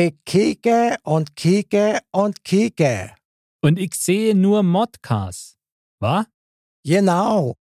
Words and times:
Ich 0.00 0.14
kicke 0.24 0.94
und 1.02 1.34
kicke 1.34 1.98
und 2.12 2.44
kicke. 2.44 3.10
Und 3.60 3.80
ich 3.80 3.96
sehe 3.96 4.32
nur 4.32 4.62
Modcast. 4.62 5.56
Was? 5.98 6.24
Genau. 6.84 7.56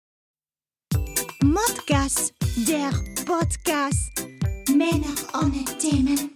Modcast, 1.41 2.35
der 2.55 2.91
Podcast. 3.25 4.11
Männer 4.69 5.15
ohne 5.33 5.65
Themen. 5.79 6.29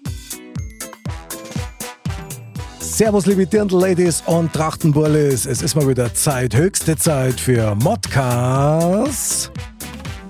Servus, 2.79 3.27
liebe 3.27 3.45
Dirndl-Ladies 3.45 4.23
und 4.25 4.51
Trachtenbullis. 4.53 5.45
Es 5.45 5.61
ist 5.61 5.75
mal 5.75 5.87
wieder 5.87 6.11
Zeit, 6.15 6.55
höchste 6.55 6.95
Zeit 6.95 7.39
für 7.39 7.75
Modcast. 7.75 9.51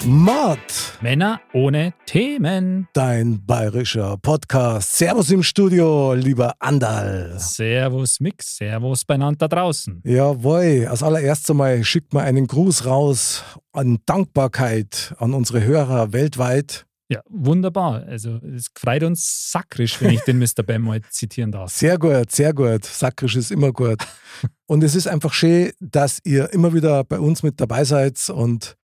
Mod, 0.03 0.57
Männer 1.01 1.41
ohne 1.53 1.93
Themen. 2.07 2.87
dein 2.93 3.45
bayerischer 3.45 4.17
Podcast. 4.17 4.97
Servus 4.97 5.29
im 5.29 5.43
Studio, 5.43 6.13
lieber 6.13 6.55
Andal. 6.59 7.35
Servus 7.37 8.19
Mix, 8.19 8.57
Servus 8.57 9.05
beieinander 9.05 9.47
da 9.47 9.55
draußen. 9.55 10.01
Jawohl, 10.03 10.87
als 10.89 11.03
allererstes 11.03 11.51
einmal 11.51 11.83
schickt 11.83 12.13
man 12.13 12.23
einen 12.25 12.47
Gruß 12.47 12.85
raus 12.85 13.43
an 13.73 13.99
Dankbarkeit 14.07 15.13
an 15.19 15.35
unsere 15.35 15.63
Hörer 15.63 16.13
weltweit. 16.13 16.87
Ja, 17.09 17.21
wunderbar. 17.29 18.03
Also 18.07 18.39
es 18.55 18.71
freut 18.75 19.03
uns 19.03 19.51
sakrisch, 19.51 20.01
wenn 20.01 20.11
ich 20.11 20.21
den 20.21 20.39
Mr. 20.39 20.63
Bam 20.65 20.81
mal 20.83 21.01
zitieren 21.11 21.51
darf. 21.51 21.71
Sehr 21.71 21.99
gut, 21.99 22.31
sehr 22.31 22.53
gut. 22.53 22.85
Sakrisch 22.85 23.35
ist 23.35 23.51
immer 23.51 23.71
gut. 23.71 23.99
Und 24.65 24.83
es 24.83 24.95
ist 24.95 25.07
einfach 25.07 25.33
schön, 25.33 25.73
dass 25.79 26.19
ihr 26.23 26.51
immer 26.53 26.73
wieder 26.73 27.03
bei 27.03 27.19
uns 27.19 27.43
mit 27.43 27.59
dabei 27.59 27.83
seid 27.83 28.29
und 28.29 28.77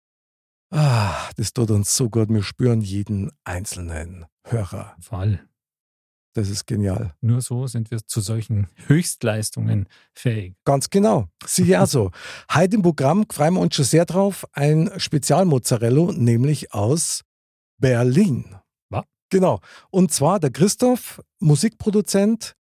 ah, 0.71 1.29
das 1.35 1.53
tut 1.53 1.71
uns 1.71 1.95
so 1.95 2.09
gut. 2.09 2.29
Wir 2.29 2.43
spüren 2.43 2.81
jeden 2.81 3.31
einzelnen 3.43 4.25
Hörer. 4.43 4.95
Fall. 4.99 5.47
Das 6.37 6.49
ist 6.49 6.67
genial. 6.67 7.15
Nur 7.19 7.41
so 7.41 7.65
sind 7.65 7.89
wir 7.89 8.05
zu 8.05 8.21
solchen 8.21 8.67
Höchstleistungen 8.85 9.87
fähig. 10.13 10.53
Ganz 10.65 10.91
genau. 10.91 11.29
Sicher 11.43 11.81
auch 11.83 11.87
so. 11.87 12.11
Heute 12.53 12.75
im 12.75 12.83
Programm 12.83 13.25
freuen 13.27 13.55
wir 13.55 13.61
uns 13.61 13.75
schon 13.75 13.85
sehr 13.85 14.05
drauf. 14.05 14.45
Ein 14.53 14.91
Spezialmozzarella, 14.97 16.11
nämlich 16.11 16.73
aus 16.73 17.23
Berlin. 17.79 18.55
Was? 18.89 19.05
Genau. 19.31 19.61
Und 19.89 20.13
zwar 20.13 20.39
der 20.39 20.51
Christoph, 20.51 21.23
Musikproduzent. 21.39 22.55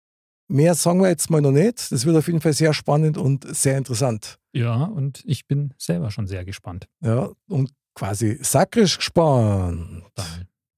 Mehr 0.49 0.75
sagen 0.75 1.03
wir 1.03 1.09
jetzt 1.09 1.29
mal 1.29 1.43
noch 1.43 1.51
nicht. 1.51 1.93
Das 1.93 2.07
wird 2.07 2.17
auf 2.17 2.29
jeden 2.29 2.41
Fall 2.41 2.55
sehr 2.55 2.73
spannend 2.73 3.19
und 3.19 3.45
sehr 3.55 3.77
interessant. 3.77 4.39
Ja, 4.55 4.85
und 4.85 5.23
ich 5.27 5.47
bin 5.47 5.75
selber 5.77 6.11
schon 6.11 6.27
sehr 6.27 6.47
gespannt. 6.47 6.89
Ja, 7.03 7.29
und 7.47 7.73
quasi 7.97 8.39
sakrisch 8.43 8.99
gespannt. 8.99 10.05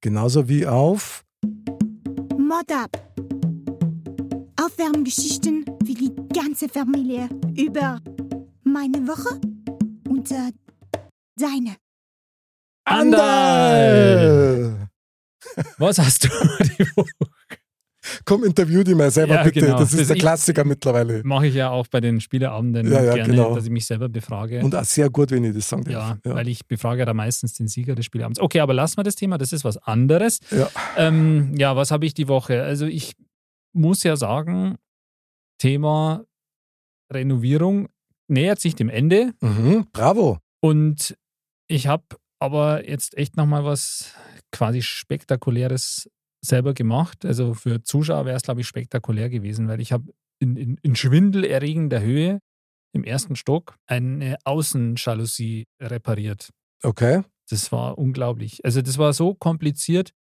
Genauso 0.01 0.49
wie 0.49 0.67
auf 0.67 1.25
Mod 2.39 2.73
ab. 2.73 2.91
Aufwärmgeschichten 4.61 5.65
für 5.85 5.95
die 5.95 6.15
ganze 6.33 6.69
Familie 6.69 7.29
über 7.57 8.01
meine 8.65 9.07
Woche 9.07 9.41
und 10.09 10.31
äh, 10.31 10.53
deine. 11.37 11.77
Andal. 12.85 13.29
Was 15.79 15.99
hast 15.99 16.25
du 16.25 16.29
die 16.79 16.97
Woche? 16.97 17.38
Komm, 18.25 18.45
interview 18.45 18.83
die 18.83 18.95
mal 18.95 19.11
selber 19.11 19.35
Ja, 19.37 19.43
bitte. 19.45 19.61
genau. 19.61 19.79
Das 19.79 19.93
ist 19.93 20.01
Das 20.01 20.09
der 20.09 20.17
Klassiker 20.17 20.65
mittlerweile. 20.65 21.23
Mache 21.25 21.47
ich 21.49 21.55
ja 21.55 21.71
auch 21.71 21.87
bei 21.89 22.01
den 22.01 22.21
Spieleabenden 22.21 22.91
Ja, 22.91 23.03
ja, 23.03 23.15
gerne, 23.15 23.35
genau. 23.35 23.55
dass 23.55 23.65
ich 23.65 23.71
mich 23.71 23.87
selber 23.87 24.09
befrage. 24.09 24.61
Und 24.65 24.75
auch 24.75 24.85
sehr 24.85 25.11
gut, 25.11 25.31
wenn 25.31 25.45
ich 25.45 25.55
das 25.55 25.69
sagen 25.69 25.89
ja, 25.91 26.19
darf. 26.23 26.35
weil 26.37 26.49
ich 26.49 26.67
befrage 26.67 27.01
ja 27.01 27.05
da 27.07 27.15
meistens 27.15 27.55
den 27.55 27.69
Sieger 27.69 27.95
des 27.95 28.05
Spieleabends. 28.07 28.41
Okay, 28.41 28.61
aber 28.61 28.75
lassen 28.75 28.97
wir 28.99 29.05
das 29.05 29.15
Thema, 29.15 29.39
das 29.39 29.53
ist 29.53 29.65
was 29.65 29.77
anderes. 29.79 30.41
Ja. 30.51 30.69
Ähm, 30.97 31.55
ja, 31.57 31.77
was 31.77 31.91
habe 31.91 32.07
ich 32.07 32.15
die 32.15 32.29
Woche? 32.29 32.63
Also 32.63 32.87
ich 32.87 33.15
muss 33.73 34.03
ja 34.03 34.17
sagen, 34.17 34.77
Thema 35.61 36.25
Renovierung 37.13 37.89
nähert 38.29 38.61
sich 38.61 38.75
dem 38.75 38.89
Ende 38.89 39.33
Mhm, 39.41 39.87
bravo. 39.93 40.39
und 40.61 41.17
ich 41.69 41.87
habe 41.87 42.05
aber 42.41 42.89
jetzt 42.89 43.17
echt 43.17 43.37
nochmal 43.37 43.65
was 43.65 44.13
quasi 44.53 44.83
Spektakuläres 44.83 46.09
selber 46.45 46.75
gemacht. 46.75 47.25
Also 47.25 47.55
für 47.55 47.83
Zuschauer 47.83 48.25
wäre 48.27 48.37
es, 48.37 48.43
glaube 48.43 48.61
ich, 48.61 48.67
spektakulär 48.67 49.29
gewesen, 49.29 49.69
weil 49.69 49.81
ich 49.81 49.93
habe 49.93 50.13
in, 50.41 50.57
in, 50.57 50.77
in 50.83 50.95
schwindelerregender 50.97 52.01
Höhe 52.01 52.41
im 52.95 53.05
ersten 53.05 53.37
Stock 53.37 53.77
eine 53.87 54.37
Außenjalousie 54.45 55.67
repariert. 55.81 56.51
Okay. 56.83 57.23
Das 57.51 57.73
war 57.73 57.99
unglaublich. 57.99 58.65
Also 58.65 58.83
das 58.83 58.99
war 58.99 59.13
so 59.13 59.35
kompliziert, 59.35 60.13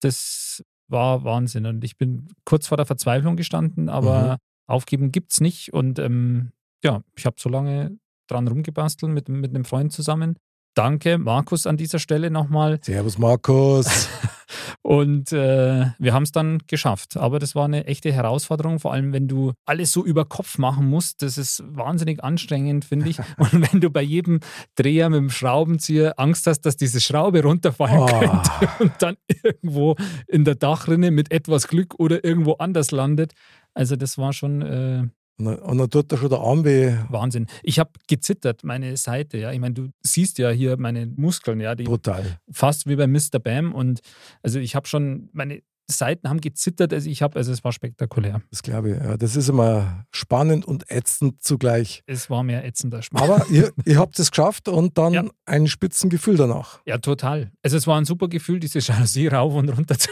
das 0.00 0.62
war 0.88 1.24
Wahnsinn. 1.24 1.66
Und 1.66 1.84
ich 1.84 1.96
bin 1.98 2.28
kurz 2.44 2.66
vor 2.68 2.76
der 2.76 2.86
Verzweiflung 2.86 3.36
gestanden, 3.36 3.88
aber 3.88 4.32
Mhm. 4.34 4.36
aufgeben 4.68 5.12
gibt's 5.12 5.40
nicht. 5.40 5.72
Und 5.72 5.98
ähm, 5.98 6.52
ja, 6.82 7.02
ich 7.16 7.26
habe 7.26 7.36
so 7.38 7.48
lange 7.48 7.98
dran 8.28 8.48
rumgebastelt 8.48 9.12
mit, 9.12 9.28
mit 9.28 9.50
einem 9.50 9.64
Freund 9.64 9.92
zusammen. 9.92 10.38
Danke, 10.74 11.18
Markus, 11.18 11.66
an 11.66 11.76
dieser 11.76 11.98
Stelle 11.98 12.30
nochmal. 12.30 12.78
Servus, 12.82 13.18
Markus. 13.18 14.08
Und 14.82 15.32
äh, 15.32 15.86
wir 15.98 16.12
haben 16.14 16.22
es 16.22 16.32
dann 16.32 16.58
geschafft. 16.66 17.16
Aber 17.16 17.38
das 17.38 17.54
war 17.54 17.64
eine 17.64 17.86
echte 17.86 18.12
Herausforderung, 18.12 18.80
vor 18.80 18.92
allem 18.92 19.12
wenn 19.12 19.28
du 19.28 19.52
alles 19.66 19.92
so 19.92 20.04
über 20.04 20.24
Kopf 20.24 20.58
machen 20.58 20.88
musst. 20.88 21.22
Das 21.22 21.38
ist 21.38 21.62
wahnsinnig 21.66 22.22
anstrengend, 22.24 22.84
finde 22.84 23.10
ich. 23.10 23.18
Und 23.38 23.72
wenn 23.72 23.80
du 23.80 23.90
bei 23.90 24.02
jedem 24.02 24.40
Dreher 24.74 25.10
mit 25.10 25.18
dem 25.18 25.30
Schraubenzieher 25.30 26.18
Angst 26.18 26.46
hast, 26.46 26.62
dass 26.62 26.76
diese 26.76 27.00
Schraube 27.00 27.42
runterfallen 27.42 27.98
Oh. 27.98 28.06
könnte 28.06 28.68
und 28.80 28.92
dann 29.00 29.16
irgendwo 29.42 29.96
in 30.26 30.44
der 30.44 30.54
Dachrinne 30.54 31.10
mit 31.10 31.32
etwas 31.32 31.68
Glück 31.68 31.94
oder 31.98 32.24
irgendwo 32.24 32.52
anders 32.54 32.90
landet. 32.90 33.32
Also 33.74 33.96
das 33.96 34.18
war 34.18 34.32
schon 34.32 34.62
äh, 34.62 35.04
Und 35.38 35.44
dann- 35.46 35.58
und 35.60 35.78
dann 35.78 35.90
tut 35.90 36.10
da 36.10 36.16
schon 36.16 36.30
der 36.30 36.40
Arm 36.40 36.64
weh. 36.64 36.94
Wahnsinn. 37.10 37.46
Ich 37.62 37.78
habe 37.78 37.90
gezittert, 38.08 38.64
meine 38.64 38.96
Seite. 38.96 39.38
Ja, 39.38 39.52
ich 39.52 39.60
meine, 39.60 39.74
du 39.74 39.88
siehst 40.02 40.38
ja 40.38 40.50
hier 40.50 40.76
meine 40.78 41.06
Muskeln, 41.06 41.60
ja, 41.60 41.74
die 41.76 41.84
Brutal. 41.84 42.38
fast 42.50 42.88
wie 42.88 42.96
bei 42.96 43.06
Mr. 43.06 43.38
Bam. 43.42 43.72
Und 43.72 44.00
also 44.42 44.58
ich 44.58 44.74
habe 44.74 44.88
schon, 44.88 45.28
meine 45.32 45.62
Seiten 45.90 46.28
haben 46.28 46.40
gezittert. 46.40 46.92
Also 46.92 47.08
ich 47.08 47.22
habe, 47.22 47.36
also 47.36 47.50
es 47.52 47.64
war 47.64 47.72
spektakulär. 47.72 48.42
Das 48.50 48.62
glaube 48.62 48.90
ich. 48.90 48.96
Ja, 48.96 49.16
das 49.16 49.36
ist 49.36 49.48
immer 49.48 50.04
spannend 50.10 50.66
und 50.66 50.90
ätzend 50.90 51.42
zugleich. 51.42 52.02
Es 52.06 52.28
war 52.28 52.42
mehr 52.42 52.64
ätzender 52.64 53.02
Schmerz. 53.02 53.22
Aber 53.24 53.46
ihr, 53.50 53.72
ihr 53.86 53.98
habt 53.98 54.18
es 54.18 54.30
geschafft 54.30 54.68
und 54.68 54.98
dann 54.98 55.12
Ja. 55.14 55.24
ein 55.46 55.66
Spitzengefühl 55.66 56.36
danach. 56.36 56.80
Ja, 56.86 56.98
total. 56.98 57.50
Also 57.62 57.76
es 57.76 57.86
war 57.86 57.98
ein 57.98 58.04
super 58.04 58.28
Gefühl, 58.28 58.60
diese 58.60 58.80
Jalousie 58.80 59.26
rauf 59.28 59.54
und 59.54 59.68
runter 59.70 59.98
zu 59.98 60.08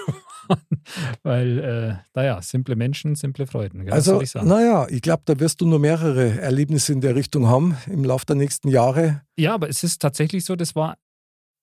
fahren. 0.47 0.61
Weil, 1.23 1.59
äh, 1.59 1.95
naja, 2.15 2.41
simple 2.41 2.77
Menschen, 2.77 3.15
simple 3.17 3.47
Freuden. 3.47 3.85
Gell? 3.85 3.93
Also, 3.93 4.15
soll 4.15 4.23
ich 4.23 4.31
sagen? 4.31 4.47
naja, 4.49 4.87
ich 4.89 5.03
glaube, 5.03 5.23
da 5.27 5.39
wirst 5.41 5.61
du 5.61 5.67
nur 5.67 5.79
mehrere 5.81 6.41
Erlebnisse 6.41 6.93
in 6.93 7.01
der 7.01 7.15
Richtung 7.17 7.49
haben 7.49 7.77
im 7.89 8.05
Laufe 8.05 8.25
der 8.27 8.37
nächsten 8.37 8.69
Jahre. 8.69 9.23
Ja, 9.37 9.55
aber 9.55 9.69
es 9.69 9.83
ist 9.83 10.01
tatsächlich 10.01 10.45
so, 10.45 10.55
das 10.57 10.75
war 10.77 10.97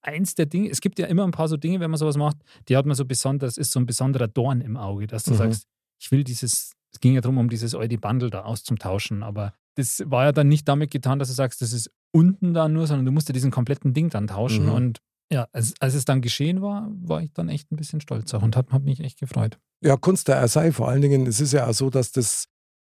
eins 0.04 0.36
der 0.36 0.46
Dinge. 0.46 0.70
Es 0.70 0.82
gibt 0.82 1.00
ja 1.00 1.08
immer 1.08 1.24
ein 1.24 1.32
paar 1.32 1.48
so 1.48 1.58
Dinge, 1.58 1.80
wenn 1.80 1.90
man 1.92 1.98
sowas 1.98 2.18
macht, 2.18 2.38
die 2.70 2.78
hat 2.78 2.86
man 2.86 2.96
so 2.96 3.06
besonders, 3.06 3.58
ist 3.58 3.72
so 3.72 3.80
ein 3.80 3.86
besonderer 3.86 4.28
Dorn 4.28 4.62
im 4.62 4.78
Auge, 4.78 5.08
dass 5.08 5.24
du 5.24 5.32
Mhm. 5.32 5.38
sagst, 5.38 5.64
ich 6.02 6.12
will 6.12 6.24
dieses, 6.24 6.74
es 6.92 7.00
ging 7.00 7.14
ja 7.14 7.22
darum, 7.22 7.38
um 7.38 7.50
dieses 7.50 7.74
alte 7.76 7.98
Bundle 7.98 8.30
da 8.30 8.42
auszutauschen, 8.44 9.24
aber 9.24 9.54
das 9.76 10.04
war 10.06 10.26
ja 10.26 10.32
dann 10.32 10.48
nicht 10.50 10.68
damit 10.68 10.92
getan, 10.92 11.18
dass 11.20 11.30
du 11.30 11.34
sagst, 11.34 11.62
das 11.62 11.74
ist 11.74 11.90
unten 12.12 12.54
da 12.54 12.68
nur, 12.70 12.86
sondern 12.86 13.06
du 13.06 13.12
musst 13.12 13.28
ja 13.30 13.34
diesen 13.34 13.50
kompletten 13.52 13.94
Ding 13.94 14.10
dann 14.10 14.28
tauschen 14.28 14.66
Mhm. 14.68 14.72
und 14.74 15.00
ja, 15.32 15.48
als, 15.52 15.74
als 15.80 15.96
es 15.96 16.06
dann 16.06 16.22
geschehen 16.22 16.62
war, 16.62 16.92
war 17.02 17.22
ich 17.24 17.32
dann 17.34 17.50
echt 17.50 17.72
ein 17.72 17.76
bisschen 17.76 18.02
stolz 18.02 18.32
auch 18.36 18.44
und 18.44 18.56
hat, 18.56 18.72
hat 18.72 18.84
mich 18.84 19.00
echt 19.00 19.20
gefreut. 19.20 19.58
Ja, 19.82 19.98
Kunst 19.98 20.28
der 20.28 20.48
sei. 20.48 20.72
Vor 20.72 20.90
allen 20.90 21.02
Dingen, 21.02 21.26
es 21.26 21.40
ist 21.42 21.54
ja 21.54 21.66
auch 21.68 21.74
so, 21.74 21.90
dass 21.90 22.12
das 22.12 22.46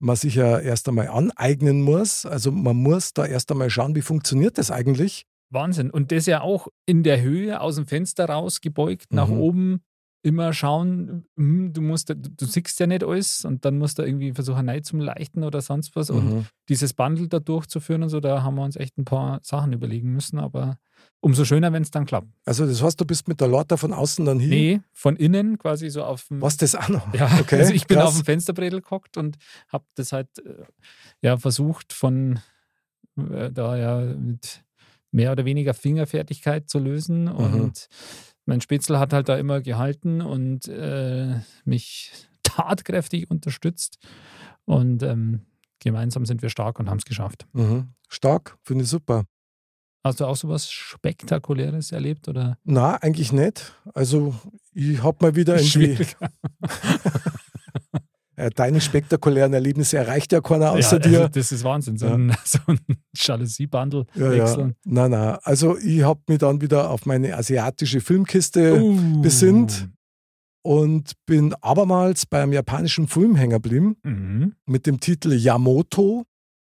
man 0.01 0.15
sich 0.15 0.35
ja 0.35 0.57
erst 0.59 0.87
einmal 0.87 1.09
aneignen 1.09 1.81
muss. 1.81 2.25
Also 2.25 2.53
man 2.53 2.77
muss 2.77 3.13
da 3.13 3.25
erst 3.25 3.51
einmal 3.51 3.69
schauen, 3.69 3.93
wie 3.95 4.01
funktioniert 4.01 4.57
das 4.57 4.71
eigentlich. 4.71 5.25
Wahnsinn. 5.49 5.89
Und 5.91 6.11
das 6.11 6.25
ja 6.25 6.41
auch 6.41 6.67
in 6.85 7.03
der 7.03 7.21
Höhe 7.21 7.59
aus 7.61 7.75
dem 7.75 7.85
Fenster 7.87 8.25
raus 8.25 8.61
gebeugt, 8.61 9.13
nach 9.13 9.29
Mhm. 9.29 9.37
oben 9.37 9.81
immer 10.21 10.51
schauen, 10.51 11.25
hm, 11.37 11.71
du 11.71 11.79
musst, 11.81 12.09
du, 12.09 12.45
siehst 12.45 12.77
ja 12.81 12.87
nicht 12.87 13.05
alles 13.05 13.45
und 13.45 13.63
dann 13.63 13.77
musst 13.77 13.99
du 13.99 14.03
irgendwie 14.03 14.33
versuchen, 14.33 14.65
Neid 14.65 14.85
zum 14.85 14.99
Leichten 14.99 15.45
oder 15.45 15.61
sonst 15.61 15.95
was. 15.95 16.09
Und 16.09 16.25
Mhm. 16.25 16.45
dieses 16.67 16.93
Bundle 16.93 17.29
da 17.29 17.39
durchzuführen 17.39 18.03
und 18.03 18.09
so, 18.09 18.19
da 18.19 18.43
haben 18.43 18.55
wir 18.55 18.63
uns 18.63 18.75
echt 18.75 18.97
ein 18.97 19.05
paar 19.05 19.39
Sachen 19.43 19.71
überlegen 19.71 20.11
müssen, 20.11 20.37
aber 20.37 20.77
umso 21.21 21.45
schöner, 21.45 21.71
wenn 21.71 21.83
es 21.83 21.91
dann 21.91 22.05
klappt. 22.05 22.27
Also 22.43 22.65
das 22.65 22.83
heißt, 22.83 22.99
du 22.99 23.05
bist 23.05 23.29
mit 23.29 23.39
der 23.39 23.47
Lorta 23.47 23.77
von 23.77 23.93
außen 23.93 24.25
dann 24.25 24.41
hin. 24.41 24.49
Nee, 24.49 24.81
von 24.91 25.15
innen 25.15 25.57
quasi 25.57 25.89
so 25.89 26.03
auf 26.03 26.27
dem. 26.27 26.41
Was 26.41 26.57
das 26.57 26.75
auch 26.75 26.89
noch? 26.89 27.13
Ja, 27.13 27.29
Okay, 27.39 27.55
also 27.59 27.73
ich 27.73 27.87
bin 27.87 27.97
krass. 27.99 28.09
auf 28.09 28.15
dem 28.15 28.25
Fensterbredel 28.25 28.81
gehockt 28.81 29.15
und 29.15 29.37
habe 29.69 29.85
das 29.95 30.11
halt 30.11 30.27
äh, 30.39 30.63
ja 31.21 31.37
versucht 31.37 31.93
von 31.93 32.39
äh, 33.17 33.51
da 33.53 33.77
ja 33.77 34.01
mit 34.15 34.65
mehr 35.11 35.31
oder 35.31 35.45
weniger 35.45 35.73
Fingerfertigkeit 35.73 36.69
zu 36.69 36.79
lösen 36.79 37.23
Mhm. 37.25 37.31
und 37.61 37.87
mein 38.45 38.61
Spitzel 38.61 38.97
hat 38.99 39.13
halt 39.13 39.29
da 39.29 39.37
immer 39.37 39.61
gehalten 39.61 40.21
und 40.21 40.67
äh, 40.67 41.35
mich 41.65 42.11
tatkräftig 42.43 43.29
unterstützt 43.29 43.99
und 44.65 45.03
ähm, 45.03 45.41
gemeinsam 45.79 46.25
sind 46.25 46.41
wir 46.41 46.49
stark 46.49 46.79
und 46.79 46.89
haben 46.89 46.97
es 46.97 47.05
geschafft. 47.05 47.47
Mhm. 47.53 47.89
Stark, 48.07 48.57
finde 48.63 48.83
ich 48.85 48.89
super. 48.89 49.25
Hast 50.03 50.19
du 50.21 50.25
auch 50.25 50.35
sowas 50.37 50.71
Spektakuläres 50.71 51.91
erlebt 51.91 52.27
oder 52.29 52.57
Na, 52.63 52.95
eigentlich 52.95 53.31
nicht. 53.33 53.75
Also 53.93 54.33
ich 54.73 55.03
habe 55.03 55.17
mal 55.21 55.35
wieder 55.35 55.55
irgendwie, 55.55 55.69
schwierig? 55.69 56.15
Äh, 56.21 56.29
Deine 58.55 58.79
spektakulären 58.81 59.53
Erlebnisse 59.53 59.97
erreicht 59.97 60.31
ja 60.31 60.41
keiner 60.41 60.71
außer 60.71 60.97
ja, 60.97 60.99
dir. 61.09 61.17
Also 61.19 61.29
das 61.33 61.51
ist 61.51 61.63
Wahnsinn, 61.63 61.97
so 61.97 62.07
ein, 62.07 62.33
so 62.45 62.59
ein 62.67 62.79
Jalousie-Bundle 63.15 64.05
Ja, 64.15 64.31
ja. 64.31 64.43
wechseln. 64.43 64.75
Nein, 64.85 65.11
nein. 65.11 65.37
Also 65.43 65.77
ich 65.77 66.03
habe 66.03 66.21
mich 66.27 66.37
dann 66.39 66.61
wieder 66.61 66.89
auf 66.89 67.05
meine 67.05 67.35
asiatische 67.37 68.01
Filmkiste 68.01 68.81
Uh. 68.81 69.21
besinnt 69.21 69.89
und 70.63 71.13
bin 71.25 71.53
abermals 71.61 72.25
beim 72.25 72.51
japanischen 72.53 73.07
Film 73.07 73.35
hängen 73.35 73.51
geblieben 73.51 73.95
Mhm. 74.03 74.53
mit 74.65 74.85
dem 74.85 74.99
Titel 74.99 75.33
Yamoto. 75.33 76.25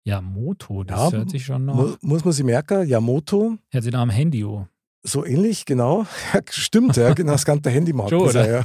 Ja, 0.06 0.20
Moto, 0.22 0.84
das 0.84 1.12
Ja, 1.14 1.18
hört 1.20 1.30
sich 1.30 1.46
schon 1.46 1.66
Mu 1.66 1.74
noch. 1.74 1.98
muss 2.02 2.26
man 2.26 2.34
sich 2.34 2.44
merken, 2.44 2.86
Yamoto. 2.88 3.58
Hört 3.72 3.84
sich 3.86 3.94
nach 3.94 4.02
am 4.02 4.10
Handy 4.10 4.44
an. 4.44 4.68
So 5.06 5.26
ähnlich, 5.26 5.66
genau. 5.66 6.06
Ja, 6.34 6.42
stimmt, 6.50 6.96
ja, 6.98 7.14
genau, 7.14 7.34
das 7.34 7.46
ganze 7.46 7.70
Handymarkt. 7.70 8.12
Ist 8.14 8.36
er, 8.36 8.52
ja. 8.52 8.64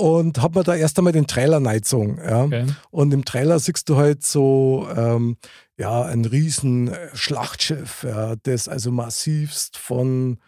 Und 0.00 0.40
hab 0.42 0.54
mir 0.54 0.62
da 0.64 0.74
erst 0.74 0.96
einmal 0.98 1.12
den 1.12 1.26
Trailer 1.26 1.64
reingezogen. 1.64 2.18
Ja. 2.18 2.44
Okay. 2.44 2.66
Und 2.90 3.12
im 3.12 3.24
Trailer 3.24 3.58
siehst 3.58 3.88
du 3.88 3.96
halt 3.96 4.22
so 4.24 4.88
ähm, 4.96 5.36
ja, 5.78 6.02
ein 6.02 6.24
riesen 6.24 6.88
äh, 6.88 7.08
Schlachtschiff, 7.14 8.04
ja, 8.08 8.34
das 8.42 8.68
also 8.68 8.90
massivst 8.92 9.76
von 9.78 10.38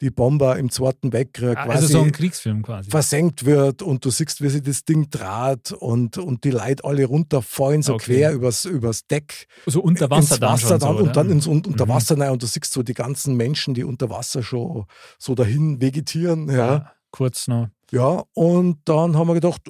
die 0.00 0.10
Bomber 0.10 0.56
im 0.58 0.70
Zweiten 0.70 1.12
Weltkrieg 1.12 1.56
Ah, 1.58 1.64
quasi 1.64 1.76
Also 1.76 1.86
so 1.88 2.02
ein 2.04 2.12
Kriegsfilm 2.12 2.62
quasi. 2.62 2.88
versenkt 2.88 3.44
wird 3.44 3.82
und 3.82 4.04
du 4.04 4.10
siehst, 4.10 4.40
wie 4.40 4.48
sie 4.48 4.62
das 4.62 4.84
Ding 4.84 5.10
draht 5.10 5.72
und, 5.72 6.18
und 6.18 6.44
die 6.44 6.50
Leute 6.52 6.84
alle 6.84 7.04
runterfallen, 7.04 7.82
so 7.82 7.94
Okay. 7.94 8.14
quer 8.18 8.32
übers, 8.32 8.64
übers 8.64 9.06
Deck 9.08 9.48
So 9.66 9.80
unter 9.82 10.08
Wasser 10.08 10.38
dann 10.38 10.52
Wasser 10.52 10.68
schon 10.68 10.78
dann 10.78 10.96
so, 10.98 11.02
und 11.02 11.16
dann 11.16 11.30
ins 11.30 11.46
un 11.48 11.64
unter 11.66 11.86
Mhm. 11.86 11.90
Wasser 11.90 12.16
rein 12.16 12.30
und 12.30 12.40
du 12.42 12.46
siehst 12.46 12.72
so 12.72 12.84
die 12.84 12.94
ganzen 12.94 13.34
Menschen, 13.36 13.74
die 13.74 13.82
unter 13.82 14.08
Wasser 14.08 14.42
schon 14.44 14.84
so 15.18 15.34
dahin 15.34 15.80
vegetieren. 15.80 16.48
Ja. 16.48 16.56
ja. 16.56 16.92
Kurz 17.10 17.48
noch. 17.48 17.68
Ja, 17.90 18.22
und 18.34 18.78
dann 18.84 19.16
haben 19.16 19.28
wir 19.28 19.34
gedacht, 19.34 19.62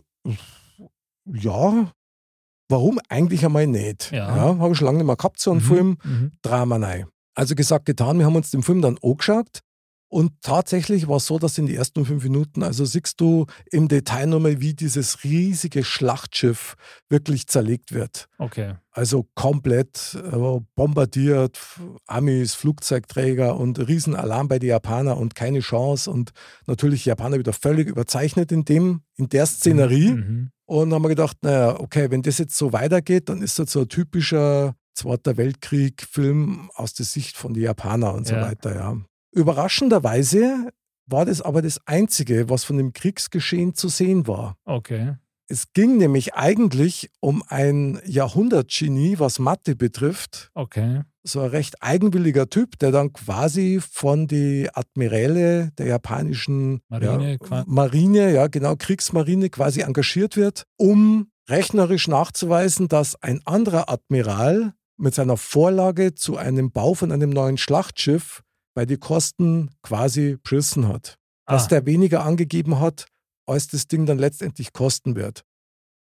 ja, 1.27 1.93
warum 2.69 2.99
eigentlich 3.09 3.45
einmal 3.45 3.67
nicht? 3.67 4.11
Ja. 4.13 4.29
habe 4.29 4.73
ich 4.73 4.79
schon 4.79 4.87
lange 4.87 4.99
nicht 4.99 5.07
mehr 5.07 5.17
gehabt, 5.17 5.41
so 5.41 5.51
einen 5.51 5.61
Mhm, 5.61 5.65
Film. 5.65 5.99
Mhm. 6.05 6.33
Drama 6.43 6.77
rein. 6.77 7.07
Also 7.35 7.55
gesagt, 7.55 7.85
getan, 7.87 8.19
wir 8.19 8.27
haben 8.27 8.37
uns 8.37 8.51
den 8.51 8.63
Film 8.63 8.83
dann 8.83 8.99
angeschaut. 9.03 9.61
Und 10.11 10.33
tatsächlich 10.41 11.07
war 11.07 11.17
es 11.19 11.27
so, 11.27 11.39
dass 11.39 11.59
in 11.59 11.67
die 11.67 11.77
ersten 11.77 12.07
fünf 12.07 12.23
Minuten, 12.25 12.63
also 12.63 12.87
siehst 12.87 13.21
du 13.21 13.45
im 13.71 13.89
Detail 13.89 14.27
nochmal, 14.27 14.59
wie 14.61 14.73
dieses 14.73 15.23
riesige 15.23 15.85
Schlachtschiff 15.85 16.77
wirklich 17.11 17.47
zerlegt 17.47 17.93
wird. 17.93 18.29
Okay. 18.39 18.77
Also 18.91 19.29
komplett 19.35 20.17
äh, 20.33 20.61
bombardiert, 20.75 21.61
Amis, 22.07 22.55
Flugzeugträger 22.55 23.57
und 23.57 23.79
Riesenalarm 23.87 24.49
bei 24.49 24.59
den 24.59 24.71
Japanern 24.71 25.19
und 25.19 25.35
keine 25.35 25.61
Chance. 25.61 26.11
Und 26.11 26.31
natürlich 26.67 27.05
Japaner 27.05 27.39
wieder 27.39 27.53
völlig 27.53 27.87
überzeichnet 27.87 28.51
in, 28.51 28.65
dem, 28.65 29.03
in 29.17 29.29
der 29.29 29.45
Szenerie. 29.45 30.13
Mhm. 30.13 30.51
Und 30.65 30.93
haben 30.93 31.03
wir 31.03 31.09
gedacht, 31.11 31.37
naja, 31.43 31.79
okay, 31.81 32.11
wenn 32.11 32.23
das 32.23 32.39
jetzt 32.39 32.57
so 32.57 32.73
weitergeht, 32.73 33.29
dann 33.29 33.43
ist 33.43 33.59
das 33.59 33.73
so 33.73 33.81
ein 33.81 33.89
typischer 33.89 34.75
Zweiter 34.95 35.37
Weltkrieg-Film 35.37 36.71
aus 36.75 36.93
der 36.95 37.07
Sicht 37.07 37.37
von 37.37 37.55
den 37.55 37.63
Japanern 37.63 38.17
und 38.17 38.27
so 38.27 38.35
Ja. 38.35 38.43
weiter, 38.43 38.75
ja. 38.75 38.97
Überraschenderweise 39.33 40.71
war 41.07 41.25
das 41.25 41.41
aber 41.41 41.63
das 41.63 41.81
Einzige, 41.87 42.49
was 42.49 42.65
von 42.65 42.77
dem 42.77 42.93
Kriegsgeschehen 42.93 43.75
zu 43.75 43.89
sehen 43.89 44.27
war. 44.27 44.57
Okay. 44.65 45.17
Es 45.51 45.73
ging 45.73 45.97
nämlich 45.97 46.35
eigentlich 46.35 47.11
um 47.21 47.43
ein 47.49 48.01
Jahrhundertgenie, 48.05 49.19
was 49.19 49.39
Mathe 49.39 49.75
betrifft. 49.75 50.51
Okay. 50.55 51.03
So 51.23 51.41
ein 51.41 51.49
recht 51.49 51.83
eigenwilliger 51.83 52.51
Typ, 52.51 52.79
der 52.79 52.91
dann 52.91 53.15
quasi 53.15 53.81
von 53.81 54.27
die 54.27 54.69
Admiräle 54.73 55.71
der 55.79 55.87
japanischen 55.87 56.83
Marine 56.89 57.39
ja, 57.51 57.65
Marine, 57.67 58.33
ja 58.33 58.47
genau, 58.49 58.77
Kriegsmarine 58.77 59.49
quasi 59.49 59.81
engagiert 59.81 60.37
wird, 60.37 60.65
um 60.77 61.31
rechnerisch 61.49 62.09
nachzuweisen, 62.09 62.89
dass 62.89 63.21
ein 63.23 63.41
anderer 63.47 63.89
Admiral 63.89 64.75
mit 64.99 65.15
seiner 65.15 65.39
Vorlage 65.39 66.15
zu 66.15 66.37
einem 66.37 66.73
Bau 66.73 66.93
von 66.93 67.11
einem 67.11 67.31
neuen 67.31 67.57
Schlachtschiff 67.57 68.43
bei 68.75 68.87
die 68.87 68.97
Kosten 68.99 69.71
quasi 69.83 70.37
beschissen 70.43 70.89
hat. 70.89 71.17
Dass 71.47 71.65
Ah. 71.65 71.69
der 71.69 71.87
weniger 71.87 72.25
angegeben 72.25 72.79
hat, 72.81 73.07
als 73.47 73.69
das 73.69 73.87
Ding 73.89 74.05
dann 74.07 74.19
letztendlich 74.19 74.73
kosten 74.73 75.17
wird. 75.17 75.45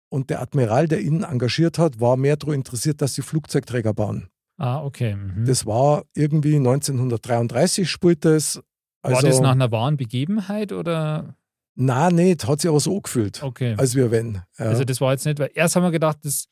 Und 0.09 0.31
der 0.31 0.41
Admiral, 0.41 0.89
der 0.89 1.01
ihn 1.01 1.23
engagiert 1.23 1.79
hat, 1.79 2.01
war 2.01 2.17
mehr 2.17 2.37
daran 2.37 2.55
interessiert, 2.57 3.01
dass 3.03 3.15
sie 3.15 3.23
Flugzeugträger 3.23 3.95
bauen. 3.95 4.29
Ah, 4.59 4.83
okay. 4.83 5.15
Mhm. 5.17 5.45
Das 5.45 5.67
war 5.67 6.05
irgendwie 6.15 6.59
1933 6.59 7.89
spielt 7.91 8.25
das. 8.25 8.61
Also, 9.03 9.17
War 9.17 9.23
das 9.31 9.41
nach 9.41 9.53
einer 9.53 9.71
wahren 9.71 9.97
Begebenheit 9.97 10.73
oder? 10.73 11.37
Na, 11.79 12.11
nicht, 12.11 12.49
hat 12.49 12.61
sich 12.63 12.69
aber 12.71 12.81
so 12.81 12.97
angefühlt, 12.97 13.43
Okay. 13.43 13.75
als 13.77 13.95
wir 13.95 14.11
wenn. 14.11 14.43
Ja. 14.59 14.67
Also 14.67 14.85
das 14.85 15.01
war 15.01 15.13
jetzt 15.13 15.27
nicht, 15.27 15.39
weil 15.39 15.51
erst 15.55 15.77
haben 15.77 15.83
wir 15.83 15.91
gedacht, 15.91 16.19
das 16.23 16.47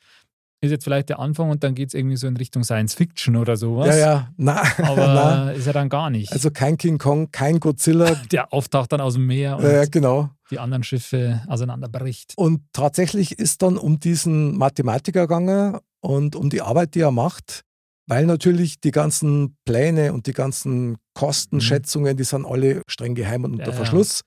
ist 0.65 0.71
jetzt 0.71 0.85
vielleicht 0.85 1.09
der 1.09 1.19
Anfang 1.19 1.51
und 1.51 1.63
dann 1.63 1.75
geht 1.75 1.89
es 1.89 1.95
irgendwie 1.95 2.17
so 2.17 2.27
in 2.27 2.37
Richtung 2.37 2.65
Science 2.65 2.95
Fiction 2.95 3.37
oder 3.37 3.57
sowas. 3.57 3.89
ja, 3.89 3.97
ja, 3.97 4.29
na, 4.37 4.63
Aber 4.79 5.07
na. 5.07 5.51
ist 5.53 5.67
ja 5.67 5.73
dann 5.73 5.89
gar 5.89 6.11
nicht. 6.11 6.33
Also 6.33 6.51
kein 6.51 6.77
King 6.79 6.99
Kong, 6.99 7.31
kein 7.31 7.61
Godzilla. 7.61 8.15
der 8.33 8.53
auftaucht 8.53 8.93
dann 8.93 9.01
aus 9.01 9.15
dem 9.15 9.27
Meer 9.27 9.59
und 9.59 9.65
äh, 9.65 9.87
genau. 9.91 10.31
die 10.51 10.59
anderen 10.59 10.83
Schiffe 10.83 11.43
auseinanderbricht. 11.49 12.35
Und 12.37 12.63
tatsächlich 12.73 13.39
ist 13.39 13.63
dann 13.63 13.77
um 13.77 14.01
diesen 14.01 14.57
Mathematiker 14.57 15.23
gegangen 15.23 15.79
und 16.01 16.37
um 16.37 16.51
die 16.51 16.63
Arbeit, 16.63 16.95
die 16.95 17.01
er 17.01 17.11
macht, 17.11 17.63
weil 18.07 18.27
natürlich 18.27 18.81
die 18.81 18.91
ganzen 18.91 19.57
Pläne 19.65 20.13
und 20.13 20.27
die 20.27 20.33
ganzen 20.33 20.99
Kostenschätzungen, 21.15 22.17
die 22.17 22.25
sind 22.25 22.45
alle 22.45 22.83
streng 22.87 23.15
geheim 23.15 23.45
und 23.45 23.53
unter 23.53 23.67
Ja, 23.67 23.71
ja. 23.71 23.77
Verschluss. 23.77 24.21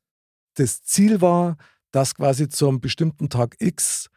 Das 0.56 0.82
Ziel 0.82 1.22
war, 1.22 1.58
dass 1.92 2.16
quasi 2.16 2.50
zu 2.50 2.68
einem 2.68 2.80
bestimmten 2.82 3.30
Tag 3.30 3.56
X 3.60 4.08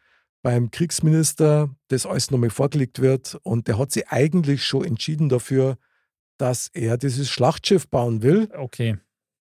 beim 0.41 0.71
Kriegsminister 0.71 1.69
das 1.89 2.05
alles 2.05 2.31
nochmal 2.31 2.49
vorgelegt 2.49 3.01
wird 3.01 3.39
und 3.43 3.67
der 3.67 3.77
hat 3.77 3.91
sich 3.91 4.07
eigentlich 4.09 4.63
schon 4.65 4.85
entschieden 4.85 5.29
dafür, 5.29 5.77
dass 6.37 6.69
er 6.73 6.97
dieses 6.97 7.29
Schlachtschiff 7.29 7.87
bauen 7.87 8.23
will. 8.23 8.49
Okay. 8.57 8.97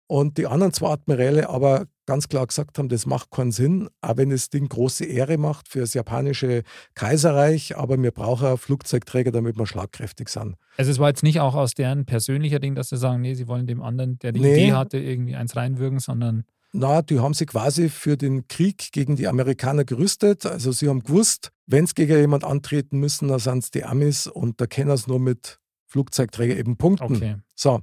Und 0.08 0.38
die 0.38 0.46
anderen 0.46 0.74
zwei 0.74 0.90
Admiräle 0.90 1.50
aber 1.50 1.86
ganz 2.06 2.28
klar 2.28 2.46
gesagt 2.46 2.78
haben, 2.78 2.90
das 2.90 3.06
macht 3.06 3.32
keinen 3.32 3.54
Sinn, 3.54 3.88
auch 4.02 4.18
wenn 4.18 4.32
das 4.32 4.50
Ding 4.50 4.68
große 4.68 5.06
Ehre 5.06 5.38
macht 5.38 5.70
für 5.70 5.80
das 5.80 5.94
japanische 5.94 6.64
Kaiserreich, 6.96 7.78
aber 7.78 7.98
wir 8.02 8.12
brauchen 8.12 8.58
Flugzeugträger, 8.58 9.32
damit 9.32 9.58
wir 9.58 9.66
schlagkräftig 9.66 10.28
sind. 10.28 10.58
Also 10.76 10.92
es 10.92 11.00
war 11.00 11.08
jetzt 11.08 11.24
nicht 11.24 11.40
auch 11.40 11.56
aus 11.56 11.74
deren 11.74 12.06
persönlicher 12.06 12.60
Ding, 12.60 12.76
dass 12.76 12.90
sie 12.90 12.98
sagen, 12.98 13.22
nee, 13.22 13.36
sie 13.36 13.48
wollen 13.48 13.68
dem 13.68 13.82
anderen, 13.82 14.20
der 14.20 14.34
die 14.34 14.42
Nee. 14.42 14.54
Idee 14.56 14.74
hatte, 14.74 14.98
irgendwie 14.98 15.38
eins 15.38 15.56
reinwürgen, 15.56 16.00
sondern 16.00 16.44
Na, 16.73 17.01
die 17.01 17.19
haben 17.19 17.33
sich 17.33 17.47
quasi 17.47 17.89
für 17.89 18.15
den 18.18 18.47
Krieg 18.47 18.91
gegen 18.91 19.15
die 19.18 19.27
Amerikaner 19.27 19.83
gerüstet. 19.83 20.45
Also 20.45 20.71
sie 20.71 20.88
haben 20.88 21.03
gewusst, 21.03 21.51
wenn 21.68 21.85
sie 21.85 21.94
gegen 21.95 22.18
jemand 22.18 22.44
antreten 22.45 22.97
müssen, 22.99 23.28
dann 23.28 23.40
sind 23.40 23.59
es 23.63 23.71
die 23.71 23.83
Amis 23.83 24.28
und 24.28 24.61
da 24.61 24.68
können 24.68 24.95
sie 24.95 25.09
nur 25.09 25.19
mit 25.19 25.59
Flugzeugträger 25.87 26.56
eben 26.56 26.78
punkten. 26.78 27.16
okay. 27.18 27.35
So. 27.54 27.81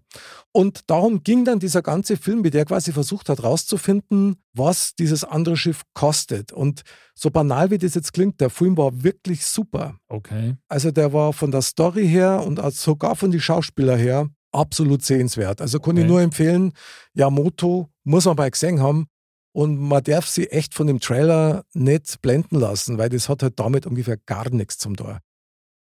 Und 0.50 0.80
darum 0.88 1.22
ging 1.22 1.44
dann 1.44 1.58
dieser 1.58 1.82
ganze 1.82 2.16
Film, 2.16 2.42
wie 2.42 2.50
der 2.50 2.64
quasi 2.64 2.90
versucht 2.90 3.28
hat, 3.28 3.42
rauszufinden, 3.44 4.36
was 4.54 4.94
dieses 4.94 5.22
andere 5.22 5.58
Schiff 5.58 5.82
kostet. 5.92 6.50
Und 6.50 6.82
so 7.14 7.30
banal 7.30 7.70
wie 7.70 7.76
das 7.78 7.94
jetzt 7.94 8.14
klingt, 8.14 8.40
der 8.40 8.48
Film 8.48 8.78
war 8.78 9.02
wirklich 9.04 9.44
super. 9.44 9.98
Okay. 10.08 10.56
Also 10.68 10.90
der 10.90 11.12
war 11.12 11.34
von 11.34 11.50
der 11.50 11.60
Story 11.62 12.08
her 12.08 12.42
und 12.46 12.58
sogar 12.72 13.14
von 13.14 13.30
den 13.30 13.40
Schauspielern 13.40 13.98
her 13.98 14.28
absolut 14.50 15.04
sehenswert. 15.04 15.60
Also 15.60 15.78
kann 15.78 15.98
ich 15.98 16.04
Okay. 16.04 16.10
nur 16.10 16.22
empfehlen, 16.22 16.72
Yamoto 17.12 17.90
muss 18.08 18.24
man 18.24 18.36
mal 18.36 18.50
gesehen 18.50 18.80
haben. 18.80 19.06
Und 19.52 19.78
man 19.78 20.02
darf 20.04 20.26
sie 20.26 20.48
echt 20.50 20.74
von 20.74 20.86
dem 20.86 21.00
Trailer 21.00 21.64
nicht 21.72 22.20
blenden 22.22 22.56
lassen, 22.60 22.98
weil 22.98 23.08
das 23.08 23.28
hat 23.28 23.42
halt 23.42 23.58
damit 23.58 23.86
ungefähr 23.86 24.16
gar 24.16 24.48
nichts 24.50 24.78
zum 24.78 24.94
Tor. 24.96 25.20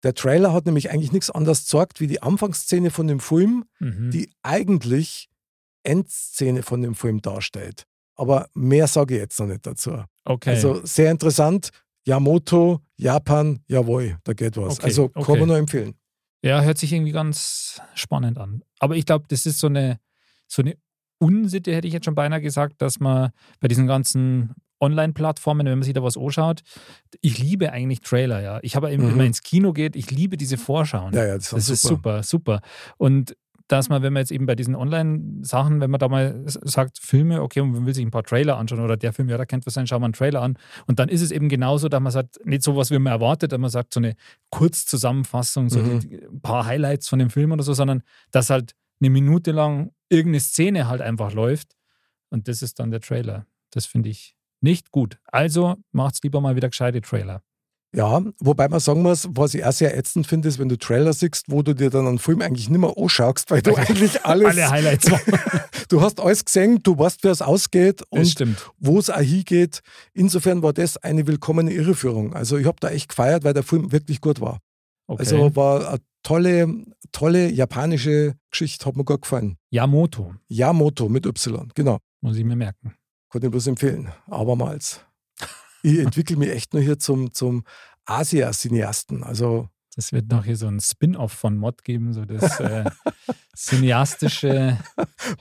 Der 0.04 0.14
Trailer 0.14 0.52
hat 0.54 0.66
nämlich 0.66 0.92
eigentlich 0.92 1.12
nichts 1.14 1.32
anderes 1.32 1.62
gezeigt 1.64 2.00
wie 2.02 2.08
die 2.08 2.22
Anfangsszene 2.22 2.92
von 2.92 3.08
dem 3.08 3.20
Film, 3.20 3.64
Mhm. 3.80 4.12
die 4.12 4.30
eigentlich 4.44 5.30
Endszene 5.84 6.64
von 6.64 6.82
dem 6.82 6.96
Film 6.96 7.22
darstellt. 7.22 7.84
Aber 8.16 8.48
mehr 8.54 8.88
sage 8.88 9.16
ich 9.16 9.22
jetzt 9.22 9.40
noch 9.40 9.48
nicht 9.48 9.66
dazu. 9.66 10.04
okay. 10.26 10.52
Also 10.52 10.82
sehr 10.86 11.10
interessant. 11.12 11.70
Yamoto, 12.06 12.82
Japan, 12.98 13.64
jawohl, 13.68 14.18
da 14.24 14.34
geht 14.34 14.58
was. 14.58 14.78
Okay, 14.78 14.86
also 14.88 15.04
okay. 15.06 15.24
kann 15.24 15.40
man 15.40 15.48
nur 15.48 15.58
empfehlen. 15.58 15.96
Ja, 16.44 16.62
hört 16.62 16.78
sich 16.78 16.92
irgendwie 16.92 17.14
ganz 17.14 17.82
spannend 17.96 18.38
an. 18.38 18.62
Aber 18.80 18.98
ich 18.98 19.06
glaube, 19.06 19.26
das 19.30 19.46
ist 19.46 19.60
so 19.60 19.68
eine, 19.68 20.00
so 20.48 20.62
eine 20.62 20.76
Unsitte, 21.24 21.74
hätte 21.74 21.88
ich 21.88 21.94
jetzt 21.94 22.06
schon 22.06 22.16
beinahe 22.16 22.42
gesagt, 22.42 22.82
dass 22.82 23.00
man 23.00 23.32
bei 23.60 23.68
diesen 23.68 23.88
ganzen 23.88 24.54
Online-Plattformen, 24.80 25.66
wenn 25.66 25.78
man 25.80 25.84
sich 25.84 25.94
da 25.94 26.04
was 26.04 26.18
anschaut, 26.18 26.62
ich 27.22 27.38
liebe 27.40 27.72
eigentlich 27.72 28.02
Trailer, 28.02 28.42
ja. 28.42 28.60
Ich 28.64 28.76
habe 28.76 28.92
eben, 28.92 29.04
Mhm. 29.04 29.10
wenn 29.10 29.18
man 29.18 29.26
ins 29.28 29.42
Kino 29.42 29.72
geht, 29.74 29.96
ich 29.96 30.12
liebe 30.12 30.36
diese 30.38 30.58
Vorschauen. 30.58 31.14
Ja, 31.14 31.26
ja, 31.26 31.36
das, 31.36 31.52
das 31.52 31.66
super. 31.68 31.74
ist 31.74 31.82
super, 31.82 32.24
super. 32.24 32.62
Und 32.98 33.36
dass 33.70 33.88
man, 33.88 34.04
wenn 34.04 34.12
man 34.12 34.20
jetzt 34.22 34.32
eben 34.32 34.46
bei 34.46 34.56
diesen 34.56 34.76
Online-Sachen, 34.76 35.80
wenn 35.80 35.90
man 35.90 35.98
da 36.00 36.10
mal 36.10 36.44
sagt, 36.46 37.00
Filme, 37.00 37.42
okay, 37.42 37.62
und 37.62 37.72
man 37.72 37.86
will 37.86 37.94
sich 37.96 38.06
ein 38.06 38.12
paar 38.12 38.24
Trailer 38.24 38.58
anschauen 38.58 38.82
oder 38.82 38.98
der 38.98 39.14
Film, 39.14 39.30
ja, 39.30 39.38
da 39.38 39.46
kennt 39.46 39.66
was 39.66 39.74
sein, 39.74 39.88
schau 39.88 40.00
mal 40.00 40.08
einen 40.08 40.14
Trailer 40.14 40.42
an. 40.42 40.58
Und 40.86 41.00
dann 41.00 41.08
ist 41.08 41.22
es 41.22 41.32
eben 41.32 41.48
genauso, 41.48 41.88
dass 41.88 42.02
man 42.02 42.12
sagt, 42.12 42.46
nicht 42.46 42.62
so 42.62 42.76
was, 42.76 42.92
wie 42.92 43.00
man 43.00 43.14
erwartet, 43.14 43.54
dass 43.54 43.60
man 43.60 43.70
sagt, 43.70 43.94
so 43.94 44.02
eine 44.02 44.16
Kurzzusammenfassung, 44.50 45.70
so 45.70 45.80
Mhm. 45.80 46.00
die, 46.02 46.16
ein 46.26 46.42
paar 46.42 46.66
Highlights 46.66 47.08
von 47.08 47.20
dem 47.20 47.30
Film 47.30 47.52
oder 47.54 47.64
so, 47.64 47.74
sondern 47.74 48.04
dass 48.32 48.50
halt 48.50 48.74
eine 49.04 49.10
Minute 49.10 49.52
lang 49.52 49.92
irgendeine 50.10 50.40
Szene 50.40 50.88
halt 50.88 51.02
einfach 51.02 51.34
läuft. 51.34 51.76
Und 52.30 52.48
das 52.48 52.62
ist 52.62 52.80
dann 52.80 52.90
der 52.90 53.02
Trailer. 53.02 53.46
Das 53.72 53.86
finde 53.86 54.10
ich 54.10 54.36
nicht 54.62 54.92
gut. 54.92 55.20
Also 55.26 55.76
macht's 55.92 56.22
lieber 56.24 56.40
mal 56.40 56.56
wieder 56.56 56.70
gescheite 56.70 57.02
Trailer. 57.02 57.44
Ja, 57.96 58.24
wobei 58.40 58.70
man 58.70 58.80
sagen 58.80 59.04
muss, 59.04 59.28
was 59.30 59.54
ich 59.54 59.64
auch 59.64 59.72
sehr 59.72 59.96
ätzend 59.96 60.26
finde, 60.26 60.48
ist, 60.48 60.58
wenn 60.58 60.70
du 60.70 60.78
Trailer 60.80 61.14
siehst, 61.14 61.46
wo 61.48 61.62
du 61.62 61.76
dir 61.76 61.92
dann 61.92 62.08
einen 62.08 62.18
Film 62.18 62.42
eigentlich 62.42 62.68
nicht 62.68 62.80
mehr 62.80 62.94
anschaust, 62.98 63.52
weil 63.52 63.62
du 63.62 63.76
eigentlich 63.76 64.26
alles. 64.26 64.48
Alle 64.48 64.70
Highlights 64.72 65.12
du 65.90 66.02
hast 66.02 66.20
alles 66.20 66.44
gesehen, 66.44 66.80
du 66.82 66.98
weißt, 66.98 67.24
wie 67.24 67.28
es 67.28 67.44
ausgeht 67.44 68.02
und 68.10 68.58
wo 68.80 68.98
es 68.98 69.12
auch 69.12 69.20
hingeht. 69.20 69.82
Insofern 70.14 70.64
war 70.64 70.74
das 70.74 70.98
eine 70.98 71.28
willkommene 71.28 71.72
Irreführung. 71.72 72.34
Also 72.34 72.58
ich 72.58 72.66
habe 72.66 72.78
da 72.80 72.90
echt 72.90 73.10
gefeiert, 73.10 73.44
weil 73.44 73.54
der 73.54 73.64
Film 73.64 73.92
wirklich 73.92 74.22
gut 74.22 74.42
war. 74.42 74.60
Okay. 75.06 75.20
Also 75.20 75.56
war 75.56 75.88
eine 75.88 76.00
tolle, 76.24 76.68
tolle 77.12 77.50
japanische 77.52 78.36
Geschichte, 78.50 78.86
hat 78.86 78.96
mir 78.96 79.04
gut 79.04 79.22
gefallen. 79.22 79.58
Yamoto, 79.70 80.36
Yamoto 80.48 81.10
mit 81.10 81.26
Y, 81.26 81.70
genau. 81.76 82.00
muss 82.22 82.38
ich 82.38 82.44
mir 82.46 82.56
merken. 82.56 82.96
Kann 83.30 83.42
ich 83.44 83.52
bloß 83.52 83.68
empfehlen. 83.68 84.12
Abermals. 84.28 85.02
Ich 85.84 86.00
entwickle 86.00 86.38
mich 86.38 86.50
echt 86.50 86.74
nur 86.74 86.82
hier 86.82 86.98
zum, 86.98 87.34
zum 87.34 87.64
Asia-Cineasten. 88.06 89.24
Also 89.24 89.70
Das 89.96 90.12
wird 90.14 90.30
noch 90.32 90.46
hier 90.46 90.56
so 90.56 90.68
ein 90.68 90.80
Spin-off 90.80 91.34
von 91.34 91.58
Mod 91.58 91.84
geben, 91.84 92.14
so 92.14 92.26
das 92.26 92.60
äh, 92.60 92.86
cineastische 93.56 94.78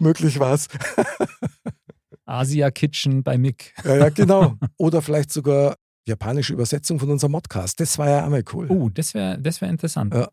möglich 0.01 0.39
war 0.41 0.55
es. 0.55 0.69
Asia 2.25 2.71
Kitchen 2.71 3.23
bei 3.23 3.39
Mick. 3.39 3.75
Ja, 3.85 3.97
ja, 3.97 4.09
genau. 4.09 4.57
Oder 4.79 5.03
vielleicht 5.03 5.33
sogar 5.33 5.77
japanische 6.07 6.53
Übersetzung 6.55 6.99
von 6.99 7.11
unserem 7.11 7.33
Modcast. 7.33 7.79
Das 7.79 7.99
war 7.99 8.09
ja 8.09 8.25
einmal 8.25 8.43
cool. 8.53 8.67
Oh, 8.69 8.89
das 8.89 9.15
wäre 9.15 9.39
das 9.39 9.61
wär 9.61 9.69
interessant. 9.69 10.15
Ja. 10.15 10.29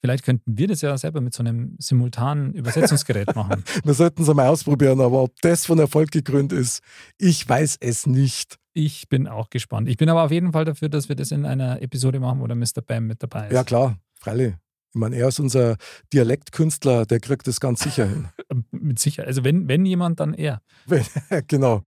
Vielleicht 0.00 0.24
könnten 0.24 0.56
wir 0.56 0.68
das 0.68 0.80
ja 0.80 0.96
selber 0.96 1.20
mit 1.20 1.34
so 1.34 1.42
einem 1.42 1.74
simultanen 1.78 2.54
Übersetzungsgerät 2.54 3.34
machen. 3.34 3.64
Wir 3.84 3.94
sollten 3.94 4.22
es 4.22 4.28
einmal 4.28 4.46
ausprobieren, 4.46 5.00
aber 5.00 5.22
ob 5.24 5.34
das 5.40 5.66
von 5.66 5.78
Erfolg 5.80 6.12
gekrönt 6.12 6.52
ist, 6.52 6.82
ich 7.18 7.48
weiß 7.48 7.78
es 7.80 8.06
nicht. 8.06 8.58
Ich 8.74 9.08
bin 9.08 9.26
auch 9.26 9.50
gespannt. 9.50 9.88
Ich 9.88 9.96
bin 9.96 10.08
aber 10.08 10.22
auf 10.22 10.30
jeden 10.30 10.52
Fall 10.52 10.64
dafür, 10.64 10.88
dass 10.88 11.08
wir 11.08 11.16
das 11.16 11.32
in 11.32 11.44
einer 11.44 11.82
Episode 11.82 12.20
machen, 12.20 12.40
wo 12.40 12.46
der 12.46 12.54
Mr. 12.54 12.80
Bam 12.86 13.08
mit 13.08 13.22
dabei 13.24 13.48
ist. 13.48 13.52
Ja, 13.54 13.64
klar, 13.64 13.98
freilich. 14.20 14.54
Ich 14.94 15.00
meine, 15.00 15.16
er 15.16 15.28
ist 15.28 15.40
unser 15.40 15.76
Dialektkünstler, 16.12 17.04
der 17.04 17.18
kriegt 17.18 17.46
das 17.48 17.58
ganz 17.58 17.80
sicher 17.80 18.06
hin. 18.06 18.28
Mit 18.70 18.98
Sicherheit. 19.00 19.26
Also 19.28 19.42
wenn, 19.44 19.66
wenn 19.68 19.84
jemand, 19.84 20.20
dann 20.20 20.32
er. 20.32 20.62
Wenn- 20.86 21.04
genau. 21.48 21.82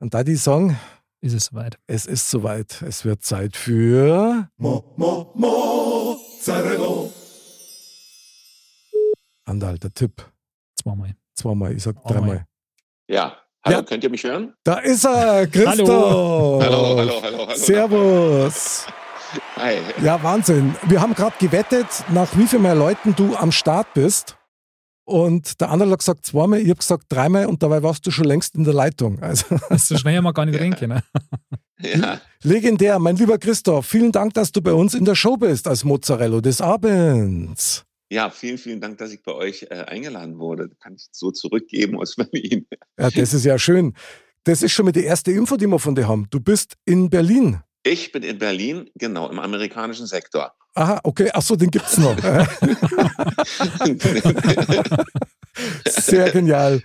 Und 0.00 0.12
da 0.12 0.24
die 0.24 0.36
Song, 0.36 0.76
Ist 1.20 1.32
es 1.34 1.44
soweit. 1.46 1.78
es 1.86 2.04
ist 2.04 2.28
soweit. 2.30 2.82
Es 2.82 3.04
wird 3.04 3.22
Zeit 3.24 3.56
für 3.56 4.48
Mo, 4.58 4.92
Mo, 4.96 5.32
Mozzarella. 5.36 7.10
Andal, 9.48 9.78
der 9.78 9.92
Tipp. 9.94 10.22
Zweimal. 10.80 11.14
Zweimal, 11.34 11.72
ich 11.74 11.82
sag 11.82 12.02
dreimal. 12.04 12.44
Ja, 13.08 13.36
hallo, 13.64 13.76
Ja. 13.78 13.82
könnt 13.82 14.04
ihr 14.04 14.10
mich 14.10 14.22
hören? 14.24 14.52
Da 14.64 14.78
ist 14.78 15.04
er, 15.04 15.46
Christoph. 15.46 15.88
Hallo, 15.88 16.60
hallo, 16.62 16.96
hallo, 16.96 17.22
hallo. 17.22 17.54
Servus. 17.54 18.86
Hi. 19.56 19.76
Ja, 20.02 20.22
Wahnsinn. 20.22 20.74
Wir 20.86 21.00
haben 21.00 21.14
gerade 21.14 21.36
gewettet, 21.38 21.86
nach 22.12 22.28
wie 22.36 22.46
viel 22.46 22.58
mehr 22.58 22.74
Leuten 22.74 23.14
du 23.16 23.36
am 23.36 23.52
Start 23.52 23.92
bist. 23.94 24.36
Und 25.04 25.58
der 25.62 25.70
andere 25.70 25.90
hat 25.92 26.00
gesagt 26.00 26.26
zweimal, 26.26 26.58
ich 26.60 26.68
habe 26.68 26.78
gesagt 26.78 27.04
dreimal 27.08 27.46
und 27.46 27.62
dabei 27.62 27.82
warst 27.82 28.06
du 28.06 28.10
schon 28.10 28.26
längst 28.26 28.54
in 28.56 28.64
der 28.64 28.74
Leitung. 28.74 29.22
Also 29.22 29.46
So 29.76 29.96
schnell 29.96 30.16
haben 30.18 30.24
wir 30.24 30.34
gar 30.34 30.44
nicht 30.44 30.60
reden 30.60 30.76
können. 30.76 31.00
Ja, 31.80 32.20
legendär, 32.42 32.98
mein 32.98 33.16
lieber 33.16 33.38
Christoph, 33.38 33.86
vielen 33.86 34.12
Dank, 34.12 34.34
dass 34.34 34.52
du 34.52 34.60
bei 34.60 34.72
uns 34.74 34.92
in 34.94 35.04
der 35.06 35.14
Show 35.14 35.36
bist 35.38 35.66
als 35.66 35.84
Mozzarella 35.84 36.40
des 36.42 36.60
Abends. 36.60 37.84
Ja, 38.10 38.30
vielen, 38.30 38.58
vielen 38.58 38.80
Dank, 38.80 38.98
dass 38.98 39.12
ich 39.12 39.22
bei 39.22 39.32
euch 39.32 39.66
äh, 39.70 39.84
eingeladen 39.86 40.38
wurde. 40.38 40.70
Kann 40.80 40.94
ich 40.94 41.08
so 41.12 41.30
zurückgeben 41.30 41.98
aus 41.98 42.16
Berlin. 42.30 42.66
Ja, 42.98 43.10
das 43.10 43.34
ist 43.34 43.44
ja 43.44 43.58
schön. 43.58 43.94
Das 44.44 44.62
ist 44.62 44.72
schon 44.72 44.86
mal 44.86 44.92
die 44.92 45.04
erste 45.04 45.30
Info, 45.30 45.56
die 45.56 45.66
wir 45.66 45.78
von 45.78 45.94
dir 45.94 46.08
haben. 46.08 46.26
Du 46.30 46.40
bist 46.40 46.74
in 46.84 47.10
Berlin. 47.10 47.60
Ich 47.82 48.12
bin 48.12 48.22
in 48.22 48.38
Berlin, 48.38 48.88
genau, 48.94 49.28
im 49.28 49.38
amerikanischen 49.38 50.06
Sektor. 50.06 50.52
Aha, 50.74 51.00
okay. 51.02 51.30
Ach 51.32 51.42
so, 51.42 51.56
den 51.56 51.70
gibt's 51.70 51.98
noch. 51.98 52.16
Sehr 55.86 56.30
genial. 56.30 56.82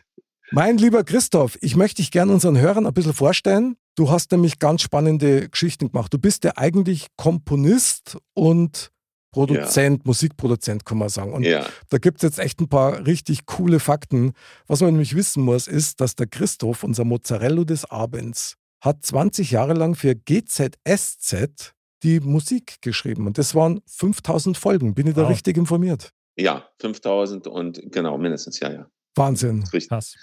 Mein 0.51 0.77
lieber 0.77 1.03
Christoph, 1.03 1.57
ich 1.61 1.75
möchte 1.75 2.01
dich 2.01 2.11
gerne 2.11 2.31
unseren 2.31 2.57
Hörern 2.59 2.85
ein 2.85 2.93
bisschen 2.93 3.13
vorstellen. 3.13 3.75
Du 3.95 4.09
hast 4.09 4.31
nämlich 4.31 4.59
ganz 4.59 4.81
spannende 4.81 5.49
Geschichten 5.49 5.91
gemacht. 5.91 6.13
Du 6.13 6.19
bist 6.19 6.43
ja 6.43 6.53
eigentlich 6.55 7.07
Komponist 7.17 8.17
und 8.33 8.91
Produzent, 9.33 10.05
Musikproduzent, 10.05 10.85
kann 10.85 10.97
man 10.97 11.09
sagen. 11.09 11.33
Und 11.33 11.43
ja, 11.43 11.65
da 11.89 11.97
gibt 11.97 12.17
es 12.17 12.21
jetzt 12.23 12.39
echt 12.39 12.59
ein 12.61 12.69
paar 12.69 13.05
richtig 13.05 13.45
coole 13.45 13.79
Fakten. 13.79 14.33
Was 14.67 14.79
man 14.81 14.91
nämlich 14.91 15.15
wissen 15.15 15.43
muss, 15.43 15.67
ist, 15.67 15.99
dass 15.99 16.15
der 16.15 16.27
Christoph, 16.27 16.83
unser 16.83 17.03
Mozzarella 17.03 17.63
des 17.65 17.83
Abends, 17.91 18.55
hat 18.81 19.05
20 19.05 19.51
Jahre 19.51 19.73
lang 19.73 19.95
für 19.95 20.15
GZSZ 20.15 21.73
die 22.03 22.19
Musik 22.19 22.81
geschrieben. 22.81 23.27
Und 23.27 23.37
das 23.37 23.55
waren 23.55 23.81
5000 23.87 24.57
Folgen. 24.57 24.93
Bin 24.93 25.07
ich 25.07 25.13
da 25.15 25.23
Wow. 25.23 25.29
richtig 25.29 25.57
informiert? 25.57 26.11
ja, 26.35 26.67
5000 26.79 27.47
und 27.47 27.79
genau, 27.91 28.17
mindestens, 28.17 28.59
ja, 28.59 28.71
ja. 28.71 28.87
Wahnsinn. 29.15 29.63
Richtig. 29.71 29.89
Krass. 29.89 30.15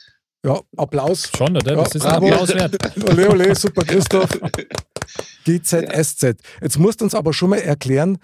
Ja, 0.45 0.61
Applaus. 0.77 1.31
Schon, 1.37 1.57
oder? 1.57 1.77
Das 1.77 1.93
Ja, 1.95 1.97
ist 1.99 2.05
ein 2.07 2.21
bravo. 2.21 2.27
Applaus 2.33 2.49
wert. 2.55 2.77
Ole, 3.11 3.31
ole, 3.31 3.55
super, 3.55 3.85
Christoph. 3.85 4.29
GZSZ. 5.45 6.37
Jetzt 6.61 6.79
musst 6.79 7.01
du 7.01 7.05
uns 7.05 7.15
aber 7.15 7.33
schon 7.33 7.51
mal 7.51 7.59
erklären, 7.61 8.19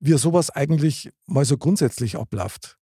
wie 0.00 0.16
sowas 0.18 0.50
eigentlich 0.50 1.10
mal 1.26 1.44
so 1.44 1.56
grundsätzlich 1.56 2.16
abläuft. 2.16 2.76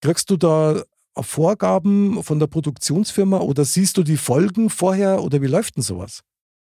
Kriegst 0.00 0.30
du 0.30 0.36
da 0.36 0.82
Vorgaben 1.20 2.22
von 2.22 2.38
der 2.38 2.46
Produktionsfirma 2.46 3.38
oder 3.40 3.64
siehst 3.64 3.96
du 3.98 4.02
die 4.02 4.16
Folgen 4.16 4.70
vorher 4.70 5.22
oder 5.22 5.42
wie 5.42 5.46
läuft 5.46 5.76
denn 5.76 5.82
sowas? 5.82 6.22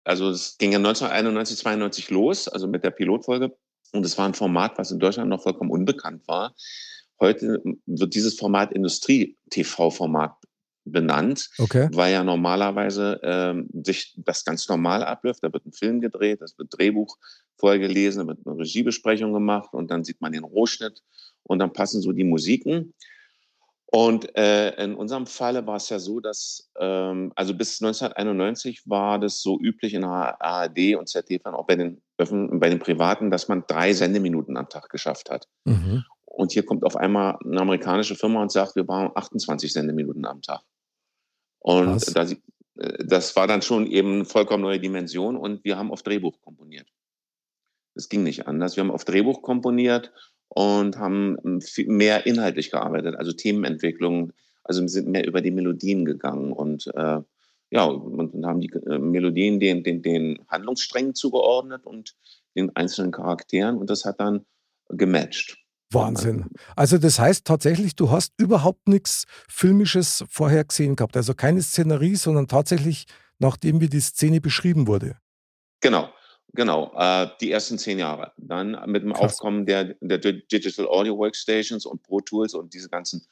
Also 0.04 0.30
es 0.30 0.58
ging 0.58 0.72
ja 0.72 0.78
1991, 0.78 1.58
92 1.58 2.10
los, 2.10 2.48
also 2.48 2.66
mit 2.66 2.82
der 2.82 2.90
Pilotfolge. 2.90 3.56
Und 3.92 4.04
es 4.04 4.18
war 4.18 4.26
ein 4.26 4.34
Format, 4.34 4.78
was 4.78 4.90
in 4.90 4.98
Deutschland 4.98 5.30
noch 5.30 5.42
vollkommen 5.42 5.70
unbekannt 5.70 6.26
war. 6.26 6.54
Heute 7.20 7.62
wird 7.86 8.14
dieses 8.14 8.34
Format 8.36 8.72
Industrie-TV-Format 8.72 10.34
benannt, 10.84 11.48
Okay. 11.58 11.88
weil 11.92 12.12
ja 12.12 12.24
normalerweise 12.24 13.20
ähm, 13.22 13.68
sich 13.84 14.14
das 14.16 14.44
ganz 14.44 14.68
normal 14.68 15.04
abläuft. 15.04 15.44
Da 15.44 15.52
wird 15.52 15.64
ein 15.66 15.72
Film 15.72 16.00
gedreht, 16.00 16.42
es 16.42 16.58
wird 16.58 16.76
Drehbuch 16.76 17.16
vorgelesen, 17.58 18.20
da 18.22 18.26
wird 18.28 18.46
eine 18.46 18.58
Regiebesprechung 18.58 19.32
gemacht 19.32 19.72
und 19.72 19.90
dann 19.90 20.04
sieht 20.04 20.20
man 20.20 20.32
den 20.32 20.44
Rohschnitt 20.44 21.02
und 21.44 21.58
dann 21.58 21.72
passen 21.72 22.00
so 22.02 22.12
die 22.12 22.24
Musiken. 22.24 22.94
Und 23.86 24.34
äh, 24.38 24.82
in 24.82 24.94
unserem 24.94 25.26
Falle 25.26 25.66
war 25.66 25.76
es 25.76 25.90
ja 25.90 25.98
so, 25.98 26.18
dass 26.18 26.70
ähm, 26.80 27.30
also 27.36 27.54
bis 27.54 27.82
1991 27.82 28.88
war 28.88 29.18
das 29.18 29.42
so 29.42 29.60
üblich 29.60 29.92
in 29.92 30.00
der 30.00 30.40
ARD 30.40 30.96
und 30.96 31.10
ZDF 31.10 31.44
auch 31.44 31.66
bei 31.66 31.76
den 31.76 32.00
bei 32.16 32.70
den 32.70 32.78
Privaten, 32.78 33.30
dass 33.30 33.48
man 33.48 33.64
drei 33.66 33.92
Sendeminuten 33.92 34.56
am 34.56 34.68
Tag 34.68 34.88
geschafft 34.88 35.28
hat. 35.28 35.46
Mhm. 35.64 36.04
Und 36.24 36.52
hier 36.52 36.64
kommt 36.64 36.84
auf 36.84 36.96
einmal 36.96 37.36
eine 37.44 37.60
amerikanische 37.60 38.14
Firma 38.14 38.40
und 38.40 38.50
sagt, 38.50 38.76
wir 38.76 38.84
brauchen 38.84 39.10
28 39.14 39.70
Sendeminuten 39.70 40.24
am 40.24 40.40
Tag. 40.40 40.62
Und 41.58 41.86
Krass. 41.86 42.06
da, 42.06 42.24
sie- 42.24 42.40
äh, 42.78 43.04
das 43.04 43.36
war 43.36 43.46
dann 43.46 43.60
schon 43.60 43.86
eben 43.86 44.14
eine 44.14 44.24
vollkommen 44.24 44.62
neue 44.62 44.80
Dimension 44.80 45.36
und 45.36 45.64
wir 45.64 45.76
haben 45.76 45.90
auf 45.90 46.02
Drehbuch 46.02 46.40
komponiert. 46.40 46.88
Das 47.94 48.08
ging 48.08 48.22
nicht 48.22 48.46
anders. 48.46 48.76
Wir 48.76 48.84
haben 48.84 48.90
auf 48.90 49.04
Drehbuch 49.04 49.42
komponiert 49.42 50.12
und 50.48 50.98
haben 50.98 51.36
ähm, 51.44 51.60
viel 51.60 51.88
mehr 51.88 52.26
inhaltlich 52.26 52.70
gearbeitet, 52.70 53.16
also 53.16 53.32
Themenentwicklung. 53.32 54.32
Also 54.64 54.82
wir 54.82 54.88
sind 54.88 55.08
mehr 55.08 55.26
über 55.26 55.40
die 55.40 55.50
Melodien 55.50 56.04
gegangen 56.04 56.52
und 56.52 56.86
äh, 56.94 57.20
ja, 57.70 57.84
und, 57.84 58.34
und 58.34 58.46
haben 58.46 58.60
die 58.60 58.70
äh, 58.86 58.98
Melodien 58.98 59.58
den, 59.58 59.82
den, 59.82 60.02
den 60.02 60.38
Handlungssträngen 60.48 61.14
zugeordnet 61.14 61.86
und 61.86 62.14
den 62.54 62.74
einzelnen 62.76 63.12
Charakteren 63.12 63.78
und 63.78 63.88
das 63.88 64.04
hat 64.04 64.20
dann 64.20 64.44
gematcht. 64.88 65.58
Wahnsinn. 65.90 66.46
Also 66.76 66.98
das 66.98 67.18
heißt 67.18 67.46
tatsächlich, 67.46 67.96
du 67.96 68.10
hast 68.10 68.32
überhaupt 68.38 68.88
nichts 68.88 69.24
Filmisches 69.48 70.24
vorher 70.28 70.64
gesehen 70.64 70.96
gehabt. 70.96 71.16
Also 71.16 71.34
keine 71.34 71.62
Szenerie, 71.62 72.16
sondern 72.16 72.48
tatsächlich, 72.48 73.06
nachdem 73.38 73.80
wie 73.80 73.88
die 73.88 74.00
Szene 74.00 74.40
beschrieben 74.40 74.86
wurde. 74.86 75.16
Genau, 75.80 76.08
genau. 76.52 76.92
Äh, 76.96 77.28
die 77.40 77.50
ersten 77.50 77.78
zehn 77.78 77.98
Jahre. 77.98 78.32
Dann 78.36 78.78
mit 78.86 79.02
dem 79.02 79.12
Krass. 79.12 79.34
Aufkommen 79.34 79.66
der, 79.66 79.94
der 80.00 80.18
Digital 80.18 80.86
Audio 80.86 81.16
Workstations 81.16 81.86
und 81.86 82.02
Pro 82.02 82.20
Tools 82.20 82.54
und 82.54 82.72
diese 82.74 82.88
ganzen 82.88 83.26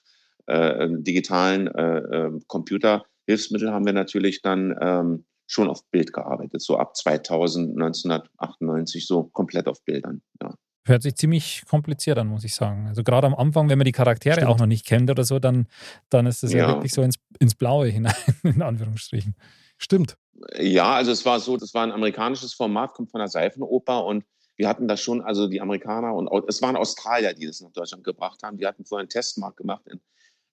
äh, 0.46 0.88
digitalen 0.90 1.68
äh, 1.68 1.98
äh, 1.98 2.40
Computerhilfsmittel 2.46 3.70
haben 3.70 3.86
wir 3.86 3.92
natürlich 3.92 4.42
dann 4.42 4.76
ähm, 4.80 5.24
schon 5.46 5.68
auf 5.68 5.84
Bild 5.90 6.12
gearbeitet. 6.12 6.62
So 6.62 6.78
ab 6.78 6.96
2000, 6.96 7.70
1998 7.80 9.06
so 9.06 9.24
komplett 9.24 9.66
auf 9.66 9.82
Bildern. 9.84 10.22
Ja. 10.42 10.54
Hört 10.86 11.02
sich 11.02 11.14
ziemlich 11.16 11.64
kompliziert 11.68 12.18
an, 12.18 12.28
muss 12.28 12.44
ich 12.44 12.54
sagen. 12.54 12.86
Also 12.88 13.02
gerade 13.02 13.26
am 13.26 13.34
Anfang, 13.34 13.68
wenn 13.68 13.78
man 13.78 13.84
die 13.84 13.92
Charaktere 13.92 14.36
Stimmt. 14.36 14.48
auch 14.48 14.58
noch 14.58 14.66
nicht 14.66 14.86
kennt 14.86 15.10
oder 15.10 15.24
so, 15.24 15.38
dann, 15.38 15.66
dann 16.08 16.26
ist 16.26 16.42
das 16.42 16.52
ja, 16.52 16.60
Ja. 16.60 16.68
wirklich 16.68 16.92
so 16.92 17.02
ins, 17.02 17.16
ins 17.38 17.54
Blaue 17.54 17.88
hinein, 17.88 18.14
in 18.42 18.62
Anführungsstrichen. 18.62 19.34
Stimmt. 19.82 20.16
Ja, 20.58 20.92
also 20.92 21.10
es 21.10 21.24
war 21.24 21.40
so, 21.40 21.56
das 21.56 21.74
war 21.74 21.82
ein 21.82 21.92
amerikanisches 21.92 22.52
Format, 22.52 22.92
kommt 22.94 23.10
von 23.10 23.18
der 23.18 23.28
Seifenoper 23.28 24.04
und 24.04 24.24
wir 24.56 24.68
hatten 24.68 24.88
das 24.88 25.00
schon, 25.00 25.22
also 25.22 25.48
die 25.48 25.60
Amerikaner 25.60 26.14
und 26.14 26.28
es 26.48 26.60
waren 26.60 26.76
Australier, 26.76 27.32
die 27.32 27.46
das 27.46 27.62
nach 27.62 27.72
Deutschland 27.72 28.04
gebracht 28.04 28.42
haben. 28.42 28.58
Die 28.58 28.66
hatten 28.66 28.84
vorher 28.84 29.00
einen 29.00 29.08
Testmarkt 29.08 29.56
gemacht 29.56 29.82
in, 29.86 30.00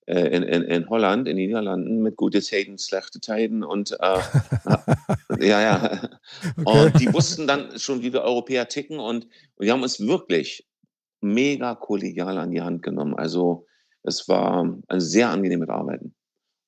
äh, 0.05 0.27
in, 0.27 0.43
in, 0.43 0.63
in 0.63 0.89
Holland, 0.89 1.27
in 1.27 1.35
den 1.35 1.47
Niederlanden 1.47 2.01
mit 2.01 2.15
gute 2.15 2.41
Zeiten, 2.41 2.77
schlechte 2.77 3.19
Zeiten 3.19 3.63
und 3.65 3.91
äh, 3.99 4.19
ja, 5.45 5.61
ja. 5.61 6.09
Okay. 6.55 6.85
Und 6.85 6.99
die 7.01 7.13
wussten 7.13 7.47
dann 7.47 7.77
schon, 7.77 8.01
wie 8.01 8.13
wir 8.13 8.21
Europäer 8.21 8.69
ticken 8.69 8.99
und, 8.99 9.27
die 9.59 9.69
haben 9.69 9.83
uns 9.83 9.99
wirklich 9.99 10.65
mega 11.19 11.75
kollegial 11.75 12.37
an 12.37 12.51
die 12.51 12.61
Hand 12.61 12.83
genommen. 12.83 13.15
Also 13.15 13.65
es 14.03 14.29
war 14.29 14.79
ein 14.87 14.99
sehr 15.01 15.29
angenehmes 15.29 15.67
Arbeiten. 15.67 16.15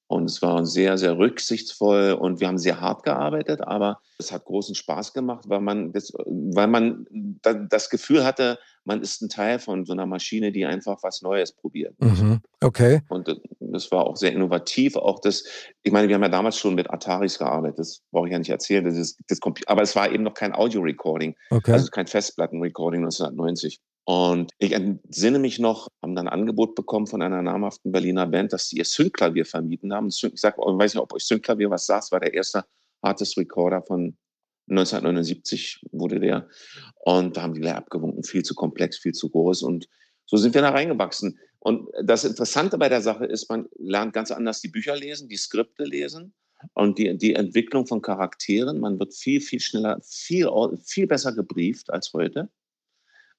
Und 0.09 0.25
es 0.25 0.41
war 0.41 0.65
sehr, 0.65 0.97
sehr 0.97 1.19
rücksichtsvoll 1.19 2.13
und 2.13 2.39
wir 2.39 2.47
haben 2.47 2.57
sehr 2.57 2.81
hart 2.81 3.03
gearbeitet, 3.03 3.61
aber 3.61 4.01
es 4.17 4.31
hat 4.31 4.43
großen 4.43 4.73
Spaß 4.73 5.13
gemacht, 5.13 5.45
weil 5.47 5.61
man 5.61 5.91
das, 5.91 6.11
weil 6.25 6.65
man 6.65 7.05
das 7.43 7.91
Gefühl 7.91 8.25
hatte, 8.25 8.57
man 8.85 9.03
ist 9.03 9.21
ein 9.21 9.29
Teil 9.29 9.59
von 9.59 9.85
so 9.85 9.93
einer 9.93 10.07
Maschine, 10.07 10.51
die 10.51 10.65
einfach 10.65 10.97
was 11.03 11.21
Neues 11.21 11.51
probiert. 11.51 11.93
Mhm. 12.01 12.41
Okay. 12.59 13.01
Und 13.07 13.39
das 13.71 13.91
war 13.91 14.05
auch 14.05 14.15
sehr 14.15 14.31
innovativ. 14.31 14.95
Auch 14.95 15.19
das, 15.19 15.43
ich 15.83 15.91
meine, 15.91 16.07
wir 16.07 16.15
haben 16.15 16.23
ja 16.23 16.29
damals 16.29 16.57
schon 16.57 16.75
mit 16.75 16.89
Ataris 16.89 17.39
gearbeitet, 17.39 17.79
das 17.79 18.01
brauche 18.11 18.27
ich 18.27 18.33
ja 18.33 18.39
nicht 18.39 18.49
erzählen. 18.49 18.85
Das 18.85 18.97
ist, 18.97 19.19
das, 19.27 19.39
aber 19.67 19.81
es 19.81 19.95
war 19.95 20.11
eben 20.11 20.23
noch 20.23 20.33
kein 20.33 20.53
Audio-Recording, 20.53 21.35
okay. 21.49 21.71
also 21.71 21.89
kein 21.89 22.07
Festplatten-Recording 22.07 23.01
1990. 23.01 23.79
Und 24.05 24.51
ich 24.57 24.71
entsinne 24.71 25.37
mich 25.37 25.59
noch, 25.59 25.87
haben 26.01 26.15
dann 26.15 26.27
ein 26.27 26.33
Angebot 26.33 26.73
bekommen 26.73 27.05
von 27.05 27.21
einer 27.21 27.43
namhaften 27.43 27.91
Berliner 27.91 28.25
Band, 28.25 28.53
dass 28.53 28.69
sie 28.69 28.77
ihr 28.77 28.85
Sync-Klavier 28.85 29.45
vermieten 29.45 29.93
haben. 29.93 30.07
Ich 30.07 30.19
sag, 30.35 30.55
ich 30.57 30.63
weiß 30.63 30.95
nicht, 30.95 31.03
ob 31.03 31.13
euch 31.13 31.25
Sync-Klavier 31.25 31.69
was 31.69 31.85
sagt, 31.85 32.11
war 32.11 32.19
der 32.19 32.33
erste 32.33 32.65
Artist 33.01 33.37
Recorder 33.37 33.83
von 33.83 34.17
1979 34.69 35.81
wurde 35.91 36.19
der. 36.19 36.47
Und 36.95 37.37
da 37.37 37.41
haben 37.43 37.53
die 37.53 37.61
leer 37.61 37.77
abgewunken, 37.77 38.23
viel 38.23 38.43
zu 38.43 38.55
komplex, 38.55 38.97
viel 38.97 39.13
zu 39.13 39.29
groß. 39.29 39.63
Und 39.63 39.87
so 40.25 40.37
sind 40.37 40.53
wir 40.53 40.61
da 40.61 40.69
reingewachsen. 40.69 41.39
Und 41.59 41.89
das 42.01 42.23
Interessante 42.23 42.77
bei 42.77 42.89
der 42.89 43.01
Sache 43.01 43.25
ist, 43.25 43.49
man 43.49 43.67
lernt 43.77 44.13
ganz 44.13 44.31
anders 44.31 44.61
die 44.61 44.69
Bücher 44.69 44.95
lesen, 44.95 45.27
die 45.27 45.37
Skripte 45.37 45.83
lesen 45.83 46.33
und 46.73 46.97
die, 46.97 47.17
die 47.17 47.35
Entwicklung 47.35 47.85
von 47.85 48.01
Charakteren. 48.01 48.79
Man 48.79 48.99
wird 48.99 49.13
viel, 49.13 49.41
viel 49.41 49.59
schneller, 49.59 49.99
viel, 50.03 50.49
viel 50.83 51.07
besser 51.07 51.33
gebrieft 51.33 51.89
als 51.91 52.13
heute. 52.13 52.49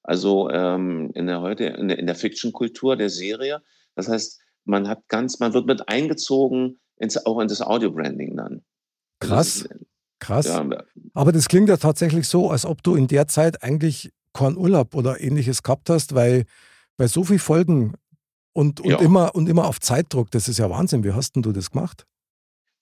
Also 0.03 0.49
ähm, 0.49 1.11
in 1.13 1.27
der 1.27 1.41
heute 1.41 1.65
in 1.65 1.87
der, 1.87 1.99
in 1.99 2.05
der 2.05 2.15
Fiction-Kultur 2.15 2.95
der 2.95 3.09
Serie. 3.09 3.61
Das 3.95 4.07
heißt, 4.07 4.39
man 4.65 4.87
hat 4.87 5.07
ganz, 5.07 5.39
man 5.39 5.53
wird 5.53 5.65
mit 5.65 5.87
eingezogen 5.89 6.79
ins, 6.97 7.23
auch 7.25 7.39
in 7.39 7.47
das 7.47 7.61
Audio-Branding 7.61 8.37
dann. 8.37 8.63
Krass. 9.19 9.67
Krass. 10.19 10.45
Ja, 10.45 10.63
Aber 11.15 11.31
das 11.31 11.47
klingt 11.47 11.67
ja 11.67 11.77
tatsächlich 11.77 12.27
so, 12.27 12.51
als 12.51 12.65
ob 12.65 12.83
du 12.83 12.95
in 12.95 13.07
der 13.07 13.27
Zeit 13.27 13.63
eigentlich 13.63 14.13
keinen 14.33 14.55
Urlaub 14.55 14.93
oder 14.93 15.19
ähnliches 15.19 15.63
gehabt 15.63 15.89
hast, 15.89 16.13
weil 16.13 16.45
bei 16.95 17.07
so 17.07 17.23
vielen 17.23 17.39
Folgen 17.39 17.95
und, 18.53 18.79
und, 18.81 18.89
ja. 18.89 18.99
immer, 18.99 19.35
und 19.35 19.47
immer 19.47 19.67
auf 19.67 19.79
Zeitdruck, 19.79 20.31
das 20.31 20.47
ist 20.47 20.59
ja 20.59 20.69
Wahnsinn. 20.69 21.03
Wie 21.03 21.13
hast 21.13 21.35
denn 21.35 21.43
du 21.43 21.51
das 21.51 21.71
gemacht? 21.71 22.05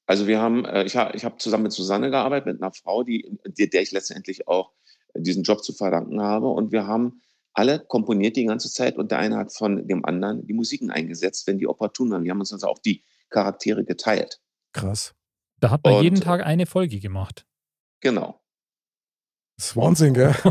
Also 0.05 0.25
wir 0.25 0.41
haben, 0.41 0.65
äh, 0.65 0.83
ich 0.85 0.95
habe 0.95 1.15
ich 1.15 1.23
hab 1.23 1.39
zusammen 1.39 1.63
mit 1.63 1.71
Susanne 1.71 2.09
gearbeitet, 2.09 2.47
mit 2.47 2.61
einer 2.61 2.73
Frau, 2.73 3.03
die, 3.03 3.39
der 3.45 3.81
ich 3.81 3.91
letztendlich 3.91 4.47
auch 4.47 4.71
diesen 5.15 5.43
Job 5.43 5.63
zu 5.63 5.73
verdanken 5.73 6.21
habe. 6.21 6.47
Und 6.47 6.71
wir 6.71 6.87
haben 6.87 7.21
alle 7.53 7.79
komponiert 7.79 8.35
die 8.35 8.45
ganze 8.45 8.71
Zeit 8.71 8.97
und 8.97 9.11
der 9.11 9.19
eine 9.19 9.37
hat 9.37 9.53
von 9.53 9.87
dem 9.87 10.05
anderen 10.05 10.45
die 10.47 10.53
Musiken 10.53 10.89
eingesetzt, 10.89 11.45
wenn 11.45 11.57
die 11.57 11.67
opportun 11.67 12.09
waren. 12.11 12.23
Wir 12.23 12.31
haben 12.31 12.39
uns 12.39 12.53
also 12.53 12.67
auch 12.67 12.79
die 12.79 13.03
Charaktere 13.29 13.83
geteilt. 13.85 14.41
Krass. 14.73 15.13
Da 15.59 15.69
hat 15.71 15.83
man 15.83 15.95
und, 15.95 16.03
jeden 16.03 16.21
Tag 16.21 16.43
eine 16.43 16.65
Folge 16.65 16.99
gemacht. 16.99 17.45
Genau. 17.99 18.41
Das 19.57 19.67
ist 19.67 19.75
Wahnsinn, 19.75 20.13
gell? 20.13 20.33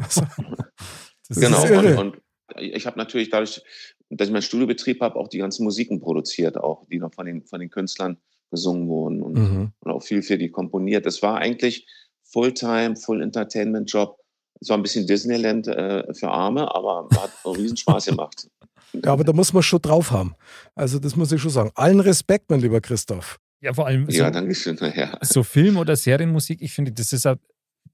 Das 1.31 1.41
genau. 1.41 1.63
Ist 1.63 1.71
irre. 1.71 2.01
Und, 2.01 2.15
und 2.15 2.23
ich 2.57 2.87
habe 2.87 2.99
natürlich 2.99 3.31
dadurch, 3.31 3.63
dass 4.11 4.29
ich 4.29 4.33
meinen 4.33 4.43
Studiobetrieb 4.43 5.01
habe, 5.01 5.17
auch 5.17 5.29
die 5.29 5.39
ganzen 5.39 5.65
Musiken 5.65 6.01
produziert, 6.01 6.57
auch 6.57 6.87
die 6.87 6.99
noch 6.99 7.13
von 7.13 7.27
den, 7.27 7.45
von 7.45 7.61
den 7.61 7.71
Künstlern 7.71 8.19
gesungen 8.51 8.89
wurden 8.89 9.23
und, 9.23 9.35
mhm. 9.35 9.73
und 9.81 9.93
auch 9.93 10.03
viel 10.03 10.23
für 10.23 10.39
die 10.39 10.51
komponiert. 10.51 11.05
Das 11.05 11.23
war 11.23 11.39
eigentlich 11.39 11.87
Fulltime, 12.25 12.97
Full 12.97 13.23
Entertainment 13.23 13.91
Job 13.93 14.19
es 14.61 14.69
war 14.69 14.77
ein 14.77 14.83
bisschen 14.83 15.07
Disneyland 15.07 15.69
äh, 15.69 16.13
für 16.15 16.31
Arme, 16.31 16.75
aber 16.75 17.09
hat 17.15 17.31
riesen 17.57 17.77
Spaß 17.77 18.07
gemacht. 18.07 18.49
Ja, 19.05 19.13
aber 19.13 19.23
da 19.23 19.35
muss 19.35 19.53
man 19.53 19.63
schon 19.63 19.83
drauf 19.83 20.13
haben. 20.13 20.35
Also 20.75 20.99
das 20.99 21.15
muss 21.15 21.31
ich 21.31 21.43
schon 21.43 21.51
sagen. 21.51 21.71
Allen 21.75 22.01
Respekt, 22.01 22.49
mein 22.49 22.61
lieber 22.61 22.81
Christoph. 22.81 23.39
Ja, 23.61 23.75
vor 23.75 23.87
allem 23.87 24.11
so, 24.11 24.17
ja, 24.17 24.31
danke 24.31 24.55
schön. 24.55 24.79
Ja. 24.97 25.19
so 25.21 25.43
Film- 25.43 25.77
oder 25.77 25.95
Serienmusik, 25.95 26.63
ich 26.63 26.73
finde, 26.73 26.93
das 26.93 27.13
ist 27.13 27.27
ja, 27.27 27.37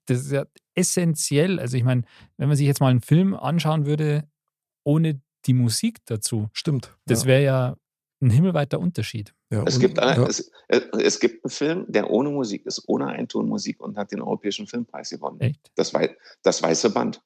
das 0.06 0.20
ist 0.20 0.30
ja 0.30 0.44
essentiell. 0.76 1.58
Also 1.58 1.76
ich 1.76 1.82
meine, 1.82 2.02
wenn 2.36 2.46
man 2.46 2.56
sich 2.56 2.64
jetzt 2.64 2.80
mal 2.80 2.90
einen 2.90 3.00
Film 3.00 3.34
anschauen 3.34 3.86
würde, 3.86 4.22
ohne 4.84 5.20
die 5.46 5.54
Musik 5.54 5.98
dazu. 6.06 6.48
Stimmt. 6.52 6.96
Das 7.06 7.26
wäre 7.26 7.42
ja 7.42 7.76
ein 8.20 8.30
himmelweiter 8.30 8.78
Unterschied. 8.78 9.34
Ja, 9.50 9.62
es, 9.66 9.78
gibt 9.78 9.98
eine, 9.98 10.22
ja. 10.22 10.28
es, 10.28 10.50
äh, 10.68 10.80
es, 11.00 11.20
gibt 11.20 11.44
einen 11.44 11.50
Film, 11.50 11.84
der 11.88 12.10
ohne 12.10 12.30
Musik 12.30 12.66
ist, 12.66 12.82
ohne 12.86 13.06
Eintonmusik 13.06 13.80
und 13.80 13.96
hat 13.96 14.12
den 14.12 14.20
Europäischen 14.20 14.66
Filmpreis 14.66 15.10
gewonnen. 15.10 15.40
Echt? 15.40 15.70
Das, 15.76 15.92
das 16.42 16.62
Weiße 16.62 16.90
Band. 16.90 17.22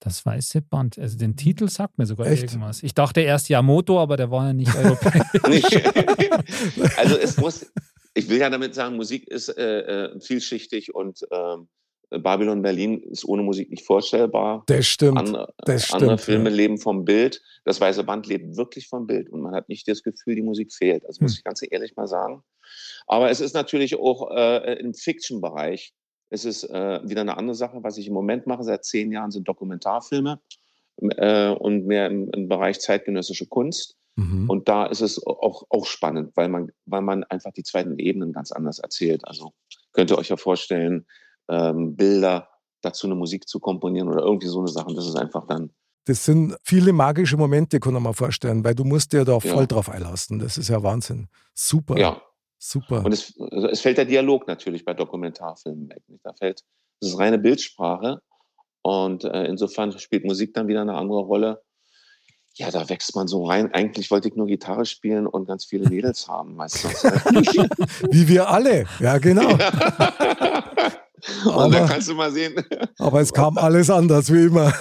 Das 0.00 0.26
Weiße 0.26 0.62
Band. 0.62 0.98
Also 0.98 1.16
den 1.16 1.36
Titel 1.36 1.68
sagt 1.68 1.96
mir 1.96 2.06
sogar 2.06 2.26
Echt? 2.26 2.42
irgendwas. 2.42 2.82
Ich 2.82 2.92
dachte 2.92 3.20
erst 3.20 3.48
Yamoto, 3.48 4.00
aber 4.00 4.16
der 4.16 4.30
war 4.30 4.48
ja 4.48 4.52
nicht 4.52 4.74
europäisch. 4.76 5.64
also 6.96 7.16
es 7.16 7.36
muss, 7.36 7.72
ich 8.14 8.28
will 8.28 8.38
ja 8.38 8.50
damit 8.50 8.74
sagen, 8.74 8.96
Musik 8.96 9.28
ist 9.28 9.48
äh, 9.48 10.06
äh 10.14 10.20
vielschichtig 10.20 10.94
und 10.94 11.20
ähm, 11.30 11.68
Babylon 12.18 12.62
Berlin 12.62 13.00
ist 13.02 13.24
ohne 13.24 13.42
Musik 13.42 13.70
nicht 13.70 13.84
vorstellbar. 13.84 14.64
Das 14.66 14.86
stimmt. 14.86 15.18
Andere, 15.18 15.52
das 15.58 15.86
stimmt, 15.86 16.02
andere 16.02 16.18
Filme 16.18 16.50
ja. 16.50 16.56
leben 16.56 16.78
vom 16.78 17.04
Bild. 17.04 17.42
Das 17.64 17.80
Weiße 17.80 18.04
Band 18.04 18.26
lebt 18.26 18.56
wirklich 18.56 18.88
vom 18.88 19.06
Bild 19.06 19.30
und 19.30 19.40
man 19.40 19.54
hat 19.54 19.68
nicht 19.68 19.86
das 19.88 20.02
Gefühl, 20.02 20.34
die 20.34 20.42
Musik 20.42 20.72
fehlt. 20.72 21.04
Das 21.04 21.18
hm. 21.18 21.24
muss 21.24 21.36
ich 21.36 21.44
ganz 21.44 21.62
ehrlich 21.68 21.96
mal 21.96 22.06
sagen. 22.06 22.42
Aber 23.06 23.30
es 23.30 23.40
ist 23.40 23.54
natürlich 23.54 23.98
auch 23.98 24.30
äh, 24.30 24.74
im 24.80 24.94
Fiction-Bereich. 24.94 25.92
Es 26.30 26.44
ist 26.44 26.64
äh, 26.64 27.00
wieder 27.04 27.20
eine 27.20 27.36
andere 27.36 27.54
Sache. 27.54 27.78
Was 27.82 27.98
ich 27.98 28.06
im 28.06 28.14
Moment 28.14 28.46
mache, 28.46 28.64
seit 28.64 28.84
zehn 28.84 29.12
Jahren, 29.12 29.30
sind 29.30 29.46
Dokumentarfilme 29.46 30.40
äh, 30.96 31.50
und 31.50 31.86
mehr 31.86 32.06
im, 32.06 32.30
im, 32.30 32.48
Bereich 32.48 32.80
zeitgenössische 32.80 33.46
Kunst. 33.46 33.96
Mhm. 34.16 34.48
Und 34.48 34.68
da 34.68 34.86
ist 34.86 35.00
es 35.00 35.24
auch, 35.26 35.64
auch 35.68 35.86
spannend, 35.86 36.32
weil 36.36 36.48
man, 36.48 36.70
weil 36.86 37.02
man 37.02 37.24
einfach 37.24 37.52
die 37.52 37.62
zweiten 37.62 37.98
Ebenen 37.98 38.32
ganz 38.32 38.52
anders 38.52 38.78
erzählt. 38.78 39.26
Also 39.26 39.52
könnt 39.92 40.10
ihr 40.10 40.18
euch 40.18 40.28
ja 40.28 40.36
vorstellen, 40.36 41.06
ähm, 41.48 41.96
Bilder 41.96 42.48
dazu 42.82 43.06
eine 43.06 43.14
Musik 43.14 43.48
zu 43.48 43.60
komponieren 43.60 44.08
oder 44.08 44.22
irgendwie 44.22 44.48
so 44.48 44.58
eine 44.58 44.68
Sache. 44.68 44.92
Das 44.94 45.06
ist 45.06 45.16
einfach 45.16 45.46
dann. 45.46 45.70
Das 46.04 46.24
sind 46.24 46.56
viele 46.64 46.92
magische 46.92 47.36
Momente, 47.36 47.78
kann 47.78 47.94
man 47.94 48.02
mal 48.02 48.12
vorstellen, 48.12 48.64
weil 48.64 48.74
du 48.74 48.84
musst 48.84 49.12
dir 49.12 49.24
da 49.24 49.38
voll 49.38 49.50
ja. 49.50 49.66
drauf 49.66 49.88
einlassen. 49.88 50.40
Das 50.40 50.58
ist 50.58 50.68
ja 50.68 50.82
Wahnsinn. 50.82 51.28
Super. 51.54 51.96
Ja. 51.96 52.20
Super. 52.58 53.04
Und 53.04 53.12
es, 53.12 53.34
also 53.50 53.66
es 53.68 53.80
fällt 53.80 53.98
der 53.98 54.04
Dialog 54.04 54.46
natürlich 54.46 54.84
bei 54.84 54.94
Dokumentarfilmen 54.94 55.88
weg. 55.88 56.02
Da 56.22 56.32
fällt, 56.32 56.62
das 57.00 57.10
ist 57.10 57.18
reine 57.18 57.38
Bildsprache. 57.38 58.20
Und 58.82 59.24
äh, 59.24 59.46
insofern 59.46 59.96
spielt 59.98 60.24
Musik 60.24 60.54
dann 60.54 60.68
wieder 60.68 60.80
eine 60.80 60.94
andere 60.94 61.22
Rolle. 61.22 61.62
Ja, 62.54 62.70
da 62.70 62.88
wächst 62.88 63.16
man 63.16 63.26
so 63.26 63.44
rein. 63.44 63.72
Eigentlich 63.72 64.10
wollte 64.10 64.28
ich 64.28 64.36
nur 64.36 64.46
Gitarre 64.46 64.86
spielen 64.86 65.26
und 65.26 65.46
ganz 65.46 65.64
viele 65.64 65.88
Mädels 65.90 66.28
haben, 66.28 66.54
meistens. 66.54 67.02
Wie 68.10 68.28
wir 68.28 68.48
alle. 68.48 68.86
Ja, 69.00 69.18
genau. 69.18 69.56
Ja. 69.56 70.61
Aber, 71.44 71.66
und 71.66 71.74
dann 71.74 71.88
kannst 71.88 72.08
du 72.08 72.14
mal 72.14 72.32
sehen. 72.32 72.54
Aber 72.98 73.20
es 73.20 73.32
kam 73.32 73.56
alles 73.58 73.90
anders, 73.90 74.32
wie 74.32 74.46
immer. 74.46 74.72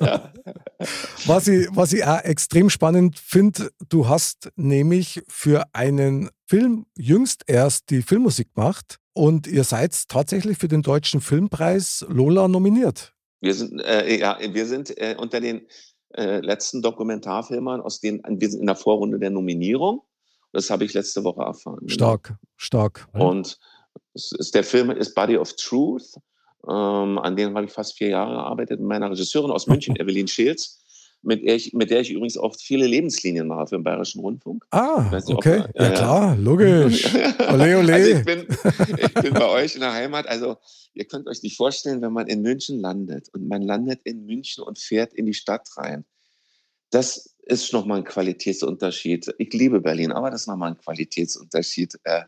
Ja, 0.00 0.32
Was, 1.26 1.46
ich, 1.48 1.68
was 1.72 1.92
ich 1.92 2.04
auch 2.04 2.24
extrem 2.24 2.70
spannend 2.70 3.18
finde, 3.18 3.70
du 3.88 4.08
hast 4.08 4.50
nämlich 4.56 5.22
für 5.28 5.64
einen 5.74 6.30
Film 6.46 6.86
jüngst 6.96 7.42
erst 7.46 7.90
die 7.90 8.00
Filmmusik 8.02 8.54
gemacht 8.54 8.96
und 9.12 9.46
ihr 9.46 9.64
seid 9.64 10.08
tatsächlich 10.08 10.56
für 10.56 10.68
den 10.68 10.82
Deutschen 10.82 11.20
Filmpreis 11.20 12.06
Lola 12.08 12.48
nominiert. 12.48 13.12
Wir 13.40 13.54
sind, 13.54 13.80
äh, 13.80 14.18
ja, 14.18 14.38
wir 14.40 14.66
sind 14.66 14.96
äh, 14.98 15.16
unter 15.18 15.40
den 15.40 15.66
äh, 16.14 16.40
letzten 16.40 16.80
Dokumentarfilmern, 16.80 17.82
aus 17.82 18.00
denen 18.00 18.22
wir 18.24 18.50
sind 18.50 18.60
in 18.60 18.66
der 18.66 18.76
Vorrunde 18.76 19.18
der 19.18 19.30
Nominierung. 19.30 20.02
Das 20.52 20.70
habe 20.70 20.84
ich 20.84 20.94
letzte 20.94 21.22
Woche 21.24 21.42
erfahren. 21.42 21.88
Stark, 21.88 22.28
genau. 22.28 22.38
stark. 22.56 23.08
Und 23.12 23.58
ist, 24.14 24.54
der 24.54 24.64
Film 24.64 24.90
ist 24.90 25.14
Body 25.14 25.36
of 25.36 25.54
Truth. 25.56 26.14
Ähm, 26.68 27.18
an 27.18 27.36
dem 27.36 27.56
habe 27.56 27.66
ich 27.66 27.72
fast 27.72 27.96
vier 27.96 28.08
Jahre 28.08 28.32
gearbeitet 28.32 28.80
mit 28.80 28.88
meiner 28.88 29.10
Regisseurin 29.10 29.50
aus 29.50 29.66
München, 29.66 29.96
Evelyn 30.00 30.28
Scheels, 30.28 30.80
mit 31.22 31.42
der, 31.44 31.54
ich, 31.56 31.72
mit 31.72 31.90
der 31.90 32.00
ich 32.00 32.10
übrigens 32.10 32.36
auch 32.36 32.54
viele 32.58 32.86
Lebenslinien 32.86 33.46
mache 33.46 33.68
für 33.68 33.76
den 33.76 33.84
Bayerischen 33.84 34.20
Rundfunk. 34.20 34.64
Ah, 34.70 35.08
nicht, 35.12 35.28
okay. 35.28 35.60
Ob, 35.60 35.80
äh, 35.80 35.84
ja, 35.84 35.90
klar, 35.90 36.36
logisch. 36.36 37.14
Ole, 37.52 37.78
ole. 37.78 37.92
Also 37.92 38.10
ich 38.10 38.24
bin, 38.24 38.46
ich 38.96 39.14
bin 39.14 39.34
bei 39.34 39.48
euch 39.48 39.74
in 39.74 39.80
der 39.80 39.92
Heimat. 39.92 40.26
Also 40.26 40.56
ihr 40.94 41.04
könnt 41.04 41.26
euch 41.26 41.42
nicht 41.42 41.56
vorstellen, 41.56 42.00
wenn 42.00 42.12
man 42.12 42.26
in 42.26 42.42
München 42.42 42.78
landet 42.80 43.28
und 43.32 43.48
man 43.48 43.62
landet 43.62 44.00
in 44.04 44.24
München 44.24 44.64
und 44.64 44.78
fährt 44.78 45.12
in 45.12 45.26
die 45.26 45.34
Stadt 45.34 45.68
rein. 45.76 46.04
Das 46.90 47.36
ist 47.42 47.72
nochmal 47.72 47.98
ein 47.98 48.04
Qualitätsunterschied. 48.04 49.34
Ich 49.38 49.52
liebe 49.52 49.80
Berlin, 49.80 50.12
aber 50.12 50.30
das 50.30 50.42
ist 50.42 50.46
nochmal 50.46 50.70
ein 50.70 50.78
Qualitätsunterschied. 50.78 51.98
Äh, 52.04 52.22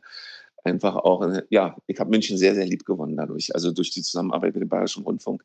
einfach 0.64 0.96
auch, 0.96 1.22
äh, 1.22 1.42
ja, 1.50 1.76
ich 1.86 1.98
habe 1.98 2.10
München 2.10 2.38
sehr, 2.38 2.54
sehr 2.54 2.66
lieb 2.66 2.84
gewonnen 2.84 3.16
dadurch. 3.16 3.54
Also 3.54 3.72
durch 3.72 3.90
die 3.90 4.02
Zusammenarbeit 4.02 4.54
mit 4.54 4.62
dem 4.62 4.68
Bayerischen 4.68 5.02
Rundfunk 5.04 5.44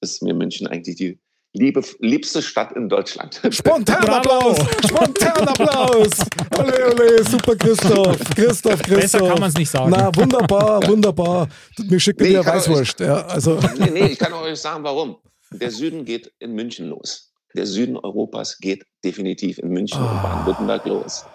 ist 0.00 0.22
mir 0.22 0.34
München 0.34 0.66
eigentlich 0.66 0.96
die 0.96 1.18
liebe, 1.54 1.82
liebste 2.00 2.42
Stadt 2.42 2.72
in 2.72 2.88
Deutschland. 2.88 3.40
Spontan 3.50 4.04
Applaus! 4.08 4.56
Spontan 4.86 5.48
Applaus! 5.48 6.10
Ole, 6.58 6.92
ole, 6.94 7.24
super 7.24 7.56
Christoph. 7.56 8.18
Christoph, 8.34 8.82
Christoph. 8.82 9.00
Besser 9.00 9.18
kann 9.18 9.40
man 9.40 9.48
es 9.50 9.54
nicht 9.56 9.70
sagen. 9.70 9.90
Na, 9.90 10.14
wunderbar, 10.14 10.86
wunderbar. 10.88 11.48
Mir 11.88 12.00
schickt 12.00 12.20
Nee, 12.20 12.34
kann 12.34 12.46
Weißwurst. 12.46 13.00
Ja, 13.00 13.26
also, 13.26 13.58
Nee, 13.78 13.90
nee, 13.90 14.06
ich 14.12 14.18
kann 14.18 14.32
euch 14.32 14.58
sagen, 14.60 14.82
warum. 14.84 15.16
Der 15.52 15.70
Süden 15.70 16.04
geht 16.04 16.32
in 16.38 16.52
München 16.54 16.88
los. 16.88 17.32
Der 17.54 17.66
Süden 17.66 17.96
Europas 17.98 18.56
geht 18.58 18.86
definitiv 19.04 19.58
in 19.58 19.68
München 19.68 20.00
und 20.00 20.08
Ah. 20.08 20.22
Baden-Württemberg 20.22 20.86
los. 20.86 21.26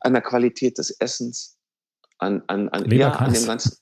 An 0.00 0.12
der 0.12 0.22
Qualität 0.22 0.78
des 0.78 0.90
Essens, 1.00 1.56
an, 2.18 2.42
an, 2.46 2.68
an, 2.70 2.90
ja, 2.90 3.10
an 3.12 3.32
dem 3.32 3.46
ganzen. 3.46 3.76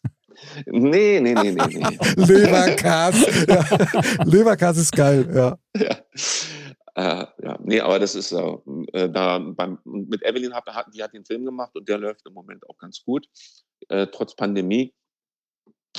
Nee, 0.66 1.20
nee, 1.20 1.34
nee, 1.34 1.52
nee, 1.52 1.52
nee. 1.52 1.98
Leberkas. 2.16 3.46
Ja. 3.46 4.24
Leberkas 4.24 4.76
ist 4.78 4.92
geil, 4.92 5.28
ja. 5.34 5.58
ja. 5.76 5.96
Äh, 6.94 7.26
ja, 7.42 7.58
nee, 7.62 7.80
aber 7.80 7.98
das 7.98 8.14
ist 8.14 8.32
äh, 8.32 8.56
äh, 8.92 9.08
da 9.10 9.38
beim, 9.38 9.78
mit 9.84 10.22
Evelyn 10.24 10.52
hat, 10.54 10.64
die 10.94 11.02
hat 11.02 11.12
den 11.14 11.24
Film 11.24 11.44
gemacht 11.44 11.70
und 11.74 11.88
der 11.88 11.98
läuft 11.98 12.26
im 12.26 12.32
Moment 12.34 12.68
auch 12.68 12.76
ganz 12.78 13.02
gut, 13.02 13.28
äh, 13.88 14.06
trotz 14.08 14.34
Pandemie. 14.34 14.92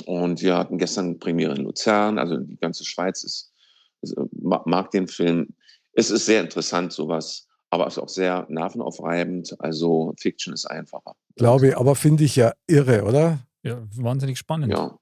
Und 0.06 0.40
wir 0.42 0.56
hatten 0.56 0.78
gestern 0.78 1.18
Premiere 1.18 1.54
in 1.54 1.64
Luzern, 1.64 2.18
also 2.18 2.36
die 2.38 2.56
ganze 2.56 2.84
Schweiz 2.84 3.22
ist, 3.24 3.52
ist, 4.02 4.16
äh, 4.16 4.24
ma- 4.40 4.62
mag 4.66 4.90
den 4.90 5.06
Film. 5.08 5.54
Es 5.94 6.10
ist 6.10 6.26
sehr 6.26 6.40
interessant, 6.40 6.92
sowas, 6.92 7.46
aber 7.72 7.86
es 7.86 7.94
ist 7.96 8.02
auch 8.02 8.08
sehr 8.10 8.44
nervenaufreibend. 8.50 9.56
Also 9.58 10.12
Fiction 10.18 10.52
ist 10.52 10.66
einfacher. 10.66 11.16
Glaube 11.36 11.68
ich, 11.68 11.76
aber 11.76 11.94
finde 11.94 12.22
ich 12.24 12.36
ja 12.36 12.52
irre, 12.66 13.04
oder? 13.04 13.38
Ja, 13.62 13.78
wahnsinnig 13.96 14.38
spannend. 14.38 14.72
Ja. 14.72 14.98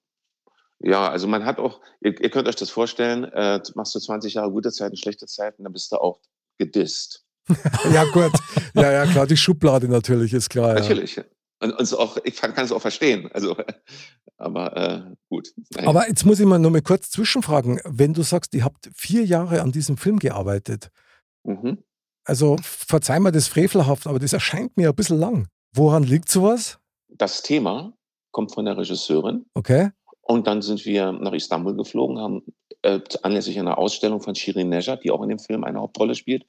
Ja, 0.79 1.11
also 1.11 1.27
man 1.27 1.45
hat 1.45 1.59
auch, 1.59 1.81
ihr, 2.01 2.19
ihr 2.21 2.31
könnt 2.31 2.49
euch 2.49 2.57
das 2.57 2.71
vorstellen, 2.71 3.25
äh, 3.25 3.61
machst 3.75 3.95
du 3.95 3.99
20 3.99 4.35
Jahre 4.35 4.53
gute 4.53 4.71
Zeiten, 4.71 4.97
schlechte 4.97 5.27
Zeiten, 5.27 5.65
dann 5.65 5.73
bist 5.73 5.91
du 5.93 5.97
auch 5.97 6.21
gedisst. 6.59 7.27
Ja, 7.93 8.05
gut. 8.05 8.33
Ja, 8.75 8.93
ja, 8.93 9.07
klar, 9.07 9.27
die 9.27 9.37
Schublade 9.37 9.89
natürlich, 9.89 10.33
ist 10.33 10.49
klar. 10.49 10.69
Ja. 10.69 10.75
Natürlich. 10.81 11.21
Und, 11.61 11.73
und 11.73 11.85
so 11.85 11.99
auch, 11.99 12.19
ich 12.23 12.37
kann 12.37 12.55
es 12.57 12.71
auch 12.71 12.81
verstehen. 12.81 13.29
Also, 13.33 13.57
aber 14.37 14.77
äh, 14.77 15.03
gut. 15.29 15.53
Nein. 15.75 15.89
Aber 15.89 16.07
jetzt 16.07 16.25
muss 16.25 16.39
ich 16.39 16.47
mal 16.47 16.61
nur 16.61 16.71
mal 16.71 16.83
kurz 16.83 17.11
zwischenfragen. 17.11 17.81
Wenn 17.85 18.15
du 18.15 18.23
sagst, 18.23 18.55
ihr 18.55 18.65
habt 18.65 18.89
vier 18.95 19.25
Jahre 19.25 19.61
an 19.61 19.73
diesem 19.73 19.97
Film 19.97 20.21
gearbeitet, 20.21 20.91
mhm. 21.43 21.83
Also 22.31 22.57
verzeih 22.62 23.21
mir 23.21 23.33
das 23.33 23.49
frevelhaft, 23.49 24.07
aber 24.07 24.19
das 24.19 24.33
erscheint 24.33 24.77
mir 24.77 24.88
ein 24.88 24.95
bisschen 24.95 25.19
lang. 25.19 25.49
Woran 25.75 26.03
liegt 26.03 26.31
sowas? 26.31 26.81
das 27.21 27.43
Thema 27.43 27.93
kommt 28.33 28.53
von 28.55 28.64
der 28.64 28.77
Regisseurin. 28.77 29.47
Okay. 29.55 29.90
Und 30.23 30.47
dann 30.47 30.62
sind 30.62 30.85
wir 30.85 31.12
nach 31.12 31.33
Istanbul 31.33 31.77
geflogen, 31.77 32.19
haben 32.19 32.43
äh, 32.83 33.01
anlässlich 33.23 33.59
einer 33.59 33.79
Ausstellung 33.79 34.21
von 34.21 34.35
Shirin 34.35 34.69
Nejad, 34.69 35.05
die 35.05 35.11
auch 35.11 35.23
in 35.23 35.29
dem 35.29 35.38
Film 35.38 35.64
eine 35.64 35.81
Hauptrolle 35.81 36.14
spielt, 36.14 36.45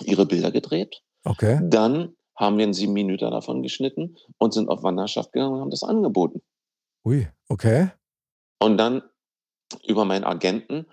ihre 0.00 0.26
Bilder 0.26 0.50
gedreht. 0.50 1.02
Okay. 1.24 1.60
Dann 1.62 2.16
haben 2.36 2.56
wir 2.56 2.64
einen 2.64 2.74
sieben 2.74 2.94
Minuten 2.94 3.30
davon 3.30 3.62
geschnitten 3.62 4.16
und 4.38 4.54
sind 4.54 4.68
auf 4.68 4.82
Wanderschaft 4.82 5.32
gegangen 5.32 5.54
und 5.54 5.60
haben 5.60 5.70
das 5.70 5.84
angeboten. 5.84 6.42
Ui, 7.04 7.28
okay. 7.48 7.90
Und 8.58 8.78
dann 8.78 9.02
über 9.86 10.04
meinen 10.04 10.24
Agenten, 10.24 10.86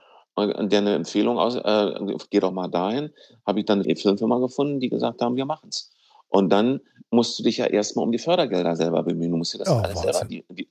äh, 0.49 0.67
der 0.67 0.80
eine 0.80 0.95
Empfehlung 0.95 1.38
aus, 1.38 1.56
äh, 1.56 2.15
geh 2.30 2.39
doch 2.39 2.51
mal 2.51 2.67
dahin, 2.67 3.12
habe 3.45 3.60
ich 3.60 3.65
dann 3.65 3.82
eine 3.82 3.95
Filmfirma 3.95 4.39
gefunden, 4.39 4.80
die 4.80 4.89
gesagt 4.89 5.21
haben, 5.21 5.36
wir 5.36 5.45
machen's. 5.45 5.91
Und 6.30 6.49
dann 6.49 6.82
musst 7.10 7.38
du 7.38 7.43
dich 7.43 7.58
ja 7.58 7.65
erstmal 7.65 8.06
um 8.06 8.12
die 8.12 8.19
Fördergelder 8.19 8.75
selber 8.75 9.04
bemühen. 9.04 9.32
Du 9.32 9.38
musst 9.38 9.54
ja 9.54 9.60
das 9.60 9.69
Oh, 9.69 9.73
alles 9.73 9.97
Wahnsinn. 9.97 10.13
selber. 10.13 10.27
Die, 10.27 10.45
die, 10.49 10.69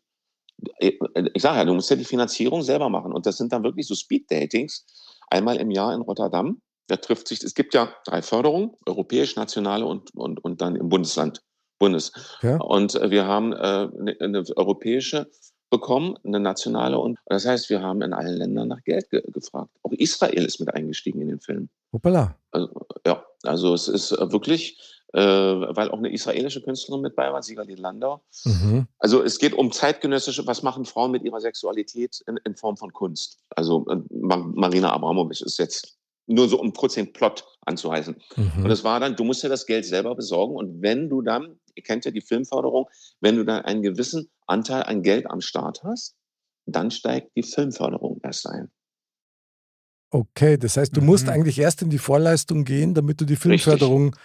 ich 1.35 1.43
sage 1.43 1.59
ja, 1.59 1.65
du 1.65 1.75
musst 1.75 1.91
ja 1.91 1.97
die 1.97 2.05
Finanzierung 2.05 2.63
selber 2.63 2.89
machen. 2.89 3.13
Und 3.13 3.27
das 3.27 3.37
sind 3.37 3.53
dann 3.53 3.63
wirklich 3.63 3.87
so 3.87 3.95
Speed-Datings. 3.95 4.87
Einmal 5.29 5.57
im 5.57 5.71
Jahr 5.71 5.95
in 5.95 6.01
Rotterdam. 6.01 6.61
Da 6.87 6.97
trifft 6.97 7.29
sich, 7.29 7.43
es 7.43 7.55
gibt 7.55 7.75
ja 7.75 7.93
drei 8.05 8.21
Förderungen, 8.23 8.73
europäisch, 8.87 9.37
nationale 9.37 9.87
und, 9.87 10.15
und, 10.15 10.43
und 10.43 10.61
dann 10.61 10.77
im 10.77 10.89
Bundesland, 10.89 11.43
Bundes. 11.79 12.13
Ja. 12.43 12.57
Und 12.59 12.95
äh, 12.95 13.11
wir 13.11 13.27
haben 13.27 13.53
äh, 13.53 13.57
eine, 13.57 14.17
eine 14.21 14.45
europäische 14.57 15.31
bekommen, 15.71 16.17
eine 16.25 16.41
nationale. 16.41 16.99
Und 16.99 17.19
das 17.27 17.47
heißt, 17.47 17.71
wir 17.71 17.81
haben 17.83 18.03
in 18.03 18.13
allen 18.13 18.37
Ländern 18.37 18.69
nach 18.69 18.83
Geld 18.85 19.09
ge 19.11 19.23
gefragt. 19.33 19.71
Auch 19.83 19.93
Israel 19.93 20.45
ist 20.45 20.59
mit 20.61 20.75
eingestiegen 20.75 21.21
in 21.23 21.29
den 21.29 21.41
Film. 21.41 21.69
Hoppala. 21.93 22.37
Also, 22.51 22.69
ja, 23.07 23.25
also 23.45 23.73
es 23.75 23.89
ist 23.89 24.13
äh, 24.13 24.33
wirklich, 24.33 24.79
äh, 25.13 25.21
weil 25.21 25.91
auch 25.91 25.99
eine 25.99 26.13
israelische 26.13 26.61
Künstlerin 26.63 27.03
mit 27.03 27.17
bei 27.17 27.33
war, 27.33 27.43
Sigali 27.43 27.75
Landau. 27.75 28.21
Mhm. 28.45 28.87
Also 28.99 29.23
es 29.23 29.39
geht 29.39 29.55
um 29.55 29.73
zeitgenössische, 29.73 30.47
was 30.47 30.63
machen 30.63 30.85
Frauen 30.85 31.13
mit 31.13 31.25
ihrer 31.25 31.41
Sexualität 31.41 32.23
in, 32.27 32.39
in 32.45 32.55
Form 32.57 32.77
von 32.77 32.93
Kunst. 32.93 33.39
Also 33.51 33.87
äh, 33.89 33.97
Ma- 34.11 34.37
Marina 34.37 34.93
Abramovic 34.93 35.41
ist 35.41 35.59
jetzt 35.59 35.97
nur 36.27 36.49
so, 36.49 36.61
um 36.61 36.73
kurz 36.73 36.95
den 36.95 37.13
Plot 37.13 37.45
anzuheißen. 37.67 38.15
Und 38.37 38.57
Mhm. 38.65 38.71
es 38.71 38.85
war 38.85 39.01
dann, 39.01 39.17
du 39.17 39.25
musst 39.25 39.43
ja 39.43 39.49
das 39.49 39.67
Geld 39.67 39.85
selber 39.85 40.15
besorgen 40.15 40.55
und 40.55 40.81
wenn 40.81 41.09
du 41.09 41.23
dann, 41.23 41.59
ihr 41.75 41.83
kennt 41.83 42.05
ja 42.05 42.13
die 42.13 42.21
Filmförderung, 42.21 42.89
wenn 43.21 43.37
du 43.37 43.45
dann 43.45 43.65
einen 43.65 43.83
gewissen 43.83 44.31
Anteil 44.51 44.83
an 44.83 45.03
Geld 45.03 45.31
am 45.31 45.41
Start 45.41 45.83
hast, 45.85 46.15
dann 46.67 46.91
steigt 46.91 47.35
die 47.37 47.43
Filmförderung 47.43 48.21
erst 48.23 48.47
ein. 48.47 48.71
Okay, 50.13 50.57
das 50.59 50.77
heißt, 50.77 50.97
du 50.97 51.01
musst 51.03 51.27
Mhm. 51.27 51.33
eigentlich 51.33 51.59
erst 51.59 51.83
in 51.83 51.91
die 51.91 51.99
Vorleistung 51.99 52.65
gehen, 52.65 52.95
damit 52.95 53.21
du 53.21 53.25
die 53.25 53.37
Filmförderung. 53.37 54.17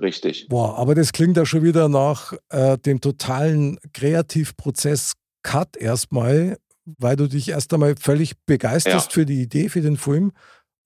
Richtig. 0.00 0.46
Boah, 0.48 0.76
aber 0.76 0.94
das 0.94 1.12
klingt 1.12 1.36
ja 1.36 1.46
schon 1.46 1.62
wieder 1.62 1.88
nach 1.88 2.34
äh, 2.50 2.76
dem 2.78 3.00
totalen 3.00 3.78
Kreativprozess 3.92 5.14
Cut 5.42 5.76
erstmal, 5.76 6.58
weil 6.84 7.16
du 7.16 7.26
dich 7.28 7.48
erst 7.48 7.72
einmal 7.72 7.94
völlig 7.96 8.34
begeisterst 8.46 9.08
Ja. 9.08 9.12
für 9.12 9.26
die 9.26 9.40
Idee, 9.42 9.68
für 9.68 9.80
den 9.80 9.96
Film 9.96 10.32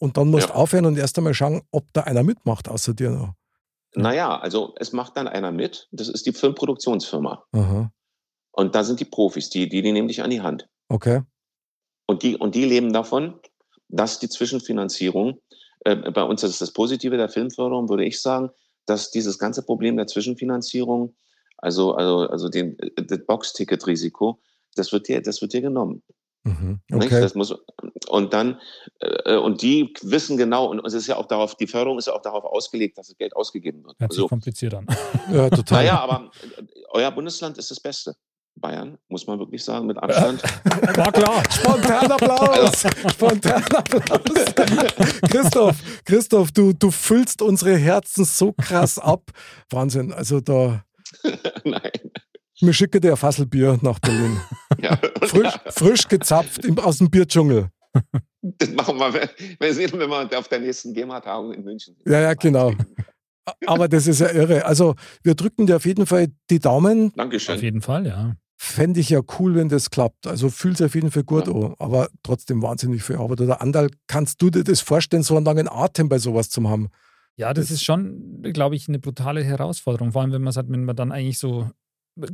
und 0.00 0.16
dann 0.16 0.28
musst 0.28 0.48
Ja. 0.50 0.54
aufhören 0.54 0.86
und 0.86 0.98
erst 0.98 1.16
einmal 1.18 1.34
schauen, 1.34 1.62
ob 1.72 1.92
da 1.92 2.02
einer 2.02 2.22
mitmacht 2.22 2.68
außer 2.68 2.94
dir 2.94 3.10
noch. 3.10 3.34
Naja, 3.94 4.38
also 4.38 4.74
es 4.78 4.92
macht 4.92 5.16
dann 5.16 5.26
einer 5.26 5.50
mit, 5.50 5.88
das 5.90 6.08
ist 6.08 6.26
die 6.26 6.32
Filmproduktionsfirma. 6.32 7.44
Aha. 7.52 7.90
Und 8.58 8.74
da 8.74 8.82
sind 8.82 8.98
die 8.98 9.04
Profis, 9.04 9.50
die, 9.50 9.68
die, 9.68 9.82
die 9.82 9.92
nehmen 9.92 10.08
dich 10.08 10.20
an 10.20 10.30
die 10.30 10.40
Hand. 10.40 10.68
Okay. 10.88 11.22
Und 12.06 12.24
die, 12.24 12.36
und 12.36 12.56
die 12.56 12.64
leben 12.64 12.92
davon, 12.92 13.38
dass 13.86 14.18
die 14.18 14.28
Zwischenfinanzierung, 14.28 15.40
äh, 15.84 15.94
bei 16.10 16.24
uns 16.24 16.42
ist 16.42 16.60
das 16.60 16.72
Positive 16.72 17.16
der 17.16 17.28
Filmförderung, 17.28 17.88
würde 17.88 18.04
ich 18.04 18.20
sagen, 18.20 18.50
dass 18.84 19.12
dieses 19.12 19.38
ganze 19.38 19.62
Problem 19.62 19.96
der 19.96 20.08
Zwischenfinanzierung, 20.08 21.14
also, 21.56 21.94
also, 21.94 22.28
also 22.28 22.48
den, 22.48 22.76
äh, 22.80 23.04
das 23.04 23.24
Box-Ticket-Risiko, 23.26 24.40
das 24.74 24.90
wird 24.90 25.06
dir, 25.06 25.22
das 25.22 25.40
wird 25.40 25.52
dir 25.52 25.60
genommen. 25.60 26.02
Mhm. 26.42 26.80
Okay. 26.92 27.20
Das 27.20 27.36
muss, 27.36 27.54
und 28.08 28.32
dann, 28.32 28.60
äh, 28.98 29.36
und 29.36 29.62
die 29.62 29.94
wissen 30.02 30.36
genau, 30.36 30.66
und 30.66 30.84
es 30.84 30.94
ist 30.94 31.06
ja 31.06 31.16
auch 31.16 31.26
darauf, 31.26 31.54
die 31.54 31.68
Förderung 31.68 31.98
ist 31.98 32.06
ja 32.06 32.12
auch 32.12 32.22
darauf 32.22 32.42
ausgelegt, 32.42 32.98
dass 32.98 33.06
das 33.06 33.16
Geld 33.18 33.36
ausgegeben 33.36 33.84
wird. 33.84 34.00
Hört 34.00 34.12
sich 34.12 34.18
Also, 34.18 34.28
kompliziert 34.28 34.74
an. 34.74 34.84
Ja, 35.32 35.48
total. 35.48 35.84
naja, 35.84 36.00
aber 36.00 36.32
äh, 36.56 36.62
euer 36.90 37.12
Bundesland 37.12 37.56
ist 37.56 37.70
das 37.70 37.78
Beste. 37.78 38.16
Bayern, 38.60 38.98
muss 39.08 39.26
man 39.26 39.38
wirklich 39.38 39.62
sagen, 39.64 39.86
mit 39.86 39.96
Abstand. 39.98 40.42
War 40.96 41.12
klar. 41.12 41.42
Spontan 41.50 42.12
Applaus! 42.12 42.84
Spontan 43.12 43.62
Applaus! 43.74 44.54
Christoph, 45.30 45.76
Christoph, 46.04 46.52
du, 46.52 46.72
du 46.72 46.90
füllst 46.90 47.42
unsere 47.42 47.76
Herzen 47.76 48.24
so 48.24 48.52
krass 48.52 48.98
ab. 48.98 49.30
Wahnsinn. 49.70 50.12
Also 50.12 50.40
da, 50.40 50.84
Nein. 51.64 51.90
mir 52.60 52.72
schicke 52.72 53.00
dir 53.00 53.12
ein 53.12 53.16
Fasselbier 53.16 53.78
nach 53.82 53.98
Berlin. 53.98 54.38
Ja. 54.80 54.96
Frisch, 55.22 55.54
frisch 55.70 56.06
gezapft 56.06 56.64
im, 56.64 56.78
aus 56.78 56.98
dem 56.98 57.10
Bierdschungel. 57.10 57.68
Das 58.42 58.70
machen 58.70 58.96
wir, 58.96 59.28
wir 59.58 59.74
sehen, 59.74 59.90
wenn 59.94 60.08
wir 60.08 60.38
auf 60.38 60.46
der 60.46 60.60
nächsten 60.60 60.94
GEMA-Tagung 60.94 61.52
in 61.52 61.64
München 61.64 61.96
sind. 61.96 62.08
Ja, 62.08 62.20
ja, 62.20 62.34
genau. 62.34 62.72
Aber 63.66 63.88
das 63.88 64.06
ist 64.06 64.20
ja 64.20 64.30
irre. 64.30 64.64
Also 64.64 64.94
wir 65.24 65.34
drücken 65.34 65.66
dir 65.66 65.76
auf 65.76 65.86
jeden 65.86 66.06
Fall 66.06 66.28
die 66.50 66.60
Daumen. 66.60 67.08
Auf 67.08 67.14
Dankeschön. 67.16 67.58
jeden 67.58 67.80
Fall, 67.80 68.06
ja. 68.06 68.36
Fände 68.68 69.00
ich 69.00 69.08
ja 69.10 69.20
cool, 69.38 69.54
wenn 69.54 69.68
das 69.68 69.90
klappt. 69.90 70.26
Also 70.26 70.48
fühlt 70.50 70.76
sich 70.78 70.86
auf 70.86 70.94
jeden 70.94 71.10
Fall 71.10 71.24
gut 71.24 71.46
Ja. 71.46 71.52
an. 71.54 71.74
Aber 71.78 72.08
trotzdem 72.22 72.62
wahnsinnig 72.62 73.02
viel 73.02 73.16
Arbeit. 73.16 73.40
Oder 73.40 73.60
Andal, 73.62 73.90
kannst 74.06 74.40
du 74.42 74.50
dir 74.50 74.64
das 74.64 74.80
vorstellen, 74.80 75.22
so 75.22 75.36
einen 75.36 75.44
langen 75.46 75.68
Atem 75.68 76.08
bei 76.08 76.18
sowas 76.18 76.50
zu 76.50 76.68
haben? 76.68 76.88
Ja, 77.36 77.54
das 77.54 77.66
Das- 77.66 77.74
ist 77.76 77.84
schon, 77.84 78.42
glaube 78.52 78.74
ich, 78.76 78.88
eine 78.88 78.98
brutale 78.98 79.42
Herausforderung. 79.44 80.12
Vor 80.12 80.22
allem, 80.22 80.32
wenn 80.32 80.42
man 80.42 80.52
sagt, 80.52 80.70
wenn 80.70 80.84
man 80.84 80.96
dann 80.96 81.12
eigentlich 81.12 81.38
so 81.38 81.70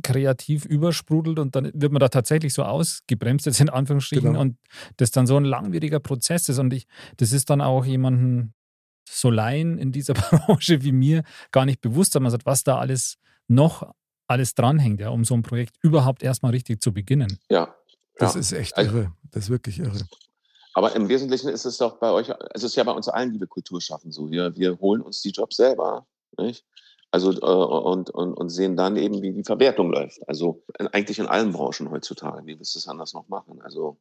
kreativ 0.01 0.65
übersprudelt 0.65 1.37
und 1.37 1.55
dann 1.55 1.71
wird 1.73 1.91
man 1.91 1.99
da 1.99 2.09
tatsächlich 2.09 2.53
so 2.55 2.63
ausgebremst, 2.63 3.45
jetzt 3.45 3.61
in 3.61 3.69
Anführungsstrichen, 3.69 4.29
Genau. 4.29 4.41
und 4.41 4.57
das 4.97 5.11
dann 5.11 5.27
so 5.27 5.37
ein 5.37 5.45
langwieriger 5.45 5.99
Prozess 5.99 6.49
ist. 6.49 6.57
Und 6.57 6.73
ich, 6.73 6.87
das 7.17 7.31
ist 7.31 7.49
dann 7.51 7.61
auch 7.61 7.85
jemanden 7.85 8.53
so 9.07 9.29
Laien 9.29 9.77
in 9.77 9.91
dieser 9.91 10.13
Branche 10.49 10.81
wie 10.83 10.91
mir 10.91 11.23
gar 11.51 11.65
nicht 11.65 11.81
bewusst, 11.81 12.15
dass 12.15 12.21
man 12.21 12.31
sagt, 12.31 12.47
was 12.47 12.63
da 12.63 12.79
alles 12.79 13.17
noch 13.47 13.93
alles 14.27 14.55
dranhängt, 14.55 14.99
ja, 14.99 15.09
um 15.09 15.23
so 15.25 15.33
ein 15.35 15.43
Projekt 15.43 15.75
überhaupt 15.81 16.23
erstmal 16.23 16.51
richtig 16.51 16.81
zu 16.81 16.93
beginnen. 16.93 17.39
Ja. 17.49 17.75
Das 18.17 18.33
ja. 18.33 18.39
ist 18.39 18.51
echt 18.53 18.77
Also- 18.77 18.91
irre. 18.91 19.11
Das 19.31 19.45
ist 19.45 19.49
wirklich 19.49 19.79
irre. 19.79 19.99
Aber 20.73 20.93
im 20.95 21.07
Wesentlichen 21.07 21.49
ist 21.49 21.65
es 21.65 21.77
doch 21.77 21.99
bei 21.99 22.11
euch, 22.11 22.29
es 22.53 22.63
ist 22.63 22.75
ja 22.75 22.83
bei 22.83 22.91
uns 22.91 23.07
allen, 23.07 23.31
liebe 23.31 23.47
Kulturschaffen, 23.47 24.11
so. 24.11 24.29
Wir, 24.29 24.55
wir 24.57 24.77
holen 24.79 25.01
uns 25.01 25.21
die 25.21 25.29
Jobs 25.29 25.55
selber. 25.55 26.05
Nicht? 26.37 26.65
Also, 27.11 27.31
äh, 27.31 27.35
und, 27.45 28.09
und, 28.09 28.33
und 28.33 28.49
sehen 28.49 28.75
dann 28.75 28.97
eben, 28.97 29.21
wie 29.21 29.31
die 29.31 29.43
Verwertung 29.45 29.89
läuft. 29.89 30.19
Also 30.27 30.63
in, 30.77 30.87
eigentlich 30.87 31.17
in 31.19 31.27
allen 31.27 31.53
Branchen 31.53 31.89
heutzutage. 31.89 32.45
Wie 32.45 32.57
willst 32.59 32.75
du 32.75 32.79
es 32.79 32.89
anders 32.89 33.13
noch 33.13 33.29
machen? 33.29 33.61
Also, 33.61 33.97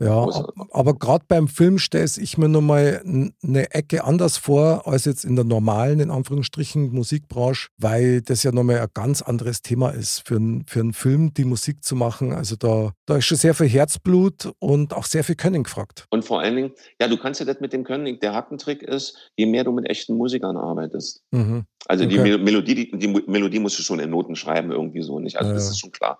Ja, 0.00 0.26
aber 0.70 0.94
gerade 0.94 1.24
beim 1.28 1.48
Film 1.48 1.78
stelle 1.78 2.06
ich 2.18 2.36
mir 2.38 2.48
nochmal 2.48 3.02
eine 3.04 3.70
Ecke 3.72 4.04
anders 4.04 4.36
vor 4.36 4.86
als 4.86 5.04
jetzt 5.04 5.24
in 5.24 5.36
der 5.36 5.44
normalen, 5.44 6.00
in 6.00 6.10
Anführungsstrichen, 6.10 6.90
Musikbranche, 6.92 7.68
weil 7.78 8.20
das 8.22 8.42
ja 8.42 8.52
nochmal 8.52 8.80
ein 8.80 8.88
ganz 8.94 9.22
anderes 9.22 9.62
Thema 9.62 9.90
ist 9.90 10.26
für, 10.26 10.36
ein, 10.36 10.64
für 10.66 10.80
einen 10.80 10.92
Film, 10.92 11.32
die 11.34 11.44
Musik 11.44 11.84
zu 11.84 11.94
machen. 11.94 12.32
Also 12.32 12.56
da, 12.56 12.92
da 13.06 13.16
ist 13.16 13.26
schon 13.26 13.38
sehr 13.38 13.54
viel 13.54 13.68
Herzblut 13.68 14.52
und 14.58 14.92
auch 14.92 15.04
sehr 15.04 15.24
viel 15.24 15.36
Können 15.36 15.64
gefragt. 15.64 16.06
Und 16.10 16.24
vor 16.24 16.40
allen 16.40 16.56
Dingen, 16.56 16.72
ja, 17.00 17.08
du 17.08 17.16
kannst 17.16 17.40
ja 17.40 17.46
das 17.46 17.60
mit 17.60 17.72
dem 17.72 17.84
Können, 17.84 18.18
der 18.20 18.34
Hackentrick 18.34 18.82
ist, 18.82 19.30
je 19.36 19.46
mehr 19.46 19.64
du 19.64 19.72
mit 19.72 19.88
echten 19.88 20.16
Musikern 20.16 20.56
arbeitest. 20.56 21.22
Mhm. 21.30 21.64
Also 21.88 22.04
okay. 22.04 22.24
die, 22.24 22.38
Melodie, 22.38 22.74
die, 22.74 22.98
die, 22.98 23.08
Melodie 23.08 23.60
musst 23.60 23.78
du 23.78 23.82
schon 23.82 24.00
in 24.00 24.10
Noten 24.10 24.34
schreiben, 24.34 24.72
irgendwie 24.72 25.02
so 25.02 25.20
nicht. 25.20 25.36
Also 25.38 25.50
ja. 25.50 25.54
das 25.54 25.70
ist 25.70 25.78
schon 25.78 25.92
klar. 25.92 26.18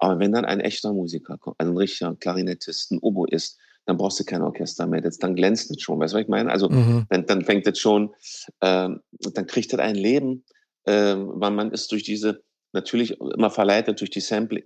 Aber 0.00 0.18
wenn 0.18 0.32
dann 0.32 0.46
ein 0.46 0.60
echter 0.60 0.92
Musiker 0.92 1.36
kommt, 1.38 1.56
also 1.60 1.72
ein 1.72 1.76
richtiger 1.76 2.14
Klarinettist, 2.16 2.90
ein 2.90 2.98
Oboist, 3.00 3.58
dann 3.86 3.96
brauchst 3.96 4.18
du 4.18 4.24
kein 4.24 4.42
Orchester 4.42 4.86
mehr. 4.86 5.02
Das, 5.02 5.18
dann 5.18 5.34
glänzt 5.34 5.70
es 5.70 5.82
schon. 5.82 6.00
Weißt 6.00 6.14
du, 6.14 6.16
was 6.16 6.22
ich 6.22 6.28
meine? 6.28 6.50
Also 6.50 6.68
mhm. 6.68 7.06
dann, 7.10 7.26
dann 7.26 7.44
fängt 7.44 7.66
es 7.66 7.78
schon, 7.78 8.14
äh, 8.60 8.88
dann 8.88 9.46
kriegt 9.46 9.72
es 9.72 9.78
ein 9.78 9.94
Leben, 9.94 10.44
äh, 10.84 11.14
weil 11.16 11.50
man 11.50 11.70
ist 11.70 11.92
durch 11.92 12.02
diese, 12.02 12.42
natürlich 12.72 13.20
immer 13.20 13.50
verleitet 13.50 14.00
durch 14.00 14.10
die 14.10 14.20
Sample, 14.20 14.62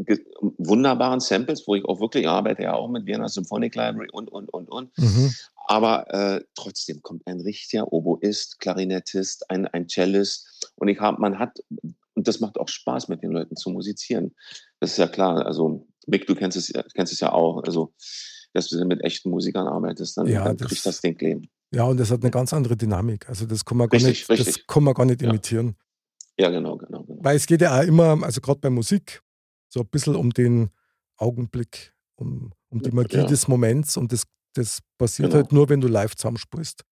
wunderbaren 0.58 1.20
Samples, 1.20 1.66
wo 1.66 1.74
ich 1.74 1.84
auch 1.84 2.00
wirklich 2.00 2.28
arbeite, 2.28 2.62
ja 2.62 2.74
auch 2.74 2.88
mit 2.88 3.06
Vienna 3.06 3.28
Symphonic 3.28 3.74
Library 3.74 4.08
und, 4.12 4.30
und, 4.30 4.52
und, 4.52 4.70
und. 4.70 4.96
Mhm. 4.98 5.32
Aber 5.66 6.12
äh, 6.12 6.44
trotzdem 6.54 7.02
kommt 7.02 7.26
ein 7.26 7.40
richtiger 7.40 7.92
Oboist, 7.92 8.60
Klarinettist, 8.60 9.50
ein, 9.50 9.66
ein 9.66 9.88
Cellist. 9.88 10.70
Und 10.76 10.88
ich 10.88 11.00
habe, 11.00 11.20
man 11.20 11.38
hat 11.38 11.58
und 12.14 12.28
das 12.28 12.40
macht 12.40 12.58
auch 12.58 12.68
Spaß, 12.68 13.08
mit 13.08 13.22
den 13.22 13.32
Leuten 13.32 13.56
zu 13.56 13.70
musizieren. 13.70 14.34
Das 14.84 14.90
ist 14.90 14.98
ja 14.98 15.08
klar. 15.08 15.46
Also, 15.46 15.86
Mick, 16.06 16.26
du 16.26 16.34
kennst 16.34 16.58
es, 16.58 16.70
kennst 16.94 17.10
es 17.10 17.20
ja 17.20 17.32
auch. 17.32 17.62
Also, 17.64 17.94
dass 18.52 18.68
du 18.68 18.84
mit 18.84 19.02
echten 19.02 19.30
Musikern 19.30 19.66
arbeitest, 19.66 20.18
dann, 20.18 20.26
ja, 20.26 20.44
dann 20.44 20.58
das, 20.58 20.68
kriegt 20.68 20.84
das 20.84 21.00
den 21.00 21.16
Claim. 21.16 21.48
Ja, 21.72 21.84
und 21.84 21.98
das 21.98 22.10
hat 22.10 22.20
eine 22.20 22.30
ganz 22.30 22.52
andere 22.52 22.76
Dynamik. 22.76 23.26
Also, 23.26 23.46
das 23.46 23.64
kann 23.64 23.78
man 23.78 23.88
gar 23.88 23.96
richtig, 23.96 24.28
nicht, 24.28 24.28
richtig. 24.28 24.54
Das 24.56 24.66
kann 24.66 24.84
man 24.84 24.92
gar 24.92 25.06
nicht 25.06 25.22
imitieren. 25.22 25.76
Ja, 26.36 26.50
genau, 26.50 26.76
genau, 26.76 27.02
genau. 27.04 27.24
Weil 27.24 27.36
es 27.36 27.46
geht 27.46 27.62
ja 27.62 27.80
auch 27.80 27.82
immer, 27.82 28.22
also 28.22 28.42
gerade 28.42 28.60
bei 28.60 28.68
Musik, 28.68 29.22
so 29.70 29.80
ein 29.80 29.86
bisschen 29.86 30.16
um 30.16 30.30
den 30.30 30.68
Augenblick, 31.16 31.94
um, 32.16 32.52
um 32.68 32.82
die 32.82 32.90
Magie 32.90 33.16
ja. 33.16 33.24
des 33.24 33.48
Moments 33.48 33.96
und 33.96 34.12
das, 34.12 34.24
das 34.52 34.80
passiert 34.98 35.30
genau. 35.30 35.42
halt 35.42 35.52
nur, 35.52 35.68
wenn 35.70 35.80
du 35.80 35.88
live 35.88 36.14
zusammenspielst. 36.14 36.84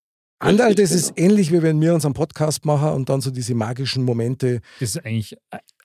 Andal, 0.43 0.75
das 0.75 0.91
ist 0.91 1.15
genau. 1.15 1.29
ähnlich, 1.29 1.53
wie 1.53 1.63
wenn 1.63 1.81
wir 1.81 1.95
unseren 1.95 2.15
Podcast 2.15 2.65
machen 2.65 2.91
und 2.91 3.09
dann 3.09 3.21
so 3.21 3.31
diese 3.31 3.55
magischen 3.55 4.03
Momente. 4.03 4.61
Das 4.81 4.97
ist 4.97 5.07
eigentlich 5.07 5.37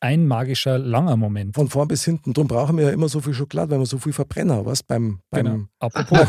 ein 0.02 0.26
magischer, 0.26 0.80
langer 0.80 1.15
Moment. 1.15 1.54
Von 1.54 1.70
vorn 1.70 1.88
bis 1.88 2.04
hinten. 2.04 2.34
Darum 2.34 2.48
brauchen 2.48 2.78
wir 2.78 2.86
ja 2.86 2.89
immer 2.89 3.08
so 3.08 3.22
viel 3.22 3.36
Schokolade, 3.36 3.72
weil 3.72 3.80
wir 3.80 3.86
so 3.86 4.00
viel 4.00 4.13
Verbrenner, 4.13 4.65
was 4.65 4.82
beim, 4.82 5.20
beim 5.30 5.46
genau. 5.46 5.65
Apropos. 5.80 6.20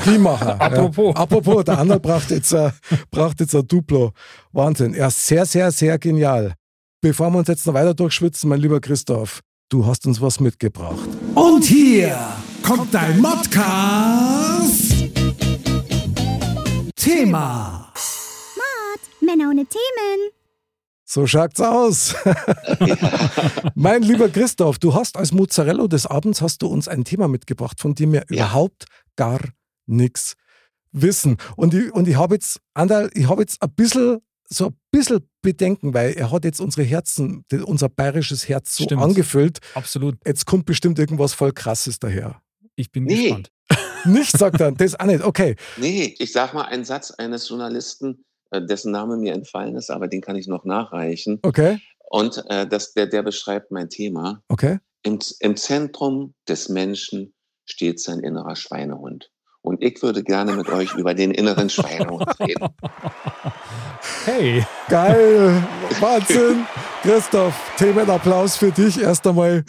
Apropos. 0.59 1.15
Ja. 1.15 1.23
Apropos, 1.23 1.65
der 1.65 1.79
Andal 1.79 2.01
braucht 2.01 2.31
jetzt, 2.31 2.55
ein, 2.55 2.73
braucht 3.11 3.41
jetzt 3.41 3.55
ein 3.55 3.67
Duplo. 3.67 4.13
Wahnsinn. 4.53 4.93
Ja, 4.93 5.09
sehr, 5.11 5.47
sehr, 5.47 5.73
sehr 5.73 5.99
genial. 5.99 6.55
Bevor 7.01 7.31
wir 7.31 7.39
uns 7.39 7.49
jetzt 7.49 7.67
noch 7.67 7.75
weiter 7.75 7.95
durchschwitzen, 7.95 8.51
mein 8.51 8.61
lieber 8.61 8.81
Christoph, 8.81 9.41
du 9.71 9.87
hast 9.87 10.07
uns 10.07 10.21
was 10.21 10.39
mitgebracht. 10.39 11.09
Und 11.35 11.65
hier 11.65 12.19
kommt 12.63 12.93
dein 12.93 13.21
Modcast. 13.21 14.89
Männer 19.29 19.51
ohne 19.51 19.67
Themen. 19.67 20.31
So 21.05 21.27
schaut's 21.27 21.61
aus. 21.61 22.15
mein 23.75 24.03
lieber 24.03 24.31
Christoph, 24.31 24.79
du 24.79 24.95
hast 24.95 25.19
als 25.19 25.33
Mozzarella 25.33 25.87
des 25.87 26.07
Abends 26.07 26.41
hast 26.41 26.63
du 26.63 26.67
uns 26.67 26.89
ein 26.89 27.05
Thema 27.05 27.29
mitgebracht, 27.29 27.79
von 27.79 27.95
dem 27.95 28.13
wir 28.13 28.25
ja. 28.31 28.37
überhaupt 28.37 28.87
gar 29.17 29.41
nichts 29.87 30.35
wissen. 30.93 31.37
Und 31.57 31.75
ich, 31.75 31.93
und 31.93 32.09
ich 32.09 32.17
habe 32.17 32.37
jetzt, 32.37 32.61
Andal, 32.73 33.11
ich 33.13 33.29
habe 33.29 33.43
jetzt 33.43 33.63
ein 33.63 33.71
bisschen, 33.71 34.21
so 34.49 34.69
ein 34.69 34.77
bisschen 34.91 35.29
Bedenken, 35.43 35.93
weil 35.93 36.13
er 36.13 36.31
hat 36.31 36.45
jetzt 36.45 36.61
unsere 36.61 36.87
Herzen, 36.87 37.45
unser 37.65 37.91
bayerisches 37.91 38.49
Herz 38.49 38.77
so 38.77 38.85
Stimmt. 38.85 39.03
angefüllt. 39.03 39.59
Absolut. 39.75 40.17
Jetzt 40.27 40.47
kommt 40.47 40.65
bestimmt 40.65 40.99
irgendwas 40.99 41.35
voll 41.35 41.53
Krasses 41.53 41.99
daher. 41.99 42.41
Ich 42.77 42.91
bin 42.93 43.05
nee. 43.05 43.25
gespannt. 43.25 43.51
Nicht, 44.05 44.37
sagt 44.37 44.61
er. 44.61 44.73
Das 44.73 44.99
auch 44.99 45.05
nicht. 45.05 45.23
Okay. 45.23 45.57
Nee, 45.77 46.15
ich 46.19 46.33
sag 46.33 46.55
mal 46.55 46.63
einen 46.63 46.85
Satz 46.85 47.11
eines 47.11 47.49
Journalisten, 47.49 48.25
dessen 48.53 48.93
Name 48.93 49.17
mir 49.17 49.33
entfallen 49.35 49.77
ist, 49.77 49.91
aber 49.91 50.09
den 50.09 50.21
kann 50.21 50.37
ich 50.37 50.47
noch 50.47 50.65
nachreichen. 50.65 51.39
Okay. 51.43 51.79
Und 52.11 52.43
äh, 52.49 52.67
das, 52.67 52.95
der, 52.95 53.07
der 53.07 53.23
beschreibt 53.23 53.71
mein 53.71 53.91
Thema. 53.91 54.43
Okay. 54.49 54.79
Im, 55.03 55.19
Im 55.41 55.57
Zentrum 55.57 56.35
des 56.49 56.69
Menschen 56.69 57.35
steht 57.65 58.01
sein 58.01 58.21
innerer 58.21 58.57
Schweinehund. 58.57 59.31
Und 59.61 59.83
ich 59.83 60.03
würde 60.03 60.23
gerne 60.23 60.55
mit 60.55 60.69
euch 60.69 60.95
über 60.95 61.15
den 61.15 61.33
inneren 61.33 61.69
Schweinehund 61.69 62.41
reden. 62.41 62.69
Hey. 64.25 64.65
Geil. 64.89 65.63
Wahnsinn. 66.01 66.67
Christoph, 67.03 67.55
Themenapplaus 67.77 68.57
für 68.57 68.71
dich 68.71 69.01
erst 69.01 69.27
einmal. 69.27 69.65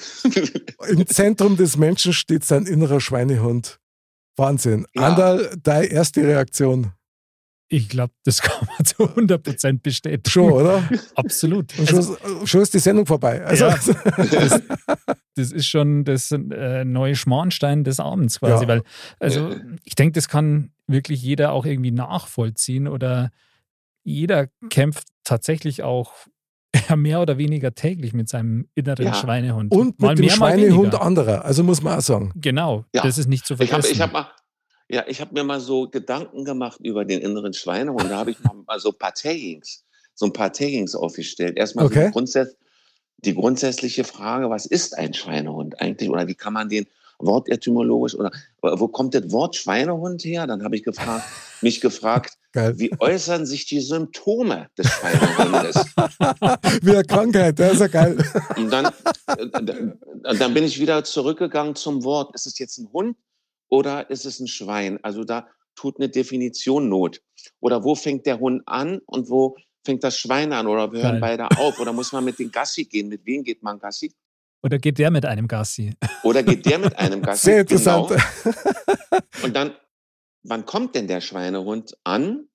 Im 0.87 1.07
Zentrum 1.07 1.57
des 1.57 1.77
Menschen 1.77 2.13
steht 2.13 2.43
sein 2.43 2.65
innerer 2.65 3.01
Schweinehund. 3.01 3.79
Wahnsinn. 4.35 4.85
Ja. 4.93 5.07
Andal, 5.07 5.57
deine 5.63 5.87
erste 5.87 6.21
Reaktion. 6.23 6.91
Ich 7.71 7.87
glaube, 7.87 8.13
das 8.23 8.41
kann 8.41 8.67
man 8.67 8.85
zu 8.85 9.07
100 9.07 9.43
Prozent 9.43 9.83
bestätigen. 9.83 10.29
Schon, 10.29 10.51
oder? 10.51 10.83
Absolut. 11.15 11.77
Und 11.77 11.87
schon, 11.87 11.97
also, 11.97 12.17
schon, 12.45 12.61
ist 12.61 12.73
die 12.73 12.79
Sendung 12.79 13.05
vorbei. 13.05 13.45
Also, 13.45 13.65
ja, 13.67 13.77
das, 14.17 14.61
das, 15.35 15.51
ist 15.51 15.67
schon 15.67 16.03
das 16.03 16.31
äh, 16.31 16.83
neue 16.83 17.15
Schmarnstein 17.15 17.83
des 17.83 17.99
Abends 17.99 18.39
quasi. 18.39 18.63
Ja. 18.63 18.67
Weil, 18.67 18.83
also, 19.19 19.55
ich 19.83 19.95
denke, 19.95 20.13
das 20.13 20.27
kann 20.27 20.71
wirklich 20.87 21.21
jeder 21.21 21.51
auch 21.51 21.65
irgendwie 21.65 21.91
nachvollziehen 21.91 22.87
oder 22.87 23.31
jeder 24.03 24.47
kämpft 24.69 25.07
tatsächlich 25.23 25.83
auch 25.83 26.13
mehr 26.95 27.21
oder 27.21 27.37
weniger 27.37 27.73
täglich 27.75 28.13
mit 28.13 28.29
seinem 28.29 28.67
inneren 28.73 29.05
ja. 29.05 29.13
Schweinehund. 29.13 29.71
Und 29.71 29.87
mit 29.87 30.01
mal 30.01 30.15
dem 30.15 30.25
mehr, 30.25 30.35
Schweinehund 30.35 30.95
anderer. 30.95 31.45
Also 31.45 31.63
muss 31.63 31.81
man 31.83 31.99
auch 31.99 32.01
sagen. 32.01 32.31
Genau, 32.35 32.85
das 32.93 33.17
ist 33.19 33.27
nicht 33.27 33.45
zu 33.45 33.57
vergessen. 33.57 33.89
Ich 33.91 34.01
habe 34.01 34.13
hab 34.13 34.25
mal, 34.27 34.31
ja, 34.89 35.03
ich 35.07 35.21
habe 35.21 35.33
mir 35.33 35.43
mal 35.43 35.59
so 35.59 35.87
Gedanken 35.87 36.45
gemacht 36.45 36.79
über 36.83 37.05
den 37.05 37.21
inneren 37.21 37.53
Schweinehund. 37.53 38.09
Da 38.09 38.17
habe 38.17 38.31
ich 38.31 38.37
mal 38.41 38.79
so 38.79 38.89
ein 38.89 38.97
paar 38.97 39.13
Taggings, 39.13 39.85
so 40.15 40.25
ein 40.25 40.33
paar 40.33 40.51
Taggings 40.51 40.95
aufgestellt. 40.95 41.57
Erstmal 41.57 41.85
okay. 41.85 42.05
die, 42.07 42.11
grundsätz 42.11 42.55
die 43.17 43.35
grundsätzliche 43.35 44.03
Frage, 44.03 44.49
was 44.49 44.65
ist 44.65 44.97
ein 44.97 45.13
Schweinehund 45.13 45.79
eigentlich? 45.81 46.09
Oder 46.09 46.27
wie 46.27 46.35
kann 46.35 46.53
man 46.53 46.69
den 46.69 46.87
wortetymologisch 47.19 48.15
oder 48.15 48.31
wo 48.61 48.87
kommt 48.87 49.13
das 49.13 49.29
Wort 49.31 49.55
Schweinehund 49.55 50.23
her? 50.23 50.47
Dann 50.47 50.63
habe 50.63 50.75
ich 50.75 50.83
gefragt, 50.83 51.25
mich 51.61 51.81
gefragt, 51.81 52.35
Geil. 52.53 52.79
wie 52.79 52.91
äußern 52.97 53.45
sich 53.45 53.65
die 53.65 53.81
Symptome 53.81 54.69
des 54.77 54.87
Schweinehundes? 54.87 55.75
wie 56.81 56.91
eine 56.91 57.03
Krankheit, 57.03 57.59
das 57.59 57.73
ist 57.73 57.81
ja 57.81 57.87
geil. 57.87 58.17
Und 58.55 58.71
dann, 58.71 58.85
äh, 58.85 60.35
dann 60.37 60.53
bin 60.53 60.63
ich 60.63 60.79
wieder 60.79 61.03
zurückgegangen 61.03 61.75
zum 61.75 62.03
Wort. 62.03 62.33
Ist 62.33 62.47
es 62.47 62.57
jetzt 62.57 62.77
ein 62.77 62.89
Hund 62.93 63.17
oder 63.69 64.09
ist 64.09 64.25
es 64.25 64.39
ein 64.39 64.47
Schwein? 64.47 64.99
Also 65.03 65.23
da 65.23 65.47
tut 65.75 65.97
eine 65.97 66.09
Definition 66.09 66.89
Not. 66.89 67.21
Oder 67.59 67.83
wo 67.83 67.95
fängt 67.95 68.25
der 68.25 68.39
Hund 68.39 68.63
an 68.65 68.99
und 69.05 69.29
wo 69.29 69.55
fängt 69.85 70.03
das 70.03 70.17
Schwein 70.17 70.51
an? 70.51 70.67
Oder 70.67 70.91
wir 70.91 71.03
hören 71.03 71.19
beide 71.19 71.49
auf? 71.51 71.79
Oder 71.79 71.93
muss 71.93 72.11
man 72.11 72.25
mit 72.25 72.37
dem 72.39 72.51
Gassi 72.51 72.85
gehen? 72.85 73.07
Mit 73.07 73.25
wem 73.25 73.43
geht 73.43 73.63
man 73.63 73.79
Gassi? 73.79 74.11
Oder 74.61 74.77
geht 74.77 74.97
der 74.97 75.09
mit 75.09 75.25
einem 75.25 75.47
Gassi? 75.47 75.93
Oder 76.23 76.43
geht 76.43 76.65
der 76.65 76.79
mit 76.79 76.97
einem 76.97 77.21
Gassi? 77.23 77.45
Sehr 77.45 77.61
interessant. 77.61 78.09
Genau. 78.09 79.21
Und 79.43 79.55
dann, 79.55 79.75
wann 80.43 80.65
kommt 80.65 80.95
denn 80.95 81.07
der 81.07 81.21
Schweinehund 81.21 81.97
an? 82.03 82.45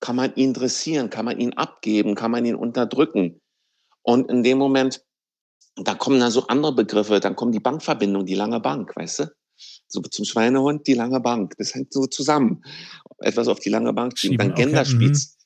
Kann 0.00 0.16
man 0.16 0.34
ihn 0.34 0.52
dressieren? 0.52 1.10
Kann 1.10 1.24
man 1.24 1.38
ihn 1.38 1.52
abgeben? 1.54 2.14
Kann 2.14 2.30
man 2.30 2.44
ihn 2.44 2.54
unterdrücken? 2.54 3.40
Und 4.02 4.30
in 4.30 4.42
dem 4.42 4.58
Moment, 4.58 5.04
da 5.76 5.94
kommen 5.94 6.18
dann 6.18 6.30
so 6.30 6.46
andere 6.46 6.74
Begriffe, 6.74 7.20
dann 7.20 7.36
kommt 7.36 7.54
die 7.54 7.60
Bankverbindung, 7.60 8.26
die 8.26 8.34
lange 8.34 8.60
Bank, 8.60 8.96
weißt 8.96 9.18
du? 9.20 9.30
So 9.88 10.00
zum 10.00 10.24
Schweinehund 10.24 10.86
die 10.86 10.94
lange 10.94 11.20
Bank. 11.20 11.54
Das 11.58 11.74
hängt 11.74 11.92
so 11.92 12.06
zusammen. 12.06 12.64
Etwas 13.18 13.48
auf 13.48 13.60
die 13.60 13.70
lange 13.70 13.92
Bank 13.92 14.18
schieben. 14.18 14.38
Dann 14.38 14.52
okay. 14.52 14.64
Genderspiez. 14.64 15.32
Mhm. 15.32 15.38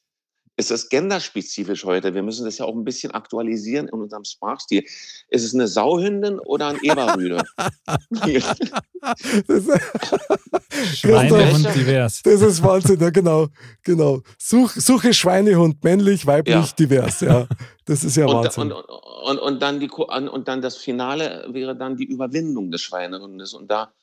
Ist 0.58 0.70
das 0.70 0.90
genderspezifisch 0.90 1.84
heute? 1.84 2.12
Wir 2.12 2.22
müssen 2.22 2.44
das 2.44 2.58
ja 2.58 2.66
auch 2.66 2.74
ein 2.74 2.84
bisschen 2.84 3.12
aktualisieren 3.12 3.88
in 3.88 3.94
unserem 3.94 4.24
Sprachstil. 4.24 4.84
Ist 5.28 5.44
es 5.44 5.54
eine 5.54 5.66
Sauhündin 5.66 6.38
oder 6.40 6.68
ein 6.68 6.78
Eberrüde? 6.82 7.42
Schweinehund 10.94 11.74
divers. 11.74 12.20
Das 12.22 12.42
ist 12.42 12.62
Wahnsinn, 12.62 13.00
ja, 13.00 13.08
genau. 13.08 13.48
genau. 13.82 14.20
Such, 14.38 14.72
suche 14.72 15.14
Schweinehund, 15.14 15.82
männlich, 15.82 16.26
weiblich, 16.26 16.54
ja. 16.54 16.68
divers. 16.78 17.20
Ja, 17.20 17.48
das 17.86 18.04
ist 18.04 18.16
ja 18.16 18.26
Wahnsinn. 18.26 18.64
Und, 18.64 18.72
und, 18.72 18.84
und, 19.24 19.38
und, 19.38 19.62
dann 19.62 19.80
die, 19.80 19.88
und 19.88 20.48
dann 20.48 20.60
das 20.60 20.76
Finale 20.76 21.48
wäre 21.50 21.74
dann 21.74 21.96
die 21.96 22.04
Überwindung 22.04 22.70
des 22.70 22.82
Schweinehundes. 22.82 23.54
Und 23.54 23.70
da 23.70 23.94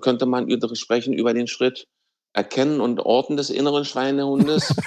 könnte 0.00 0.26
man 0.26 0.48
sprechen 0.74 1.12
über 1.12 1.34
den 1.34 1.46
Schritt 1.46 1.86
Erkennen 2.32 2.80
und 2.80 3.00
Orten 3.00 3.36
des 3.36 3.50
inneren 3.50 3.84
Schweinehundes. 3.84 4.74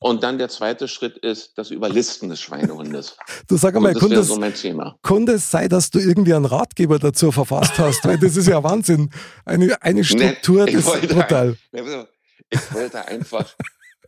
Und 0.00 0.22
dann 0.22 0.38
der 0.38 0.48
zweite 0.48 0.86
Schritt 0.86 1.18
ist 1.18 1.58
das 1.58 1.72
Überlisten 1.72 2.28
des 2.28 2.40
Schweinehundes. 2.40 3.16
Du 3.48 3.56
sag 3.56 3.74
das 3.74 3.82
wäre 3.82 4.14
das, 4.14 4.28
so 4.28 4.36
mein 4.36 4.54
Thema. 4.54 4.96
kann 5.02 5.26
das 5.26 5.50
sein, 5.50 5.68
dass 5.68 5.90
du 5.90 5.98
irgendwie 5.98 6.34
einen 6.34 6.44
Ratgeber 6.44 7.00
dazu 7.00 7.32
verfasst 7.32 7.80
hast? 7.80 8.04
Weil 8.04 8.16
das 8.16 8.36
ist 8.36 8.46
ja 8.46 8.62
Wahnsinn. 8.62 9.10
Eine, 9.44 9.82
eine 9.82 10.04
Struktur, 10.04 10.68
ich 10.68 10.76
das 10.76 10.94
ist 10.94 11.08
brutal. 11.08 11.56
Ich 11.72 12.74
wollte 12.74 13.08
einfach 13.08 13.52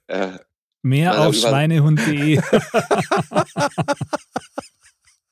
äh, 0.07 0.38
Mehr 0.83 1.20
auf 1.20 1.35
schweinehund.de. 1.35 2.40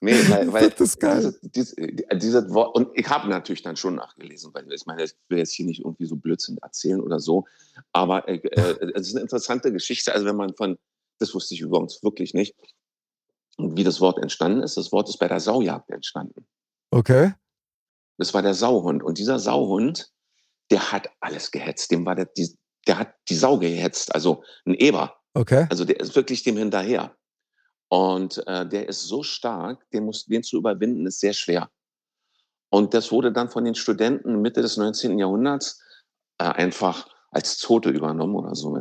Nee, 0.01 0.13
weil, 0.29 0.53
weil 0.53 0.71
Das 0.71 0.81
ist 0.81 1.01
geil. 1.01 1.35
Dieses, 1.43 1.75
dieses, 1.75 2.09
dieses 2.15 2.55
Wort, 2.55 2.77
und 2.77 2.91
ich 2.95 3.09
habe 3.09 3.29
natürlich 3.29 3.63
dann 3.63 3.77
schon 3.77 3.97
nachgelesen, 3.97 4.53
weil 4.55 4.71
ich 4.73 4.87
meine, 4.87 5.05
ich 5.05 5.15
will 5.29 5.39
jetzt 5.39 5.53
hier 5.53 5.67
nicht 5.67 5.81
irgendwie 5.81 6.07
so 6.07 6.17
Blödsinn 6.17 6.59
erzählen 6.59 7.01
oder 7.01 7.19
so, 7.19 7.47
aber 7.93 8.29
äh, 8.29 8.37
äh, 8.37 8.93
es 8.95 9.09
ist 9.09 9.15
eine 9.15 9.23
interessante 9.23 9.73
Geschichte, 9.73 10.13
also 10.13 10.27
wenn 10.27 10.37
man 10.37 10.55
von, 10.55 10.79
das 11.19 11.35
wusste 11.35 11.55
ich 11.55 11.61
übrigens 11.61 12.03
wirklich 12.03 12.35
nicht, 12.35 12.55
und 13.57 13.77
wie 13.77 13.85
das 13.85 14.01
Wort 14.01 14.19
entstanden 14.19 14.63
ist, 14.63 14.77
das 14.77 14.93
Wort 14.93 15.09
ist 15.09 15.19
bei 15.19 15.27
der 15.27 15.41
Saujagd 15.41 15.91
entstanden. 15.91 16.47
Okay. 16.91 17.35
Das 18.17 18.33
war 18.33 18.43
der 18.43 18.55
Sauhund 18.55 19.03
und 19.03 19.19
dieser 19.19 19.41
Sauhund, 19.41 20.13
der 20.71 20.93
hat 20.93 21.09
alles 21.21 21.51
gehetzt, 21.51 21.91
dem 21.91 22.07
war 22.07 22.15
der, 22.15 22.27
die, 22.27 22.57
der 22.87 22.99
hat 22.99 23.15
die 23.29 23.35
Sau 23.35 23.59
gehetzt, 23.59 24.15
also 24.15 24.45
ein 24.65 24.75
Eber. 24.75 25.17
Okay. 25.35 25.67
Also 25.71 25.85
der 25.85 25.99
ist 25.99 26.15
wirklich 26.15 26.45
dem 26.45 26.57
hinterher. 26.57 27.17
Und 27.89 28.47
äh, 28.47 28.69
der 28.69 28.89
ist 28.89 29.05
so 29.05 29.23
stark, 29.23 29.89
den, 29.91 30.05
muss, 30.05 30.27
den 30.27 30.43
zu 30.43 30.59
überwinden, 30.59 31.07
ist 31.07 31.21
sehr 31.21 31.33
schwer. 31.33 31.71
Und 32.71 32.93
das 32.93 33.11
wurde 33.11 33.33
dann 33.33 33.49
von 33.49 33.65
den 33.65 33.75
Studenten 33.75 34.43
Mitte 34.43 34.61
des 34.61 34.77
19. 34.77 35.19
Jahrhunderts 35.19 35.81
äh, 36.39 36.45
einfach 36.45 37.09
als 37.31 37.59
Zote 37.59 37.91
übernommen 37.91 38.37
oder 38.37 38.55
so. 38.55 38.75
Du? 38.75 38.81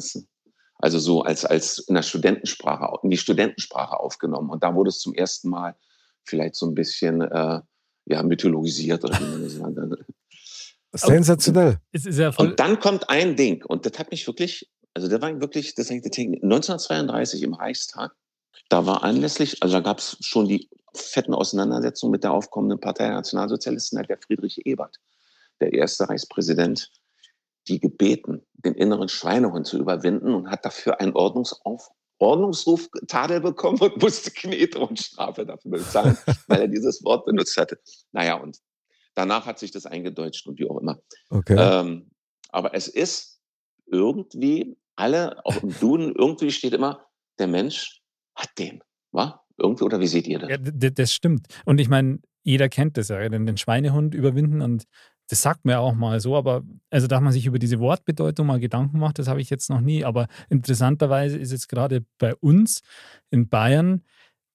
Also 0.79 0.99
so 0.99 1.21
als, 1.21 1.45
als 1.45 1.79
in 1.79 1.95
der 1.95 2.03
Studentensprache, 2.03 2.99
in 3.03 3.09
die 3.09 3.17
Studentensprache 3.17 3.99
aufgenommen. 3.99 4.49
Und 4.49 4.63
da 4.63 4.75
wurde 4.75 4.89
es 4.89 4.99
zum 4.99 5.13
ersten 5.13 5.49
Mal 5.49 5.75
vielleicht 6.23 6.55
so 6.55 6.67
ein 6.67 6.75
bisschen 6.75 7.21
äh, 7.21 7.61
ja, 8.05 8.23
mythologisiert 8.23 9.03
oder 9.03 9.19
wie 9.19 9.25
man 9.25 9.43
das 9.43 9.53
sagt. 9.53 10.05
Sensationell. 10.93 11.79
Ja. 11.93 12.33
Und 12.37 12.59
dann 12.59 12.79
kommt 12.79 13.09
ein 13.09 13.35
Ding, 13.35 13.63
und 13.65 13.85
das 13.85 13.99
hat 13.99 14.11
mich 14.11 14.25
wirklich, 14.25 14.69
also 14.93 15.07
das 15.07 15.21
war 15.21 15.39
wirklich, 15.39 15.75
das 15.75 15.89
hängt 15.89 16.05
1932 16.05 17.43
im 17.43 17.53
Reichstag, 17.53 18.15
da 18.69 18.85
war 18.85 19.03
anlässlich, 19.03 19.61
also 19.63 19.75
da 19.75 19.81
gab 19.81 19.99
es 19.99 20.17
schon 20.21 20.47
die 20.47 20.69
fetten 20.93 21.33
Auseinandersetzungen 21.33 22.11
mit 22.11 22.23
der 22.23 22.33
aufkommenden 22.33 22.79
Partei 22.79 23.05
der 23.05 23.15
Nationalsozialisten, 23.15 23.99
hat 23.99 24.09
der 24.09 24.17
Friedrich 24.17 24.65
Ebert, 24.65 24.97
der 25.59 25.73
erste 25.73 26.09
Reichspräsident, 26.09 26.91
die 27.67 27.79
gebeten, 27.79 28.45
den 28.53 28.73
inneren 28.73 29.09
Schweinehund 29.09 29.67
zu 29.67 29.77
überwinden 29.77 30.33
und 30.33 30.49
hat 30.49 30.65
dafür 30.65 30.99
einen 30.99 31.13
Ordnungsauf 31.13 31.89
Ordnungsruf 32.19 32.89
Tadel 33.07 33.41
bekommen 33.41 33.79
und 33.79 34.01
musste 34.01 34.31
Knete 34.31 34.79
und 34.79 34.99
Strafe 34.99 35.45
dafür 35.45 35.71
bezahlen, 35.71 36.17
weil 36.47 36.61
er 36.61 36.67
dieses 36.67 37.03
Wort 37.03 37.25
benutzt 37.25 37.55
hatte. 37.57 37.79
Naja, 38.11 38.35
und 38.35 38.57
danach 39.13 39.45
hat 39.45 39.59
sich 39.59 39.71
das 39.71 39.85
eingedeutscht 39.85 40.47
und 40.47 40.59
wie 40.59 40.67
auch 40.69 40.79
immer. 40.79 40.99
Okay. 41.29 41.55
Ähm, 41.57 42.09
aber 42.49 42.73
es 42.73 42.87
ist 42.87 43.39
irgendwie, 43.85 44.77
alle, 44.95 45.45
auch 45.45 45.61
im 45.61 45.77
Duden, 45.79 46.15
irgendwie 46.15 46.51
steht 46.51 46.73
immer, 46.73 47.05
der 47.39 47.47
Mensch 47.47 48.01
hat 48.37 48.49
den. 48.57 48.81
Wa? 49.11 49.43
Irgendwie, 49.57 49.83
oder 49.83 49.99
wie 49.99 50.07
seht 50.07 50.27
ihr 50.27 50.39
das? 50.39 50.49
Ja, 50.49 50.57
das 50.57 51.11
stimmt. 51.11 51.47
Und 51.65 51.79
ich 51.79 51.89
meine, 51.89 52.19
jeder 52.43 52.69
kennt 52.69 52.97
das 52.97 53.09
ja, 53.09 53.27
den, 53.27 53.45
den 53.45 53.57
Schweinehund 53.57 54.13
überwinden 54.13 54.61
und 54.61 54.85
das 55.29 55.41
sagt 55.41 55.65
man 55.65 55.73
ja 55.73 55.79
auch 55.79 55.93
mal 55.93 56.19
so, 56.21 56.37
aber 56.37 56.63
also, 56.89 57.07
dass 57.07 57.19
man 57.19 57.33
sich 57.33 57.45
über 57.45 57.59
diese 57.59 57.79
Wortbedeutung 57.79 58.47
mal 58.47 58.59
Gedanken 58.59 58.99
macht, 58.99 59.19
das 59.19 59.27
habe 59.27 59.41
ich 59.41 59.49
jetzt 59.49 59.69
noch 59.69 59.81
nie. 59.81 60.05
Aber 60.05 60.27
interessanterweise 60.49 61.37
ist 61.37 61.51
jetzt 61.51 61.67
gerade 61.67 62.05
bei 62.17 62.33
uns 62.35 62.81
in 63.29 63.49
Bayern 63.49 64.03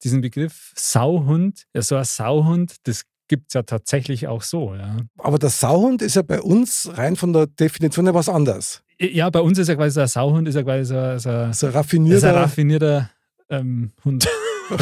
diesen 0.03 0.23
Begriff 0.23 0.73
Sauhund, 0.75 1.65
ja, 1.75 1.83
so 1.83 1.97
ein 1.97 2.05
Sauhund, 2.05 2.77
das 2.85 3.03
gibt 3.29 3.49
es 3.49 3.55
ja 3.55 3.63
tatsächlich 3.63 4.29
auch 4.29 4.43
so, 4.43 4.75
ja. 4.75 4.97
Aber 5.19 5.39
der 5.39 5.51
Sauhund 5.51 6.01
ist 6.03 6.17
ja 6.17 6.23
bei 6.23 6.41
uns 6.41 6.91
rein 6.95 7.17
von 7.17 7.33
der 7.33 7.47
Definition 7.47 8.07
her 8.07 8.15
was 8.15 8.29
anderes. 8.29 8.83
Ja, 8.99 9.29
bei 9.31 9.41
uns 9.41 9.59
ist 9.59 9.69
ja 9.69 9.75
quasi 9.75 9.91
so 9.91 10.01
ein 10.01 10.09
Sauhund, 10.09 10.49
ist 10.49 10.55
ja 10.55 10.63
quasi 10.63 10.85
so, 10.85 11.19
so, 11.19 11.31
So 11.31 11.37
ein 11.47 11.51
ist 11.51 11.65
ein 11.65 11.71
raffinierter, 11.71 12.35
raffinierter 12.35 13.11
ähm, 13.51 13.93
Hund. 14.05 14.27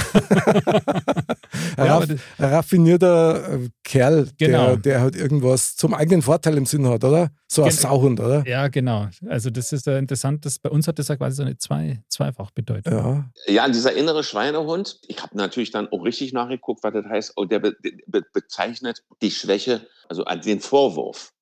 raff, 1.77 2.07
raffinierter 2.39 3.55
äh, 3.55 3.69
Kerl, 3.83 4.29
Genau. 4.39 4.67
der, 4.69 4.77
der 4.77 5.01
halt 5.01 5.17
irgendwas 5.17 5.77
zum 5.77 5.95
eigenen 5.95 6.23
Vorteil 6.23 6.57
im 6.57 6.67
Sinn 6.67 6.87
hat, 6.87 7.03
oder? 7.05 7.31
So 7.49 7.63
ein 7.63 7.71
Gen- 7.71 7.79
Sauhund, 7.79 8.21
oder? 8.21 8.47
Ja, 8.47 8.69
genau. 8.69 9.09
Also 9.29 9.51
das 9.51 9.73
ist 9.73 9.87
ja 9.87 9.99
interessant, 9.99 10.45
dass 10.45 10.59
bei 10.59 10.71
uns 10.71 10.87
hat 10.87 10.99
das 10.99 11.09
ja 11.09 11.17
quasi 11.17 11.37
so 11.37 11.43
eine 11.43 11.57
zwei, 11.59 12.03
Zweifachbedeutung. 12.09 12.93
Ja. 12.93 13.31
Ja, 13.47 13.69
dieser 13.69 13.93
innere 13.95 14.23
Schweinehund, 14.23 15.01
ich 15.09 15.21
habe 15.23 15.37
natürlich 15.37 15.71
dann 15.71 15.89
auch 15.89 16.05
richtig 16.05 16.33
nachgeguckt, 16.33 16.85
was 16.85 16.93
das 16.93 17.07
heißt. 17.07 17.37
Und 17.37 17.51
der 17.53 17.59
be 17.61 17.75
be 18.07 18.23
bezeichnet 18.33 19.03
die 19.23 19.31
Schwäche, 19.31 19.87
also 20.09 20.25
den 20.25 20.61
Vorwurf. 20.61 21.33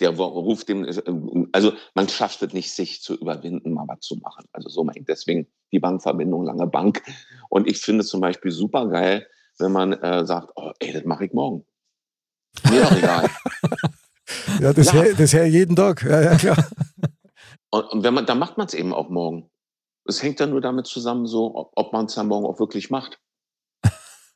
Der 0.00 0.10
ruft 0.10 0.68
dem, 0.68 0.84
also 1.52 1.72
man 1.94 2.08
schafft 2.08 2.42
es 2.42 2.52
nicht, 2.52 2.72
sich 2.72 3.02
zu 3.02 3.14
überwinden, 3.14 3.72
mal 3.72 3.86
was 3.88 4.00
zu 4.00 4.16
machen. 4.16 4.44
Also 4.52 4.68
so 4.68 4.84
mein, 4.84 5.04
deswegen 5.08 5.46
die 5.72 5.78
Bankverbindung, 5.78 6.44
lange 6.44 6.66
Bank. 6.66 7.02
Und 7.48 7.66
ich 7.66 7.80
finde 7.80 8.02
es 8.02 8.08
zum 8.08 8.20
Beispiel 8.20 8.50
super 8.50 8.88
geil, 8.88 9.26
wenn 9.58 9.72
man 9.72 9.92
äh, 9.92 10.24
sagt, 10.24 10.52
oh, 10.56 10.72
ey, 10.80 10.92
das 10.92 11.04
mache 11.04 11.26
ich 11.26 11.32
morgen. 11.32 11.64
Mir 12.70 12.82
doch 12.82 12.96
egal. 12.96 13.30
Ja, 14.60 14.72
das 14.72 14.86
Ja. 14.86 14.94
hör 14.94 15.14
das 15.14 15.32
jeden 15.32 15.76
Tag. 15.76 16.02
Ja, 16.02 16.20
ja, 16.20 16.36
klar. 16.36 16.56
Und, 17.70 17.84
und 17.92 18.02
wenn 18.04 18.14
man, 18.14 18.26
dann 18.26 18.38
macht 18.38 18.58
man 18.58 18.66
es 18.66 18.74
eben 18.74 18.94
auch 18.94 19.08
morgen. 19.08 19.50
Es 20.04 20.22
hängt 20.22 20.40
dann 20.40 20.50
nur 20.50 20.60
damit 20.60 20.86
zusammen, 20.86 21.26
so, 21.26 21.54
ob, 21.54 21.72
ob 21.76 21.92
man 21.92 22.06
es 22.06 22.14
dann 22.14 22.28
morgen 22.28 22.46
auch 22.46 22.58
wirklich 22.58 22.90
macht. 22.90 23.20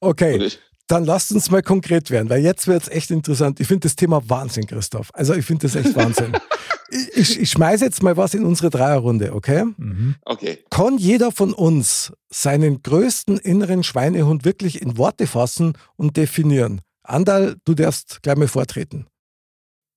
Okay, 0.00 0.36
ich, 0.36 0.60
dann 0.90 1.04
lasst 1.04 1.30
uns 1.32 1.50
mal 1.50 1.62
konkret 1.62 2.10
werden, 2.10 2.28
weil 2.28 2.42
jetzt 2.42 2.66
wird 2.66 2.82
es 2.82 2.88
echt 2.88 3.10
interessant. 3.10 3.60
Ich 3.60 3.68
finde 3.68 3.80
das 3.80 3.94
Thema 3.94 4.28
Wahnsinn, 4.28 4.66
Christoph. 4.66 5.10
Also 5.14 5.34
ich 5.34 5.44
finde 5.44 5.68
das 5.68 5.76
echt 5.76 5.94
Wahnsinn. 5.94 6.32
ich, 7.14 7.38
ich, 7.40 7.50
schmeiße 7.50 7.84
jetzt 7.84 8.02
mal 8.02 8.16
was 8.16 8.34
in 8.34 8.44
unsere 8.44 8.70
Dreierrunde, 8.70 9.32
okay? 9.32 9.66
Mhm. 9.76 10.16
okay. 10.24 10.58
Kann 10.68 10.98
jeder 10.98 11.30
von 11.30 11.52
uns 11.52 12.12
seinen 12.28 12.82
größten 12.82 13.38
inneren 13.38 13.84
Schweinehund 13.84 14.44
wirklich 14.44 14.82
in 14.82 14.98
Worte 14.98 15.28
fassen 15.28 15.74
und 15.96 16.16
definieren? 16.16 16.80
Andal, 17.04 17.56
du 17.64 17.74
darfst 17.74 18.22
gleich 18.22 18.36
mal 18.36 18.48
vortreten. 18.48 19.06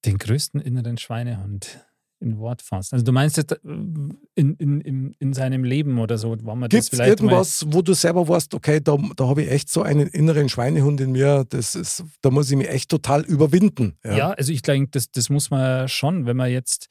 Den 0.06 0.20
größten 0.20 0.62
inneren 0.62 0.98
Schweinehund 0.98 1.80
in 2.24 2.40
Wort 2.40 2.62
fassen. 2.62 2.96
Also 2.96 3.06
du 3.06 3.12
meinst 3.12 3.38
jetzt 3.38 3.52
äh, 3.52 3.58
in, 3.64 4.56
in, 4.56 4.82
in, 4.82 5.16
in 5.20 5.34
seinem 5.34 5.64
Leben 5.64 6.00
oder 6.00 6.18
so, 6.18 6.36
war 6.44 6.56
man 6.56 6.70
Gibt 6.70 6.80
das 6.80 6.86
es 6.86 6.90
vielleicht 6.90 7.20
irgendwas, 7.20 7.66
wo 7.68 7.82
du 7.82 7.94
selber 7.94 8.28
weißt, 8.28 8.54
okay, 8.56 8.80
da, 8.82 8.98
da 9.16 9.28
habe 9.28 9.44
ich 9.44 9.52
echt 9.52 9.70
so 9.70 9.84
einen 9.84 10.08
inneren 10.08 10.50
Schweinehund 10.50 11.02
in 11.02 11.12
mir, 11.12 11.46
das 11.48 11.76
ist, 11.76 12.04
da 12.22 12.32
muss 12.32 12.50
ich 12.50 12.58
mich 12.58 12.70
echt 12.70 12.90
total 12.90 13.22
überwinden. 13.22 13.98
mal. 14.04 14.18
Ja, 14.18 14.32
also 14.32 14.52
ich 14.52 14.62
denke, 14.62 14.92
das, 14.92 15.12
das 15.12 15.30
muss 15.30 15.52
man 15.52 15.88
schon, 15.88 16.26
wenn 16.26 16.38
man 16.38 16.50
jetzt 16.50 16.88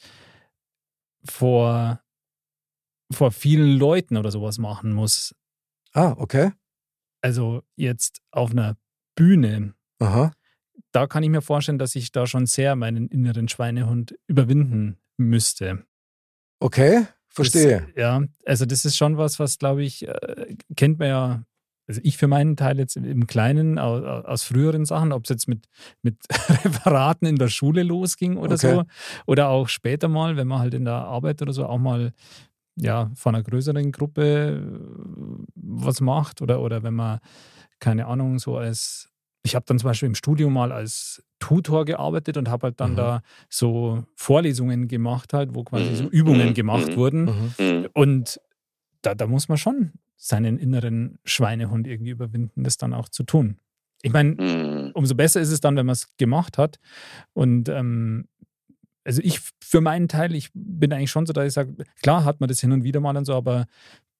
vor, 1.25 2.01
vor 3.11 3.33
vielen 3.33 3.79
Leuten 3.79 4.17
oder 4.17 4.31
sowas 4.31 4.59
machen 4.59 4.93
muss. 4.93 5.35
Ah, 5.93 6.15
okay. 6.17 6.53
Also 7.23 7.63
jetzt 7.77 8.21
auf 8.31 8.51
einer 8.51 8.77
Bühne, 9.15 9.75
Aha. 10.01 10.33
da 10.91 11.07
kann 11.07 11.23
ich 11.23 11.31
mir 11.31 11.43
vorstellen, 11.43 11.79
dass 11.79 11.95
ich 11.95 12.13
da 12.13 12.27
schon 12.27 12.47
sehr 12.47 12.75
meinen 12.77 13.09
inneren 13.09 13.49
Schweinehund 13.49 14.19
überwinden 14.27 14.99
müsste. 15.17 15.85
Okay, 16.61 17.07
verstehe. 17.29 17.89
Das, 17.95 17.97
ja, 17.97 18.23
also 18.47 18.67
das 18.67 18.85
ist 18.85 18.97
schon 18.97 19.17
was, 19.19 19.39
was 19.39 19.59
glaube 19.59 19.83
ich, 19.83 20.07
äh, 20.07 20.57
kennt 20.77 20.99
man 20.99 21.09
ja, 21.09 21.45
also 21.89 22.01
ich 22.05 22.17
für 22.17 22.29
meinen 22.29 22.57
Teil 22.57 22.79
jetzt 22.79 22.97
im 22.97 23.27
Kleinen 23.27 23.79
aus, 23.79 24.03
aus 24.25 24.45
früheren 24.45 24.85
Sachen, 24.85 25.13
ob 25.13 25.25
es 25.25 25.31
jetzt 25.31 25.49
mit, 25.49 25.67
mit 26.03 26.17
Referaten 26.65 27.27
in 27.27 27.37
der 27.37 27.49
Schule 27.49 27.83
losging 27.83 28.37
oder 28.37 28.55
Okay. 28.55 28.75
so, 28.75 28.85
oder 29.27 29.49
auch 29.49 29.69
später 29.69 30.09
mal, 30.09 30.37
wenn 30.37 30.47
man 30.49 30.61
halt 30.61 30.75
in 30.75 30.85
der 30.85 30.95
Arbeit 30.95 31.43
oder 31.43 31.53
so 31.53 31.67
auch 31.67 31.79
mal 31.79 32.13
ja, 32.77 33.11
von 33.15 33.35
einer 33.35 33.45
größeren 33.45 33.93
Gruppe 33.93 34.63
äh, 34.63 35.45
was 35.55 36.01
macht 36.01 36.41
oder, 36.43 36.61
oder 36.61 36.83
wenn 36.83 36.95
man, 36.95 37.19
keine 37.81 38.07
Ahnung, 38.07 38.39
so 38.39 38.57
als, 38.57 39.12
ich 39.43 39.55
habe 39.55 39.65
dann 39.67 39.79
zum 39.79 39.89
Beispiel 39.89 40.07
im 40.07 40.15
Studium 40.15 40.53
mal 40.53 40.71
als 40.73 41.23
Tutor 41.41 41.85
gearbeitet 41.85 42.37
und 42.37 42.49
habe 42.49 42.69
halt 42.69 42.81
dann 42.81 42.93
Mhm. 42.93 42.97
da 42.97 43.23
so 43.49 44.05
Vorlesungen 44.15 44.87
gemacht 44.89 45.33
halt, 45.33 45.55
wo 45.55 45.65
quasi 45.65 45.95
so 45.95 46.05
Mhm. 46.05 46.11
Übungen 46.11 46.49
Mhm. 46.51 46.55
gemacht 46.55 46.89
Mhm. 46.93 46.97
wurden. 46.97 47.55
Und 47.93 48.41
da, 49.03 49.15
da 49.15 49.27
muss 49.27 49.49
man 49.49 49.59
schon 49.59 49.93
seinen 50.17 50.59
inneren 50.59 51.19
Schweinehund 51.25 51.89
irgendwie 51.89 52.13
überwinden, 52.13 52.63
das 52.63 52.77
dann 52.77 52.95
auch 52.95 53.09
zu 53.09 53.25
tun. 53.25 53.59
Ich 54.03 54.13
meine, 54.13 54.37
umso 54.95 55.15
besser 55.17 55.41
ist 55.41 55.51
es 55.51 55.61
dann, 55.61 55.77
wenn 55.77 55.87
man 55.87 55.95
es 55.95 56.17
gemacht 56.17 56.59
hat. 56.59 56.79
Und 57.33 57.69
ähm, 57.69 58.29
also 59.05 59.21
ich 59.25 59.41
für 59.61 59.81
meinen 59.81 60.07
Teil, 60.07 60.33
ich 60.35 60.51
bin 60.55 60.93
eigentlich 60.93 61.11
schon 61.11 61.27
so, 61.27 61.33
dass 61.33 61.47
ich 61.47 61.53
sage, 61.55 61.75
klar 62.03 62.25
hat 62.25 62.39
man 62.39 62.49
das 62.49 62.61
hin 62.61 62.71
und 62.71 62.85
wieder 62.85 63.01
mal 63.01 63.17
und 63.17 63.25
so, 63.25 63.35
aber 63.35 63.67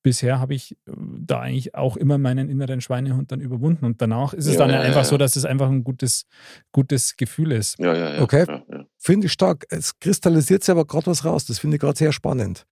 bisher 0.03 0.39
habe 0.41 0.55
ich 0.55 0.73
äh, 0.87 0.93
da 1.21 1.41
eigentlich 1.41 1.75
auch 1.75 1.97
immer 1.97 2.19
meinen 2.19 2.49
inneren 2.49 2.81
Schweinehund 2.81 3.33
dann 3.33 3.41
überwunden. 3.41 3.85
Und 3.85 4.03
danach 4.03 4.33
ist 4.35 4.47
es 4.47 4.55
Ja, 4.55 4.61
dann 4.61 4.71
ja, 4.71 4.81
einfach 4.81 5.03
ja, 5.03 5.05
so, 5.05 5.17
dass 5.17 5.37
es 5.37 5.45
einfach 5.45 5.69
ein 5.69 5.85
gutes, 5.85 6.27
gutes 6.73 7.17
Gefühl 7.17 7.53
ist. 7.53 7.79
Ja, 7.79 7.95
ja, 7.95 8.15
ja. 8.15 8.23
Okay. 8.23 8.45
Ja, 8.49 8.63
ja. 8.71 8.87
Finde 8.99 9.27
ich 9.27 9.33
stark. 9.33 9.67
Es 9.71 9.99
kristallisiert 9.99 10.65
sich 10.65 10.71
aber 10.73 10.85
gerade 10.85 11.07
was 11.07 11.25
raus. 11.25 11.45
Das 11.47 11.59
finde 11.59 11.77
ich 11.77 11.81
gerade 11.81 11.99
sehr 11.99 12.13
spannend. 12.13 12.67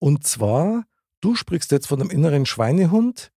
Und 0.00 0.24
zwar 0.26 0.84
du 1.20 1.34
sprichst 1.34 1.70
jetzt 1.72 1.86
von 1.86 2.00
einem 2.00 2.10
inneren 2.10 2.46
Schweinehund, 2.46 3.32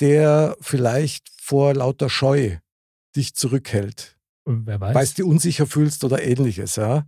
der 0.00 0.56
vielleicht 0.60 1.28
vor 1.40 1.74
lauter 1.74 2.08
Scheu 2.08 2.58
dich 3.16 3.34
zurückhält, 3.34 4.16
Und 4.44 4.66
wer 4.66 4.80
weiß. 4.80 4.94
weil 4.94 5.06
du 5.06 5.12
dich 5.14 5.24
unsicher 5.24 5.66
fühlst 5.66 6.02
oder 6.04 6.22
ähnliches. 6.22 6.76
Ja. 6.76 7.06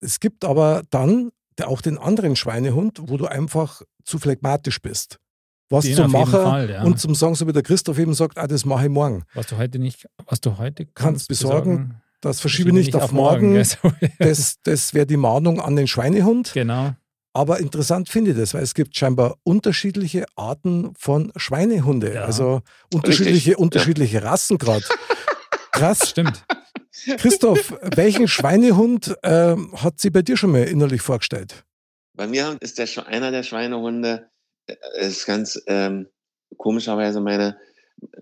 Es 0.00 0.20
gibt 0.20 0.44
aber 0.44 0.82
dann 0.90 1.30
auch 1.62 1.80
den 1.80 1.98
anderen 1.98 2.36
Schweinehund, 2.36 3.00
wo 3.08 3.16
du 3.16 3.26
einfach 3.26 3.82
zu 4.06 4.18
phlegmatisch 4.18 4.80
bist. 4.80 5.18
Was 5.68 5.84
Den 5.84 5.96
zum 5.96 6.04
auf 6.06 6.12
Machen 6.12 6.30
Fall, 6.42 6.70
ja. 6.70 6.82
und 6.84 7.00
zum 7.00 7.14
Sagen, 7.16 7.34
so 7.34 7.46
wie 7.48 7.52
der 7.52 7.62
Christoph 7.62 7.98
eben 7.98 8.14
sagt, 8.14 8.38
ah, 8.38 8.46
das 8.46 8.64
mache 8.64 8.84
ich 8.84 8.90
morgen. 8.90 9.24
was 9.34 9.46
du 9.48 9.56
heute 9.56 9.78
nicht, 9.80 10.06
was 10.26 10.40
du 10.40 10.58
heute 10.58 10.86
Kannst 10.94 11.26
besorgen, 11.28 12.00
Das 12.20 12.40
verschiebe 12.40 12.70
verschiebe 12.70 12.86
nicht 12.86 12.94
auf 12.94 13.10
morgen. 13.10 13.54
gell, 13.54 13.64
so. 13.64 13.92
Das, 14.20 14.56
das 14.62 14.94
wäre 14.94 15.06
die 15.06 15.16
Mahnung 15.16 15.60
an 15.60 15.74
den 15.76 15.88
Schweinehund. 15.88 16.52
genau. 16.54 16.94
Aber 17.32 17.60
interessant 17.60 18.08
finde 18.08 18.30
ich 18.30 18.36
das, 18.38 18.54
weil 18.54 18.62
es 18.62 18.72
gibt 18.72 18.96
scheinbar 18.96 19.36
unterschiedliche 19.42 20.24
Arten 20.36 20.94
von 20.96 21.32
Schweinehunde. 21.36 22.14
Ja. 22.14 22.24
Also 22.24 22.62
unterschiedliche, 22.94 23.50
Richtig, 23.50 23.58
unterschiedliche 23.58 24.22
Rassen 24.22 24.56
gerade. 24.56 24.84
Krass. 25.72 26.08
Stimmt. 26.08 26.44
Christoph, 27.18 27.74
welchen 27.82 28.26
Schweinehund 28.26 29.14
ähm, 29.22 29.70
hat 29.76 30.00
sie 30.00 30.08
bei 30.08 30.22
dir 30.22 30.38
schon 30.38 30.52
mal 30.52 30.62
innerlich 30.62 31.02
vorgestellt? 31.02 31.64
Bei 32.16 32.26
mir 32.26 32.56
ist 32.60 32.78
der 32.78 32.88
einer 33.06 33.30
der 33.30 33.42
Schweinehunde, 33.42 34.28
äh, 34.66 34.74
ist 35.00 35.26
ganz 35.26 35.60
ähm, 35.66 36.08
komischerweise 36.56 37.20
meine, 37.20 37.58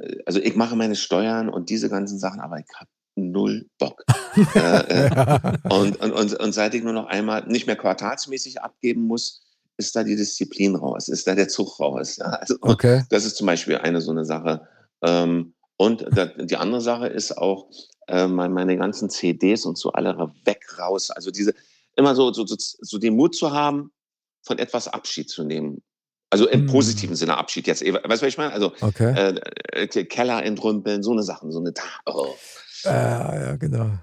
äh, 0.00 0.16
also 0.26 0.40
ich 0.40 0.56
mache 0.56 0.76
meine 0.76 0.96
Steuern 0.96 1.48
und 1.48 1.70
diese 1.70 1.88
ganzen 1.88 2.18
Sachen, 2.18 2.40
aber 2.40 2.58
ich 2.58 2.66
habe 2.76 2.90
null 3.16 3.68
Bock. 3.78 4.04
äh, 4.54 5.06
äh, 5.06 5.58
und, 5.70 6.00
und, 6.00 6.12
und, 6.12 6.34
und 6.34 6.52
seit 6.52 6.74
ich 6.74 6.82
nur 6.82 6.92
noch 6.92 7.06
einmal 7.06 7.46
nicht 7.46 7.66
mehr 7.66 7.76
quartalsmäßig 7.76 8.60
abgeben 8.62 9.02
muss, 9.02 9.42
ist 9.76 9.94
da 9.96 10.04
die 10.04 10.16
Disziplin 10.16 10.76
raus, 10.76 11.08
ist 11.08 11.26
da 11.26 11.34
der 11.34 11.48
Zug 11.48 11.78
raus. 11.80 12.16
Ja? 12.16 12.26
Also, 12.26 12.56
Okay. 12.60 13.04
Das 13.10 13.24
ist 13.24 13.36
zum 13.36 13.46
Beispiel 13.46 13.76
eine 13.78 14.00
so 14.00 14.10
eine 14.10 14.24
Sache. 14.24 14.66
Ähm, 15.02 15.54
und 15.76 16.06
die 16.40 16.56
andere 16.56 16.80
Sache 16.80 17.08
ist 17.08 17.36
auch, 17.36 17.68
äh, 18.06 18.28
mein- 18.28 18.52
meine 18.52 18.76
ganzen 18.76 19.10
CDs 19.10 19.66
und 19.66 19.76
so 19.76 19.90
alle 19.92 20.16
weg 20.44 20.78
raus. 20.78 21.10
Also 21.10 21.32
diese, 21.32 21.54
immer 21.96 22.14
so, 22.14 22.32
so, 22.32 22.46
so, 22.46 22.56
so 22.58 22.98
den 22.98 23.16
Mut 23.16 23.34
zu 23.34 23.52
haben, 23.52 23.92
von 24.42 24.58
etwas 24.58 24.88
Abschied 24.88 25.30
zu 25.30 25.44
nehmen. 25.44 25.82
Also 26.30 26.48
im 26.48 26.62
Hm. 26.62 26.66
positiven 26.66 27.16
Sinne 27.16 27.36
Abschied 27.36 27.66
jetzt. 27.66 27.82
Weißt 27.82 28.04
du, 28.04 28.08
was 28.08 28.22
ich 28.22 28.38
meine? 28.38 28.52
Also 28.52 28.72
Okay. 28.80 29.14
äh, 29.14 29.84
äh, 29.84 30.04
Keller 30.04 30.42
entrümpeln, 30.44 31.02
so 31.02 31.12
eine 31.12 31.22
Sachen, 31.22 31.52
so 31.52 31.60
eine. 31.60 31.72
Oh. 32.06 32.34
Äh, 32.84 32.88
ja, 32.90 33.56
genau. 33.56 33.98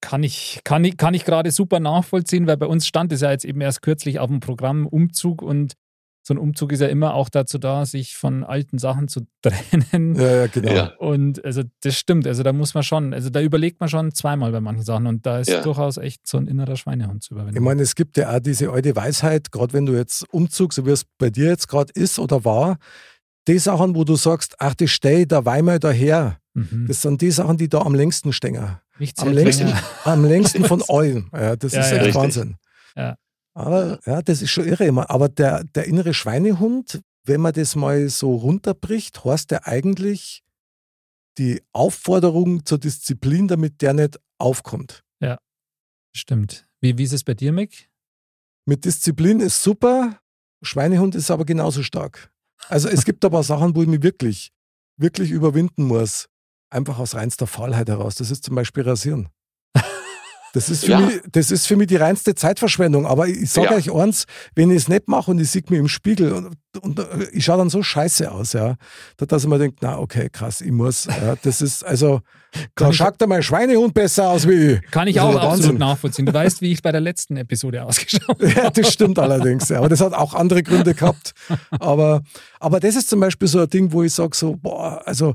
Kann 0.00 0.22
ich, 0.22 0.60
kann 0.64 0.84
ich, 0.84 0.96
kann 0.96 1.14
ich 1.14 1.24
gerade 1.24 1.50
super 1.50 1.80
nachvollziehen, 1.80 2.46
weil 2.46 2.56
bei 2.56 2.66
uns 2.66 2.86
stand 2.86 3.12
es 3.12 3.20
ja 3.22 3.30
jetzt 3.30 3.44
eben 3.44 3.60
erst 3.60 3.82
kürzlich 3.82 4.18
auf 4.18 4.28
dem 4.28 4.40
Programm 4.40 4.86
Umzug 4.86 5.42
und 5.42 5.74
so 6.26 6.34
ein 6.34 6.38
Umzug 6.38 6.72
ist 6.72 6.80
ja 6.80 6.88
immer 6.88 7.14
auch 7.14 7.28
dazu 7.28 7.56
da, 7.58 7.86
sich 7.86 8.16
von 8.16 8.42
alten 8.42 8.78
Sachen 8.78 9.06
zu 9.06 9.20
trennen. 9.42 10.16
Ja, 10.16 10.36
ja, 10.38 10.46
genau. 10.48 10.72
Ja. 10.72 10.92
Und 10.98 11.44
also 11.44 11.62
das 11.82 11.96
stimmt, 11.96 12.26
also 12.26 12.42
da 12.42 12.52
muss 12.52 12.74
man 12.74 12.82
schon, 12.82 13.14
also 13.14 13.30
da 13.30 13.40
überlegt 13.40 13.78
man 13.78 13.88
schon 13.88 14.12
zweimal 14.12 14.50
bei 14.50 14.60
manchen 14.60 14.82
Sachen 14.82 15.06
und 15.06 15.24
da 15.24 15.38
ist 15.38 15.48
Ja. 15.48 15.62
durchaus 15.62 15.98
echt 15.98 16.26
so 16.26 16.38
ein 16.38 16.48
innerer 16.48 16.74
Schweinehund 16.74 17.22
zu 17.22 17.34
überwinden. 17.34 17.56
Ich 17.56 17.62
meine, 17.62 17.80
es 17.82 17.94
gibt 17.94 18.16
ja 18.16 18.34
auch 18.34 18.40
diese 18.40 18.70
alte 18.70 18.96
Weisheit, 18.96 19.52
gerade 19.52 19.72
wenn 19.72 19.86
du 19.86 19.92
jetzt 19.94 20.24
Umzug, 20.32 20.72
so 20.72 20.84
wie 20.84 20.90
es 20.90 21.04
bei 21.18 21.30
dir 21.30 21.46
jetzt 21.46 21.68
gerade 21.68 21.92
ist 21.94 22.18
oder 22.18 22.44
war, 22.44 22.78
die 23.46 23.58
Sachen, 23.60 23.94
wo 23.94 24.02
du 24.02 24.16
sagst, 24.16 24.56
ach, 24.58 24.74
das 24.74 24.90
steh 24.90 25.26
da 25.26 25.44
Weimar 25.44 25.78
daher, 25.78 26.38
mhm. 26.54 26.86
das 26.88 27.02
sind 27.02 27.20
die 27.22 27.30
Sachen, 27.30 27.56
die 27.56 27.68
da 27.68 27.82
am 27.82 27.94
längsten 27.94 28.32
stehen. 28.32 28.78
Nicht 28.98 29.20
Am 29.20 29.32
längsten, 29.32 29.72
am 30.04 30.24
längsten 30.24 30.64
von 30.64 30.82
allen. 30.88 31.28
Ja, 31.32 31.54
das 31.54 31.72
Ja, 31.74 31.80
ist 31.82 31.90
ja. 31.90 31.96
echt 31.98 32.06
Richtig. 32.06 32.14
Wahnsinn. 32.20 32.56
Ja. 32.96 33.16
Aber 33.56 34.00
ja, 34.04 34.20
das 34.20 34.42
ist 34.42 34.50
schon 34.50 34.68
irre 34.68 34.84
immer. 34.84 35.08
Aber 35.08 35.30
der, 35.30 35.64
der 35.64 35.86
innere 35.86 36.12
Schweinehund, 36.12 37.00
wenn 37.24 37.40
man 37.40 37.54
das 37.54 37.74
mal 37.74 38.06
so 38.10 38.34
runterbricht, 38.34 39.24
heißt 39.24 39.50
der 39.50 39.66
eigentlich 39.66 40.44
die 41.38 41.62
Aufforderung 41.72 42.66
zur 42.66 42.78
Disziplin, 42.78 43.48
damit 43.48 43.80
der 43.80 43.94
nicht 43.94 44.20
aufkommt. 44.38 45.04
Stimmt. 46.14 46.68
Wie, 46.82 46.98
wie 46.98 47.04
ist 47.04 47.14
es 47.14 47.24
bei 47.24 47.32
dir, 47.32 47.50
Mick? 47.50 47.88
Mit 48.66 48.84
Disziplin 48.84 49.40
ist 49.40 49.62
super, 49.62 50.20
Schweinehund 50.62 51.14
ist 51.14 51.30
aber 51.30 51.46
genauso 51.46 51.82
stark. 51.82 52.30
Also 52.68 52.88
es 52.90 53.06
gibt 53.06 53.24
aber 53.24 53.42
Sachen, 53.42 53.74
wo 53.74 53.80
ich 53.80 53.88
mich 53.88 54.02
wirklich, 54.02 54.52
wirklich 54.98 55.30
überwinden 55.30 55.84
muss. 55.84 56.28
Einfach 56.68 56.98
aus 56.98 57.14
reinster 57.14 57.46
Faulheit 57.46 57.88
heraus. 57.88 58.16
Das 58.16 58.30
ist 58.30 58.44
zum 58.44 58.54
Beispiel 58.54 58.82
Rasieren. 58.82 59.30
Das 60.56 60.70
ist 60.70 60.86
für, 60.86 60.92
Ja. 60.92 61.00
mich, 61.00 61.20
das 61.30 61.50
ist 61.50 61.66
für 61.66 61.76
mich 61.76 61.88
die 61.88 61.96
reinste 61.96 62.34
Zeitverschwendung. 62.34 63.04
Aber 63.04 63.28
ich 63.28 63.50
sage 63.50 63.66
Ja. 63.68 63.76
euch 63.76 63.92
eins, 63.92 64.24
wenn 64.54 64.70
ich 64.70 64.78
es 64.78 64.88
nicht 64.88 65.06
mache 65.06 65.30
und 65.30 65.38
ich 65.38 65.50
sehe 65.50 65.62
mich 65.68 65.78
im 65.78 65.86
Spiegel 65.88 66.32
und, 66.32 66.56
und 66.80 66.98
äh, 66.98 67.04
ich 67.32 67.44
schaue 67.44 67.58
dann 67.58 67.68
so 67.68 67.82
scheiße 67.82 68.32
aus, 68.32 68.54
ja, 68.54 68.76
da- 69.18 69.26
dass 69.26 69.42
ich 69.44 69.48
mir 69.50 69.58
denke, 69.58 69.76
na 69.82 69.98
okay, 69.98 70.30
krass, 70.32 70.62
ich 70.62 70.72
muss. 70.72 71.04
Ja, 71.04 71.36
das 71.42 71.60
ist, 71.60 71.84
also, 71.84 72.20
da 72.74 72.90
schaut 72.90 73.16
da 73.18 73.26
mein 73.26 73.42
Schweinehund 73.42 73.92
besser 73.92 74.30
aus 74.30 74.48
wie 74.48 74.72
ich. 74.76 74.82
Kann 74.90 75.08
ich 75.08 75.20
auch 75.20 75.28
absolut 75.34 75.50
Wahnsinn. 75.50 75.76
nachvollziehen. 75.78 76.24
Du 76.24 76.32
weißt, 76.32 76.62
wie 76.62 76.72
ich 76.72 76.80
bei 76.80 76.90
der 76.90 77.02
letzten 77.02 77.36
Episode 77.36 77.84
ausgeschaut 77.84 78.22
habe. 78.28 78.48
Ja, 78.48 78.70
das 78.70 78.90
stimmt 78.94 79.18
allerdings. 79.18 79.68
Ja. 79.68 79.78
Aber 79.78 79.90
das 79.90 80.00
hat 80.00 80.14
auch 80.14 80.32
andere 80.32 80.62
Gründe 80.62 80.94
gehabt. 80.94 81.32
Aber, 81.78 82.22
aber 82.60 82.80
das 82.80 82.96
ist 82.96 83.10
zum 83.10 83.20
Beispiel 83.20 83.46
so 83.48 83.60
ein 83.60 83.68
Ding, 83.68 83.92
wo 83.92 84.02
ich 84.02 84.14
sage 84.14 84.34
so, 84.34 84.56
boah, 84.56 85.02
also 85.04 85.34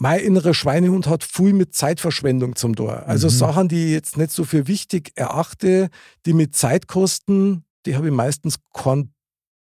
mein 0.00 0.20
innerer 0.20 0.54
Schweinehund 0.54 1.06
hat 1.08 1.24
viel 1.24 1.52
mit 1.52 1.74
Zeitverschwendung 1.74 2.56
zum 2.56 2.76
Tor. 2.76 3.04
Also 3.06 3.26
Mhm. 3.28 3.32
Sachen, 3.32 3.68
die 3.68 3.86
ich 3.86 3.92
jetzt 3.92 4.16
nicht 4.16 4.30
so 4.30 4.44
für 4.44 4.66
wichtig 4.68 5.12
erachte, 5.16 5.88
die 6.24 6.32
mit 6.32 6.54
Zeit 6.56 6.86
kosten, 6.88 7.64
die 7.84 7.96
habe 7.96 8.06
ich 8.08 8.12
meistens 8.12 8.56
keinen 8.72 9.12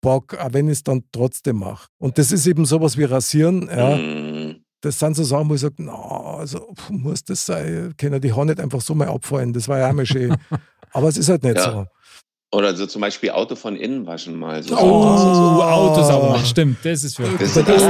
Bock, 0.03 0.35
auch 0.39 0.53
wenn 0.53 0.67
ich 0.69 0.73
es 0.79 0.83
dann 0.85 1.03
trotzdem 1.11 1.57
mache. 1.59 1.89
Und 1.99 2.19
das 2.19 2.33
ist 2.33 2.47
eben 2.47 2.65
sowas 2.67 2.97
wie 2.97 3.05
Rasieren. 3.05 3.69
Ja. 3.69 3.97
Mm. 3.97 4.57
Das 4.83 4.99
sind 4.99 5.17
so 5.17 5.25
Sachen, 5.25 5.49
wo 5.49 5.55
ich 5.55 5.61
sage, 5.63 5.77
na, 5.79 5.93
also 5.95 6.73
muss 6.91 7.25
das 7.25 7.45
sein? 7.47 7.95
Können 7.97 8.21
die 8.21 8.33
Haare 8.33 8.47
nicht 8.47 8.61
einfach 8.61 8.81
so 8.83 8.95
mal 8.95 9.09
abfallen? 9.09 9.53
Das 9.53 9.67
war 9.69 9.79
ja 9.79 9.89
auch 9.89 9.95
mal 9.95 10.07
schön. 10.07 10.37
Aber 10.93 11.09
es 11.09 11.17
ist 11.17 11.29
halt 11.29 11.43
nicht 11.43 11.57
Ja. 11.57 11.65
so. 11.73 11.87
Oder 12.53 12.77
so 12.77 12.87
zum 12.87 13.01
Beispiel 13.01 13.31
Auto 13.31 13.57
von 13.57 13.77
innen 13.77 14.07
waschen 14.07 14.37
mal. 14.39 14.63
So. 14.63 14.77
Oh. 14.77 14.79
Oh, 14.79 15.63
Autosauber, 15.63 16.31
machen. 16.31 16.47
stimmt, 16.47 16.79
das 16.85 17.03
ist 17.05 17.17
für 17.17 17.25
Das 17.25 17.55
Da, 17.55 17.61
ist 17.61 17.69
das 17.69 17.83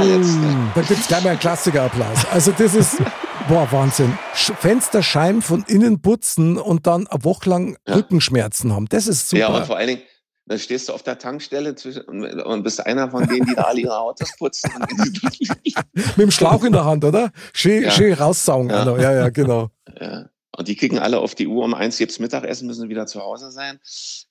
da 0.75 0.81
gibt 0.81 0.99
es 0.99 1.07
gleich 1.07 1.23
mal 1.23 1.29
einen 1.31 1.39
Klassikerapplaus. 1.39 2.25
Also 2.31 2.51
das 2.57 2.73
ist, 2.73 2.97
boah, 3.47 3.67
Wahnsinn. 3.71 4.17
Sch- 4.35 4.55
Fensterscheiben 4.55 5.41
von 5.43 5.63
innen 5.67 6.01
putzen 6.01 6.57
und 6.57 6.87
dann 6.87 7.05
eine 7.07 7.23
Woche 7.23 7.49
lang 7.49 7.77
Ja. 7.87 7.95
Rückenschmerzen 7.95 8.73
haben. 8.73 8.87
Das 8.89 9.05
ist 9.07 9.29
super. 9.29 9.39
Ja, 9.41 9.47
und 9.49 9.65
vor 9.67 9.77
allen 9.77 9.87
Dingen, 9.89 10.01
dann 10.47 10.57
stehst 10.59 10.89
du 10.89 10.93
auf 10.93 11.03
der 11.03 11.19
Tankstelle 11.19 11.75
zwischen, 11.75 12.01
und, 12.03 12.23
und 12.25 12.63
bist 12.63 12.83
einer 12.85 13.11
von 13.11 13.27
denen, 13.27 13.45
die 13.45 13.53
da 13.55 13.63
alle 13.63 13.81
ihre 13.81 13.99
Autos 13.99 14.31
putzen. 14.39 14.71
Mit 15.93 16.17
dem 16.17 16.31
Schlauch 16.31 16.63
in 16.63 16.73
der 16.73 16.83
Hand, 16.85 17.05
oder? 17.05 17.31
Schön, 17.53 17.83
Ja. 17.83 17.91
schön 17.91 18.13
raussaugen. 18.13 18.69
Ja. 18.71 18.85
Ja. 18.85 18.97
ja, 19.01 19.13
ja, 19.13 19.29
genau. 19.29 19.69
ja. 20.01 20.25
Und 20.57 20.67
die 20.67 20.75
kriegen 20.75 20.97
alle 20.97 21.19
auf 21.19 21.35
die 21.35 21.47
Uhr, 21.47 21.63
um 21.63 21.75
eins 21.75 21.99
gibt's 21.99 22.17
Mittagessen, 22.17 22.65
müssen 22.65 22.89
wieder 22.89 23.05
zu 23.05 23.21
Hause 23.21 23.51
sein. 23.51 23.79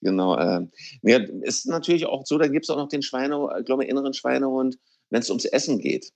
Genau. 0.02 0.36
Äh, 0.36 0.66
ja, 1.02 1.18
ist 1.42 1.66
natürlich 1.66 2.06
auch 2.06 2.26
so, 2.26 2.36
da 2.36 2.48
gibt's 2.48 2.68
auch 2.68 2.76
noch 2.76 2.88
den 2.88 3.02
Schweine, 3.02 3.48
ich 3.60 3.64
glaube, 3.64 3.84
inneren 3.84 4.12
Schweinehund, 4.12 4.76
wenn 5.10 5.20
es 5.20 5.30
ums 5.30 5.44
Essen 5.44 5.78
geht. 5.78 6.12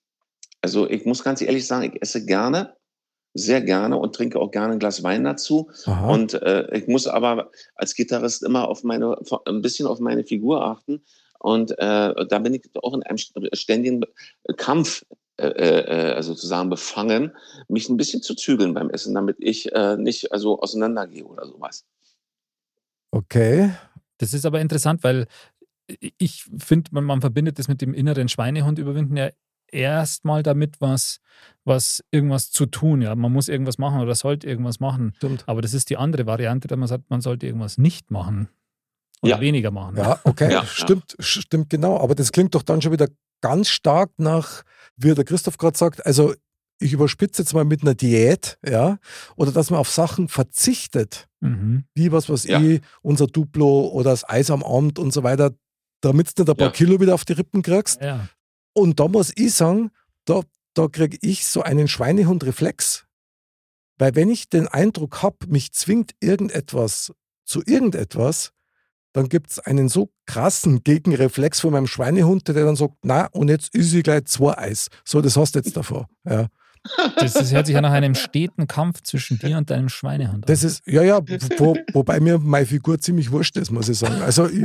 Also 0.62 0.90
ich 0.90 1.04
muss 1.04 1.22
ganz 1.22 1.40
ehrlich 1.40 1.64
sagen, 1.64 1.92
ich 1.94 2.02
esse 2.02 2.26
gerne, 2.26 2.74
sehr 3.34 3.60
gerne 3.60 3.96
und 3.98 4.12
trinke 4.12 4.40
auch 4.40 4.50
gerne 4.50 4.72
ein 4.72 4.78
Glas 4.80 5.04
Wein 5.04 5.22
dazu. 5.22 5.70
Aha. 5.86 6.12
Und 6.12 6.34
äh, 6.34 6.76
ich 6.76 6.88
muss 6.88 7.06
aber 7.06 7.52
als 7.76 7.94
Gitarrist 7.94 8.42
immer 8.42 8.68
auf 8.68 8.82
meine, 8.82 9.16
ein 9.46 9.62
bisschen 9.62 9.86
auf 9.86 10.00
meine 10.00 10.24
Figur 10.24 10.64
achten. 10.64 11.04
Und 11.38 11.70
äh, 11.78 12.26
da 12.26 12.38
bin 12.40 12.54
ich 12.54 12.68
auch 12.82 12.94
in 12.94 13.04
einem 13.04 13.18
ständigen 13.52 14.02
Kampf 14.56 15.06
äh, 15.36 16.16
äh, 16.16 16.22
sozusagen 16.22 16.68
befangen, 16.70 17.32
mich 17.68 17.88
ein 17.88 17.96
bisschen 17.96 18.22
zu 18.22 18.34
zügeln 18.34 18.74
beim 18.74 18.90
Essen, 18.90 19.14
damit 19.14 19.36
ich 19.40 19.72
äh, 19.72 19.96
nicht 19.96 20.32
also 20.32 20.60
auseinandergehe 20.60 21.24
oder 21.24 21.46
sowas. 21.46 21.86
Okay. 23.10 23.70
Das 24.18 24.34
ist 24.34 24.44
aber 24.44 24.60
interessant, 24.60 25.02
weil 25.02 25.26
ich 26.18 26.44
finde, 26.58 26.90
man, 26.92 27.04
man 27.04 27.20
verbindet 27.20 27.58
das 27.58 27.68
mit 27.68 27.80
dem 27.80 27.94
inneren 27.94 28.28
Schweinehund 28.28 28.78
überwinden 28.78 29.16
ja 29.16 29.30
erstmal 29.72 30.42
damit, 30.42 30.80
was, 30.80 31.20
was 31.64 32.04
irgendwas 32.10 32.50
zu 32.50 32.66
tun. 32.66 33.02
Ja, 33.02 33.14
man 33.14 33.32
muss 33.32 33.48
irgendwas 33.48 33.78
machen 33.78 34.00
oder 34.00 34.14
sollte 34.14 34.46
irgendwas 34.46 34.80
machen. 34.80 35.14
Stimmt. 35.16 35.44
Aber 35.46 35.62
das 35.62 35.74
ist 35.74 35.90
die 35.90 35.96
andere 35.96 36.26
Variante, 36.26 36.68
dass 36.68 36.78
man 36.78 36.88
sagt, 36.88 37.08
man 37.10 37.20
sollte 37.20 37.46
irgendwas 37.46 37.78
nicht 37.78 38.10
machen 38.10 38.48
oder 39.22 39.36
Ja. 39.36 39.40
weniger 39.40 39.70
machen. 39.70 39.96
Ja, 39.96 40.20
okay. 40.24 40.52
Ja, 40.52 40.64
stimmt, 40.64 41.16
stimmt 41.18 41.70
genau. 41.70 41.98
Aber 41.98 42.14
das 42.14 42.32
klingt 42.32 42.54
doch 42.54 42.62
dann 42.62 42.82
schon 42.82 42.92
wieder 42.92 43.08
ganz 43.40 43.68
stark 43.68 44.10
nach, 44.18 44.62
wie 44.96 45.14
der 45.14 45.24
Christoph 45.24 45.56
gerade 45.58 45.76
sagt, 45.78 46.04
also 46.06 46.34
ich 46.82 46.92
überspitze 46.94 47.42
jetzt 47.42 47.52
mal 47.52 47.64
mit 47.64 47.82
einer 47.82 47.94
Diät, 47.94 48.58
ja, 48.66 48.98
oder 49.36 49.52
dass 49.52 49.70
man 49.70 49.80
auf 49.80 49.90
Sachen 49.90 50.28
verzichtet. 50.28 51.26
Mhm. 51.42 51.84
wie 51.94 52.12
was 52.12 52.28
weiß 52.28 52.44
Ja. 52.44 52.60
ich, 52.60 52.82
unser 53.00 53.26
Duplo 53.26 53.88
oder 53.88 54.10
das 54.10 54.28
Eis 54.28 54.50
am 54.50 54.62
Abend 54.62 54.98
und 54.98 55.10
so 55.10 55.22
weiter, 55.22 55.52
damit 56.02 56.26
du 56.38 56.42
nicht 56.42 56.50
ein 56.50 56.56
paar 56.56 56.66
Ja. 56.68 56.72
Kilo 56.72 57.00
wieder 57.00 57.14
auf 57.14 57.24
die 57.24 57.32
Rippen 57.32 57.62
kriegst. 57.62 58.00
Ja. 58.02 58.28
Und 58.74 59.00
da 59.00 59.08
muss 59.08 59.32
ich 59.34 59.54
sagen, 59.54 59.90
da, 60.26 60.42
da 60.74 60.86
kriege 60.88 61.16
ich 61.22 61.46
so 61.46 61.62
einen 61.62 61.88
Schweinehund-Reflex. 61.88 63.06
Weil 63.98 64.14
wenn 64.16 64.28
ich 64.30 64.48
den 64.50 64.68
Eindruck 64.68 65.22
habe, 65.22 65.46
mich 65.48 65.72
zwingt 65.72 66.12
irgendetwas 66.20 67.12
zu 67.46 67.62
irgendetwas, 67.64 68.52
dann 69.12 69.28
gibt 69.28 69.50
es 69.50 69.58
einen 69.58 69.88
so 69.88 70.10
krassen 70.26 70.82
Gegenreflex 70.82 71.60
von 71.60 71.72
meinem 71.72 71.86
Schweinehund, 71.86 72.46
der 72.48 72.54
dann 72.54 72.76
sagt, 72.76 72.94
na, 73.02 73.26
und 73.32 73.48
jetzt 73.48 73.74
ist 73.74 73.92
ich 73.92 74.04
gleich 74.04 74.26
zwei 74.26 74.56
Eis. 74.56 74.88
So, 75.04 75.20
das 75.20 75.36
hast 75.36 75.54
du 75.54 75.58
jetzt 75.60 75.76
davor. 75.76 76.08
Ja. 76.28 76.46
Das, 77.16 77.34
das 77.34 77.52
hört 77.52 77.66
sich 77.66 77.74
ja 77.74 77.82
nach 77.82 77.92
einem 77.92 78.14
steten 78.14 78.66
Kampf 78.66 79.02
zwischen 79.02 79.38
dir 79.38 79.58
und 79.58 79.68
deinem 79.70 79.88
Schweinehund 79.90 80.34
an. 80.36 80.40
Das 80.46 80.64
ist, 80.64 80.86
ja, 80.86 81.02
ja, 81.02 81.20
wo, 81.58 81.76
wobei 81.92 82.20
mir 82.20 82.38
meine 82.38 82.64
Figur 82.64 82.98
ziemlich 82.98 83.30
wurscht 83.30 83.56
ist, 83.58 83.70
muss 83.70 83.88
ich 83.88 83.98
sagen. 83.98 84.22
Also 84.22 84.48
ich, 84.48 84.64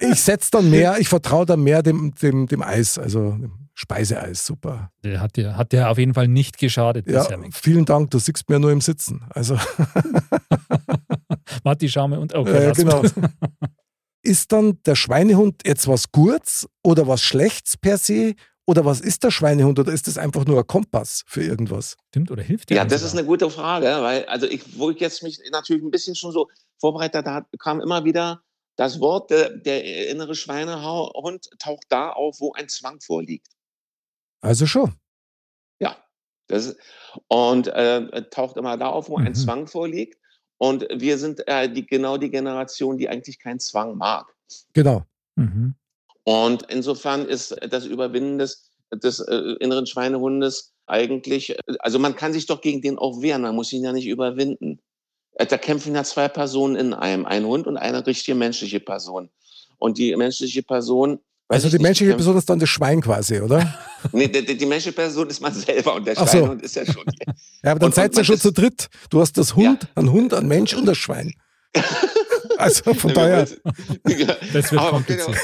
ich 0.00 0.20
setze 0.20 0.50
dann 0.52 0.70
mehr, 0.70 0.98
ich 0.98 1.08
vertraue 1.08 1.44
dann 1.44 1.62
mehr 1.62 1.82
dem, 1.82 2.14
dem, 2.14 2.46
dem 2.46 2.62
Eis, 2.62 2.98
also 2.98 3.36
Speiseeis, 3.74 4.46
super. 4.46 4.90
Der 5.02 5.20
hat 5.20 5.36
dir, 5.36 5.56
hat 5.56 5.72
dir 5.72 5.90
auf 5.90 5.98
jeden 5.98 6.14
Fall 6.14 6.28
nicht 6.28 6.58
geschadet 6.58 7.06
Ja, 7.08 7.20
bisher. 7.22 7.38
Vielen 7.52 7.84
Dank, 7.84 8.10
du 8.10 8.18
siehst 8.18 8.48
mir 8.48 8.58
nur 8.60 8.70
im 8.72 8.80
Sitzen. 8.80 9.24
Also, 9.30 9.58
Warte, 11.62 11.88
schau 11.88 12.08
mal 12.08 12.18
und 12.18 12.34
okay, 12.34 12.50
äh, 12.56 12.68
das- 12.68 12.78
genau. 12.78 13.02
Ist 14.26 14.52
dann 14.52 14.82
der 14.84 14.94
Schweinehund 14.94 15.66
jetzt 15.66 15.86
was 15.86 16.10
Gutes 16.10 16.66
oder 16.82 17.06
was 17.06 17.20
Schlechtes 17.20 17.76
per 17.76 17.98
se? 17.98 18.34
Oder 18.66 18.86
was 18.86 19.00
ist 19.02 19.22
der 19.22 19.30
Schweinehund? 19.30 19.78
Oder 19.78 19.92
ist 19.92 20.06
das 20.08 20.16
einfach 20.16 20.46
nur 20.46 20.58
ein 20.60 20.66
Kompass 20.66 21.22
für 21.26 21.42
irgendwas? 21.42 21.98
Stimmt 22.08 22.30
oder 22.30 22.42
hilft 22.42 22.70
dir? 22.70 22.76
Ja, 22.76 22.86
das 22.86 23.02
ist 23.02 23.12
eine 23.12 23.26
gute 23.26 23.50
Frage, 23.50 23.84
weil, 24.00 24.24
also 24.24 24.46
ich, 24.46 24.78
wo 24.78 24.88
ich 24.90 24.98
jetzt 25.00 25.22
mich 25.22 25.38
natürlich 25.52 25.82
ein 25.82 25.90
bisschen 25.90 26.14
schon 26.14 26.32
so 26.32 26.48
vorbereitet 26.80 27.26
habe, 27.26 27.46
kam 27.58 27.82
immer 27.82 28.06
wieder 28.06 28.40
das 28.76 28.98
Wort, 29.00 29.30
der, 29.30 29.50
der 29.50 30.08
innere 30.08 30.34
Schweinehund 30.34 31.50
taucht 31.58 31.84
da 31.90 32.08
auf, 32.08 32.40
wo 32.40 32.54
ein 32.54 32.70
Zwang 32.70 33.02
vorliegt. 33.02 33.48
Also 34.44 34.66
schon. 34.66 34.94
Ja. 35.80 35.96
Das 36.48 36.76
und 37.28 37.68
äh, 37.68 38.28
taucht 38.30 38.56
immer 38.56 38.76
da 38.76 38.88
auf, 38.88 39.08
wo 39.08 39.16
ein 39.16 39.24
Mhm. 39.24 39.34
Zwang 39.34 39.66
vorliegt. 39.66 40.18
Und 40.58 40.86
wir 40.94 41.18
sind 41.18 41.46
äh, 41.48 41.70
die, 41.72 41.86
genau 41.86 42.16
die 42.16 42.30
Generation, 42.30 42.96
die 42.96 43.08
eigentlich 43.08 43.38
keinen 43.38 43.60
Zwang 43.60 43.96
mag. 43.96 44.26
Genau. 44.72 45.04
Mhm. 45.36 45.74
Und 46.24 46.62
insofern 46.70 47.26
ist 47.26 47.56
das 47.68 47.86
Überwinden 47.86 48.38
des, 48.38 48.70
des 48.92 49.20
äh, 49.20 49.56
inneren 49.60 49.86
Schweinehundes 49.86 50.74
eigentlich, 50.86 51.56
also 51.80 51.98
man 51.98 52.14
kann 52.14 52.32
sich 52.32 52.46
doch 52.46 52.60
gegen 52.60 52.82
den 52.82 52.98
auch 52.98 53.20
wehren, 53.22 53.42
man 53.42 53.54
muss 53.54 53.72
ihn 53.72 53.82
ja 53.84 53.92
nicht 53.92 54.06
überwinden. 54.06 54.80
Äh, 55.32 55.46
Da 55.46 55.58
kämpfen 55.58 55.94
ja 55.94 56.04
zwei 56.04 56.28
Personen 56.28 56.76
in 56.76 56.94
einem, 56.94 57.24
ein 57.26 57.44
Hund 57.46 57.66
und 57.66 57.76
eine 57.78 58.06
richtige 58.06 58.34
menschliche 58.36 58.80
Person. 58.80 59.30
Und 59.78 59.98
die 59.98 60.14
menschliche 60.16 60.62
Person. 60.62 61.20
Also 61.48 61.68
die 61.68 61.74
nicht, 61.76 61.82
menschliche 61.82 62.12
kämpft- 62.12 62.16
Person 62.16 62.36
ist 62.38 62.48
dann 62.50 62.58
das 62.58 62.68
Schwein 62.68 63.00
quasi, 63.00 63.40
oder? 63.40 63.74
Nee, 64.12 64.28
die, 64.28 64.44
die, 64.44 64.54
die 64.56 64.66
menschliche 64.66 64.94
Person 64.94 65.28
ist 65.30 65.40
man 65.40 65.54
selber 65.54 65.94
und 65.94 66.06
der 66.06 66.14
Ach 66.18 66.26
so. 66.28 66.38
Schweinehund 66.38 66.62
ist 66.62 66.76
ja 66.76 66.84
schon. 66.84 67.04
Ja, 67.62 67.70
aber 67.70 67.80
dann 67.80 67.88
Und- 67.88 67.94
seid 67.94 68.12
ihr 68.12 68.16
man 68.16 68.24
schon 68.26 68.34
ist- 68.36 68.42
zu 68.42 68.52
dritt. 68.52 68.88
Du 69.10 69.20
hast 69.20 69.38
das 69.38 69.56
Hund, 69.56 69.88
ein 69.94 70.10
Hund, 70.12 70.34
ein 70.34 70.46
Mensch 70.46 70.74
und 70.74 70.84
das 70.86 70.98
Schwein. 70.98 71.32
Also 72.58 72.94
von 72.94 73.12
daher. 73.12 73.48
Das 74.52 74.70
wird 74.70 74.80
Aber- 74.80 74.90
kompliziert. 74.90 75.36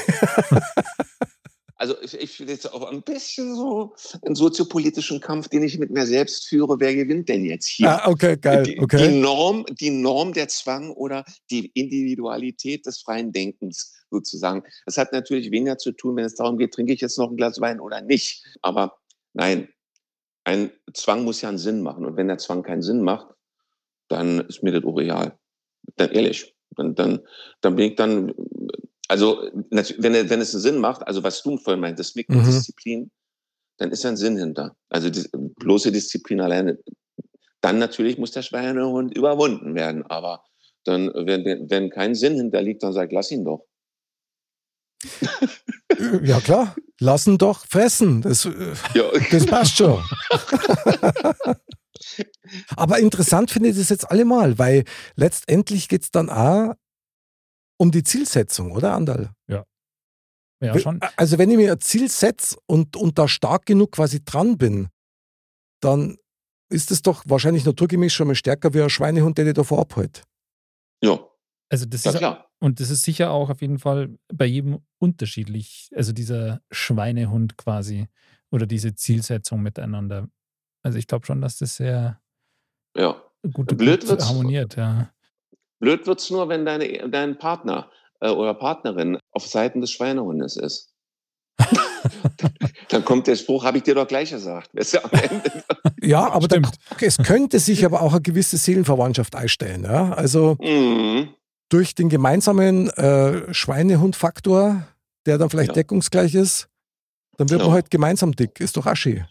Also 1.81 1.95
ich, 2.03 2.13
ich 2.13 2.37
fühle 2.37 2.51
jetzt 2.51 2.71
auch 2.71 2.91
ein 2.91 3.01
bisschen 3.01 3.55
so 3.55 3.95
einen 4.21 4.35
soziopolitischen 4.35 5.19
Kampf, 5.19 5.47
den 5.47 5.63
ich 5.63 5.79
mit 5.79 5.89
mir 5.89 6.05
selbst 6.05 6.47
führe. 6.47 6.79
Wer 6.79 6.93
gewinnt 6.93 7.27
denn 7.27 7.43
jetzt 7.43 7.67
hier? 7.67 7.89
Ah, 7.89 8.07
okay, 8.07 8.37
geil. 8.37 8.61
Die, 8.61 8.75
die. 8.75 9.07
Norm, 9.07 9.65
die 9.79 9.89
Norm 9.89 10.31
der 10.31 10.47
Zwang 10.47 10.91
oder 10.91 11.25
die 11.49 11.71
Individualität 11.73 12.85
des 12.85 13.01
freien 13.01 13.31
Denkens 13.31 13.95
sozusagen. 14.11 14.61
Das 14.85 14.97
hat 14.97 15.11
natürlich 15.11 15.49
weniger 15.49 15.79
zu 15.79 15.91
tun, 15.91 16.17
wenn 16.17 16.25
es 16.25 16.35
darum 16.35 16.59
geht, 16.59 16.71
trinke 16.71 16.93
ich 16.93 17.01
jetzt 17.01 17.17
noch 17.17 17.31
ein 17.31 17.35
Glas 17.35 17.59
Wein 17.61 17.79
oder 17.79 18.01
nicht. 18.01 18.45
Aber 18.61 18.99
nein, 19.33 19.67
ein 20.43 20.69
Zwang 20.93 21.23
muss 21.23 21.41
ja 21.41 21.49
einen 21.49 21.57
Sinn 21.57 21.81
machen. 21.81 22.05
Und 22.05 22.15
wenn 22.15 22.27
der 22.27 22.37
Zwang 22.37 22.61
keinen 22.61 22.83
Sinn 22.83 23.01
macht, 23.01 23.33
dann 24.07 24.41
ist 24.41 24.61
mir 24.61 24.71
das 24.71 24.83
auch 24.83 24.97
real. 24.97 25.35
Dann 25.95 26.11
ehrlich, 26.11 26.55
dann, 26.75 26.93
dann, 26.93 27.21
dann 27.61 27.75
bin 27.75 27.89
ich 27.89 27.95
dann, 27.95 28.35
also 29.11 29.49
wenn, 29.71 30.29
wenn 30.29 30.41
es 30.41 30.53
einen 30.55 30.61
Sinn 30.61 30.77
macht, 30.77 31.05
also 31.05 31.21
was 31.21 31.43
du 31.43 31.57
vorhin 31.57 31.81
meintest, 31.81 32.15
mit 32.15 32.29
Mhm. 32.29 32.45
Disziplin, 32.45 33.11
dann 33.77 33.91
ist 33.91 34.05
ein 34.05 34.15
Sinn 34.15 34.37
hinter. 34.37 34.73
Also 34.87 35.09
die, 35.09 35.27
bloße 35.33 35.91
Disziplin 35.91 36.39
alleine. 36.39 36.79
Dann 37.59 37.77
natürlich 37.77 38.17
muss 38.17 38.31
der 38.31 38.41
Schweinehund 38.41 39.13
überwunden 39.13 39.75
werden. 39.75 40.05
Aber 40.05 40.45
dann, 40.85 41.11
wenn, 41.13 41.69
wenn 41.69 41.89
kein 41.89 42.15
Sinn 42.15 42.35
hinterliegt, 42.35 42.83
dann 42.83 42.93
sag, 42.93 43.11
lass 43.11 43.31
ihn 43.31 43.43
doch. 43.43 43.65
Ja, 46.23 46.39
klar. 46.39 46.73
Lassen 46.99 47.37
doch 47.37 47.65
fressen. 47.67 48.21
Das, 48.21 48.45
äh, 48.45 48.73
Ja, 48.93 49.03
das 49.29 49.45
passt 49.45 49.75
schon. 49.75 50.01
Aber 52.77 52.97
interessant 52.99 53.51
finde 53.51 53.69
ich 53.69 53.77
das 53.77 53.89
jetzt 53.89 54.09
allemal, 54.09 54.57
weil 54.57 54.85
letztendlich 55.15 55.89
geht 55.89 56.03
es 56.03 56.11
dann 56.11 56.29
auch 56.29 56.73
um 57.81 57.89
die 57.91 58.03
Zielsetzung, 58.03 58.71
oder, 58.71 58.93
Andal? 58.93 59.31
Ja, 59.47 59.65
Wenn- 60.59 60.79
schon. 60.79 60.99
Also 61.17 61.39
wenn 61.39 61.49
ich 61.49 61.57
mir 61.57 61.71
ein 61.71 61.79
Ziel 61.79 62.07
setze 62.09 62.55
und, 62.67 62.95
und 62.95 63.17
da 63.17 63.27
stark 63.27 63.65
genug 63.65 63.93
quasi 63.93 64.23
dran 64.23 64.57
bin, 64.59 64.89
dann 65.81 66.17
ist 66.69 66.91
es 66.91 67.01
doch 67.01 67.23
wahrscheinlich 67.27 67.65
naturgemäß 67.65 68.13
schon 68.13 68.27
mal 68.27 68.35
stärker 68.35 68.71
wie 68.75 68.81
ein 68.83 68.89
Schweinehund, 68.91 69.37
der 69.39 69.45
dich 69.45 69.55
davor 69.55 69.79
abhält. 69.79 70.23
ja, 71.03 71.17
Also 71.69 71.85
das 71.87 72.03
ja 72.03 72.11
ist 72.11 72.17
klar. 72.19 72.47
und 72.59 72.79
das 72.79 72.91
ist 72.91 73.01
sicher 73.01 73.31
auch 73.31 73.49
auf 73.49 73.61
jeden 73.61 73.79
Fall 73.79 74.15
bei 74.31 74.45
jedem 74.45 74.85
unterschiedlich. 74.99 75.89
Also 75.95 76.13
dieser 76.13 76.61
Schweinehund 76.69 77.57
quasi 77.57 78.07
oder 78.51 78.67
diese 78.67 78.93
Zielsetzung 78.93 79.63
miteinander. 79.63 80.29
Also 80.83 80.99
ich 80.99 81.07
glaube 81.07 81.25
schon, 81.25 81.41
dass 81.41 81.57
das 81.57 81.75
sehr 81.77 82.21
Ja. 82.95 83.19
gut, 83.51 83.75
Blöd 83.75 84.05
gut 84.07 84.21
harmoniert. 84.23 84.75
Ja. 84.75 85.11
Blöd 85.81 86.07
wird's 86.07 86.29
nur, 86.29 86.47
wenn 86.47 86.65
deine, 86.65 87.09
dein 87.09 87.37
Partner 87.37 87.89
äh, 88.21 88.29
oder 88.29 88.53
Partnerin 88.53 89.17
auf 89.31 89.45
Seiten 89.45 89.81
des 89.81 89.91
Schweinehundes 89.91 90.55
ist. 90.55 90.93
Dann 92.89 93.03
kommt 93.05 93.27
der 93.27 93.35
Spruch, 93.35 93.63
habe 93.65 93.77
ich 93.77 93.83
dir 93.83 93.95
doch 93.95 94.07
gleich 94.07 94.29
gesagt. 94.31 94.69
Ende. 94.73 95.63
Ja, 96.01 96.31
aber 96.31 96.47
da, 96.47 96.55
Stimmt. 96.57 96.77
es 97.01 97.17
könnte 97.17 97.59
sich 97.59 97.85
aber 97.85 98.01
auch 98.01 98.11
eine 98.13 98.21
gewisse 98.21 98.57
Seelenverwandtschaft 98.57 99.35
einstellen. 99.35 99.83
Ja? 99.83 100.13
Also 100.13 100.55
Mhm. 100.61 101.33
durch 101.69 101.95
den 101.95 102.09
gemeinsamen 102.09 102.89
äh, 102.91 103.53
Schweinehund-Faktor, 103.53 104.87
der 105.25 105.37
dann 105.37 105.49
vielleicht 105.49 105.69
Ja. 105.69 105.73
deckungsgleich 105.75 106.35
ist, 106.35 106.67
dann 107.37 107.49
wird 107.49 107.61
man 107.61 107.71
halt 107.71 107.89
gemeinsam 107.89 108.33
dick. 108.35 108.59
Ist 108.59 108.77
doch 108.77 108.85
aschi. 108.85 109.23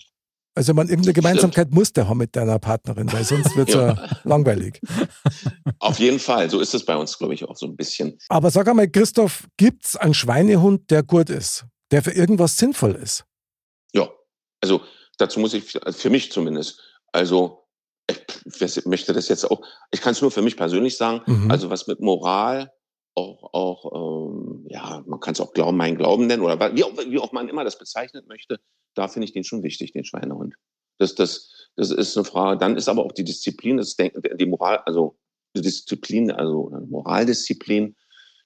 Also 0.61 0.75
man 0.75 0.89
irgendeine 0.91 1.15
Gemeinsamkeit 1.15 1.71
muss 1.71 1.91
der 1.95 2.07
haben 2.07 2.19
mit 2.19 2.37
deiner 2.37 2.59
Partnerin, 2.59 3.11
weil 3.15 3.25
sonst 3.25 3.57
wird 3.57 3.71
es 3.71 3.75
ja. 3.77 3.95
Ja. 3.95 4.09
langweilig. 4.25 4.79
Auf 5.79 5.99
jeden 5.99 6.19
Fall. 6.19 6.51
So 6.51 6.61
ist 6.61 6.75
es 6.75 6.85
bei 6.85 6.95
uns, 6.97 7.17
glaube 7.17 7.33
ich, 7.33 7.45
auch 7.49 7.57
so 7.57 7.65
ein 7.65 7.77
bisschen. 7.77 8.19
Aber 8.29 8.51
sag 8.51 8.69
einmal, 8.69 8.87
Christoph, 8.87 9.49
gibt 9.57 9.87
es 9.87 9.97
einen 9.97 10.13
Schweinehund, 10.13 10.91
der 10.91 11.03
gut 11.03 11.31
ist, 11.31 11.65
der 11.93 12.03
für 12.03 12.11
irgendwas 12.11 12.59
sinnvoll 12.59 12.95
ist? 12.95 13.25
Ja, 13.95 14.07
also 14.61 14.83
dazu 15.17 15.41
muss 15.41 15.55
ich, 15.55 15.79
für 15.93 16.11
mich 16.11 16.31
zumindest, 16.31 16.79
also 17.11 17.67
ich 18.07 18.85
möchte 18.85 19.15
das 19.15 19.29
jetzt 19.31 19.51
auch, 19.51 19.63
ich 19.93 20.03
kann 20.03 20.13
es 20.13 20.21
nur 20.21 20.31
für 20.31 20.43
mich 20.43 20.59
persönlich 20.59 20.99
sagen, 20.99 21.23
Mhm. 21.25 21.51
also 21.51 21.71
was 21.71 21.87
mit 21.87 22.01
Moral, 22.01 22.71
auch, 23.21 23.55
auch 23.55 24.31
ähm, 24.31 24.67
ja, 24.69 25.03
man 25.07 25.21
kann 25.21 25.33
es 25.33 25.41
auch 25.41 25.53
Glauben, 25.53 25.77
mein 25.77 25.97
Glauben 25.97 26.27
nennen 26.27 26.43
oder 26.43 26.59
wie 26.75 26.85
auch, 26.85 26.93
wie 26.97 27.19
auch 27.19 27.33
man 27.33 27.49
immer 27.49 27.65
das 27.65 27.79
bezeichnet 27.79 28.27
möchte, 28.27 28.61
da 28.95 29.09
finde 29.09 29.27
ich 29.27 29.33
den 29.33 29.45
schon 29.45 29.63
wichtig, 29.63 29.93
den 29.93 30.05
Schweinehund. 30.05 30.55
Das, 30.99 31.15
das, 31.15 31.69
das 31.77 31.91
ist 31.91 32.17
eine 32.17 32.25
Frage. 32.25 32.59
Dann 32.59 32.77
ist 32.77 32.89
aber 32.89 33.05
auch 33.05 33.13
die 33.13 33.25
Disziplin, 33.25 33.79
das 33.79 33.97
Denken, 33.97 34.23
die 34.37 34.47
Moral, 34.47 34.79
also 34.87 35.17
die 35.57 35.63
Disziplin, 35.63 36.31
also 36.31 36.71
Moraldisziplin, 36.89 37.97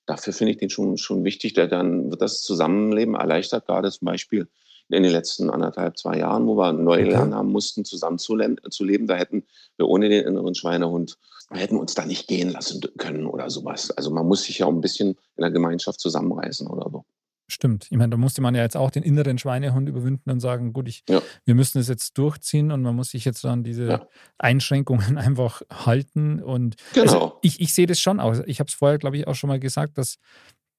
dafür 0.06 0.32
finde 0.32 0.52
ich 0.52 0.58
den 0.58 0.70
schon, 0.70 0.96
schon 0.96 1.24
wichtig. 1.24 1.54
Der, 1.54 1.66
dann 1.66 2.10
wird 2.10 2.22
das 2.22 2.42
Zusammenleben 2.42 3.14
erleichtert, 3.14 3.66
gerade 3.66 3.90
zum 3.90 4.06
Beispiel 4.06 4.48
in 4.88 5.02
den 5.02 5.12
letzten 5.12 5.50
anderthalb, 5.50 5.96
zwei 5.98 6.18
Jahren, 6.18 6.46
wo 6.46 6.56
wir 6.56 6.72
neu 6.72 7.02
lernen 7.02 7.34
haben 7.34 7.50
mussten, 7.50 7.84
zusammen 7.84 8.18
zu, 8.18 8.34
len- 8.36 8.60
zu 8.70 8.84
leben. 8.84 9.06
Da 9.06 9.16
hätten 9.16 9.44
wir 9.76 9.88
ohne 9.88 10.08
den 10.08 10.24
inneren 10.26 10.54
Schweinehund, 10.54 11.16
hätten 11.50 11.76
uns 11.76 11.94
da 11.94 12.04
nicht 12.04 12.28
gehen 12.28 12.50
lassen 12.50 12.80
können 12.98 13.26
oder 13.26 13.48
sowas. 13.50 13.90
Also 13.92 14.10
man 14.10 14.26
muss 14.26 14.44
sich 14.44 14.58
ja 14.58 14.66
auch 14.66 14.72
ein 14.72 14.80
bisschen 14.80 15.10
in 15.36 15.42
der 15.42 15.50
Gemeinschaft 15.50 16.00
zusammenreißen 16.00 16.66
oder 16.66 16.88
so. 16.90 17.04
Stimmt. 17.46 17.88
Ich 17.90 17.98
meine, 17.98 18.10
da 18.10 18.16
musste 18.16 18.40
man 18.40 18.54
ja 18.54 18.62
jetzt 18.62 18.76
auch 18.76 18.90
den 18.90 19.02
inneren 19.02 19.36
Schweinehund 19.36 19.86
überwinden 19.88 20.30
und 20.30 20.40
sagen, 20.40 20.72
gut, 20.72 20.88
ich, 20.88 21.02
Ja. 21.08 21.20
wir 21.44 21.54
müssen 21.54 21.78
es 21.78 21.88
jetzt 21.88 22.16
durchziehen 22.16 22.70
und 22.72 22.80
man 22.80 22.96
muss 22.96 23.10
sich 23.10 23.26
jetzt 23.26 23.44
an 23.44 23.62
diese 23.64 23.84
Ja. 23.86 24.08
Einschränkungen 24.38 25.18
einfach 25.18 25.62
halten. 25.70 26.42
Und 26.42 26.76
Genau. 26.94 27.02
also 27.12 27.38
ich, 27.42 27.60
ich 27.60 27.74
sehe 27.74 27.86
das 27.86 28.00
schon 28.00 28.20
auch. 28.20 28.34
Ich 28.46 28.60
habe 28.60 28.68
es 28.68 28.74
vorher, 28.74 28.98
glaube 28.98 29.16
ich, 29.18 29.26
auch 29.26 29.34
schon 29.34 29.48
mal 29.48 29.60
gesagt, 29.60 29.98
dass, 29.98 30.16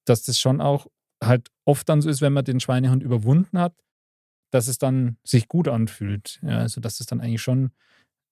dass 0.06 0.24
das 0.24 0.40
schon 0.40 0.60
auch 0.62 0.88
halt 1.24 1.50
oft 1.66 1.88
dann 1.90 2.02
so 2.02 2.10
ist, 2.10 2.22
wenn 2.22 2.34
man 2.34 2.46
den 2.46 2.60
Schweinehund 2.60 3.04
überwunden 3.04 3.60
hat, 3.60 3.74
dass 4.52 4.68
es 4.68 4.78
dann 4.78 5.18
sich 5.24 5.48
gut 5.48 5.68
anfühlt. 5.68 6.40
Ja, 6.44 6.60
also 6.60 6.82
dass 6.82 7.00
es 7.00 7.06
dann 7.06 7.22
eigentlich 7.22 7.42
schon 7.42 7.72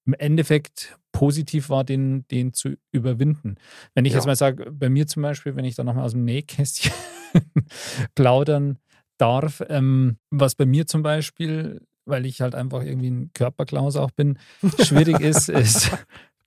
im 0.06 0.14
Endeffekt 0.14 0.98
positiv 1.12 1.70
war, 1.70 1.82
den, 1.84 2.26
den 2.28 2.52
zu 2.52 2.76
überwinden. 2.92 3.56
Wenn 3.94 4.04
ich 4.04 4.12
Ja. 4.12 4.18
jetzt 4.18 4.26
mal 4.26 4.36
sage, 4.36 4.70
bei 4.70 4.90
mir 4.90 5.06
zum 5.06 5.22
Beispiel, 5.22 5.56
wenn 5.56 5.64
ich 5.64 5.76
dann 5.76 5.86
nochmal 5.86 6.04
aus 6.04 6.12
dem 6.12 6.24
Nähkästchen 6.24 6.92
plaudern 8.14 8.78
darf, 9.18 9.62
ähm, 9.68 10.18
was 10.30 10.54
bei 10.54 10.66
mir 10.66 10.86
zum 10.86 11.02
Beispiel, 11.02 11.80
weil 12.04 12.26
ich 12.26 12.40
halt 12.40 12.54
einfach 12.54 12.82
irgendwie 12.82 13.10
ein 13.10 13.30
Körperklaus 13.32 13.96
auch 13.96 14.10
bin, 14.10 14.38
schwierig 14.82 15.20
ist, 15.20 15.48
ist, 15.48 15.90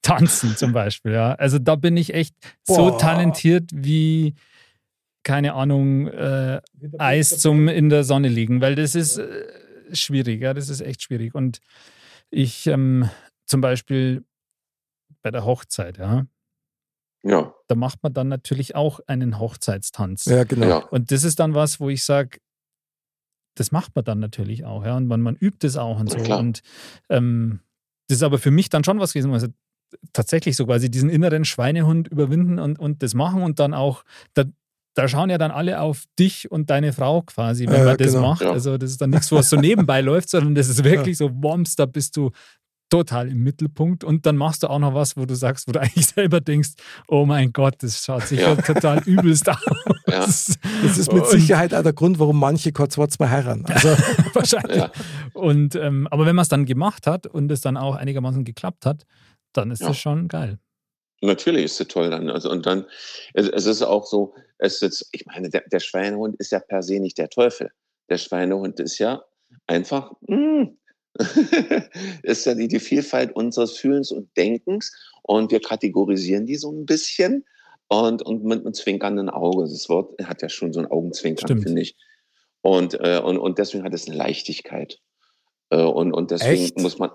tanzen 0.01 0.55
zum 0.55 0.74
Beispiel. 0.74 1.13
Ja. 1.13 1.34
Also 1.34 1.59
da 1.59 1.76
bin 1.76 1.97
ich 1.97 2.13
echt 2.13 2.36
so 2.63 2.89
Boah. 2.89 2.97
talentiert 2.97 3.72
wie, 3.74 4.36
keine 5.28 5.56
Ahnung, 5.56 6.08
äh, 6.08 6.62
Eis 6.98 7.38
zum 7.40 7.68
in 7.68 7.90
der 7.90 8.06
Sonne 8.06 8.30
liegen, 8.30 8.62
weil 8.62 8.76
das 8.76 8.96
ist 8.96 9.18
äh, 9.18 9.46
schwierig, 9.92 10.42
ja, 10.42 10.54
das 10.54 10.70
ist 10.70 10.80
echt 10.80 11.02
schwierig. 11.02 11.36
Und 11.36 11.60
ich 12.30 12.66
ähm, 12.68 13.10
zum 13.46 13.60
Beispiel 13.60 14.24
bei 15.22 15.30
der 15.30 15.44
Hochzeit, 15.44 15.98
ja, 15.98 16.26
Ja, 17.24 17.54
da 17.68 17.76
macht 17.76 18.04
man 18.04 18.14
dann 18.14 18.30
natürlich 18.30 18.76
auch 18.76 19.02
einen 19.06 19.38
Hochzeitstanz. 19.38 20.24
Ja, 20.26 20.46
genau. 20.46 20.66
ja. 20.66 20.78
Und 20.78 21.12
das 21.12 21.26
ist 21.26 21.42
dann 21.42 21.54
was, 21.54 21.82
wo 21.82 21.90
ich 21.90 22.06
sage, 22.06 22.40
das 23.56 23.74
macht 23.74 23.98
man 23.98 24.06
dann 24.06 24.20
natürlich 24.20 24.64
auch, 24.64 24.86
ja. 24.86 24.96
Und 24.96 25.08
man, 25.08 25.20
man 25.20 25.36
übt 25.36 25.68
es 25.68 25.76
auch 25.76 26.00
und 26.00 26.10
so. 26.10 26.20
klar. 26.20 26.40
Und 26.40 26.62
ähm, 27.10 27.60
das 28.08 28.20
ist 28.20 28.24
aber 28.24 28.40
für 28.40 28.52
mich 28.52 28.70
dann 28.70 28.86
schon 28.86 29.02
was 29.02 29.12
gewesen, 29.12 29.34
also 29.34 29.48
tatsächlich 30.14 30.56
so 30.56 30.66
quasi 30.66 30.90
diesen 30.90 31.10
inneren 31.10 31.44
Schweinehund 31.44 32.08
überwinden 32.08 32.60
und, 32.60 32.80
und 32.80 33.04
das 33.04 33.14
machen 33.14 33.42
und 33.42 33.60
dann 33.60 33.74
auch, 33.74 34.06
da, 34.34 34.46
da 34.98 35.08
schauen 35.08 35.30
ja 35.30 35.38
dann 35.38 35.52
alle 35.52 35.80
auf 35.80 36.04
dich 36.18 36.50
und 36.52 36.70
deine 36.70 36.91
Frau 36.93 37.22
quasi, 37.22 37.68
wenn 37.68 37.76
Ja, 37.80 37.84
man 37.86 37.98
das 37.98 38.14
genau. 38.14 38.30
macht. 38.30 38.41
Ja. 38.41 38.52
Also 38.52 38.78
das 38.78 38.91
ist 38.91 39.02
dann 39.02 39.12
nichts, 39.12 39.32
was 39.32 39.50
so 39.50 39.56
nebenbei 39.58 40.02
läuft, 40.10 40.30
sondern 40.30 40.56
das 40.56 40.70
ist 40.70 40.84
wirklich 40.84 41.18
so, 41.18 41.30
Woms, 41.34 41.76
da 41.76 41.86
bist 41.86 42.18
du 42.18 42.32
total 42.89 43.28
im 43.28 43.43
Mittelpunkt 43.43 44.06
und 44.06 44.26
dann 44.26 44.38
machst 44.38 44.64
du 44.64 44.70
auch 44.70 44.80
noch 44.80 44.93
was, 44.93 45.18
wo 45.18 45.26
du 45.26 45.36
sagst, 45.36 45.68
wo 45.68 45.74
du 45.74 45.80
eigentlich 45.82 46.08
selber 46.08 46.39
denkst, 46.41 46.70
oh 47.10 47.26
mein 47.26 47.52
Gott, 47.52 47.76
das 47.80 48.04
schaut 48.04 48.24
sicher 48.24 48.54
Ja. 48.54 48.56
total 48.56 49.00
übelst 49.06 49.50
aus. 49.50 49.58
Ja. 50.10 50.20
Das 50.22 50.48
ist 50.98 51.12
mit 51.12 51.24
Und- 51.24 51.30
Sicherheit 51.32 51.74
auch 51.74 51.84
der 51.84 51.91
Grund, 51.91 52.18
warum 52.18 52.39
manche 52.39 52.72
Kurzworts 52.72 53.20
mal 53.20 53.30
heiraten. 53.30 53.66
Also, 53.66 53.89
Wahrscheinlich. 54.34 54.78
Ja. 54.78 54.91
Und, 55.34 55.76
ähm, 55.76 56.08
aber 56.10 56.26
wenn 56.26 56.34
man 56.36 56.43
es 56.43 56.48
dann 56.50 56.66
gemacht 56.66 57.08
hat 57.08 57.28
und 57.28 57.52
es 57.52 57.60
dann 57.60 57.76
auch 57.76 57.95
einigermaßen 57.95 58.45
geklappt 58.45 58.86
hat, 58.86 59.04
dann 59.52 59.70
ist 59.70 59.82
Ja. 59.82 59.89
das 59.89 59.98
schon 59.98 60.30
geil. 60.30 60.60
Natürlich 61.22 61.65
ist 61.65 61.82
es 61.82 61.88
toll 61.88 62.09
dann. 62.09 62.30
Also, 62.30 62.51
und 62.51 62.65
dann, 62.65 62.86
es, 63.34 63.49
es 63.49 63.65
ist 63.65 63.82
auch 63.82 64.05
so, 64.05 64.36
es 64.59 64.82
ist, 64.82 65.09
ich 65.11 65.26
meine, 65.26 65.49
der, 65.49 65.63
der 65.72 65.80
Schweinehund 65.80 66.36
ist 66.38 66.51
ja 66.51 66.59
per 66.59 66.84
se 66.84 66.99
nicht 66.99 67.18
der 67.18 67.30
Teufel. 67.30 67.72
Der 68.09 68.18
Schweinehund 68.18 68.80
ist 68.80 68.99
ja 68.99 69.24
einfach, 69.65 70.13
mm, 70.22 70.65
ist 72.24 72.45
ja 72.45 72.53
die, 72.53 72.68
die 72.68 72.80
Vielfalt 72.80 73.36
unseres 73.36 73.78
Fühlens 73.78 74.11
und 74.11 74.36
Denkens 74.38 74.93
und 75.24 75.51
wir 75.51 75.59
kategorisieren 75.59 76.45
die 76.45 76.55
so 76.55 76.72
ein 76.72 76.86
bisschen 76.86 77.45
und, 77.88 78.22
und 78.22 78.43
mit 78.43 78.61
einem 78.61 78.74
zwinkernden 78.74 79.30
Auge. 79.30 79.63
Das 79.63 79.89
Wort 79.89 80.13
hat 80.24 80.41
ja 80.41 80.49
schon 80.49 80.74
so 80.74 80.80
ein 80.80 80.88
Augenzwinkern, 80.88 81.61
finde 81.61 81.82
ich. 81.82 81.95
Und, 82.61 82.95
äh, 82.95 83.22
und, 83.24 83.38
und 83.38 83.57
deswegen 83.57 83.84
hat 83.84 83.93
es 83.93 84.07
eine 84.07 84.18
Leichtigkeit. 84.18 84.99
Äh, 85.70 85.82
und, 85.82 86.13
und 86.13 86.32
deswegen 86.32 86.63
Echt? 86.63 86.80
muss 86.80 86.99
man, 86.99 87.11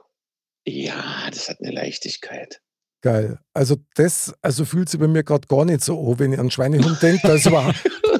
ja, 0.66 1.28
das 1.30 1.48
hat 1.48 1.58
eine 1.60 1.72
Leichtigkeit. 1.72 2.60
Geil. 3.02 3.38
Also 3.52 3.76
das, 3.94 4.34
also 4.40 4.64
fühlt 4.64 4.88
sich 4.88 4.98
bei 4.98 5.08
mir 5.08 5.22
gerade 5.22 5.46
gar 5.46 5.64
nicht 5.64 5.82
so 5.82 6.00
an, 6.12 6.18
wenn 6.18 6.32
ich 6.32 6.38
an 6.38 6.50
Schweinehund 6.50 7.02
denke. 7.02 7.20
Da 7.26 7.34
ist 7.34 7.46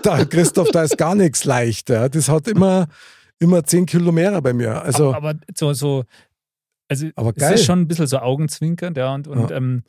da, 0.02 0.24
Christoph, 0.24 0.70
da 0.70 0.82
ist 0.82 0.98
gar 0.98 1.14
nichts 1.14 1.44
leicht. 1.44 1.88
Ja. 1.88 2.08
Das 2.08 2.28
hat 2.28 2.48
immer, 2.48 2.88
immer 3.38 3.64
10 3.64 3.86
Kilo 3.86 4.12
mehr 4.12 4.40
bei 4.42 4.52
mir. 4.52 4.82
Also, 4.82 5.14
aber, 5.14 5.30
aber 5.30 5.40
so, 5.56 5.72
so 5.72 6.04
also 6.88 7.06
Aber 7.16 7.30
es 7.30 7.36
geil. 7.36 7.54
ist 7.54 7.64
schon 7.64 7.80
ein 7.80 7.88
bisschen 7.88 8.06
so 8.06 8.18
augenzwinkernd, 8.18 8.96
ja, 8.98 9.14
und, 9.14 9.26
und 9.26 9.50
Ja. 9.50 9.56
Ähm, 9.56 9.82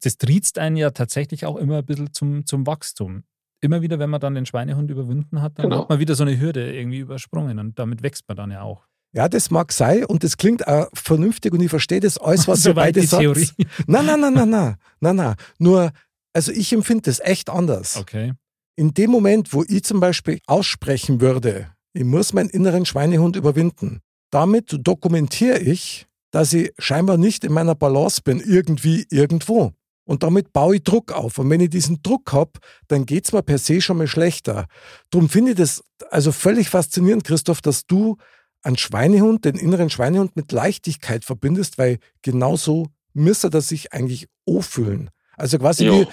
das 0.00 0.16
triezt 0.16 0.58
einen 0.58 0.76
ja 0.76 0.90
tatsächlich 0.92 1.44
auch 1.44 1.56
immer 1.56 1.78
ein 1.78 1.84
bisschen 1.84 2.12
zum, 2.14 2.46
zum 2.46 2.66
Wachstum. 2.66 3.24
Immer 3.60 3.82
wieder, 3.82 3.98
wenn 3.98 4.08
man 4.08 4.20
dann 4.20 4.34
den 4.36 4.46
Schweinehund 4.46 4.90
überwunden 4.90 5.42
hat, 5.42 5.58
dann 5.58 5.64
Genau. 5.68 5.82
hat 5.82 5.88
man 5.90 5.98
wieder 5.98 6.14
so 6.14 6.22
eine 6.22 6.38
Hürde 6.40 6.72
irgendwie 6.72 7.00
übersprungen 7.00 7.58
und 7.58 7.78
damit 7.78 8.02
wächst 8.02 8.22
man 8.28 8.36
dann 8.36 8.50
ja 8.52 8.62
auch. 8.62 8.86
Ja, 9.12 9.28
das 9.28 9.50
mag 9.50 9.72
sein 9.72 10.04
und 10.04 10.22
das 10.24 10.36
klingt 10.36 10.66
auch 10.66 10.88
vernünftig 10.94 11.52
und 11.52 11.60
ich 11.60 11.70
verstehe 11.70 12.00
das 12.00 12.18
alles, 12.18 12.46
was 12.46 12.58
ihr 12.64 12.72
Soweit 12.72 12.94
beide 12.94 13.06
sagt. 13.06 13.22
Theorie. 13.22 13.48
Nein, 13.86 14.06
nein, 14.06 14.20
nein, 14.20 14.34
nein, 14.34 14.50
nein, 14.50 14.76
nein, 15.00 15.16
nein. 15.16 15.34
Nur, 15.58 15.92
also 16.32 16.52
ich 16.52 16.72
empfinde 16.72 17.02
das 17.02 17.20
echt 17.20 17.50
anders. 17.50 17.96
Okay. 17.96 18.32
In 18.76 18.94
dem 18.94 19.10
Moment, 19.10 19.52
wo 19.52 19.64
ich 19.66 19.82
zum 19.84 20.00
Beispiel 20.00 20.40
aussprechen 20.46 21.20
würde, 21.20 21.68
ich 21.94 22.04
muss 22.04 22.32
meinen 22.32 22.50
inneren 22.50 22.86
Schweinehund 22.86 23.34
überwinden, 23.34 24.00
damit 24.30 24.76
dokumentiere 24.86 25.58
ich, 25.58 26.06
dass 26.30 26.52
ich 26.52 26.72
scheinbar 26.78 27.16
nicht 27.16 27.44
in 27.44 27.52
meiner 27.52 27.74
Balance 27.74 28.20
bin, 28.22 28.40
irgendwie, 28.40 29.06
irgendwo. 29.10 29.72
Und 30.04 30.22
damit 30.22 30.52
baue 30.52 30.76
ich 30.76 30.84
Druck 30.84 31.12
auf. 31.12 31.38
Und 31.38 31.50
wenn 31.50 31.60
ich 31.60 31.70
diesen 31.70 32.02
Druck 32.02 32.32
habe, 32.32 32.52
dann 32.86 33.04
geht 33.04 33.26
es 33.26 33.32
mir 33.32 33.42
per 33.42 33.58
se 33.58 33.80
schon 33.80 33.98
mal 33.98 34.06
schlechter. 34.06 34.66
Darum 35.10 35.28
finde 35.28 35.50
ich 35.50 35.56
das 35.58 35.82
also 36.10 36.32
völlig 36.32 36.70
faszinierend, 36.70 37.24
Christoph, 37.24 37.60
dass 37.60 37.86
du 37.86 38.16
einen 38.62 38.76
Schweinehund, 38.76 39.44
den 39.44 39.56
inneren 39.56 39.90
Schweinehund 39.90 40.36
mit 40.36 40.52
Leichtigkeit 40.52 41.24
verbindest, 41.24 41.78
weil 41.78 41.98
genauso 42.22 42.88
müsste 43.14 43.50
er 43.52 43.60
sich 43.60 43.92
eigentlich 43.92 44.28
fühlen. 44.60 45.10
Also 45.36 45.58
quasi 45.58 45.86
Jo. 45.86 46.00
wie, 46.00 46.06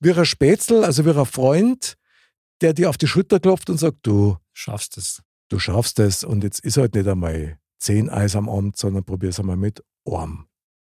wie 0.00 0.18
ein 0.18 0.24
Spätzl, 0.24 0.84
also 0.84 1.04
wie 1.04 1.10
ein 1.10 1.26
Freund, 1.26 1.94
der 2.60 2.72
dir 2.72 2.88
auf 2.90 2.96
die 2.98 3.06
Schulter 3.06 3.40
klopft 3.40 3.68
und 3.70 3.78
sagt, 3.78 3.98
du, 4.02 4.36
Schaffst 4.52 4.96
es. 4.98 5.22
du 5.48 5.58
schaffst 5.58 5.98
es 5.98 6.24
und 6.24 6.44
jetzt 6.44 6.60
ist 6.60 6.76
halt 6.76 6.94
nicht 6.94 7.08
einmal 7.08 7.58
zehn 7.78 8.08
Eis 8.10 8.36
am 8.36 8.48
Abend, 8.48 8.76
sondern 8.76 9.04
probier's 9.04 9.38
einmal 9.40 9.56
mit 9.56 9.82
Arm. 10.06 10.46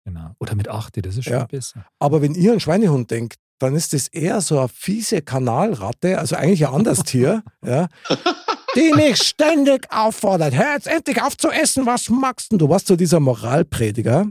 Genau. 0.05 0.31
Oder 0.39 0.55
mit 0.55 0.69
8, 0.69 1.05
das 1.05 1.17
ist 1.17 1.25
schon 1.25 1.33
Ja. 1.33 1.45
besser. 1.47 1.85
Aber 1.99 2.23
wenn 2.23 2.35
ihr 2.35 2.53
an 2.53 2.61
Schweinehund 2.61 3.11
denkt, 3.11 3.37
dann 3.59 3.75
ist 3.75 3.93
das 3.93 4.07
eher 4.09 4.41
so 4.41 4.59
eine 4.59 4.69
fiese 4.69 5.23
Kanalratte, 5.23 6.19
also 6.19 6.37
eigentlich 6.37 6.67
ein 6.67 6.75
anderes 6.75 7.03
Tier, 7.05 7.43
ja, 7.65 7.89
die 8.77 8.93
mich 8.95 9.23
ständig 9.23 9.91
auffordert. 9.93 10.55
Hör 10.55 10.75
jetzt 10.75 10.87
endlich 10.87 11.21
auf 11.23 11.37
zu 11.37 11.49
essen, 11.51 11.87
was 11.87 12.09
magst 12.09 12.53
denn 12.53 12.59
du? 12.59 12.69
warst 12.69 12.87
so 12.87 12.97
dieser 12.97 13.21
Moralprediger, 13.21 14.27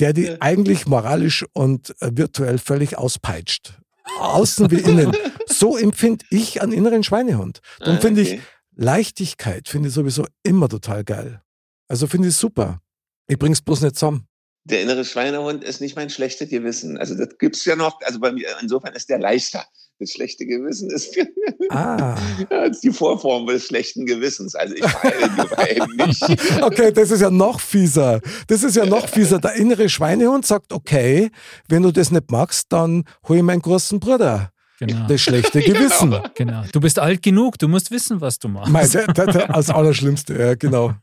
der 0.00 0.12
die 0.12 0.24
Ja. 0.24 0.36
eigentlich 0.40 0.86
moralisch 0.86 1.44
und 1.52 1.90
äh, 2.00 2.10
virtuell 2.14 2.58
völlig 2.58 2.96
auspeitscht. 2.98 3.78
Außen 4.18 4.70
wie 4.70 4.80
innen. 4.80 5.12
So 5.46 5.76
empfinde 5.76 6.24
ich 6.30 6.62
einen 6.62 6.72
inneren 6.72 7.04
Schweinehund. 7.04 7.60
Darum 7.78 7.96
Ah, 7.98 8.00
finde 8.00 8.22
ich. 8.22 8.40
Leichtigkeit 8.74 9.68
finde 9.68 9.88
ich 9.88 9.94
sowieso 9.94 10.26
immer 10.42 10.68
total 10.68 11.04
geil. 11.04 11.42
Also 11.86 12.06
finde 12.06 12.28
ich 12.28 12.34
super. 12.34 12.80
Ich 13.28 13.38
bring's 13.38 13.60
bloß 13.62 13.82
nicht 13.82 13.94
zusammen. 13.94 14.26
Der 14.64 14.82
innere 14.82 15.04
Schweinehund 15.04 15.62
ist 15.62 15.80
nicht 15.80 15.94
mein 15.96 16.10
schlechtes 16.10 16.48
Gewissen. 16.48 16.96
Also 16.98 17.14
das 17.14 17.36
gibt's 17.38 17.64
ja 17.66 17.76
noch. 17.76 18.00
Also 18.02 18.18
bei 18.18 18.32
mir, 18.32 18.48
insofern 18.62 18.94
ist 18.94 19.08
der 19.10 19.18
leichter. 19.18 19.64
Das 20.00 20.10
schlechte 20.10 20.44
Gewissen 20.44 20.90
ist, 20.90 21.16
Ah. 21.70 22.16
ist 22.68 22.82
die 22.82 22.92
Vorform 22.92 23.46
des 23.46 23.66
schlechten 23.66 24.06
Gewissens. 24.06 24.54
Also 24.54 24.74
ich 24.74 24.82
beiden 24.82 25.96
nicht. 25.96 26.22
Okay, 26.62 26.92
das 26.92 27.10
ist 27.12 27.20
ja 27.20 27.30
noch 27.30 27.60
fieser. 27.60 28.20
Das 28.48 28.64
ist 28.64 28.74
ja 28.76 28.86
noch 28.86 29.08
fieser. 29.08 29.38
Der 29.38 29.54
innere 29.54 29.88
Schweinehund 29.88 30.44
sagt, 30.46 30.72
okay, 30.72 31.30
wenn 31.68 31.82
du 31.84 31.92
das 31.92 32.10
nicht 32.10 32.30
magst, 32.30 32.72
dann 32.72 33.04
hol 33.28 33.36
ich 33.36 33.42
meinen 33.42 33.62
großen 33.62 34.00
Bruder. 34.00 34.50
Genau. 34.80 35.06
Das 35.06 35.20
schlechte 35.20 35.60
Gewissen. 35.62 36.16
genau. 36.34 36.64
Du 36.72 36.80
bist 36.80 36.98
alt 36.98 37.22
genug, 37.22 37.58
du 37.58 37.68
musst 37.68 37.90
wissen, 37.92 38.20
was 38.20 38.38
du 38.40 38.48
machst. 38.48 38.72
Mein, 38.72 38.90
der, 38.90 39.06
der, 39.06 39.26
der, 39.26 39.54
als 39.54 39.70
Allerschlimmste, 39.70 40.34
ja, 40.36 40.54
genau. 40.56 40.94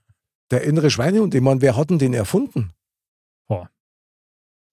Der 0.52 0.64
innere 0.64 0.90
Schweinehund, 0.90 1.34
ich 1.34 1.42
meine, 1.42 1.62
wer 1.62 1.78
hat 1.78 1.90
denn 1.90 1.98
den 2.00 2.14
erfunden? 2.14 2.72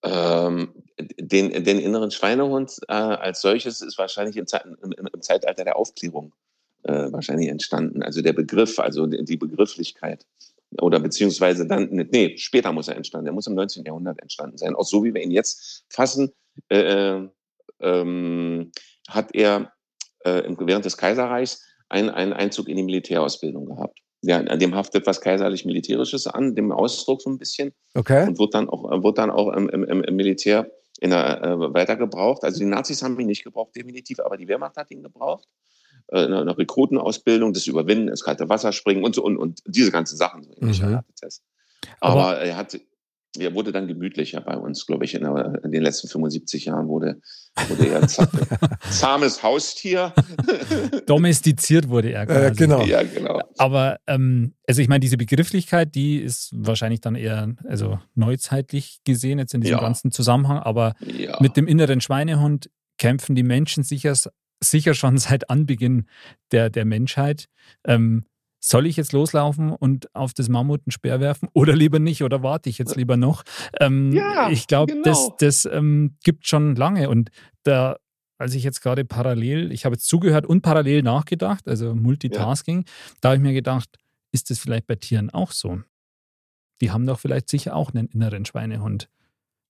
Ähm, 0.01 0.69
den, 1.19 1.63
den 1.63 1.79
inneren 1.79 2.11
Schweinehund 2.11 2.77
äh, 2.87 2.93
als 2.93 3.41
solches 3.41 3.81
ist 3.81 3.97
wahrscheinlich 3.97 4.37
im, 4.37 4.45
im, 4.81 5.07
im 5.13 5.21
Zeitalter 5.21 5.63
der 5.63 5.77
Aufklärung 5.77 6.33
äh, 6.83 7.11
wahrscheinlich 7.11 7.49
entstanden. 7.49 8.03
Also 8.03 8.21
der 8.21 8.33
Begriff, 8.33 8.79
also 8.79 9.05
die, 9.05 9.37
Begrifflichkeit. 9.37 10.25
Oder 10.81 10.99
beziehungsweise 10.99 11.67
dann, 11.67 11.89
nee, 12.11 12.37
später 12.37 12.71
muss 12.71 12.87
er 12.87 12.95
entstanden. 12.95 13.27
Er 13.27 13.33
muss 13.33 13.47
im 13.47 13.55
19. 13.55 13.85
Jahrhundert 13.85 14.21
entstanden 14.21 14.57
sein. 14.57 14.75
Auch 14.75 14.85
so 14.85 15.03
wie 15.03 15.13
wir 15.13 15.21
ihn 15.21 15.31
jetzt 15.31 15.85
fassen, 15.89 16.31
äh, 16.69 17.21
ähm, 17.79 18.71
hat 19.07 19.33
er 19.33 19.73
äh, 20.23 20.43
während 20.59 20.85
des 20.85 20.97
Kaiserreichs 20.97 21.63
einen, 21.89 22.09
einen 22.09 22.33
Einzug 22.33 22.67
in 22.67 22.77
die 22.77 22.83
Militärausbildung 22.83 23.65
gehabt. 23.65 23.99
Ja, 24.21 24.37
an 24.37 24.59
dem 24.59 24.75
haftet 24.75 25.07
was 25.07 25.21
kaiserlich-militärisches 25.21 26.27
an, 26.27 26.53
dem 26.53 26.73
Ausdruck 26.73 27.21
so 27.21 27.29
ein 27.29 27.37
bisschen 27.37 27.73
Okay. 27.95 28.27
und 28.27 28.37
wird 28.37 28.53
dann 28.53 28.69
auch, 28.69 28.83
wird 29.01 29.17
dann 29.17 29.31
auch 29.31 29.53
im, 29.53 29.69
im, 29.69 30.03
im 30.03 30.15
Militär 30.15 30.69
in 31.01 31.11
der, 31.11 31.41
äh, 31.43 31.73
weiter 31.73 31.95
gebraucht. 31.95 32.43
Also 32.43 32.59
die 32.59 32.65
Nazis 32.65 33.01
haben 33.01 33.19
ihn 33.19 33.27
nicht 33.27 33.43
gebraucht, 33.43 33.75
definitiv, 33.75 34.19
aber 34.19 34.37
die 34.37 34.47
Wehrmacht 34.47 34.75
hat 34.77 34.91
ihn 34.91 35.03
gebraucht. 35.03 35.47
Äh, 36.07 36.25
eine, 36.25 36.41
eine 36.41 36.57
Rekrutenausbildung, 36.57 37.53
das 37.53 37.67
Überwinden, 37.67 38.07
ins 38.07 38.23
kalte 38.23 38.49
Wasser 38.49 38.71
springen 38.71 39.03
und 39.03 39.15
so 39.15 39.23
und, 39.23 39.37
und 39.37 39.61
diese 39.65 39.91
ganzen 39.91 40.17
Sachen. 40.17 40.43
So 40.43 40.51
Mhm. 40.59 40.99
Aber, 42.01 42.21
Aber- 42.21 42.37
er 42.39 42.57
hat 42.57 42.79
er 43.37 43.53
wurde 43.53 43.71
dann 43.71 43.87
gemütlicher 43.87 44.41
bei 44.41 44.57
uns, 44.57 44.85
glaube 44.85 45.05
ich, 45.05 45.13
in, 45.13 45.21
der, 45.21 45.59
in 45.63 45.71
den 45.71 45.83
letzten 45.83 46.07
75 46.07 46.65
Jahren 46.65 46.87
wurde, 46.87 47.21
wurde 47.67 47.87
er 47.87 48.07
zahmes 48.89 49.43
Haustier. 49.43 50.13
Domestiziert 51.05 51.89
wurde 51.89 52.11
er 52.11 52.25
quasi. 52.25 52.45
Äh, 52.47 52.51
genau. 52.51 52.83
ja, 52.85 53.03
genau. 53.03 53.41
Aber 53.57 53.99
ähm, 54.07 54.53
also 54.67 54.81
ich 54.81 54.87
meine, 54.87 54.99
diese 55.01 55.17
Begrifflichkeit, 55.17 55.93
die 55.95 56.17
ist 56.17 56.49
wahrscheinlich 56.55 57.01
dann 57.01 57.15
eher 57.15 57.55
also 57.67 57.99
neuzeitlich 58.15 58.99
gesehen 59.05 59.39
jetzt 59.39 59.53
in 59.53 59.61
diesem 59.61 59.77
Ja. 59.77 59.81
ganzen 59.81 60.11
Zusammenhang, 60.11 60.57
aber 60.59 60.93
Ja. 61.05 61.37
mit 61.39 61.55
dem 61.57 61.67
inneren 61.67 62.01
Schweinehund 62.01 62.69
kämpfen 62.97 63.35
die 63.35 63.43
Menschen 63.43 63.83
sicher, 63.83 64.13
sicher 64.61 64.93
schon 64.93 65.17
seit 65.19 65.49
Anbeginn 65.49 66.07
der, 66.51 66.69
der 66.69 66.85
Menschheit. 66.85 67.45
Ähm, 67.85 68.25
soll 68.59 68.85
ich 68.85 68.97
jetzt 68.97 69.13
loslaufen 69.13 69.71
und 69.71 70.13
auf 70.15 70.33
das 70.33 70.49
Mammut 70.49 70.81
einen 70.85 70.91
Speer 70.91 71.19
werfen 71.19 71.49
oder 71.53 71.75
lieber 71.75 71.99
nicht 71.99 72.23
oder 72.23 72.43
warte 72.43 72.69
ich 72.69 72.77
jetzt 72.77 72.95
lieber 72.95 73.17
noch? 73.17 73.43
Ähm, 73.79 74.11
Ja, 74.11 74.49
ich 74.49 74.67
glaube, 74.67 74.93
genau. 74.93 75.03
das, 75.03 75.29
das 75.39 75.65
ähm, 75.65 76.17
gibt 76.23 76.47
schon 76.47 76.75
lange 76.75 77.09
und 77.09 77.29
da, 77.63 77.97
als 78.37 78.53
ich 78.55 78.63
jetzt 78.63 78.81
gerade 78.81 79.05
parallel, 79.05 79.71
ich 79.71 79.85
habe 79.85 79.95
jetzt 79.95 80.07
zugehört 80.07 80.45
und 80.45 80.61
parallel 80.61 81.03
nachgedacht, 81.03 81.67
also 81.67 81.95
Multitasking, 81.95 82.85
da 83.21 83.29
habe 83.29 83.37
ich 83.37 83.43
mir 83.43 83.53
gedacht, 83.53 83.97
ist 84.31 84.49
das 84.49 84.59
vielleicht 84.59 84.87
bei 84.87 84.95
Tieren 84.95 85.29
auch 85.29 85.51
so? 85.51 85.81
Die 86.81 86.91
haben 86.91 87.05
doch 87.05 87.19
vielleicht 87.19 87.49
sicher 87.49 87.75
auch 87.75 87.93
einen 87.93 88.07
inneren 88.07 88.45
Schweinehund. 88.45 89.09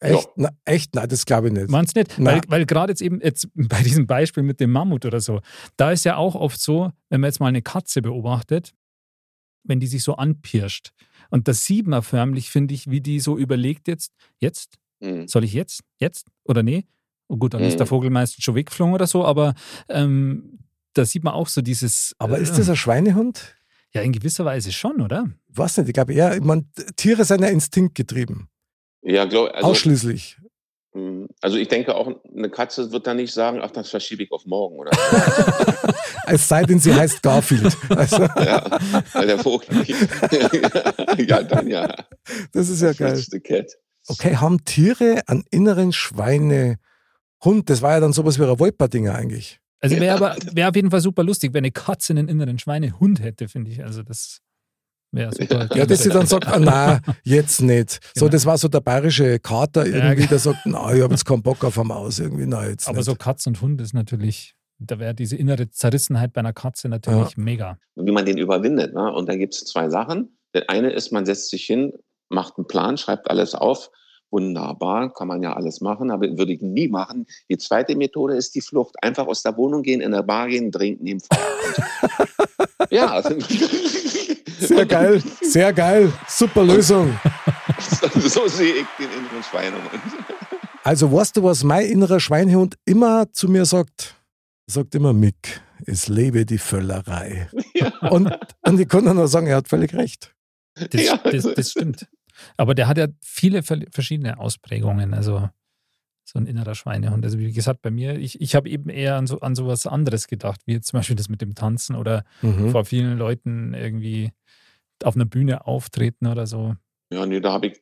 Echt? 0.02 0.30
Na, 0.36 0.50
echt? 0.66 0.96
Nein, 0.96 1.10
das 1.10 1.26
glaube 1.26 1.48
ich 1.48 1.54
nicht. 1.54 1.70
Meinst 1.70 1.96
du 1.96 2.00
nicht? 2.00 2.16
Na. 2.18 2.32
Weil, 2.32 2.42
weil 2.48 2.66
gerade 2.66 2.92
jetzt 2.92 3.02
eben 3.02 3.20
jetzt 3.22 3.48
bei 3.56 3.82
diesem 3.84 4.08
Beispiel 4.08 4.44
mit 4.44 4.60
dem 4.60 4.72
Mammut 4.72 5.06
oder 5.06 5.20
so, 5.20 5.42
da 5.78 5.92
ist 5.92 6.06
ja 6.06 6.16
auch 6.16 6.36
oft 6.36 6.60
so, 6.62 6.92
wenn 7.10 7.22
man 7.22 7.28
jetzt 7.30 7.40
mal 7.40 7.48
eine 7.48 7.62
Katze 7.62 8.02
beobachtet, 8.02 8.74
wenn 9.64 9.80
die 9.80 9.88
sich 9.88 10.04
so 10.04 10.16
anpirscht. 10.16 10.92
Und 11.30 11.48
das 11.48 11.66
sieht 11.66 11.86
man 11.86 12.02
förmlich, 12.02 12.50
finde 12.50 12.74
ich, 12.74 12.90
wie 12.90 13.02
die 13.02 13.20
so 13.20 13.38
überlegt 13.38 13.88
jetzt, 13.88 14.14
jetzt, 14.40 14.78
Mhm. 15.02 15.28
soll 15.30 15.44
ich 15.46 15.54
jetzt, 15.54 15.82
jetzt 16.00 16.28
oder 16.44 16.62
nee? 16.64 16.86
Oh 17.30 17.38
gut, 17.38 17.54
dann 17.54 17.62
ist 17.64 17.76
Mhm. 17.76 17.78
der 17.78 17.86
Vogel 17.88 18.10
meistens 18.10 18.44
schon 18.44 18.56
weggeflogen 18.56 18.94
oder 18.94 19.08
so, 19.08 19.24
aber 19.24 19.54
ähm, 19.88 20.60
da 20.94 21.06
sieht 21.06 21.24
man 21.24 21.34
auch 21.34 21.48
so 21.48 21.62
dieses. 21.62 22.16
Aber 22.18 22.38
äh, 22.40 22.42
ist 22.42 22.58
das 22.58 22.70
ein 22.70 22.76
Schweinehund? 22.76 23.56
Ja, 23.94 24.02
in 24.02 24.12
gewisser 24.12 24.44
Weise 24.46 24.72
schon, 24.72 25.00
oder? 25.02 25.30
Weiß 25.50 25.78
nicht, 25.78 25.88
ich 25.88 25.94
glaube 25.94 26.14
eher, 26.14 26.36
ich 26.36 26.42
mein, 26.44 26.70
Tiere 26.96 27.24
sind 27.26 27.42
ja 27.42 27.48
instinktgetrieben. 27.48 28.50
Ja, 29.02 29.26
glaub, 29.26 29.54
also, 29.54 29.68
Ausschließlich. 29.68 30.38
mh, 30.94 31.28
also 31.42 31.58
ich 31.58 31.68
denke 31.68 31.96
auch, 31.96 32.12
eine 32.36 32.50
Katze 32.50 32.92
wird 32.92 33.08
da 33.08 33.14
nicht 33.14 33.34
sagen, 33.34 33.60
ach, 33.62 33.72
das 33.72 33.90
verschiebe 33.90 34.24
ich 34.24 34.32
auf 34.32 34.46
morgen 34.46 34.78
oder 34.78 34.92
Es 36.28 36.48
sei 36.48 36.64
denn, 36.64 36.80
sie 36.80 36.94
heißt 36.94 37.24
Garfield. 37.24 37.76
Also, 37.90 38.22
ja, 38.40 38.64
weil 39.14 39.28
der 39.28 39.40
Vogel 39.40 39.78
nicht. 39.80 39.90
ja, 41.30 41.42
dann 41.44 41.68
ja. 41.68 41.92
das 42.52 42.70
ist 42.70 42.82
ja 42.82 42.94
geil. 42.94 43.20
Cat. 43.44 43.72
Okay, 44.08 44.36
haben 44.36 44.64
Tiere 44.64 45.22
einen 45.28 45.44
inneren 45.50 45.92
Schweinehund? 45.92 46.78
Das 47.66 47.82
war 47.82 47.94
ja 47.94 48.00
dann 48.00 48.14
sowas 48.14 48.38
wie 48.40 48.44
ein 48.44 48.60
Wolperdinger 48.60 49.16
eigentlich. 49.16 49.60
Also 49.82 49.96
wäre 49.96 50.06
Ja. 50.06 50.16
aber 50.16 50.36
wäre 50.54 50.70
auf 50.70 50.76
jeden 50.76 50.92
Fall 50.92 51.02
super 51.02 51.24
lustig, 51.24 51.54
wenn 51.54 51.64
eine 51.64 51.72
Katze 51.72 52.14
einen 52.14 52.28
inneren 52.28 52.60
Schweinehund 52.60 53.22
hätte, 53.22 53.48
finde 53.48 53.72
ich. 53.72 53.84
Also 53.84 54.04
das 54.04 54.42
super. 55.12 55.70
Ja, 55.76 55.86
dass 55.86 56.04
sie 56.04 56.10
dann 56.10 56.26
sagt, 56.28 56.48
ah, 56.48 56.60
na, 56.60 57.00
jetzt 57.24 57.62
nicht. 57.62 58.00
So, 58.16 58.26
Genau. 58.26 58.32
das 58.32 58.46
war 58.46 58.58
so 58.58 58.68
der 58.68 58.82
bayerische 58.82 59.40
Kater 59.40 59.86
irgendwie, 59.86 60.22
Ja. 60.24 60.28
der 60.28 60.40
sagt, 60.40 60.60
na, 60.66 60.94
ich 60.94 61.02
habe 61.02 61.14
jetzt 61.14 61.26
keinen 61.26 61.42
Bock 61.42 61.64
auf 61.64 61.78
eine 61.78 61.88
Maus 61.88 62.20
irgendwie, 62.20 62.46
na, 62.46 62.68
jetzt 62.68 62.88
Aber 62.88 62.98
nicht. 62.98 63.06
so 63.06 63.16
Katz 63.16 63.48
und 63.48 63.62
Hund 63.62 63.82
ist 63.82 63.94
natürlich, 63.94 64.54
da 64.78 65.00
wäre 65.00 65.14
diese 65.14 65.36
innere 65.36 65.70
Zerrissenheit 65.70 66.34
bei 66.34 66.40
einer 66.40 66.54
Katze 66.54 66.88
natürlich 66.90 67.38
mega. 67.38 67.78
Wie 67.96 68.12
man 68.12 68.26
den 68.26 68.38
überwindet. 68.38 68.94
Ne? 68.94 69.12
Und 69.14 69.28
da 69.28 69.36
gibt 69.36 69.54
es 69.54 69.66
zwei 69.66 69.90
Sachen. 69.90 70.38
Der 70.54 70.70
eine 70.70 70.92
ist, 70.92 71.12
man 71.12 71.26
setzt 71.26 71.50
sich 71.50 71.66
hin, 71.66 71.92
macht 72.30 72.58
einen 72.58 72.68
Plan, 72.68 72.98
schreibt 72.98 73.30
alles 73.30 73.56
auf. 73.56 73.90
Wunderbar, 74.32 75.12
kann 75.12 75.28
man 75.28 75.42
ja 75.42 75.54
alles 75.54 75.82
machen, 75.82 76.12
aber 76.12 76.28
würde 76.38 76.54
ich 76.54 76.62
nie 76.62 76.88
machen. 76.88 77.26
Die 77.50 77.58
zweite 77.58 77.96
Methode 77.96 78.36
ist 78.36 78.54
die 78.54 78.62
Flucht. 78.62 78.96
Einfach 79.02 79.26
aus 79.26 79.42
der 79.42 79.58
Wohnung 79.58 79.82
gehen, 79.82 80.02
in 80.02 80.12
der 80.12 80.22
Bar 80.22 80.48
gehen, 80.50 80.72
trinken, 80.72 81.08
im 81.08 81.20
Feierabend. 81.20 82.92
ja. 82.92 83.08
also 83.08 83.30
Sehr 84.60 84.86
geil, 84.86 85.24
sehr 85.42 85.74
geil, 85.74 86.12
super 86.28 86.64
Lösung. 86.64 87.18
so 88.20 88.48
sehe 88.48 88.74
ich 88.74 88.86
den 88.98 89.08
inneren 89.12 89.44
Schweinehund. 89.50 89.90
Also 90.84 91.12
weißt 91.12 91.38
du, 91.38 91.44
was 91.44 91.64
mein 91.64 91.86
innerer 91.86 92.20
Schweinehund 92.20 92.76
immer 92.86 93.32
zu 93.32 93.48
mir 93.50 93.66
sagt? 93.66 94.16
Er 94.68 94.74
sagt 94.74 94.96
immer, 94.96 95.14
Mick, 95.14 95.62
es 95.86 96.08
lebe 96.08 96.46
die 96.46 96.58
Völlerei. 96.58 97.50
Ja. 97.74 97.92
Und, 98.10 98.32
und 98.62 98.80
ich 98.80 98.88
kann 98.88 99.04
nur 99.06 99.28
sagen, 99.28 99.48
er 99.48 99.58
hat 99.58 99.68
völlig 99.68 99.94
recht. 99.94 100.34
Das, 100.76 101.04
Ja, 101.06 101.18
das, 101.18 101.34
also- 101.34 101.54
das 101.54 101.72
stimmt. 101.72 102.08
Aber 102.56 102.74
der 102.74 102.88
hat 102.88 102.98
ja 102.98 103.08
viele 103.22 103.64
ver- 103.64 103.86
verschiedene 103.92 104.40
Ausprägungen. 104.40 105.14
Also 105.14 105.50
so 106.30 106.40
ein 106.40 106.46
innerer 106.46 106.76
Schweinehund. 106.76 107.24
Also 107.26 107.40
wie 107.40 107.52
gesagt, 107.52 107.82
bei 107.82 107.92
mir, 107.92 108.18
ich, 108.18 108.40
ich 108.42 108.56
habe 108.56 108.70
eben 108.70 108.90
eher 108.90 109.16
an 109.16 109.28
so 109.28 109.40
an 109.42 109.56
sowas 109.56 109.86
anderes 109.88 110.28
gedacht, 110.28 110.62
wie 110.66 110.74
jetzt 110.74 110.88
zum 110.88 111.00
Beispiel 111.00 111.16
das 111.16 111.30
mit 111.30 111.42
dem 111.42 111.56
Tanzen 111.56 111.96
oder 111.96 112.24
Mhm. 112.42 112.70
vor 112.70 112.86
vielen 112.86 113.18
Leuten 113.18 113.74
irgendwie 113.74 114.32
auf 115.04 115.16
einer 115.16 115.26
Bühne 115.26 115.66
auftreten 115.66 116.28
oder 116.28 116.46
so. 116.48 116.76
Ja, 117.12 117.26
nee, 117.26 117.40
da 117.40 117.54
habe 117.54 117.68
ich, 117.68 117.82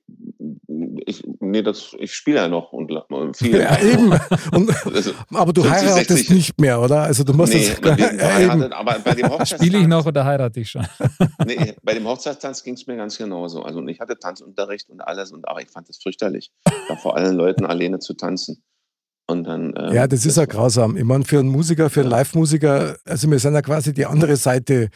ich, 1.07 1.23
nee, 1.39 1.63
das, 1.63 1.95
ich 1.97 2.13
spiele 2.13 2.37
ja 2.37 2.47
noch 2.49 2.73
und, 2.73 2.91
viel. 3.37 3.57
Ja, 3.59 3.79
eben. 3.81 4.11
Und, 4.51 4.85
Also, 4.85 5.11
aber 5.33 5.53
du 5.53 5.63
50, 5.63 5.81
heiratest 5.81 6.07
60. 6.09 6.29
nicht 6.31 6.59
mehr, 6.59 6.81
oder? 6.81 7.03
Also 7.03 7.23
du 7.23 7.33
musst 7.33 7.53
nee, 7.53 7.69
das. 7.81 7.97
ja, 7.97 8.39
eben. 8.41 8.73
aber 8.73 8.99
bei 8.99 9.15
dem 9.15 9.29
Hochzeitstanz, 9.29 9.61
Spiele 9.63 9.79
ich 9.79 9.87
noch 9.87 10.05
oder 10.05 10.25
heirate 10.25 10.59
ich 10.59 10.69
schon? 10.69 10.85
nee, 11.45 11.75
bei 11.81 11.93
dem 11.93 12.05
Hochzeitstanz 12.05 12.61
ging 12.63 12.73
es 12.73 12.85
mir 12.87 12.97
ganz 12.97 13.17
genauso. 13.17 13.63
Also 13.63 13.85
ich 13.87 13.99
hatte 13.99 14.19
Tanzunterricht 14.19 14.89
und 14.89 15.01
alles, 15.01 15.31
und 15.31 15.47
aber 15.47 15.61
ich 15.61 15.69
fand 15.69 15.89
es 15.89 15.97
fürchterlich, 15.97 16.51
da 16.89 16.95
vor 16.97 17.15
allen 17.15 17.35
Leuten 17.35 17.65
alleine 17.65 17.99
zu 17.99 18.13
tanzen. 18.13 18.61
Und 19.29 19.43
dann, 19.43 19.73
ähm, 19.77 19.93
Ja, 19.93 20.07
das 20.07 20.25
ist 20.25 20.37
ja 20.37 20.45
grausam. 20.45 20.95
Ich 20.97 21.03
meine, 21.03 21.25
für 21.25 21.39
einen 21.39 21.49
Musiker, 21.49 21.89
für 21.89 22.01
einen. 22.01 22.09
Live-Musiker, 22.09 22.97
also 23.05 23.29
wir 23.29 23.39
sind 23.39 23.53
ja 23.53 23.61
quasi 23.61 23.93
die 23.93 24.05
andere 24.05 24.35
Seite 24.37 24.89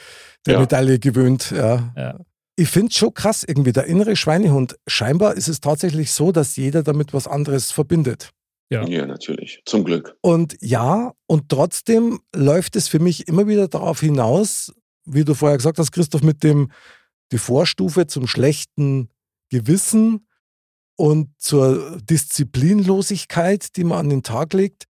der 0.45 0.53
Ja. 0.53 0.59
Medaille 0.59 0.99
gewöhnt. 0.99 1.51
Ja. 1.51 1.93
Ja. 1.95 2.16
Ich 2.62 2.70
finde 2.70 2.89
es 2.89 2.97
schon 2.97 3.16
krass 3.16 3.43
irgendwie, 3.43 3.72
der 3.72 3.86
innere 3.86 4.16
Schweinehund. 4.16 4.76
Scheinbar 4.86 5.34
ist 5.34 5.47
es 5.47 5.62
tatsächlich 5.62 6.12
so, 6.12 6.32
dass 6.32 6.57
jeder 6.57 6.84
damit 6.84 7.12
was 7.12 7.26
anderes 7.26 7.72
verbindet. 7.72 8.30
Ja. 8.70 8.86
Ja, 8.88 9.07
natürlich. 9.07 9.64
Zum 9.66 9.84
Glück. 9.84 10.16
Und 10.22 10.57
ja, 10.62 11.14
und 11.26 11.49
trotzdem 11.49 12.20
läuft 12.36 12.76
es 12.76 12.88
für 12.88 12.99
mich 12.99 13.28
immer 13.28 13.47
wieder 13.47 13.68
darauf 13.68 14.01
hinaus, 14.01 14.72
wie 15.05 15.26
du 15.26 15.34
vorher 15.34 15.57
gesagt 15.57 15.80
hast, 15.80 15.91
Christoph, 15.91 16.22
mit 16.22 16.43
dem, 16.43 16.72
die 17.32 17.39
Vorstufe 17.39 18.05
zum 18.05 18.28
schlechten 18.28 19.09
Gewissen 19.49 20.28
und 20.95 21.30
zur 21.39 21.97
Disziplinlosigkeit, 22.03 23.76
die 23.76 23.86
man 23.86 23.97
an 23.97 24.09
den 24.09 24.22
Tag 24.22 24.53
legt. 24.53 24.86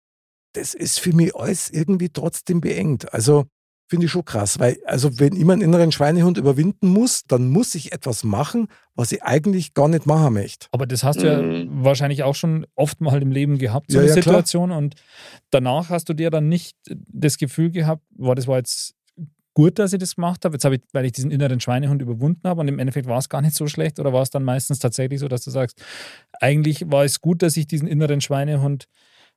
Das 0.52 0.74
ist 0.74 1.00
für 1.00 1.14
mich 1.14 1.34
alles 1.38 1.70
irgendwie 1.70 2.10
trotzdem 2.10 2.60
beengt. 2.60 3.14
Also 3.14 3.46
finde 3.92 4.06
ich 4.06 4.12
schon 4.14 4.24
krass, 4.24 4.58
weil, 4.58 4.78
also 4.86 5.20
wenn 5.20 5.36
ich 5.36 5.44
meinen 5.44 5.62
inneren 5.62 5.92
Schweinehund 5.92 6.38
überwinden 6.38 6.88
muss, 6.88 7.26
dann 7.28 7.50
muss 7.50 7.76
ich 7.76 7.92
etwas 7.92 8.24
machen, 8.24 8.68
was 8.96 9.12
ich 9.12 9.22
eigentlich 9.22 9.74
gar 9.74 9.90
nicht 9.90 10.06
machen 10.06 10.34
möchte. 10.34 10.68
Aber 10.72 10.88
das 10.88 11.04
hast 11.04 11.18
du 11.22 11.26
ja 11.28 11.42
Mhm. 11.42 11.84
wahrscheinlich 11.84 12.24
auch 12.24 12.34
schon 12.36 12.66
oft 12.76 13.02
mal 13.02 13.22
im 13.22 13.32
Leben 13.32 13.58
gehabt, 13.58 13.92
so 13.92 13.98
Ja, 13.98 14.04
eine 14.04 14.08
ja, 14.08 14.14
klar. 14.16 14.24
Situation. 14.24 14.72
Und 14.72 14.96
danach 15.50 15.90
hast 15.90 16.08
du 16.08 16.14
dir 16.14 16.30
dann 16.30 16.48
nicht 16.48 16.78
das 16.88 17.38
Gefühl 17.38 17.70
gehabt, 17.70 18.02
boah, 18.12 18.34
das 18.34 18.48
war 18.48 18.60
jetzt 18.60 18.96
gut, 19.54 19.78
dass 19.78 19.92
ich 19.92 20.00
das 20.00 20.16
gemacht 20.16 20.46
habe. 20.46 20.56
Jetzt 20.56 20.64
habe 20.64 20.76
ich, 20.76 20.82
weil 20.94 21.04
ich 21.04 21.12
diesen 21.12 21.30
inneren 21.30 21.60
Schweinehund 21.60 22.02
überwunden 22.02 22.48
habe 22.48 22.62
und 22.62 22.70
im 22.70 22.80
Endeffekt 22.80 23.08
war 23.08 23.18
es 23.18 23.28
gar 23.28 23.42
nicht 23.42 23.56
so 23.56 23.68
schlecht 23.68 24.00
oder 24.00 24.14
war 24.14 24.22
es 24.22 24.30
dann 24.30 24.44
meistens 24.46 24.80
tatsächlich 24.80 25.20
so, 25.20 25.28
dass 25.28 25.44
du 25.44 25.52
sagst, 25.52 25.84
eigentlich 26.40 26.90
war 26.90 27.04
es 27.04 27.20
gut, 27.20 27.42
dass 27.42 27.58
ich 27.58 27.68
diesen 27.68 27.90
inneren 27.90 28.22
Schweinehund 28.22 28.86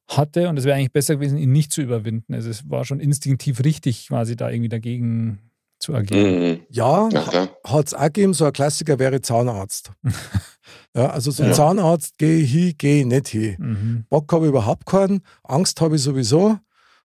hatte 0.08 0.48
und 0.48 0.58
es 0.58 0.64
wäre 0.64 0.76
eigentlich 0.76 0.92
besser 0.92 1.16
gewesen, 1.16 1.38
ihn 1.38 1.52
nicht 1.52 1.72
zu 1.72 1.80
überwinden. 1.82 2.34
Also 2.34 2.50
es 2.50 2.68
war 2.70 2.84
schon 2.84 3.00
instinktiv 3.00 3.64
richtig, 3.64 4.08
quasi 4.08 4.36
da 4.36 4.50
irgendwie 4.50 4.68
dagegen 4.68 5.38
zu 5.78 5.94
agieren. 5.94 6.38
Mhm. 6.52 6.60
Ja, 6.70 7.08
Ja, 7.10 7.48
hat 7.64 7.86
es 7.86 7.94
auch 7.94 8.04
gegeben, 8.04 8.34
so 8.34 8.44
ein 8.44 8.52
Klassiker 8.52 8.98
wäre 8.98 9.20
Zahnarzt. 9.20 9.92
ja, 10.94 11.10
also 11.10 11.30
so 11.30 11.42
ein 11.42 11.50
Ja. 11.50 11.54
Zahnarzt, 11.54 12.18
gehe 12.18 12.38
ich 12.38 12.52
hin, 12.52 12.74
gehe 12.78 13.00
ich 13.00 13.06
nicht 13.06 13.28
hin. 13.28 13.56
Mhm. 13.58 14.04
Bock 14.08 14.32
habe 14.32 14.46
ich 14.46 14.50
überhaupt 14.50 14.86
keinen, 14.86 15.22
Angst 15.42 15.80
habe 15.80 15.96
ich 15.96 16.02
sowieso. 16.02 16.58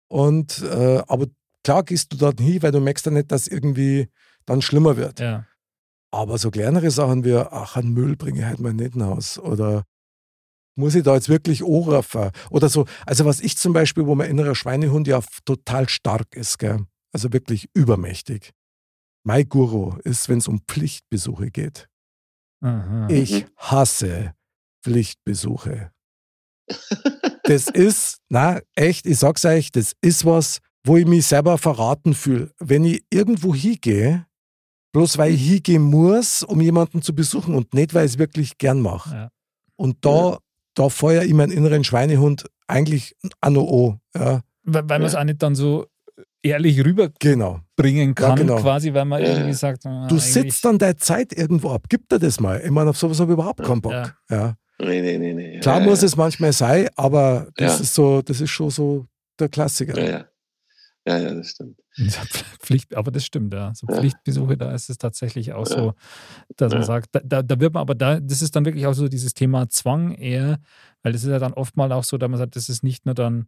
Und, 0.08 0.62
äh, 0.62 1.02
aber 1.06 1.26
klar 1.64 1.82
gehst 1.82 2.12
du 2.12 2.16
dort 2.18 2.40
hin, 2.40 2.62
weil 2.62 2.72
du 2.72 2.80
merkst 2.80 3.06
ja 3.06 3.12
nicht, 3.12 3.32
dass 3.32 3.48
irgendwie 3.48 4.08
dann 4.46 4.62
schlimmer 4.62 4.96
wird. 4.96 5.20
Ja. 5.20 5.46
Aber 6.10 6.36
so 6.36 6.50
kleinere 6.50 6.90
Sachen 6.90 7.24
wie, 7.24 7.34
ach, 7.34 7.76
einen 7.76 7.92
Müll 7.94 8.16
bringe 8.16 8.40
ich 8.40 8.44
halt 8.44 8.60
mal 8.60 8.74
nicht 8.74 8.96
nach 8.96 9.06
Haus. 9.06 9.38
Oder 9.38 9.84
muss 10.76 10.94
ich 10.94 11.02
da 11.02 11.14
jetzt 11.14 11.28
wirklich 11.28 11.62
anrufen? 11.62 12.30
Oder 12.50 12.68
so. 12.68 12.86
Also 13.06 13.24
was 13.24 13.40
ich 13.40 13.56
zum 13.56 13.72
Beispiel, 13.72 14.06
wo 14.06 14.14
mein 14.14 14.30
innerer 14.30 14.54
Schweinehund 14.54 15.06
ja 15.06 15.20
total 15.44 15.88
stark 15.88 16.34
ist, 16.34 16.58
gell? 16.58 16.86
also 17.12 17.32
wirklich 17.32 17.68
übermächtig. 17.74 18.52
Mein 19.24 19.48
Guru 19.48 19.96
ist, 20.04 20.28
wenn 20.28 20.38
es 20.38 20.48
um 20.48 20.60
Pflichtbesuche 20.66 21.50
geht. 21.50 21.88
Aha. 22.62 23.08
Ich 23.08 23.46
hasse 23.56 24.34
Pflichtbesuche. 24.84 25.92
Das 27.44 27.66
ist, 27.66 28.18
na, 28.28 28.60
echt, 28.76 29.04
ich 29.04 29.18
sag's 29.18 29.44
euch, 29.44 29.72
das 29.72 29.94
ist 30.00 30.24
was, 30.24 30.60
wo 30.86 30.96
ich 30.96 31.06
mich 31.06 31.26
selber 31.26 31.58
verraten 31.58 32.14
fühle. 32.14 32.52
Wenn 32.60 32.84
ich 32.84 33.04
irgendwo 33.10 33.52
hingehe, 33.52 34.26
bloß 34.92 35.18
weil 35.18 35.34
ich 35.34 35.44
hingehen 35.44 35.82
muss, 35.82 36.44
um 36.44 36.60
jemanden 36.60 37.02
zu 37.02 37.12
besuchen 37.12 37.56
und 37.56 37.74
nicht, 37.74 37.94
weil 37.94 38.06
ich 38.06 38.12
es 38.12 38.18
wirklich 38.18 38.58
gern 38.58 38.80
mache. 38.80 39.14
Ja. 39.14 39.28
Und 39.74 40.04
da, 40.04 40.38
da 40.74 40.88
feuer 40.88 41.22
ich 41.22 41.34
meinen 41.34 41.52
inneren 41.52 41.84
Schweinehund 41.84 42.46
eigentlich 42.66 43.14
an 43.40 43.56
an. 43.56 43.98
Ja, 44.14 44.40
Weil, 44.64 44.88
weil 44.88 44.98
man 44.98 45.02
es 45.02 45.12
Ja. 45.14 45.20
auch 45.20 45.24
nicht 45.24 45.42
dann 45.42 45.54
so 45.54 45.86
ehrlich 46.42 46.84
rüberbringen 46.84 48.14
genau. 48.14 48.28
kann, 48.28 48.36
genau. 48.38 48.56
quasi, 48.56 48.92
weil 48.94 49.04
man 49.04 49.22
Ja, 49.22 49.28
irgendwie 49.28 49.48
ja. 49.50 49.54
sagt, 49.54 49.86
ah, 49.86 50.06
Du 50.08 50.18
sitzt 50.18 50.64
dann 50.64 50.78
deine 50.78 50.96
Zeit 50.96 51.32
irgendwo 51.32 51.70
ab. 51.70 51.84
Gib 51.88 52.08
dir 52.08 52.18
das 52.18 52.40
mal. 52.40 52.60
Ich 52.64 52.70
meine, 52.70 52.90
auf 52.90 52.96
sowas 52.98 53.20
habe 53.20 53.32
ich 53.32 53.34
überhaupt 53.34 53.62
keinen 53.62 53.80
Bock. 53.80 53.92
Ja. 53.92 54.12
Ja. 54.30 54.56
Nee, 54.80 55.00
nee, 55.02 55.18
nee, 55.18 55.32
nee. 55.34 55.60
Klar 55.60 55.80
ja, 55.80 55.86
muss 55.86 56.00
ja. 56.00 56.06
es 56.06 56.16
manchmal 56.16 56.52
sein, 56.52 56.88
aber 56.96 57.48
das 57.56 57.76
Ja. 57.76 57.82
ist 57.82 57.94
so, 57.94 58.22
das 58.22 58.40
ist 58.40 58.50
schon 58.50 58.70
so 58.70 59.06
der 59.38 59.48
Klassiker. 59.48 60.26
Ja, 61.06 61.18
ja. 61.18 61.34
Das 61.34 61.48
stimmt. 61.50 61.80
Pflicht, 62.60 62.94
aber 62.94 63.10
das 63.10 63.24
stimmt, 63.24 63.52
ja. 63.52 63.72
So 63.74 63.86
Ja. 63.88 63.94
Pflichtbesuche, 63.94 64.56
da 64.56 64.72
ist 64.72 64.88
es 64.88 64.98
tatsächlich 64.98 65.52
auch 65.52 65.66
Ja. 65.66 65.74
so, 65.74 65.94
dass 66.56 66.72
man 66.72 66.82
Ja. 66.82 66.86
sagt, 66.86 67.08
da, 67.24 67.42
da, 67.42 67.60
wird 67.60 67.74
man 67.74 67.80
aber 67.82 67.94
da, 67.94 68.20
das 68.20 68.42
ist 68.42 68.56
dann 68.56 68.64
wirklich 68.64 68.86
auch 68.86 68.94
so 68.94 69.08
dieses 69.08 69.34
Thema 69.34 69.68
Zwang 69.68 70.12
eher, 70.14 70.58
weil 71.02 71.12
das 71.12 71.24
ist 71.24 71.30
ja 71.30 71.38
dann 71.38 71.54
oftmals 71.54 71.92
auch 71.92 72.04
so, 72.04 72.18
dass 72.18 72.30
man 72.30 72.38
sagt, 72.38 72.56
das 72.56 72.68
ist 72.68 72.82
nicht 72.84 73.06
nur 73.06 73.14
dann, 73.14 73.46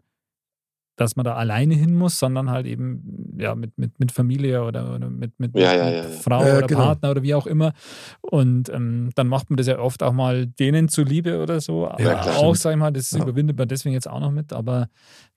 dass 0.97 1.17
man 1.17 1.25
da 1.25 1.35
alleine 1.35 1.75
hin 1.75 1.95
muss, 1.97 2.19
sondern 2.19 2.51
halt 2.51 2.67
eben 2.67 3.35
ja 3.39 3.55
mit, 3.55 3.77
mit, 3.79 3.99
mit 3.99 4.13
Familie 4.13 4.63
oder, 4.65 4.95
oder 4.95 5.11
mit, 5.11 5.39
mit, 5.41 5.57
Ja, 5.57 5.75
ja, 5.75 5.91
ja. 5.91 6.03
Frau 6.05 6.43
Ja, 6.43 6.49
ja, 6.49 6.59
oder 6.59 6.67
genau. 6.67 6.81
Partner 6.85 7.11
oder 7.11 7.23
wie 7.23 7.35
auch 7.35 7.47
immer. 7.47 7.73
Und 8.21 8.69
ähm, 8.69 9.11
dann 9.15 9.29
macht 9.29 9.51
man 9.51 9.57
das 9.57 9.67
ja 9.67 9.79
oft 9.79 10.03
auch 10.03 10.13
mal 10.13 10.47
denen 10.47 10.89
zuliebe 10.89 11.43
oder 11.43 11.61
so. 11.61 11.89
Aber 11.89 12.03
Ja, 12.03 12.15
klar. 12.15 12.37
auch, 12.37 12.55
sag 12.55 12.73
ich 12.73 12.79
mal, 12.79 12.93
das 12.93 13.11
Ja. 13.11 13.21
überwindet 13.23 13.59
man 13.59 13.69
deswegen 13.69 13.93
jetzt 13.95 14.09
auch 14.09 14.21
noch 14.21 14.31
mit, 14.31 14.53
aber 14.53 14.89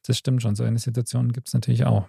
das 0.06 0.18
stimmt 0.18 0.42
schon, 0.42 0.56
so 0.56 0.64
eine 0.64 0.80
Situation 0.80 1.32
gibt 1.34 1.48
es 1.48 1.54
natürlich 1.54 1.86
auch. 1.86 2.08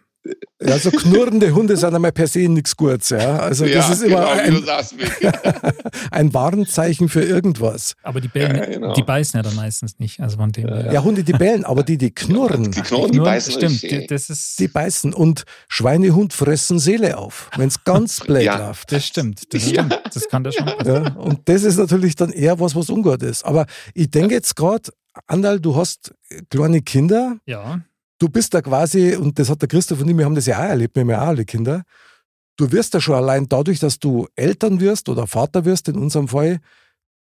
Ja, 0.60 0.76
so 0.78 0.90
knurrende 0.90 1.54
Hunde 1.54 1.76
sind 1.76 1.94
einmal 1.94 2.10
per 2.12 2.26
se 2.26 2.40
nichts 2.48 2.76
Gutes. 2.76 3.10
Ja? 3.10 3.38
Also 3.38 3.64
das 3.64 3.74
ja, 3.74 3.92
ist 3.92 4.02
immer 4.02 4.36
genau, 4.36 4.66
ein, 4.72 5.32
ein 6.10 6.34
Warnzeichen 6.34 7.08
für 7.08 7.22
irgendwas. 7.22 7.94
Aber 8.02 8.20
die 8.20 8.28
bellen, 8.28 8.56
Ja, 8.56 8.66
genau. 8.66 8.92
die 8.94 9.02
beißen 9.02 9.38
ja 9.38 9.42
dann 9.42 9.54
meistens 9.54 9.98
nicht. 9.98 10.20
Also 10.20 10.36
von 10.36 10.50
dem 10.52 10.66
her. 10.68 10.92
Ja, 10.92 11.02
Hunde, 11.04 11.22
die 11.22 11.32
bellen, 11.32 11.64
aber 11.64 11.82
die, 11.84 11.96
die 11.96 12.10
knurren, 12.12 12.72
Die 12.72 12.80
Knochen, 12.82 13.12
die 13.12 13.18
Nur- 13.18 13.26
beißen 13.26 13.52
stimmt, 13.52 13.82
die- 13.82 14.06
das 14.08 14.28
ist 14.30 14.58
die 14.58 14.68
beißen. 14.68 15.14
Und 15.14 15.44
Schweinehund 15.68 16.32
fressen 16.32 16.78
Seele 16.80 17.16
auf, 17.18 17.48
wenn 17.56 17.68
es 17.68 17.84
ganz 17.84 18.20
blöd 18.20 18.42
Ja. 18.42 18.58
läuft. 18.68 18.90
das 18.92 19.06
stimmt. 19.06 19.54
Das 19.54 19.62
Ja. 19.64 19.84
stimmt. 19.84 20.00
Das 20.12 20.28
kann 20.28 20.42
das 20.44 20.56
schon 20.56 20.66
passieren. 20.66 21.04
Ja, 21.04 21.12
und 21.14 21.48
das 21.48 21.62
ist 21.62 21.76
natürlich 21.78 22.16
dann 22.16 22.30
eher 22.30 22.58
was, 22.58 22.74
was 22.74 22.90
ungut 22.90 23.22
ist. 23.22 23.44
Aber 23.44 23.66
ich 23.94 24.10
denke 24.10 24.34
jetzt 24.34 24.56
gerade, 24.56 24.90
Andal, 25.26 25.58
du 25.60 25.74
hast 25.76 26.12
kleine 26.50 26.82
Kinder, 26.82 27.36
Ja. 27.46 27.80
Du 28.18 28.28
bist 28.28 28.54
da 28.54 28.62
quasi, 28.62 29.14
und 29.16 29.38
das 29.38 29.48
hat 29.50 29.62
der 29.62 29.68
Christoph 29.68 30.00
und 30.00 30.08
ich, 30.08 30.16
wir 30.16 30.24
haben 30.24 30.34
das 30.34 30.46
ja 30.46 30.58
auch 30.58 30.68
erlebt, 30.68 30.94
wir 30.96 31.02
haben 31.02 31.10
ja 31.10 31.22
auch 31.22 31.28
alle 31.28 31.44
Kinder. 31.44 31.82
Du 32.56 32.70
wirst 32.72 32.94
ja 32.94 33.00
schon 33.00 33.14
allein 33.14 33.48
dadurch, 33.48 33.78
dass 33.78 33.98
du 33.98 34.26
Eltern 34.34 34.80
wirst 34.80 35.08
oder 35.08 35.26
Vater 35.26 35.64
wirst, 35.64 35.88
in 35.88 35.96
unserem 35.96 36.28
Fall, 36.28 36.58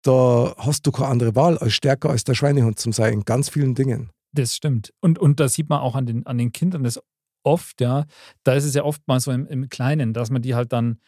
da 0.02 0.54
hast 0.58 0.86
du 0.86 0.92
keine 0.92 1.08
andere 1.08 1.34
Wahl, 1.34 1.58
als 1.58 1.72
stärker 1.72 2.10
als 2.10 2.24
der 2.24 2.34
Schweinehund 2.34 2.78
zu 2.78 2.92
sein, 2.92 3.14
in 3.14 3.24
ganz 3.24 3.48
vielen 3.48 3.74
Dingen. 3.74 4.10
Das 4.32 4.54
stimmt. 4.54 4.92
Und, 5.00 5.18
und 5.18 5.40
da 5.40 5.48
sieht 5.48 5.68
man 5.68 5.80
auch 5.80 5.94
an 5.94 6.06
den, 6.06 6.26
an 6.26 6.38
den 6.38 6.52
Kindern 6.52 6.84
das 6.84 7.00
oft, 7.44 7.80
ja. 7.80 8.04
Da 8.44 8.54
ist 8.54 8.64
es 8.64 8.74
ja 8.74 8.84
oft 8.84 9.06
mal 9.06 9.20
so 9.20 9.30
im, 9.30 9.46
im 9.46 9.68
Kleinen, 9.68 10.12
dass 10.12 10.30
man 10.30 10.42
die 10.42 10.54
halt 10.54 10.72
dann 10.72 10.98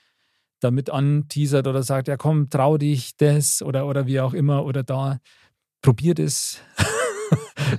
damit 0.61 0.89
anteasert 0.91 1.67
oder 1.67 1.83
sagt, 1.83 2.09
ja 2.09 2.17
komm, 2.17 2.49
trau 2.49 2.79
dich 2.79 3.17
das 3.17 3.63
oder, 3.63 3.87
oder 3.87 4.07
wie 4.07 4.21
auch 4.21 4.33
immer 4.33 4.65
oder 4.65 4.83
da, 4.83 5.19
probier 5.83 6.15
das. 6.15 6.61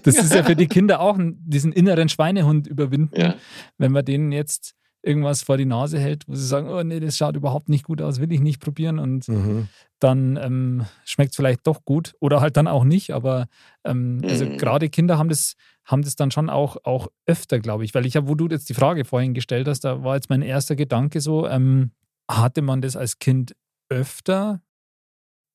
Das 0.04 0.16
ist 0.16 0.34
ja 0.34 0.44
für 0.44 0.56
die 0.56 0.68
Kinder 0.68 1.00
auch 1.00 1.18
ein, 1.18 1.38
diesen 1.46 1.72
inneren 1.72 2.10
Schweinehund 2.10 2.68
überwinden, 2.68 3.20
Ja. 3.20 3.36
wenn 3.78 3.92
man 3.92 4.06
denen 4.06 4.32
jetzt 4.32 4.74
irgendwas 5.02 5.44
vor 5.44 5.58
die 5.58 5.66
Nase 5.66 6.00
hält, 6.00 6.28
wo 6.28 6.34
sie 6.34 6.48
sagen, 6.48 6.68
oh 6.68 6.82
nee, 6.82 7.00
das 7.00 7.16
schaut 7.16 7.36
überhaupt 7.36 7.70
nicht 7.70 7.84
gut 7.84 8.02
aus, 8.02 8.20
will 8.20 8.32
ich 8.32 8.40
nicht 8.40 8.60
probieren 8.60 8.98
und 8.98 9.28
Mhm. 9.28 9.68
dann 10.00 10.36
ähm, 10.38 10.86
schmeckt 11.06 11.32
es 11.32 11.36
vielleicht 11.36 11.68
doch 11.68 11.86
gut 11.86 12.16
oder 12.20 12.42
halt 12.42 12.58
dann 12.58 12.68
auch 12.68 12.84
nicht. 12.84 13.12
Aber 13.12 13.46
ähm, 13.84 14.24
also 14.28 14.46
Mhm. 14.46 14.58
gerade 14.58 14.90
Kinder 14.90 15.20
haben 15.20 15.30
das, 15.30 15.54
haben 15.86 16.02
das 16.02 16.16
dann 16.16 16.32
schon 16.32 16.50
auch, 16.50 16.78
auch 16.84 17.08
öfter, 17.28 17.60
glaube 17.60 17.86
ich. 17.86 17.94
Weil 17.94 18.08
ich 18.08 18.16
habe, 18.16 18.28
wo 18.28 18.34
du 18.34 18.48
jetzt 18.48 18.68
die 18.68 18.74
Frage 18.74 19.06
vorhin 19.06 19.36
gestellt 19.36 19.68
hast, 19.68 19.82
da 19.82 20.04
war 20.04 20.16
jetzt 20.16 20.30
mein 20.32 20.42
erster 20.42 20.76
Gedanke 20.76 21.22
so, 21.22 21.48
ähm, 21.48 21.92
hatte 22.30 22.64
man 22.64 22.82
das 22.82 22.96
als 22.96 23.20
Kind 23.20 23.56
öfter 23.90 24.62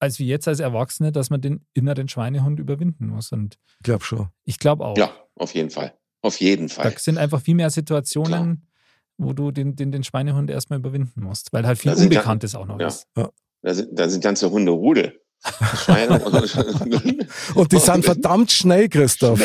als 0.01 0.19
wie 0.19 0.27
jetzt 0.27 0.49
als 0.49 0.59
Erwachsene, 0.61 1.13
dass 1.13 1.31
man 1.31 1.41
den 1.41 1.65
inneren 1.75 2.09
Schweinehund 2.09 2.59
überwinden 2.59 3.07
muss. 3.09 3.31
Und 3.33 3.59
Ich 3.79 3.85
glaube 3.85 4.05
schon. 4.05 4.29
ich 4.45 4.59
glaube 4.59 4.85
auch. 4.85 4.97
ja, 4.99 5.13
auf 5.37 5.55
jeden 5.55 5.71
Fall. 5.71 5.95
Auf 6.23 6.41
jeden 6.41 6.69
Da 6.69 6.75
Fall. 6.75 6.99
sind 6.99 7.17
einfach 7.19 7.41
viel 7.41 7.55
mehr 7.55 7.71
Situationen, 7.71 8.67
wo 9.19 9.33
du 9.33 9.51
den, 9.53 9.77
den, 9.77 9.93
den 9.93 10.03
Schweinehund 10.05 10.51
erstmal 10.51 10.79
überwinden 10.79 11.23
musst, 11.23 11.53
weil 11.53 11.67
halt 11.67 11.79
viel 11.79 11.93
Da 11.93 11.99
ja- 11.99 12.03
Unbekanntes 12.05 12.55
auch 12.55 12.67
noch 12.67 12.81
ja. 12.81 12.89
ist. 12.89 13.07
Da 13.63 13.75
sind, 13.75 13.89
da 13.99 14.09
sind 14.09 14.23
ganze 14.25 14.51
Hunderudel. 14.51 15.21
Schweine 15.85 16.23
und 16.23 17.57
Und 17.57 17.73
die 17.73 17.79
sind 17.79 18.05
verdammt 18.05 18.51
schnell, 18.53 18.89
Christoph. 18.89 19.41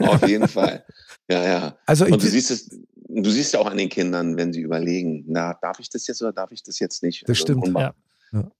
Auf 0.00 0.26
jeden 0.26 0.48
Fall. 0.48 0.84
Ja, 1.30 1.44
ja. 1.44 1.78
Also 1.86 2.04
Und 2.06 2.22
du 2.22 2.26
siehst 2.26 2.50
es, 2.50 2.68
du 3.08 3.30
siehst 3.30 3.54
ja 3.54 3.60
auch 3.60 3.66
an 3.66 3.76
den 3.76 3.88
Kindern, 3.88 4.36
wenn 4.36 4.52
sie 4.52 4.60
überlegen, 4.62 5.24
na, 5.28 5.54
darf 5.62 5.78
ich 5.78 5.88
das 5.90 6.06
jetzt 6.08 6.20
oder 6.22 6.32
darf 6.32 6.50
ich 6.52 6.62
das 6.62 6.78
jetzt 6.80 7.02
nicht? 7.02 7.28
Das 7.28 7.38
stimmt. 7.38 7.64
unmach- 7.64 7.92
Ja. 8.32 8.50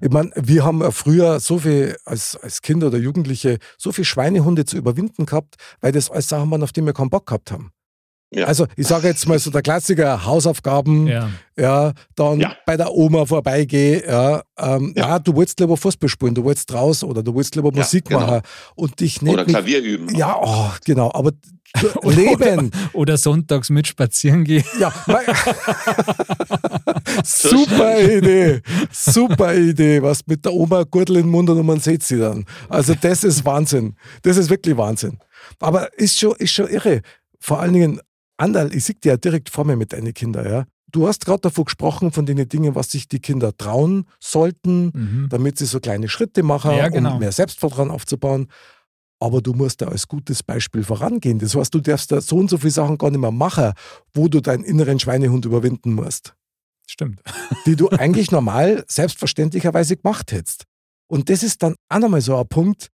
Ich 0.00 0.10
meine, 0.10 0.30
wir 0.34 0.64
haben 0.64 0.92
früher 0.92 1.40
so 1.40 1.58
viel 1.58 1.96
als, 2.04 2.36
als 2.36 2.60
Kinder 2.60 2.88
oder 2.88 2.98
Jugendliche 2.98 3.58
so 3.78 3.92
viel 3.92 4.04
Schweinehunde 4.04 4.66
zu 4.66 4.76
überwinden 4.76 5.24
gehabt, 5.24 5.56
weil 5.80 5.92
das 5.92 6.10
alles 6.10 6.28
Sachen 6.28 6.50
waren, 6.50 6.62
auf 6.62 6.72
die 6.72 6.82
wir 6.82 6.92
keinen 6.92 7.10
Bock 7.10 7.26
gehabt 7.26 7.50
haben. 7.50 7.72
Ja. 8.30 8.46
Also 8.46 8.66
ich 8.76 8.86
sage 8.88 9.06
jetzt 9.06 9.26
mal 9.28 9.38
so 9.38 9.50
der 9.50 9.62
Klassiker, 9.62 10.24
Hausaufgaben, 10.26 11.06
ja, 11.06 11.28
Ja. 11.56 11.92
dann 12.16 12.40
Ja. 12.40 12.56
bei 12.66 12.76
der 12.76 12.92
Oma 12.92 13.24
vorbeigehen, 13.24 14.02
ja, 14.06 14.42
ähm, 14.58 14.92
Ja. 14.96 15.08
ja. 15.10 15.18
du 15.20 15.32
wolltest 15.34 15.60
lieber 15.60 15.76
Fußball 15.76 16.08
spielen, 16.08 16.34
du 16.34 16.42
wolltest 16.42 16.72
raus 16.74 17.04
oder 17.04 17.22
du 17.22 17.32
wolltest 17.34 17.54
lieber 17.54 17.70
Ja, 17.72 17.78
Musik 17.78 18.06
genau. 18.06 18.20
machen 18.20 18.40
und 18.74 18.98
dich 18.98 19.22
nicht 19.22 19.32
Oder 19.32 19.42
mit, 19.44 19.50
Klavier 19.50 19.80
üben. 19.80 20.12
Ja, 20.16 20.36
oh, 20.42 20.70
genau, 20.84 21.12
aber 21.14 21.30
Oder- 22.02 22.16
Leben, 22.16 22.70
Oder 22.94 23.16
sonntags 23.16 23.70
mit 23.70 23.86
spazieren 23.86 24.42
gehen. 24.44 24.64
ja, 24.80 24.92
super 27.24 28.00
Idee, 28.00 28.60
super 28.90 29.54
Idee, 29.54 30.02
was 30.02 30.26
mit 30.26 30.44
der 30.44 30.52
Oma 30.52 30.84
Gürtel 30.84 31.16
im 31.16 31.28
Mund 31.28 31.50
und 31.50 31.64
man 31.64 31.80
sieht 31.80 32.02
sie 32.02 32.18
dann. 32.18 32.44
Also 32.68 32.94
das 33.00 33.24
ist 33.24 33.44
Wahnsinn, 33.44 33.96
das 34.22 34.36
ist 34.36 34.50
wirklich 34.50 34.76
Wahnsinn. 34.76 35.18
Aber 35.60 35.96
ist 35.98 36.18
schon, 36.18 36.34
ist 36.38 36.52
schon 36.52 36.68
irre. 36.68 37.02
Vor 37.38 37.60
allen 37.60 37.74
Dingen, 37.74 38.00
Andal, 38.36 38.74
ich 38.74 38.84
sehe 38.84 38.94
dir 38.96 39.12
ja 39.12 39.16
direkt 39.16 39.48
vor 39.50 39.64
mir 39.64 39.76
mit 39.76 39.92
deinen 39.92 40.12
Kindern, 40.14 40.46
ja. 40.50 40.64
Du 40.92 41.08
hast 41.08 41.24
gerade 41.26 41.40
davon 41.40 41.64
gesprochen, 41.64 42.12
von 42.12 42.26
den 42.26 42.48
Dingen, 42.48 42.74
was 42.74 42.90
sich 42.92 43.08
die 43.08 43.18
Kinder 43.18 43.56
trauen 43.56 44.06
sollten, 44.20 44.92
Mhm. 44.94 45.26
damit 45.30 45.58
sie 45.58 45.66
so 45.66 45.80
kleine 45.80 46.08
Schritte 46.08 46.42
machen, 46.42 46.70
Ja, 46.72 46.88
genau. 46.88 47.14
um 47.14 47.18
mehr 47.18 47.32
Selbstvertrauen 47.32 47.90
aufzubauen. 47.90 48.46
Aber 49.18 49.40
du 49.40 49.52
musst 49.54 49.80
da 49.80 49.88
als 49.88 50.06
gutes 50.06 50.42
Beispiel 50.42 50.84
vorangehen. 50.84 51.38
Das 51.38 51.54
heißt, 51.56 51.74
du 51.74 51.80
darfst 51.80 52.12
da 52.12 52.20
so 52.20 52.36
und 52.36 52.50
so 52.50 52.58
viele 52.58 52.70
Sachen 52.70 52.98
gar 52.98 53.10
nicht 53.10 53.20
mehr 53.20 53.30
machen, 53.32 53.72
wo 54.14 54.28
du 54.28 54.40
deinen 54.40 54.62
inneren 54.62 55.00
Schweinehund 55.00 55.44
überwinden 55.44 55.94
musst, 55.94 56.34
Stimmt. 56.86 57.20
die 57.66 57.76
du 57.76 57.88
eigentlich 57.88 58.30
normal 58.30 58.84
selbstverständlicherweise 58.86 59.96
gemacht 59.96 60.32
hättest. 60.32 60.64
Und 61.08 61.30
das 61.30 61.42
ist 61.42 61.62
dann 61.62 61.74
auch 61.88 61.98
nochmal 61.98 62.20
so 62.20 62.36
ein 62.36 62.46
Punkt, 62.48 62.90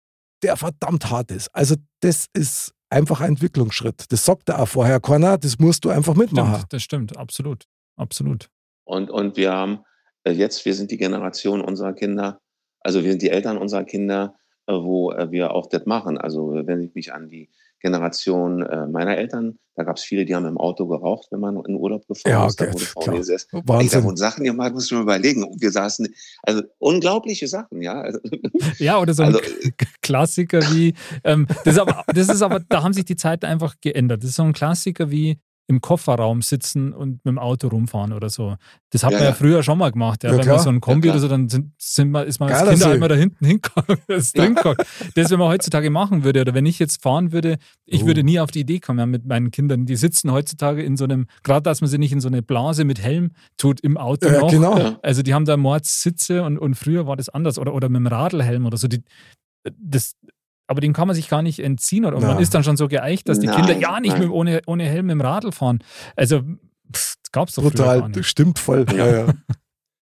der 0.43 0.57
verdammt 0.57 1.09
hart 1.09 1.31
ist. 1.31 1.47
Also 1.55 1.75
das 2.01 2.27
ist 2.33 2.73
einfach 2.89 3.21
ein 3.21 3.29
Entwicklungsschritt. 3.29 4.11
Das 4.11 4.25
sagt 4.25 4.49
er 4.49 4.61
auch 4.61 4.67
vorher 4.67 4.99
keiner, 4.99 5.37
das 5.37 5.59
musst 5.59 5.85
du 5.85 5.89
einfach 5.89 6.15
mitmachen. 6.15 6.55
Stimmt, 6.55 6.73
das 6.73 6.83
stimmt, 6.83 7.17
absolut. 7.17 7.65
Absolut. 7.95 8.49
Und, 8.85 9.09
und 9.11 9.35
wir 9.35 9.51
haben 9.51 9.79
äh, 10.23 10.31
jetzt, 10.31 10.65
wir 10.65 10.73
sind 10.73 10.89
die 10.89 10.97
Generation 10.97 11.61
unserer 11.61 11.93
Kinder, 11.93 12.39
also 12.79 13.03
wir 13.03 13.11
sind 13.11 13.21
die 13.21 13.29
Eltern 13.29 13.57
unserer 13.57 13.83
Kinder, 13.83 14.35
äh, 14.67 14.73
wo 14.73 15.11
äh, 15.11 15.31
wir 15.31 15.51
auch 15.51 15.67
das 15.67 15.85
machen. 15.85 16.17
Also 16.17 16.53
wenn 16.53 16.81
ich 16.81 16.95
mich 16.95 17.13
an 17.13 17.29
die 17.29 17.49
Generation 17.79 18.61
äh, 18.63 18.87
meiner 18.87 19.17
Eltern, 19.17 19.57
da 19.75 19.83
gab 19.83 19.95
es 19.97 20.03
viele, 20.03 20.25
die 20.25 20.35
haben 20.35 20.45
im 20.45 20.57
Auto 20.57 20.87
geraucht, 20.87 21.27
wenn 21.31 21.39
man 21.39 21.55
in 21.65 21.75
Urlaub 21.75 22.05
gefahren 22.07 22.31
Ja, 22.31 22.47
ist. 22.47 22.59
Da 22.59 22.65
okay, 22.65 22.73
wurde 22.73 22.85
klar. 22.85 23.03
vorne 23.05 23.19
gesessen. 23.19 23.47
Ey, 23.53 23.61
da 23.65 23.73
Wahnsinn. 23.73 24.03
wurden 24.03 24.17
Sachen 24.17 24.43
gemacht, 24.43 24.73
musst 24.73 24.91
du 24.91 24.95
mal 24.95 25.01
überlegen. 25.03 25.43
Und 25.43 25.61
wir 25.61 25.71
saßen, 25.71 26.07
also 26.43 26.63
unglaubliche 26.79 27.47
Sachen, 27.47 27.81
ja. 27.81 28.01
Also, 28.01 28.19
Ja, 28.79 28.99
oder 28.99 29.13
so 29.13 29.23
ein 29.23 29.27
Also- 29.35 29.39
K- 29.77 29.85
Klassiker 30.01 30.59
wie, 30.73 30.93
ähm, 31.23 31.47
das, 31.63 31.75
ist 31.75 31.79
aber, 31.79 32.03
das 32.13 32.27
ist 32.29 32.41
aber, 32.41 32.59
da 32.59 32.83
haben 32.83 32.93
sich 32.93 33.05
die 33.05 33.15
Zeiten 33.15 33.45
einfach 33.45 33.75
geändert. 33.79 34.23
Das 34.23 34.31
ist 34.31 34.35
so 34.35 34.43
ein 34.43 34.53
Klassiker 34.53 35.11
wie 35.11 35.39
im 35.69 35.81
Kofferraum 35.81 36.41
sitzen 36.41 36.93
und 36.93 37.11
mit 37.23 37.25
dem 37.27 37.37
Auto 37.37 37.67
rumfahren 37.67 38.11
oder 38.11 38.29
so. 38.29 38.55
Das 38.89 39.03
hat 39.03 39.11
Ja, 39.11 39.17
man 39.19 39.23
ja 39.23 39.29
ja. 39.29 39.35
früher 39.35 39.61
schon 39.63 39.77
mal 39.77 39.91
gemacht. 39.91 40.23
Ja, 40.23 40.31
Ja, 40.31 40.35
wenn 40.37 40.41
klar. 40.43 40.55
man 40.55 40.63
so 40.63 40.69
ein 40.71 40.81
Kombi 40.81 41.07
Ja, 41.07 41.13
oder 41.13 41.21
so, 41.21 41.27
dann 41.27 41.47
sind, 41.47 41.73
sind 41.77 42.09
wir, 42.09 42.25
ist 42.25 42.39
man 42.39 42.51
als 42.51 42.67
Kind 42.69 42.83
einmal 42.83 43.07
da 43.07 43.13
hinten 43.15 43.45
hingekommen, 43.45 43.99
das. 44.07 44.33
Das, 44.33 45.29
wenn 45.31 45.37
man 45.39 45.47
heutzutage 45.47 45.89
machen 45.91 46.23
würde, 46.23 46.41
oder 46.41 46.53
wenn 46.55 46.65
ich 46.65 46.79
jetzt 46.79 47.03
fahren 47.03 47.31
würde, 47.31 47.57
ich 47.85 48.03
Oh. 48.03 48.07
würde 48.07 48.23
nie 48.23 48.39
auf 48.39 48.49
die 48.49 48.61
Idee 48.61 48.79
kommen 48.79 48.97
ja, 48.99 49.05
mit 49.05 49.25
meinen 49.27 49.51
Kindern. 49.51 49.85
Die 49.85 49.95
sitzen 49.95 50.31
heutzutage 50.31 50.81
in 50.81 50.97
so 50.97 51.03
einem, 51.03 51.27
gerade 51.43 51.61
dass 51.63 51.81
man 51.81 51.89
sie 51.89 51.99
nicht 51.99 52.11
in 52.13 52.19
so 52.19 52.27
eine 52.29 52.41
Blase 52.41 52.83
mit 52.83 52.99
Helm 52.99 53.31
tut 53.57 53.79
im 53.81 53.95
Auto 53.95 54.27
Ja, 54.27 54.39
noch. 54.41 54.49
genau. 54.51 54.97
Also 55.03 55.21
die 55.21 55.33
haben 55.35 55.45
da 55.45 55.55
Mordssitze 55.55 56.43
und, 56.43 56.57
und 56.57 56.73
früher 56.75 57.05
war 57.05 57.15
das 57.15 57.29
anders. 57.29 57.59
Oder, 57.59 57.75
oder 57.75 57.89
mit 57.89 57.99
dem 57.99 58.07
Radlhelm 58.07 58.65
oder 58.65 58.77
so. 58.77 58.87
Die, 58.87 59.03
das, 59.77 60.13
aber 60.69 60.81
dem 60.81 60.93
kann 60.93 61.07
man 61.07 61.15
sich 61.15 61.27
gar 61.29 61.41
nicht 61.41 61.59
entziehen. 61.59 62.05
Oder 62.05 62.19
man 62.21 62.39
ist 62.39 62.53
dann 62.53 62.63
schon 62.63 62.77
so 62.77 62.87
geeicht, 62.87 63.27
dass 63.27 63.39
die 63.39 63.47
Nein, 63.47 63.57
Kinder 63.65 63.77
ja 63.77 63.99
nicht 63.99 64.17
mit, 64.17 64.29
ohne, 64.29 64.61
ohne 64.67 64.83
Helm 64.85 65.09
im 65.09 65.19
Radl 65.21 65.51
fahren. 65.51 65.79
Also 66.15 66.41
pff, 66.95 67.15
gab 67.31 67.49
es 67.49 67.55
doch 67.55 67.63
Brutal, 67.63 67.99
gar 67.99 68.07
das 68.09 68.17
nicht. 68.17 68.27
stimmt 68.27 68.59
voll. 68.59 68.85
Ja. 68.95 69.07
Ja, 69.25 69.33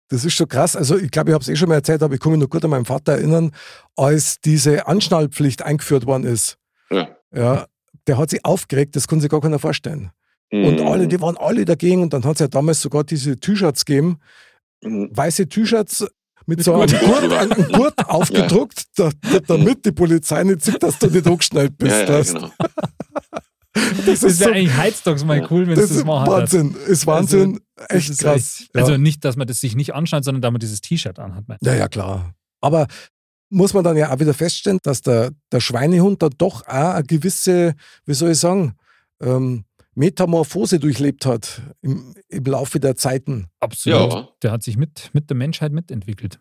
Das 0.08 0.24
ist 0.24 0.34
schon 0.34 0.48
krass. 0.48 0.76
Also 0.76 0.98
ich 0.98 1.10
glaube, 1.10 1.30
ich 1.30 1.34
habe 1.34 1.42
es 1.42 1.48
eh 1.48 1.56
schon 1.56 1.68
mal 1.68 1.76
erzählt, 1.76 2.02
aber 2.02 2.14
ich 2.14 2.20
kann 2.20 2.32
mich 2.32 2.40
noch 2.40 2.48
gut 2.50 2.64
an 2.64 2.70
meinen 2.70 2.84
Vater 2.84 3.12
erinnern, 3.12 3.52
als 3.96 4.40
diese 4.40 4.86
Anschnallpflicht 4.86 5.62
eingeführt 5.62 6.06
worden 6.06 6.24
ist. 6.24 6.58
ja. 6.90 7.08
Ja, 7.32 7.66
der 8.08 8.18
hat 8.18 8.30
sich 8.30 8.44
aufgeregt, 8.44 8.96
das 8.96 9.06
kann 9.06 9.20
sich 9.20 9.30
gar 9.30 9.40
keiner 9.40 9.60
vorstellen. 9.60 10.10
Und 10.52 10.80
Mhm. 10.80 10.86
alle, 10.88 11.06
die 11.06 11.20
waren 11.20 11.36
alle 11.36 11.64
dagegen 11.64 12.02
und 12.02 12.12
dann 12.12 12.24
hat 12.24 12.34
es 12.34 12.40
ja 12.40 12.48
damals 12.48 12.80
sogar 12.82 13.04
diese 13.04 13.36
T-Shirts 13.38 13.84
gegeben, 13.84 14.18
Mhm. 14.82 15.10
weiße 15.12 15.48
T-Shirts 15.48 16.06
mit, 16.50 16.62
so 16.64 16.74
einem 16.74 16.90
Gurt. 17.00 17.32
Einem 17.32 17.72
Gurt 17.72 18.06
aufgedruckt, 18.08 18.84
da, 18.96 19.10
damit 19.46 19.84
die 19.86 19.92
Polizei 19.92 20.42
nicht 20.44 20.62
sieht, 20.62 20.82
dass 20.82 20.98
du 20.98 21.06
nicht 21.08 21.26
angeschnallt 21.26 21.76
bist. 21.78 21.92
Ja, 22.08 22.18
ja, 22.18 22.22
genau. 22.22 22.50
Das, 24.04 24.24
ist 24.24 24.40
wäre 24.40 24.50
so- 24.50 24.56
eigentlich 24.56 24.76
Heizdogs 24.76 25.24
mal 25.24 25.46
cool, 25.50 25.66
wenn 25.68 25.76
Das 25.76 25.88
das 25.88 25.98
ist 25.98 26.04
machen 26.04 26.26
Wahnsinn, 26.28 26.74
ist 26.88 27.06
Wahnsinn, 27.06 27.60
Das 27.76 27.86
echt 27.90 28.10
ist 28.10 28.20
krass. 28.20 28.60
echt- 28.62 28.76
Also 28.76 28.96
nicht, 28.96 29.24
dass 29.24 29.36
man 29.36 29.46
das 29.46 29.60
sich 29.60 29.76
nicht 29.76 29.94
anschaut, 29.94 30.24
sondern 30.24 30.42
dass 30.42 30.50
man 30.50 30.58
dieses 30.58 30.80
T-Shirt 30.80 31.20
anhat. 31.20 31.44
Ja, 31.60 31.74
ja, 31.74 31.86
klar. 31.86 32.34
Aber 32.60 32.88
muss 33.48 33.72
man 33.72 33.84
dann 33.84 33.96
ja 33.96 34.12
auch 34.12 34.18
wieder 34.18 34.34
feststellen, 34.34 34.80
dass 34.82 35.02
der, 35.02 35.30
der 35.52 35.60
Schweinehund 35.60 36.20
da 36.20 36.28
doch 36.36 36.66
auch 36.66 36.94
eine 36.94 37.04
gewisse, 37.04 37.74
wie 38.06 38.14
soll 38.14 38.32
ich 38.32 38.38
sagen, 38.38 38.74
ähm, 39.22 39.64
Metamorphose 39.94 40.78
durchlebt 40.78 41.26
hat 41.26 41.62
im, 41.82 42.14
im 42.28 42.44
Laufe 42.44 42.80
der 42.80 42.96
Zeiten. 42.96 43.48
Absolut. 43.60 44.12
Ja. 44.12 44.28
Der 44.42 44.52
hat 44.52 44.62
sich 44.62 44.76
mit, 44.76 45.10
mit 45.12 45.28
der 45.30 45.36
Menschheit 45.36 45.72
mitentwickelt. 45.72 46.40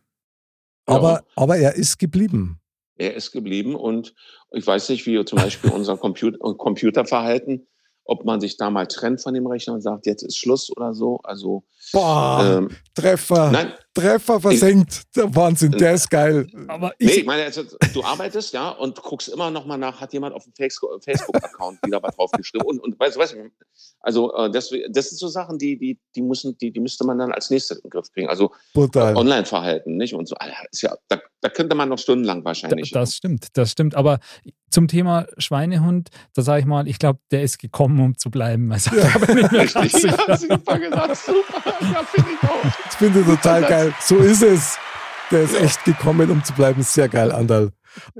Aber, 0.86 1.12
Ja. 1.14 1.24
aber 1.36 1.58
er 1.58 1.76
ist 1.76 1.97
geblieben. 2.00 2.60
Er 2.95 3.14
ist 3.16 3.32
geblieben 3.32 3.76
und 3.76 4.14
ich 4.52 4.66
weiß 4.66 4.89
nicht, 4.89 5.06
wie 5.06 5.24
zum 5.26 5.38
Beispiel 5.38 5.72
unser 5.72 5.97
Computer, 5.97 6.38
Computerverhalten, 6.58 7.68
ob 8.04 8.26
man 8.26 8.41
sich 8.41 8.58
da 8.58 8.70
mal 8.70 8.88
trennt 8.88 9.22
von 9.22 9.34
dem 9.34 9.45
Rechner 9.47 9.74
und 9.76 9.82
sagt, 9.82 10.06
jetzt 10.06 10.24
ist 10.24 10.38
Schluss 10.38 10.70
oder 10.76 10.93
so. 10.93 11.20
Also 11.24 11.64
Boah, 11.93 12.58
ähm, 12.60 12.76
Treffer, 12.95 13.52
nein, 13.52 13.72
Treffer 14.00 14.39
versenkt. 14.39 15.04
Der 15.16 15.36
Wahnsinn, 15.36 15.72
der 15.72 15.93
ist 15.93 16.10
geil. 16.10 16.47
Aber 16.68 16.93
nee, 17.00 17.12
ich, 17.12 17.18
ich 17.20 17.26
meine, 17.26 17.43
also, 17.43 17.64
du 17.93 18.04
arbeitest 18.04 18.54
ja 18.54 18.70
und 18.70 19.02
guckst 19.02 19.30
immer 19.30 19.52
noch 19.52 19.66
mal 19.66 19.78
nach, 19.78 20.00
hat 20.02 20.14
jemand 20.14 20.36
auf 20.36 20.43
dem 20.43 20.54
Facebook- 20.54 21.04
Facebook-Account 21.04 21.80
wieder 21.86 22.02
was 22.02 22.16
draufgeschrieben 22.16 22.68
und, 22.68 22.80
und 22.80 23.00
weißt, 23.00 23.16
du, 23.16 23.20
weißt, 23.20 23.34
du, 23.34 23.50
also 24.02 24.34
äh, 24.36 24.50
das, 24.52 24.72
das 24.89 25.10
sind 25.10 25.18
so 25.18 25.28
Sachen, 25.28 25.58
die, 25.58 25.78
die, 25.78 26.00
die 26.16 26.22
müssen, 26.22 26.58
die, 26.58 26.72
die 26.72 26.80
müsste 26.80 27.06
man 27.06 27.18
dann 27.18 27.32
als 27.32 27.50
nächstes 27.50 27.78
in 27.78 27.84
den 27.84 27.89
Griff 27.89 28.12
kriegen. 28.12 28.30
Also. 28.30 28.52
Online-Verhalten, 28.76 29.97
nicht? 29.97 30.14
Und 30.14 30.28
so, 30.28 30.36
ist 30.72 30.82
ja, 30.82 30.95
da, 31.08 31.20
da 31.41 31.50
könnte 31.50 31.76
man 31.76 31.89
noch 31.89 32.00
stundenlang 32.00 32.39
da, 32.39 32.45
wahrscheinlich. 32.45 32.91
das 32.91 33.16
stimmt, 33.16 33.47
das 33.54 33.72
stimmt. 33.72 33.95
Aber 33.95 34.20
zum 34.70 34.88
Thema 34.88 35.26
Schweinehund, 35.38 36.10
da 36.34 36.43
sage 36.43 36.62
ich 36.62 36.66
mal, 36.66 36.88
ich 36.88 37.00
glaube, 37.00 37.20
der 37.32 37.41
ist 37.43 37.58
gekommen, 37.58 38.00
um 38.00 38.18
zu 38.18 38.30
bleiben. 38.30 38.72
Also, 38.72 38.91
da 38.95 39.18
bin 39.26 39.39
ich 39.39 39.52
mir 39.52 39.66
ganz 39.66 39.76
Richtig, 39.76 40.04
ja, 40.04 40.38
super 40.38 40.80
gesagt, 40.80 41.18
super. 41.18 41.74
Ja, 41.82 42.04
finde 42.04 42.30
ich 42.32 42.50
auch. 42.50 42.86
Das 42.86 42.95
finde 42.95 43.20
ich 43.22 43.26
total 43.26 43.62
geil. 43.64 43.88
So 44.01 44.17
ist 44.17 44.41
es. 44.43 44.77
Der 45.31 45.43
ist 45.43 45.55
echt 45.55 45.83
gekommen, 45.85 46.29
um 46.31 46.43
zu 46.43 46.53
bleiben. 46.53 46.81
Sehr 46.83 47.07
geil, 47.09 47.31
Andal. 47.31 47.71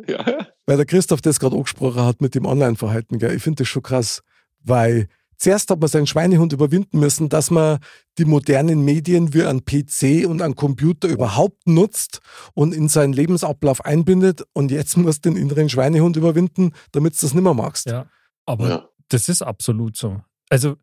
Ja. 0.08 0.24
Weil 0.66 0.78
der 0.78 0.86
Christoph 0.86 1.22
das 1.22 1.40
gerade 1.40 1.56
angesprochen 1.56 2.04
hat 2.04 2.22
mit 2.22 2.36
dem 2.36 2.46
Online-Verhalten. 2.46 3.18
gell. 3.18 3.36
Ich 3.36 3.42
finde 3.44 3.64
das 3.64 3.68
schon 3.68 3.82
krass, 3.82 4.22
weil 4.60 5.08
zuerst 5.38 5.72
hat 5.72 5.80
man 5.80 5.88
seinen 5.90 6.06
Schweinehund 6.06 6.54
überwinden 6.54 7.00
müssen, 7.00 7.30
dass 7.30 7.50
man 7.50 7.80
die 8.18 8.26
modernen 8.26 8.84
Medien 8.86 9.34
wie 9.34 9.44
ein 9.44 9.64
PC 9.66 10.28
und 10.28 10.42
ein 10.42 10.56
Computer 10.56 11.08
überhaupt 11.08 11.66
nutzt 11.68 12.20
und 12.54 12.74
in 12.74 12.90
seinen 12.90 13.14
Lebensablauf 13.14 13.84
einbindet. 13.86 14.44
Und 14.54 14.70
jetzt 14.70 14.98
musst 14.98 15.26
du 15.26 15.30
den 15.32 15.38
inneren 15.38 15.70
Schweinehund 15.70 16.16
überwinden, 16.18 16.74
damit 16.92 17.14
du 17.14 17.22
das 17.26 17.34
nicht 17.34 17.44
mehr 17.44 17.54
magst. 17.56 17.88
Ja, 17.88 18.08
aber 18.46 18.70
Ja. 18.70 18.90
das 19.08 19.30
ist 19.30 19.42
absolut 19.42 19.98
so. 19.98 20.22
Also, 20.50 20.76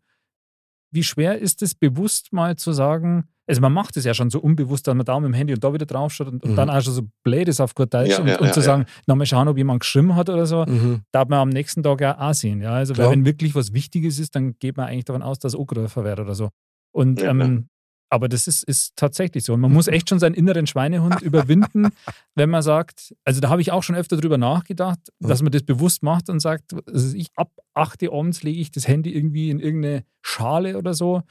wie 0.91 1.03
schwer 1.05 1.39
ist 1.39 1.62
es, 1.62 1.74
bewusst 1.74 2.32
mal 2.32 2.57
zu 2.57 2.72
sagen, 2.72 3.28
also 3.49 3.61
man 3.61 3.73
macht 3.73 3.97
es 3.97 4.05
ja 4.05 4.13
schon 4.15 4.31
so 4.31 4.41
unbewusst, 4.41 4.87
dass 4.87 4.95
man 4.95 5.05
da 5.05 5.19
mit 5.21 5.29
dem 5.29 5.35
Handy 5.35 5.55
und 5.55 5.63
da 5.63 5.73
wieder 5.73 5.87
drauf 5.87 6.13
schaut 6.13 6.29
und, 6.29 6.43
und 6.43 6.53
Mhm. 6.53 6.57
dann 6.57 6.71
auch 6.71 6.81
schon 6.83 6.93
so 6.93 7.03
blöd 7.23 7.49
ist 7.49 7.61
auf 7.61 7.75
gut 7.75 7.95
Deutsch 7.95 8.11
Ja, 8.11 8.19
und, 8.21 8.29
ja, 8.29 8.39
und 8.41 8.47
ja, 8.47 8.53
zu 8.53 8.61
sagen, 8.61 8.87
na 9.07 9.15
mal 9.15 9.25
schauen, 9.27 9.49
ob 9.49 9.57
jemand 9.57 9.81
geschrieben 9.81 10.15
hat 10.17 10.29
oder 10.29 10.47
so, 10.47 10.65
Mhm. 10.67 11.03
darf 11.13 11.29
man 11.29 11.39
am 11.41 11.49
nächsten 11.51 11.83
Tag 11.83 12.01
ja 12.01 12.19
auch 12.21 12.35
sehen. 12.35 12.61
Ja? 12.61 12.73
Also, 12.73 12.97
wenn 12.97 13.25
wirklich 13.25 13.55
was 13.55 13.73
Wichtiges 13.73 14.19
ist, 14.19 14.35
dann 14.35 14.59
geht 14.59 14.77
man 14.77 14.89
eigentlich 14.89 15.05
davon 15.05 15.23
aus, 15.23 15.39
dass 15.39 15.55
es 15.55 15.59
Angerufen 15.61 16.05
wird 16.05 16.19
oder 16.21 16.35
so. 16.35 16.51
Und, 16.93 17.21
ähm, 17.23 17.69
aber 18.09 18.29
das 18.29 18.47
ist, 18.47 18.63
ist 18.65 18.95
tatsächlich 18.97 19.45
so. 19.45 19.55
Und 19.55 19.61
man 19.61 19.73
muss 19.73 19.89
echt 19.89 20.09
schon 20.09 20.19
seinen 20.19 20.35
inneren 20.35 20.67
Schweinehund 20.67 21.23
überwinden, 21.23 21.89
wenn 22.35 22.51
man 22.51 22.63
sagt, 22.63 23.15
also 23.25 23.41
da 23.41 23.49
habe 23.49 23.61
ich 23.63 23.73
auch 23.73 23.83
schon 23.83 23.97
öfter 23.97 24.17
drüber 24.17 24.39
nachgedacht, 24.39 24.99
Mhm. 25.19 25.29
dass 25.29 25.43
man 25.43 25.53
das 25.53 25.63
bewusst 25.63 26.03
macht 26.03 26.29
und 26.29 26.41
sagt, 26.41 26.73
also 26.87 27.17
ich 27.17 27.29
ab 27.37 27.51
8 27.75 28.03
Uhr 28.05 28.13
abends 28.13 28.43
lege 28.43 28.61
ich 28.61 28.71
das 28.71 28.87
Handy 28.87 29.13
irgendwie 29.15 29.51
in 29.51 29.59
irgendeine 29.61 30.05
Schale 30.23 30.77
oder 30.79 30.95
so 30.95 31.23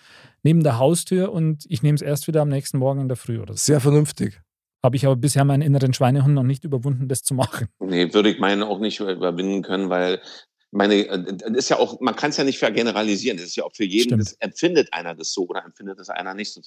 neben 0.43 0.63
der 0.63 0.77
Haustür 0.79 1.31
und 1.31 1.65
ich 1.69 1.81
nehme 1.83 1.95
es 1.95 2.01
erst 2.01 2.27
wieder 2.27 2.41
am 2.41 2.49
nächsten 2.49 2.77
Morgen 2.77 3.01
in 3.01 3.07
der 3.07 3.17
Früh 3.17 3.39
oder 3.39 3.53
so. 3.53 3.57
Sehr 3.59 3.79
vernünftig. 3.79 4.41
Habe 4.83 4.95
ich 4.97 5.05
aber 5.05 5.15
bisher 5.15 5.43
meinen 5.45 5.61
inneren 5.63 5.93
Schweinehund 5.93 6.33
noch 6.35 6.43
nicht 6.43 6.63
überwunden, 6.63 7.07
das 7.07 7.23
zu 7.23 7.33
machen. 7.33 7.67
Nee, 7.79 8.13
würde 8.13 8.29
ich 8.29 8.39
meinen 8.39 8.61
auch 8.63 8.79
nicht 8.79 8.99
überwinden 8.99 9.63
können, 9.63 9.89
weil 9.89 10.21
meine, 10.71 11.07
äh, 11.07 11.23
das 11.37 11.51
ist 11.51 11.69
ja 11.69 11.77
auch, 11.77 11.99
man 12.01 12.15
kann 12.15 12.31
es 12.31 12.37
ja 12.37 12.43
nicht 12.43 12.59
vergeneralisieren. 12.59 13.37
Das 13.37 13.47
ist 13.47 13.55
ja 13.55 13.63
auch 13.63 13.73
für 13.73 13.85
jeden, 13.85 14.17
das 14.17 14.33
empfindet 14.39 14.91
einer 14.91 15.15
das 15.15 15.31
so 15.31 15.45
oder 15.47 15.63
empfindet 15.63 15.99
das 15.99 16.09
einer 16.09 16.33
nicht 16.33 16.51
so. 16.53 16.61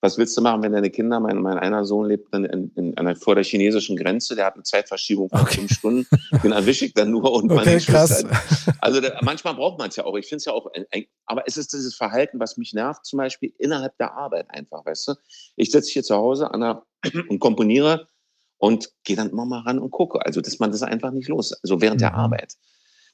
Was 0.00 0.18
willst 0.18 0.36
du 0.36 0.40
machen, 0.40 0.62
wenn 0.62 0.72
deine 0.72 0.90
Kinder, 0.90 1.20
mein, 1.20 1.40
mein 1.40 1.58
einer 1.58 1.84
Sohn 1.84 2.06
lebt 2.08 2.32
dann 2.34 2.44
in, 2.44 2.72
in, 2.74 2.98
einer, 2.98 3.14
vor 3.16 3.34
der 3.36 3.44
chinesischen 3.44 3.96
Grenze, 3.96 4.34
der 4.34 4.46
hat 4.46 4.54
eine 4.54 4.64
Zeitverschiebung 4.64 5.28
von 5.30 5.40
Okay. 5.42 5.54
fünf 5.54 5.72
Stunden, 5.72 6.06
den 6.42 6.52
erwische 6.52 6.86
ich 6.86 6.94
dann 6.94 7.10
nur 7.10 7.32
und 7.32 7.50
Okay, 7.52 7.54
meine 7.54 7.80
krass. 7.80 8.24
Also 8.80 9.00
da, 9.00 9.20
manchmal 9.22 9.54
braucht 9.54 9.78
man 9.78 9.88
es 9.88 9.96
ja 9.96 10.04
auch. 10.04 10.16
Ich 10.16 10.26
finde 10.26 10.38
es 10.38 10.44
ja 10.46 10.52
auch, 10.52 10.66
ein- 10.74 10.86
ein- 10.90 11.06
aber 11.26 11.44
es 11.46 11.56
ist 11.56 11.72
dieses 11.72 11.94
Verhalten, 11.94 12.40
was 12.40 12.56
mich 12.56 12.72
nervt, 12.72 13.04
zum 13.06 13.18
Beispiel 13.18 13.52
innerhalb 13.58 13.96
der 13.98 14.14
Arbeit 14.14 14.46
einfach, 14.50 14.84
weißt 14.84 15.08
du? 15.08 15.14
Ich 15.56 15.70
sitze 15.70 15.92
hier 15.92 16.02
zu 16.02 16.16
Hause 16.16 16.50
an 16.50 16.60
der, 16.60 16.82
und 17.28 17.38
komponiere 17.38 18.08
und 18.58 18.90
gehe 19.04 19.16
dann 19.16 19.30
immer 19.30 19.44
mal 19.44 19.60
ran 19.60 19.78
und 19.78 19.90
gucke. 19.90 20.24
Also, 20.24 20.40
dass 20.40 20.58
man 20.58 20.70
das 20.72 20.82
einfach 20.82 21.12
nicht 21.12 21.28
los. 21.28 21.52
Also 21.62 21.80
während 21.80 22.00
der 22.00 22.10
Mhm. 22.10 22.16
Arbeit. 22.16 22.54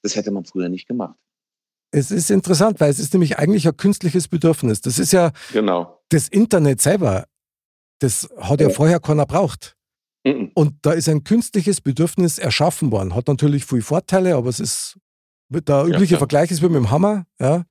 Das 0.03 0.16
hätte 0.16 0.30
man 0.30 0.44
früher 0.44 0.68
nicht 0.68 0.86
gemacht. 0.88 1.16
Es 1.92 2.11
ist 2.11 2.30
interessant, 2.30 2.78
weil 2.80 2.90
es 2.90 2.98
ist 2.98 3.12
nämlich 3.12 3.38
eigentlich 3.38 3.66
ein 3.66 3.76
künstliches 3.76 4.28
Bedürfnis. 4.28 4.80
Das 4.80 4.98
ist 4.98 5.12
ja 5.12 5.32
Genau. 5.53 6.01
das 6.11 6.28
Internet 6.28 6.80
selber. 6.80 7.26
Das 8.01 8.28
hat 8.38 8.61
ja 8.61 8.70
vorher 8.70 9.01
keiner 9.01 9.26
braucht. 9.26 9.76
Mhm. 10.24 10.53
Und 10.55 10.74
da 10.82 10.92
ist 10.92 11.09
ein 11.09 11.24
künstliches 11.24 11.80
Bedürfnis 11.80 12.38
erschaffen 12.38 12.92
worden. 12.92 13.14
Hat 13.14 13.26
natürlich 13.28 13.64
viele 13.66 13.82
Vorteile, 13.82 14.36
aber 14.36 14.48
es 14.48 14.61
ist 14.61 14.98
der 15.51 15.84
übliche 15.84 16.07
klar. 16.09 16.18
Vergleich 16.18 16.51
ist 16.51 16.62
wie 16.62 16.66
mit 16.68 16.76
dem 16.76 16.90
Hammer. 16.90 17.26
Ja? 17.40 17.64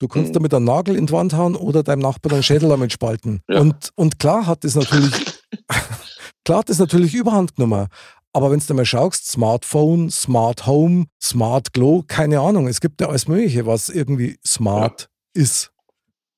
Du 0.00 0.08
kannst 0.08 0.30
Mhm. 0.30 0.34
damit 0.34 0.54
einen 0.54 0.64
Nagel 0.64 0.96
in 0.96 1.06
die 1.06 1.12
Wand 1.12 1.32
hauen 1.34 1.54
oder 1.54 1.82
deinem 1.84 2.00
Nachbarn 2.00 2.34
einen 2.34 2.42
Schädel 2.42 2.68
damit 2.68 2.92
spalten. 2.92 3.40
Ja. 3.48 3.60
Und, 3.60 3.90
und 3.94 4.18
klar 4.18 4.46
hat 4.46 4.64
das 4.64 4.74
natürlich, 4.74 5.12
klar 6.44 6.58
hat 6.58 6.68
das 6.68 6.78
natürlich 6.78 7.14
Überhand 7.14 7.54
genommen. 7.54 7.86
Aber 8.32 8.50
wenn 8.50 8.60
du 8.60 8.74
mal 8.74 8.86
schaust, 8.86 9.30
Smartphone, 9.30 10.10
Smart 10.10 10.66
Home, 10.66 11.06
Smart 11.22 11.72
Glow, 11.72 12.02
keine 12.06 12.40
Ahnung, 12.40 12.66
es 12.66 12.80
gibt 12.80 13.00
ja 13.00 13.08
alles 13.08 13.28
Mögliche, 13.28 13.66
was 13.66 13.88
irgendwie 13.88 14.38
smart 14.44 15.10
ist. 15.34 15.72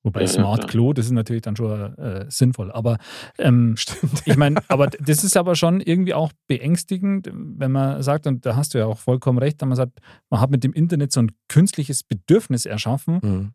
Wobei 0.04 0.22
Ja, 0.22 0.28
Smart 0.28 0.62
ja. 0.62 0.68
Klo, 0.68 0.92
das 0.92 1.06
ist 1.06 1.12
natürlich 1.12 1.42
dann 1.42 1.56
schon 1.56 1.96
äh, 1.96 2.26
sinnvoll. 2.28 2.70
Aber 2.70 2.98
ähm, 3.38 3.74
Stimmt. 3.78 4.22
ich 4.26 4.36
meine, 4.36 4.60
aber 4.68 4.88
das 4.88 5.24
ist 5.24 5.36
aber 5.36 5.56
schon 5.56 5.80
irgendwie 5.80 6.14
auch 6.14 6.32
beängstigend, 6.46 7.30
wenn 7.32 7.72
man 7.72 8.02
sagt, 8.02 8.26
und 8.26 8.44
da 8.44 8.54
hast 8.54 8.74
du 8.74 8.78
ja 8.78 8.86
auch 8.86 8.98
vollkommen 8.98 9.38
recht, 9.38 9.60
wenn 9.62 9.68
man 9.68 9.76
sagt, 9.76 10.00
man 10.30 10.40
hat 10.40 10.50
mit 10.50 10.62
dem 10.62 10.74
Internet 10.74 11.10
so 11.10 11.20
ein 11.20 11.32
künstliches 11.48 12.02
Bedürfnis 12.02 12.66
erschaffen. 12.66 13.20
Mhm. 13.22 13.52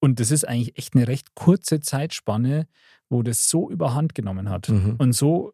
Und 0.00 0.20
das 0.20 0.30
ist 0.32 0.46
eigentlich 0.46 0.76
echt 0.76 0.96
eine 0.96 1.06
recht 1.06 1.34
kurze 1.34 1.80
Zeitspanne, 1.80 2.66
wo 3.08 3.22
das 3.22 3.48
so 3.48 3.70
überhand 3.70 4.14
genommen 4.14 4.50
hat. 4.50 4.68
Mhm. 4.68 4.96
Und 4.98 5.12
so, 5.12 5.52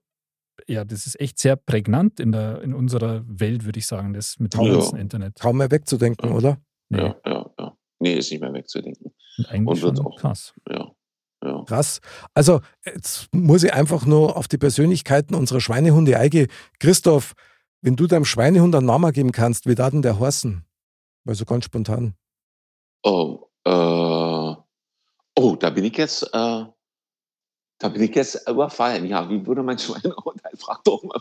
ja, 0.66 0.84
das 0.84 1.06
ist 1.06 1.20
echt 1.20 1.38
sehr 1.38 1.56
prägnant 1.56 2.20
in, 2.20 2.32
der, 2.32 2.62
in 2.62 2.74
unserer 2.74 3.22
Welt, 3.26 3.64
würde 3.64 3.78
ich 3.78 3.86
sagen, 3.86 4.12
das 4.12 4.38
mit 4.38 4.54
dem 4.54 4.62
Ja. 4.62 4.72
ganzen 4.74 4.96
Internet. 4.98 5.38
Kaum 5.40 5.58
mehr 5.58 5.70
wegzudenken, 5.70 6.30
Ja. 6.30 6.34
oder? 6.36 6.58
Nee, 6.88 6.98
Ja, 7.02 7.16
ja, 7.26 7.50
ja. 7.58 7.76
Nee, 7.98 8.14
ist 8.14 8.30
nicht 8.30 8.40
mehr 8.40 8.52
wegzudenken. 8.52 9.12
und 9.38 9.46
eigentlich 9.50 9.84
und 9.84 10.00
auch- 10.00 10.16
krass. 10.18 10.54
Ja. 10.68 10.90
Ja. 11.42 11.64
Krass. 11.64 12.00
Also, 12.34 12.60
jetzt 12.84 13.28
muss 13.34 13.62
ich 13.62 13.72
einfach 13.72 14.04
nur 14.04 14.36
auf 14.36 14.46
die 14.48 14.58
Persönlichkeiten 14.58 15.34
unserer 15.34 15.60
Schweinehunde 15.60 16.18
eingehen. 16.18 16.48
Christoph, 16.80 17.32
wenn 17.80 17.96
du 17.96 18.06
deinem 18.06 18.26
Schweinehund 18.26 18.74
einen 18.74 18.84
Namen 18.86 19.10
geben 19.12 19.32
kannst, 19.32 19.64
wie 19.66 19.74
da 19.74 19.88
denn 19.88 20.02
der 20.02 20.20
heißen? 20.20 20.64
Weil 21.24 21.34
so 21.34 21.46
ganz 21.46 21.64
spontan. 21.64 22.14
Oh, 23.02 23.46
äh, 23.64 23.70
oh, 25.36 25.56
da 25.58 25.70
bin 25.70 25.84
ich 25.84 25.96
jetzt, 25.96 26.24
äh, 26.24 26.64
da 27.78 27.88
bin 27.88 28.02
ich 28.02 28.14
jetzt 28.14 28.46
überfallen. 28.46 29.06
Ja, 29.06 29.28
wie 29.30 29.46
würde 29.46 29.62
mein 29.62 29.78
Schweinehund? 29.78 30.39
Frag 30.58 30.82
doch 30.84 31.02
mal. 31.02 31.20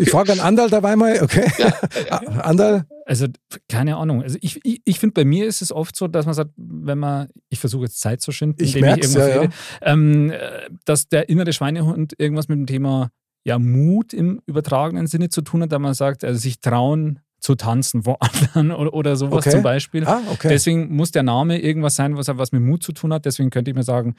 Ich 0.00 0.10
frage 0.10 0.32
an 0.32 0.40
Andal 0.40 0.70
dabei 0.70 0.96
mal, 0.96 1.22
okay? 1.22 1.50
Ja, 2.08 2.18
Andal, 2.42 2.84
Also, 3.06 3.26
keine 3.68 3.96
Ahnung. 3.96 4.22
Also, 4.22 4.38
ich, 4.40 4.60
ich, 4.64 4.82
ich 4.84 4.98
finde, 4.98 5.14
bei 5.14 5.24
mir 5.24 5.46
ist 5.46 5.62
es 5.62 5.72
oft 5.72 5.96
so, 5.96 6.08
dass 6.08 6.26
man 6.26 6.34
sagt, 6.34 6.50
wenn 6.56 6.98
man, 6.98 7.28
ich 7.48 7.60
versuche 7.60 7.84
jetzt 7.84 8.00
Zeit 8.00 8.20
zu 8.20 8.32
schinden, 8.32 8.62
Ich 8.62 8.76
indem 8.76 8.90
merk's, 8.90 9.14
ja, 9.14 9.28
ja. 9.28 9.40
rede, 9.40 9.52
ähm, 9.82 10.30
äh, 10.30 10.38
dass 10.84 11.08
der 11.08 11.28
innere 11.28 11.52
Schweinehund 11.52 12.14
irgendwas 12.18 12.48
mit 12.48 12.58
dem 12.58 12.66
Thema 12.66 13.10
ja, 13.44 13.58
Mut 13.58 14.12
im 14.14 14.40
übertragenen 14.46 15.06
Sinne 15.06 15.28
zu 15.28 15.42
tun 15.42 15.62
hat, 15.62 15.72
da 15.72 15.78
man 15.78 15.94
sagt, 15.94 16.24
also 16.24 16.38
sich 16.40 16.60
trauen 16.60 17.20
zu 17.40 17.56
tanzen 17.56 18.04
vor 18.04 18.16
anderen 18.20 18.72
oder, 18.72 18.94
oder 18.94 19.16
sowas 19.16 19.40
Okay. 19.46 19.50
zum 19.50 19.62
Beispiel. 19.62 20.06
ah, 20.06 20.22
okay. 20.32 20.48
Deswegen 20.48 20.94
muss 20.96 21.10
der 21.10 21.22
Name 21.22 21.60
irgendwas 21.60 21.94
sein, 21.94 22.16
was, 22.16 22.28
was 22.28 22.52
mit 22.52 22.62
Mut 22.62 22.82
zu 22.82 22.92
tun 22.92 23.12
hat. 23.12 23.26
Deswegen 23.26 23.50
könnte 23.50 23.70
ich 23.70 23.76
mir 23.76 23.82
sagen, 23.82 24.14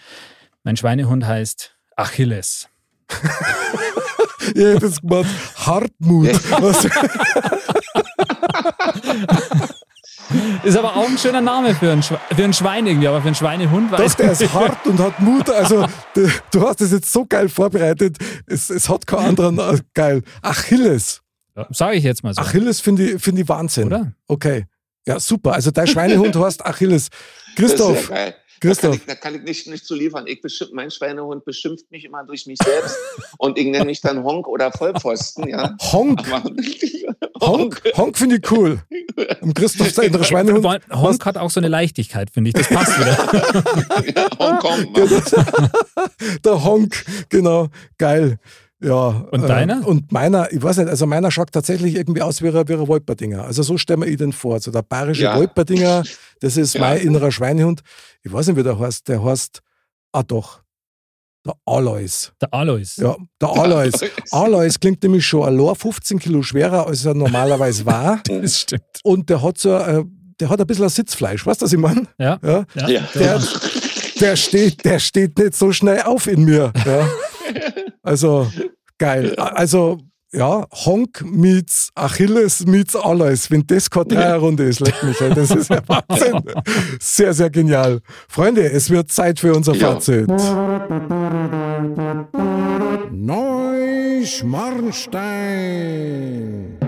mein 0.64 0.78
Schweinehund 0.78 1.26
heißt 1.26 1.76
Achilles. 1.96 2.70
Das 4.54 5.02
gemacht, 5.02 5.28
Hartmut. 5.58 6.30
Ist 10.64 10.76
aber 10.78 10.96
auch 10.96 11.08
ein 11.08 11.18
schöner 11.18 11.42
Name 11.42 11.76
für 11.76 11.92
ein, 11.92 12.02
Schwe 12.02 12.18
für 12.36 12.44
ein 12.44 12.54
Schwein 12.54 12.88
irgendwie, 12.88 13.08
aber 13.08 13.22
für 13.22 13.28
einen 13.28 13.36
Schweinehund 13.36 13.92
Doch, 13.92 14.00
weiß 14.00 14.16
der 14.16 14.32
ich 14.34 14.42
ist 14.42 14.54
hart 14.54 14.86
und 14.88 15.00
hat 15.00 15.20
Mut. 15.20 15.50
Also, 15.50 15.86
du, 16.16 16.28
du 16.52 16.68
hast 16.68 16.82
das 16.82 16.92
jetzt 16.92 17.12
so 17.12 17.26
geil 17.28 17.48
vorbereitet. 17.48 18.18
Es, 18.48 18.70
es 18.72 18.90
hat 18.90 19.06
keinen 19.06 19.40
anderen. 19.40 19.60
äh, 19.60 19.80
Geil. 19.94 20.24
Achilles. 20.42 21.22
Sage 21.70 21.98
ich 21.98 22.04
jetzt 22.04 22.24
mal 22.24 22.34
so. 22.34 22.42
Achilles 22.42 22.82
finde 22.82 23.12
ich, 23.12 23.22
find 23.22 23.38
ich 23.40 23.48
Wahnsinn. 23.48 23.88
Oder? 23.88 24.14
Okay. 24.28 24.66
Ja, 25.08 25.20
super. 25.20 25.54
Also 25.54 25.70
dein 25.72 25.88
Schweinehund 25.88 26.36
heißt 26.40 26.66
Achilles. 26.66 27.10
Christoph, 27.56 27.94
Das 27.94 28.02
ist 28.04 28.10
ja 28.10 28.16
geil. 28.16 28.36
Christoph. 28.60 28.92
Da 28.92 28.98
kann 28.98 29.00
ich, 29.00 29.06
da 29.06 29.16
kann 29.16 29.36
ich 29.36 29.42
nicht, 29.44 29.68
nicht 29.68 29.86
zu 29.86 29.96
liefern. 29.96 30.26
Ich 30.28 30.42
beschimpf, 30.42 30.72
mein 30.74 30.92
Schweinehund 30.92 31.46
beschimpft 31.46 31.90
mich 31.92 32.06
immer 32.06 32.24
durch 32.24 32.46
mich 32.46 32.60
selbst 32.64 32.96
und 33.38 33.58
ich 33.58 33.66
nenne 33.66 33.86
mich 33.86 34.02
dann 34.02 34.24
Honk 34.24 34.48
oder 34.48 34.72
Vollpfosten. 34.72 35.48
Ja. 35.48 35.76
Honk. 35.92 36.22
Honk, 37.42 37.82
Honk 37.96 38.18
finde 38.18 38.38
ich 38.38 38.52
cool. 38.52 38.80
Und 39.42 39.56
Christoph, 39.56 39.92
sein 39.92 40.06
innerer 40.08 40.24
Schweinehund. 40.24 40.66
Honk, 40.66 40.84
Honk 40.92 41.26
hat 41.26 41.38
auch 41.38 41.50
so 41.50 41.60
eine 41.60 41.68
Leichtigkeit, 41.68 42.30
finde 42.32 42.50
ich. 42.50 42.54
Das 42.54 42.70
passt 42.70 43.00
wieder. 43.00 43.16
Ja, 44.16 44.30
Hongkong. 44.40 44.94
Der 46.44 46.64
Honk, 46.64 47.06
genau, 47.30 47.70
geil. 47.98 48.40
Ja. 48.82 49.26
Und 49.32 49.44
äh, 49.44 49.48
deiner? 49.48 49.88
Und 49.88 50.12
meiner, 50.12 50.52
ich 50.52 50.62
weiß 50.62 50.78
nicht, 50.78 50.90
also 50.90 51.06
meiner 51.06 51.32
schaut 51.32 51.52
tatsächlich 51.52 51.96
irgendwie 51.96 52.22
aus 52.22 52.42
wie 52.42 52.50
ein, 52.50 52.68
wie 52.68 52.74
ein 52.74 52.88
Wolperdinger. 52.88 53.44
Also 53.46 53.64
so 53.64 53.78
stellen 53.78 54.02
wir 54.02 54.08
ihn 54.08 54.18
den 54.18 54.34
vor. 54.34 54.56
Also 54.56 54.72
der 54.72 54.82
bayerische 54.82 55.24
Ja. 55.24 55.38
Wolperdinger, 55.38 56.04
das 56.42 56.58
ist 56.58 56.74
Ja. 56.76 56.82
mein 56.82 56.98
innerer 57.00 57.32
Schweinehund. 57.32 57.82
Ich 58.24 58.32
weiß 58.34 58.48
nicht, 58.48 58.58
wie 58.58 58.64
der 58.64 58.78
heißt. 58.78 59.08
Der 59.08 59.24
heißt, 59.24 59.62
ah 60.12 60.24
doch, 60.24 60.62
der 61.46 61.54
Alois. 61.66 62.32
Der 62.42 62.54
Alois. 62.54 62.96
Ja, 62.98 63.16
der 63.42 63.50
Alois. 63.50 63.92
Alois 64.32 64.80
klingt 64.80 65.02
nämlich 65.04 65.26
schon 65.26 65.44
allein 65.44 65.76
15 65.76 66.20
Kilo 66.20 66.42
schwerer, 66.42 66.88
als 66.88 67.06
er 67.06 67.14
normalerweise 67.14 67.86
war. 67.86 68.22
Das 68.28 68.60
stimmt. 68.62 68.84
Und 69.04 69.30
der 69.30 69.42
hat 69.42 69.58
so, 69.58 69.74
äh, 69.78 70.04
der 70.40 70.50
hat 70.50 70.60
ein 70.60 70.68
bisschen 70.68 70.84
ein 70.86 70.90
Sitzfleisch, 70.90 71.46
weißt 71.46 71.62
du, 71.62 71.66
was 71.66 71.74
ich 71.74 71.80
meine? 71.80 72.08
Ja. 72.18 72.40
Ja. 72.44 72.66
ja. 72.76 72.88
Ja. 72.90 73.08
Der, 73.14 73.42
der, 74.20 74.36
steht, 74.36 74.84
der 74.84 75.00
steht 75.00 75.38
nicht 75.38 75.54
so 75.56 75.72
schnell 75.72 76.02
auf 76.02 76.28
in 76.28 76.44
mir. 76.44 76.74
Ja. 76.86 77.08
Also, 78.06 78.48
geil. 78.98 79.36
Also, 79.38 79.98
ja, 80.32 80.66
Honk 80.86 81.24
meets 81.26 81.90
Achilles 81.96 82.66
meets 82.66 82.96
Alois. 82.96 83.50
Wenn 83.50 83.66
das 83.68 83.90
keine 83.90 84.06
Dreierrunde 84.08 84.64
ist, 84.66 84.80
leck 84.82 85.02
mich. 85.04 85.20
ey. 85.22 85.34
Das 85.34 85.50
ist 85.52 85.70
ja 85.70 85.82
Wahnsinn. 85.88 86.42
Sehr, 87.00 87.34
sehr 87.34 87.50
genial. 87.50 88.00
Freunde, 88.28 88.70
es 88.70 88.90
wird 88.90 89.12
Zeit 89.12 89.40
für 89.40 89.54
unser 89.56 89.74
Ja. 89.76 89.94
Fazit. 89.94 90.30
Neuschmarnstein. 95.46 96.80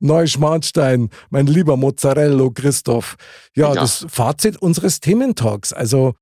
Neuschmarnstein, 0.00 1.08
mein 1.30 1.46
lieber 1.46 1.76
Mozzarella 1.76 2.48
Christoph. 2.54 3.16
Ja, 3.56 3.68
Ja. 3.68 3.74
das 3.80 4.04
Fazit 4.08 4.56
unseres 4.60 5.00
Thementalks. 5.00 5.72
Also, 5.72 6.14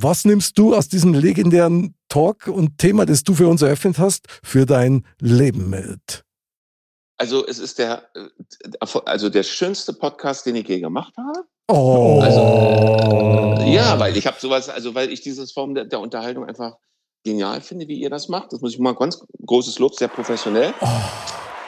was 0.00 0.24
nimmst 0.24 0.56
du 0.58 0.74
aus 0.74 0.88
diesem 0.88 1.12
legendären 1.12 1.94
Talk 2.08 2.46
und 2.46 2.78
Thema, 2.78 3.04
das 3.04 3.24
du 3.24 3.34
für 3.34 3.48
uns 3.48 3.62
eröffnet 3.62 3.98
hast, 3.98 4.26
für 4.42 4.64
dein 4.64 5.04
Leben 5.20 5.68
mit? 5.70 6.24
Also 7.16 7.44
es 7.44 7.58
ist 7.58 7.78
der, 7.80 8.08
äh, 8.14 8.28
also 9.04 9.28
der 9.28 9.42
schönste 9.42 9.92
Podcast, 9.92 10.46
den 10.46 10.54
ich 10.54 10.68
je 10.68 10.78
gemacht 10.80 11.12
habe. 11.16 11.44
Oh. 11.68 12.20
Also, 12.22 13.66
Ja, 13.70 13.98
weil 13.98 14.16
ich 14.16 14.26
habe 14.26 14.36
sowas, 14.40 14.68
also 14.68 14.94
weil 14.94 15.12
ich 15.12 15.20
diese 15.20 15.46
Form 15.48 15.74
der, 15.74 15.84
der 15.84 15.98
Unterhaltung 16.00 16.44
einfach 16.44 16.76
genial 17.24 17.60
finde, 17.60 17.88
wie 17.88 18.00
ihr 18.00 18.08
das 18.08 18.28
macht. 18.28 18.52
Das 18.52 18.60
muss 18.60 18.74
ich 18.74 18.78
mal 18.78 18.94
ganz 18.94 19.20
großes 19.44 19.80
Lob, 19.80 19.94
sehr 19.96 20.08
professionell. 20.08 20.72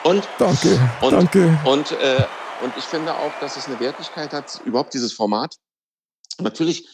Und 0.04 0.26
danke, 0.38 0.80
Und- 1.02 1.12
danke. 1.12 1.58
Und, 1.64 1.90
äh, 1.92 2.24
und 2.62 2.72
ich 2.78 2.84
finde 2.84 3.12
auch, 3.12 3.32
dass 3.40 3.56
es 3.56 3.66
eine 3.66 3.80
Wertigkeit 3.80 4.32
hat, 4.32 4.60
überhaupt 4.64 4.94
dieses 4.94 5.12
Format. 5.12 5.56
Natürlich 6.40 6.86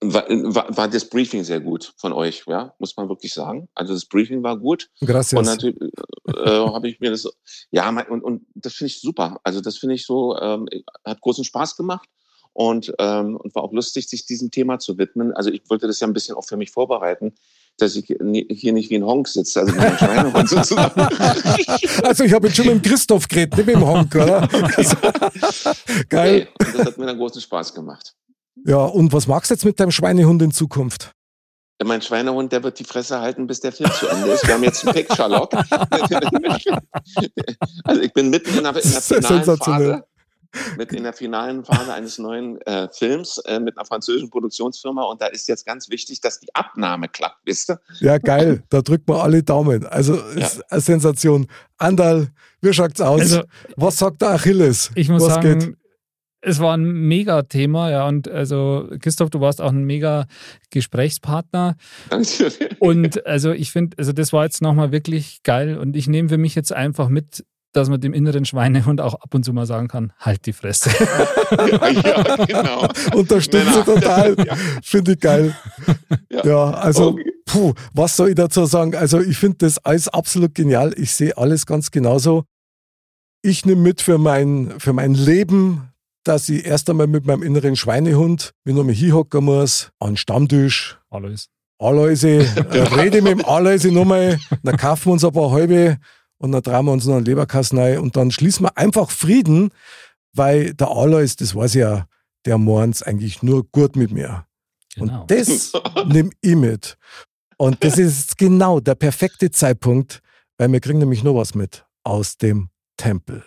war, 0.00 0.24
war, 0.28 0.76
war 0.76 0.88
das 0.88 1.04
Briefing 1.04 1.44
sehr 1.44 1.60
gut 1.60 1.92
von 1.96 2.12
euch, 2.12 2.44
ja, 2.46 2.74
muss 2.78 2.96
man 2.96 3.08
wirklich 3.08 3.34
sagen. 3.34 3.68
Also 3.74 3.92
das 3.92 4.06
Briefing 4.06 4.42
war 4.42 4.58
gut. 4.58 4.88
Und 5.00 5.08
Gracias. 5.08 5.46
natürlich 5.46 5.76
äh, 6.28 6.50
habe 6.50 6.88
ich 6.88 7.00
mir 7.00 7.10
das, 7.10 7.28
ja, 7.70 7.90
mein- 7.92 8.08
und, 8.08 8.22
und 8.22 8.46
das 8.54 8.74
finde 8.74 8.88
ich 8.88 9.00
super. 9.00 9.38
Also 9.44 9.60
das 9.60 9.76
finde 9.78 9.94
ich 9.96 10.06
so, 10.06 10.36
ähm, 10.38 10.66
hat 11.04 11.20
großen 11.20 11.44
Spaß 11.44 11.76
gemacht 11.76 12.08
und, 12.52 12.92
ähm, 12.98 13.36
und 13.36 13.54
war 13.54 13.62
auch 13.62 13.72
lustig, 13.72 14.08
sich 14.08 14.24
diesem 14.26 14.50
Thema 14.50 14.78
zu 14.78 14.96
widmen. 14.96 15.32
Also 15.32 15.50
ich 15.50 15.62
wollte 15.68 15.86
das 15.86 16.00
ja 16.00 16.06
ein 16.06 16.14
bisschen 16.14 16.36
auch 16.36 16.46
für 16.46 16.56
mich 16.56 16.70
vorbereiten, 16.70 17.34
dass 17.76 17.96
ich 17.96 18.06
hier 18.06 18.72
nicht 18.72 18.90
wie 18.90 18.96
ein 18.96 19.04
Honk 19.04 19.28
sitze, 19.28 19.60
also 19.60 19.74
wie 19.74 19.78
ein 19.78 19.96
Schweinehund 19.96 20.48
sozusagen. 20.48 21.00
Also, 22.02 22.24
ich 22.24 22.32
habe 22.32 22.46
jetzt 22.46 22.56
schon 22.56 22.66
mit 22.66 22.74
dem 22.76 22.82
Christoph 22.82 23.28
geredet, 23.28 23.56
nicht 23.56 23.66
mit 23.66 23.76
dem 23.76 23.86
Honk, 23.86 24.14
oder? 24.14 24.48
Geil. 26.08 26.48
Nee, 26.60 26.66
und 26.66 26.78
das 26.78 26.86
hat 26.86 26.98
mir 26.98 27.06
dann 27.06 27.18
großen 27.18 27.40
Spaß 27.40 27.74
gemacht. 27.74 28.14
Ja, 28.66 28.84
und 28.84 29.12
was 29.12 29.26
machst 29.26 29.50
du 29.50 29.54
jetzt 29.54 29.64
mit 29.64 29.80
deinem 29.80 29.90
Schweinehund 29.90 30.42
in 30.42 30.52
Zukunft? 30.52 31.12
Ja, 31.80 31.86
Mein 31.86 32.02
Schweinehund, 32.02 32.52
der 32.52 32.62
wird 32.62 32.78
die 32.78 32.84
Fresse 32.84 33.20
halten, 33.20 33.46
bis 33.46 33.60
der 33.60 33.72
Film 33.72 33.90
zu 33.92 34.06
Ende 34.06 34.28
ist. 34.28 34.46
Wir 34.46 34.54
haben 34.54 34.64
jetzt 34.64 34.84
einen 34.84 34.94
Picture 34.94 35.28
Lock. 35.28 35.54
also 37.84 38.00
ich 38.02 38.12
bin 38.12 38.30
mitten 38.30 38.56
in 38.56 38.64
der, 38.64 38.76
in 38.76 38.92
der 38.92 39.00
finalen. 39.00 39.56
Phase. 39.56 40.04
Mitten 40.76 40.96
in 40.96 41.04
der 41.04 41.12
finalen 41.12 41.64
Phase 41.64 41.94
eines 41.94 42.18
neuen 42.18 42.60
äh, 42.62 42.88
Films 42.92 43.38
äh, 43.46 43.60
mit 43.60 43.78
einer 43.78 43.86
französischen 43.86 44.30
Produktionsfirma 44.30 45.04
und 45.04 45.22
da 45.22 45.26
ist 45.26 45.46
jetzt 45.46 45.64
ganz 45.64 45.88
wichtig, 45.90 46.20
dass 46.20 46.40
die 46.40 46.52
Abnahme 46.54 47.08
klappt, 47.08 47.38
wisst 47.44 47.70
ihr? 47.70 47.80
Ja, 48.00 48.18
geil. 48.18 48.64
Da 48.68 48.82
drücken 48.82 49.04
wir 49.06 49.22
alle 49.22 49.44
Daumen. 49.44 49.86
Also, 49.86 50.14
ist 50.16 50.60
eine 50.70 50.80
Sensation. 50.80 51.46
Andal, 51.78 52.30
wie 52.60 52.72
schaut's 52.72 53.00
aus? 53.00 53.20
Also- 53.20 53.42
was 53.76 53.98
sagt 53.98 54.22
der 54.22 54.30
Achilles? 54.30 54.90
Ich 54.96 55.08
muss 55.08 55.22
was 55.22 55.34
sagen, 55.34 55.58
geht? 55.60 55.76
Es 56.42 56.58
war 56.60 56.76
ein 56.76 56.84
mega 56.84 57.42
Thema, 57.42 57.90
ja. 57.90 58.08
Und 58.08 58.28
also, 58.28 58.88
Christoph, 59.00 59.30
du 59.30 59.40
warst 59.40 59.60
auch 59.60 59.70
ein 59.72 59.84
mega 59.84 60.26
Gesprächspartner. 60.70 61.76
Und 62.78 63.26
also 63.26 63.52
ich 63.52 63.70
finde, 63.70 63.96
also 63.98 64.12
das 64.12 64.32
war 64.32 64.44
jetzt 64.44 64.62
nochmal 64.62 64.92
wirklich 64.92 65.42
geil. 65.42 65.76
Und 65.78 65.96
ich 65.96 66.08
nehme 66.08 66.28
für 66.28 66.38
mich 66.38 66.54
jetzt 66.54 66.72
einfach 66.72 67.08
mit, 67.08 67.44
dass 67.72 67.88
man 67.88 68.00
dem 68.00 68.14
inneren 68.14 68.44
Schweinehund 68.44 69.00
auch 69.00 69.14
ab 69.14 69.34
und 69.34 69.44
zu 69.44 69.52
mal 69.52 69.66
sagen 69.66 69.88
kann, 69.88 70.12
halt 70.18 70.46
die 70.46 70.52
Fresse. 70.52 70.90
ja, 72.04 72.44
genau. 72.46 72.88
Unterstütze 73.14 73.84
total. 73.84 74.34
Ja. 74.44 74.56
Finde 74.82 75.12
ich 75.12 75.20
geil. 75.20 75.54
Ja. 76.30 76.46
Ja, 76.46 76.70
also, 76.70 77.10
Okay. 77.10 77.32
puh, 77.46 77.74
was 77.92 78.16
soll 78.16 78.30
ich 78.30 78.34
dazu 78.34 78.64
sagen? 78.64 78.94
Also, 78.96 79.20
ich 79.20 79.36
finde 79.36 79.58
das 79.58 79.78
alles 79.78 80.08
absolut 80.08 80.54
genial. 80.54 80.94
Ich 80.96 81.12
sehe 81.12 81.36
alles 81.36 81.66
ganz 81.66 81.90
genauso. 81.90 82.44
Ich 83.42 83.64
nehme 83.66 83.80
mit 83.82 84.00
für 84.00 84.18
mein, 84.18 84.74
für 84.78 84.92
mein 84.92 85.14
Leben, 85.14 85.89
dass 86.24 86.48
ich 86.48 86.64
erst 86.64 86.90
einmal 86.90 87.06
mit 87.06 87.26
meinem 87.26 87.42
inneren 87.42 87.76
Schweinehund, 87.76 88.52
wenn 88.64 88.76
ich 88.76 88.84
mal 88.84 88.94
hinhocken 88.94 89.44
muss, 89.44 89.90
an 89.98 90.10
den 90.10 90.16
Stammtisch, 90.16 90.98
Alles. 91.10 91.48
Aloise, 91.78 92.40
rede 92.96 93.22
mit 93.22 93.32
dem 93.32 93.44
Aloise 93.44 93.90
nochmal, 93.90 94.38
dann 94.62 94.76
kaufen 94.76 95.06
wir 95.06 95.12
uns 95.12 95.24
ein 95.24 95.32
paar 95.32 95.50
halbe 95.50 95.98
und 96.38 96.52
dann 96.52 96.62
drehen 96.62 96.84
wir 96.84 96.92
uns 96.92 97.06
noch 97.06 97.16
einen 97.16 97.24
Leberkasten 97.24 97.78
rein 97.78 97.98
und 97.98 98.16
dann 98.16 98.30
schließen 98.30 98.66
wir 98.66 98.76
einfach 98.76 99.10
Frieden, 99.10 99.70
weil 100.32 100.74
der 100.74 100.88
Alois, 100.88 101.36
das 101.38 101.54
weiß 101.54 101.74
ich 101.74 101.80
ja, 101.80 102.06
der 102.44 102.58
meint's 102.58 103.02
eigentlich 103.02 103.42
nur 103.42 103.64
gut 103.70 103.96
mit 103.96 104.10
mir. 104.10 104.46
Genau. 104.94 105.22
Und 105.22 105.30
das 105.30 105.72
nehme 106.06 106.30
ich 106.40 106.56
mit. 106.56 106.98
Und 107.56 107.82
das 107.84 107.98
ist 107.98 108.38
genau 108.38 108.80
der 108.80 108.94
perfekte 108.94 109.50
Zeitpunkt, 109.50 110.20
weil 110.58 110.72
wir 110.72 110.80
kriegen 110.80 110.98
nämlich 110.98 111.22
noch 111.22 111.34
was 111.34 111.54
mit 111.54 111.84
aus 112.04 112.36
dem 112.36 112.70
Tempel. 112.96 113.42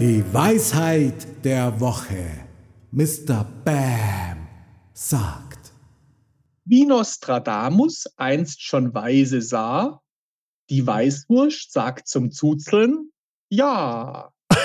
Die 0.00 0.24
Weisheit 0.32 1.44
der 1.44 1.78
Woche. 1.78 2.24
Mr. 2.90 3.46
Bam 3.66 4.48
sagt. 4.94 5.74
Wie 6.64 6.86
Nostradamus 6.86 8.06
einst 8.16 8.62
schon 8.62 8.94
weise 8.94 9.42
sah, 9.42 10.00
die 10.70 10.86
Weißwurst 10.86 11.70
sagt 11.70 12.08
zum 12.08 12.30
Zuzeln, 12.30 13.10
ja. 13.50 14.32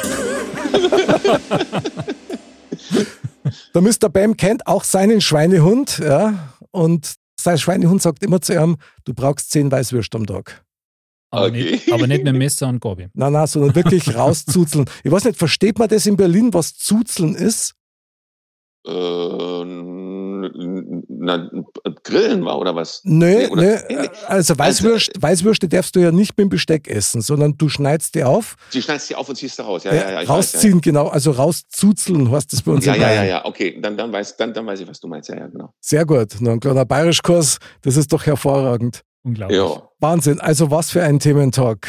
Der 3.73 3.81
Mr. 3.81 4.07
Bam 4.07 4.37
kennt 4.37 4.65
auch 4.67 4.85
seinen 4.85 5.19
Schweinehund, 5.19 5.97
ja, 5.97 6.53
und 6.71 7.15
sein 7.37 7.57
Schweinehund 7.57 8.01
sagt 8.01 8.23
immer 8.23 8.39
zu 8.39 8.53
ihm, 8.53 8.77
du 9.03 9.13
brauchst 9.13 9.51
zehn 9.51 9.69
Weißwürste 9.69 10.17
am 10.17 10.25
Tag. 10.25 10.64
Aber, 11.35 11.47
Okay. 11.47 11.71
nicht, 11.71 11.91
aber 11.93 12.07
nicht 12.07 12.23
mit 12.23 12.35
Messer 12.35 12.67
und 12.67 12.79
Gabel. 12.81 13.09
Nein, 13.13 13.33
nein, 13.33 13.47
sondern 13.47 13.75
wirklich 13.75 14.15
rauszuzeln. 14.15 14.85
Ich 15.03 15.11
weiß 15.11 15.25
nicht, 15.25 15.37
versteht 15.37 15.77
man 15.79 15.87
das 15.89 16.05
in 16.05 16.15
Berlin, 16.17 16.53
was 16.53 16.75
Zuzeln 16.75 17.35
ist? 17.35 17.73
äh, 18.87 18.91
na, 21.17 21.49
Grillen 22.03 22.45
war 22.45 22.59
oder 22.59 22.75
was? 22.75 23.01
Nö, 23.03 23.25
Nee, 23.25 23.47
oder- 23.47 23.61
nö. 23.63 23.77
nee. 23.89 24.09
Also 24.27 24.57
Weißwürst, 24.57 25.11
Weißwürste 25.19 25.67
darfst 25.67 25.95
du 25.95 25.99
ja 26.01 26.11
nicht 26.11 26.37
mit 26.37 26.45
dem 26.45 26.49
Besteck 26.49 26.87
essen, 26.87 27.21
sondern 27.21 27.57
du 27.57 27.67
schneidest 27.69 28.13
die 28.15 28.23
auf, 28.23 28.55
Die 28.73 28.81
schneidest 28.81 29.09
die 29.09 29.15
auf 29.15 29.27
und 29.27 29.35
ziehst 29.35 29.57
da 29.57 29.63
raus. 29.63 29.83
Ja, 29.85 29.91
äh, 29.91 29.95
ja, 30.13 30.21
ja. 30.21 30.27
rausziehen, 30.29 30.81
genau, 30.81 31.07
also 31.07 31.31
rauszuzeln, 31.31 32.29
heißt 32.31 32.53
das 32.53 32.61
bei 32.61 32.71
uns 32.73 32.85
Weiß, 32.85 32.87
ja, 32.87 32.93
in 32.95 33.01
ja, 33.01 33.13
ja, 33.13 33.23
ja, 33.23 33.45
okay. 33.45 33.79
Dann, 33.81 33.97
dann, 33.97 34.11
weiß, 34.11 34.37
dann, 34.37 34.53
dann 34.53 34.65
weiß 34.67 34.79
ich, 34.81 34.87
was 34.87 34.99
du 34.99 35.07
meinst. 35.07 35.29
Ja, 35.29 35.37
ja, 35.37 35.47
genau. 35.47 35.73
Sehr 35.81 36.05
gut. 36.05 36.39
Noch 36.41 36.51
ein 36.51 36.59
kleiner 36.59 36.85
Bayerischkurs, 36.85 37.57
das 37.81 37.97
ist 37.97 38.13
doch 38.13 38.25
hervorragend. 38.25 39.01
Unglaublich. 39.25 39.57
Ja. 39.57 39.81
Wahnsinn, 39.99 40.39
also 40.39 40.69
was 40.71 40.91
für 40.91 41.03
ein 41.03 41.19
Thementalk. 41.19 41.87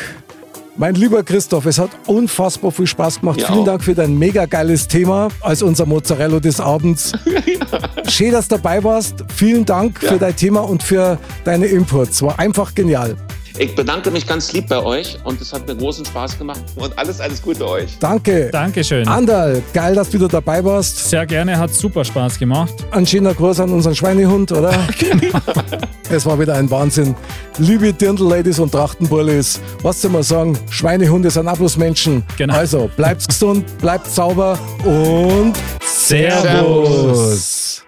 Mein 0.78 0.94
lieber 0.94 1.22
Christoph, 1.22 1.64
es 1.66 1.78
hat 1.78 1.90
unfassbar 2.06 2.70
viel 2.70 2.86
Spaß 2.86 3.20
gemacht. 3.20 3.40
Ja, 3.40 3.46
Vielen. 3.52 3.64
Dank 3.64 3.82
für 3.84 3.94
dein 3.94 4.18
mega 4.18 4.44
geiles 4.46 4.88
Thema 4.88 5.28
als 5.40 5.62
unser 5.62 5.86
Mozzarella 5.86 6.38
des 6.40 6.60
Abends. 6.60 7.12
Schön, 8.08 8.32
dass 8.32 8.48
du 8.48 8.56
dabei 8.56 8.82
warst. 8.84 9.24
Vielen 9.34 9.64
Dank 9.64 10.02
Ja. 10.02 10.12
für 10.12 10.18
dein 10.18 10.36
Thema 10.36 10.60
und 10.60 10.82
für 10.82 11.18
deine 11.44 11.66
Inputs. 11.66 12.20
War 12.22 12.38
einfach 12.38 12.74
genial. 12.74 13.16
Ich 13.58 13.74
bedanke 13.74 14.10
mich 14.10 14.26
ganz 14.26 14.52
lieb 14.52 14.68
bei 14.68 14.82
euch 14.82 15.16
und 15.24 15.40
es 15.40 15.52
hat 15.52 15.66
mir 15.66 15.74
großen 15.74 16.04
Spaß 16.04 16.36
gemacht 16.36 16.62
und 16.74 16.96
alles, 16.98 17.20
alles 17.20 17.40
Gute 17.40 17.66
euch. 17.66 17.96
Danke. 17.98 18.50
Dankeschön. 18.52 19.08
Andal, 19.08 19.62
geil, 19.72 19.94
dass 19.94 20.10
du 20.10 20.18
wieder 20.18 20.28
dabei 20.28 20.62
warst. 20.62 21.08
Sehr 21.08 21.24
gerne, 21.24 21.58
hat 21.58 21.72
super 21.72 22.04
Spaß 22.04 22.38
gemacht. 22.38 22.74
Ein 22.90 23.06
schöner 23.06 23.32
Gruß 23.32 23.60
an 23.60 23.70
unseren 23.70 23.94
Schweinehund, 23.94 24.52
oder? 24.52 24.86
es 26.10 26.26
war 26.26 26.38
wieder 26.38 26.56
ein 26.56 26.70
Wahnsinn. 26.70 27.14
Liebe 27.56 27.94
Dirndl-Ladies 27.94 28.58
und 28.58 28.72
Trachtenbullis, 28.72 29.60
was 29.82 30.02
soll 30.02 30.10
man 30.10 30.22
sagen? 30.22 30.58
Schweinehunde 30.68 31.30
sind 31.30 31.48
auch 31.48 31.56
bloß 31.56 31.78
Menschen. 31.78 32.24
Genau. 32.36 32.54
Also, 32.54 32.90
bleibt 32.96 33.26
gesund, 33.26 33.64
bleibt 33.78 34.06
sauber 34.06 34.58
und 34.84 35.54
Servus. 35.82 37.85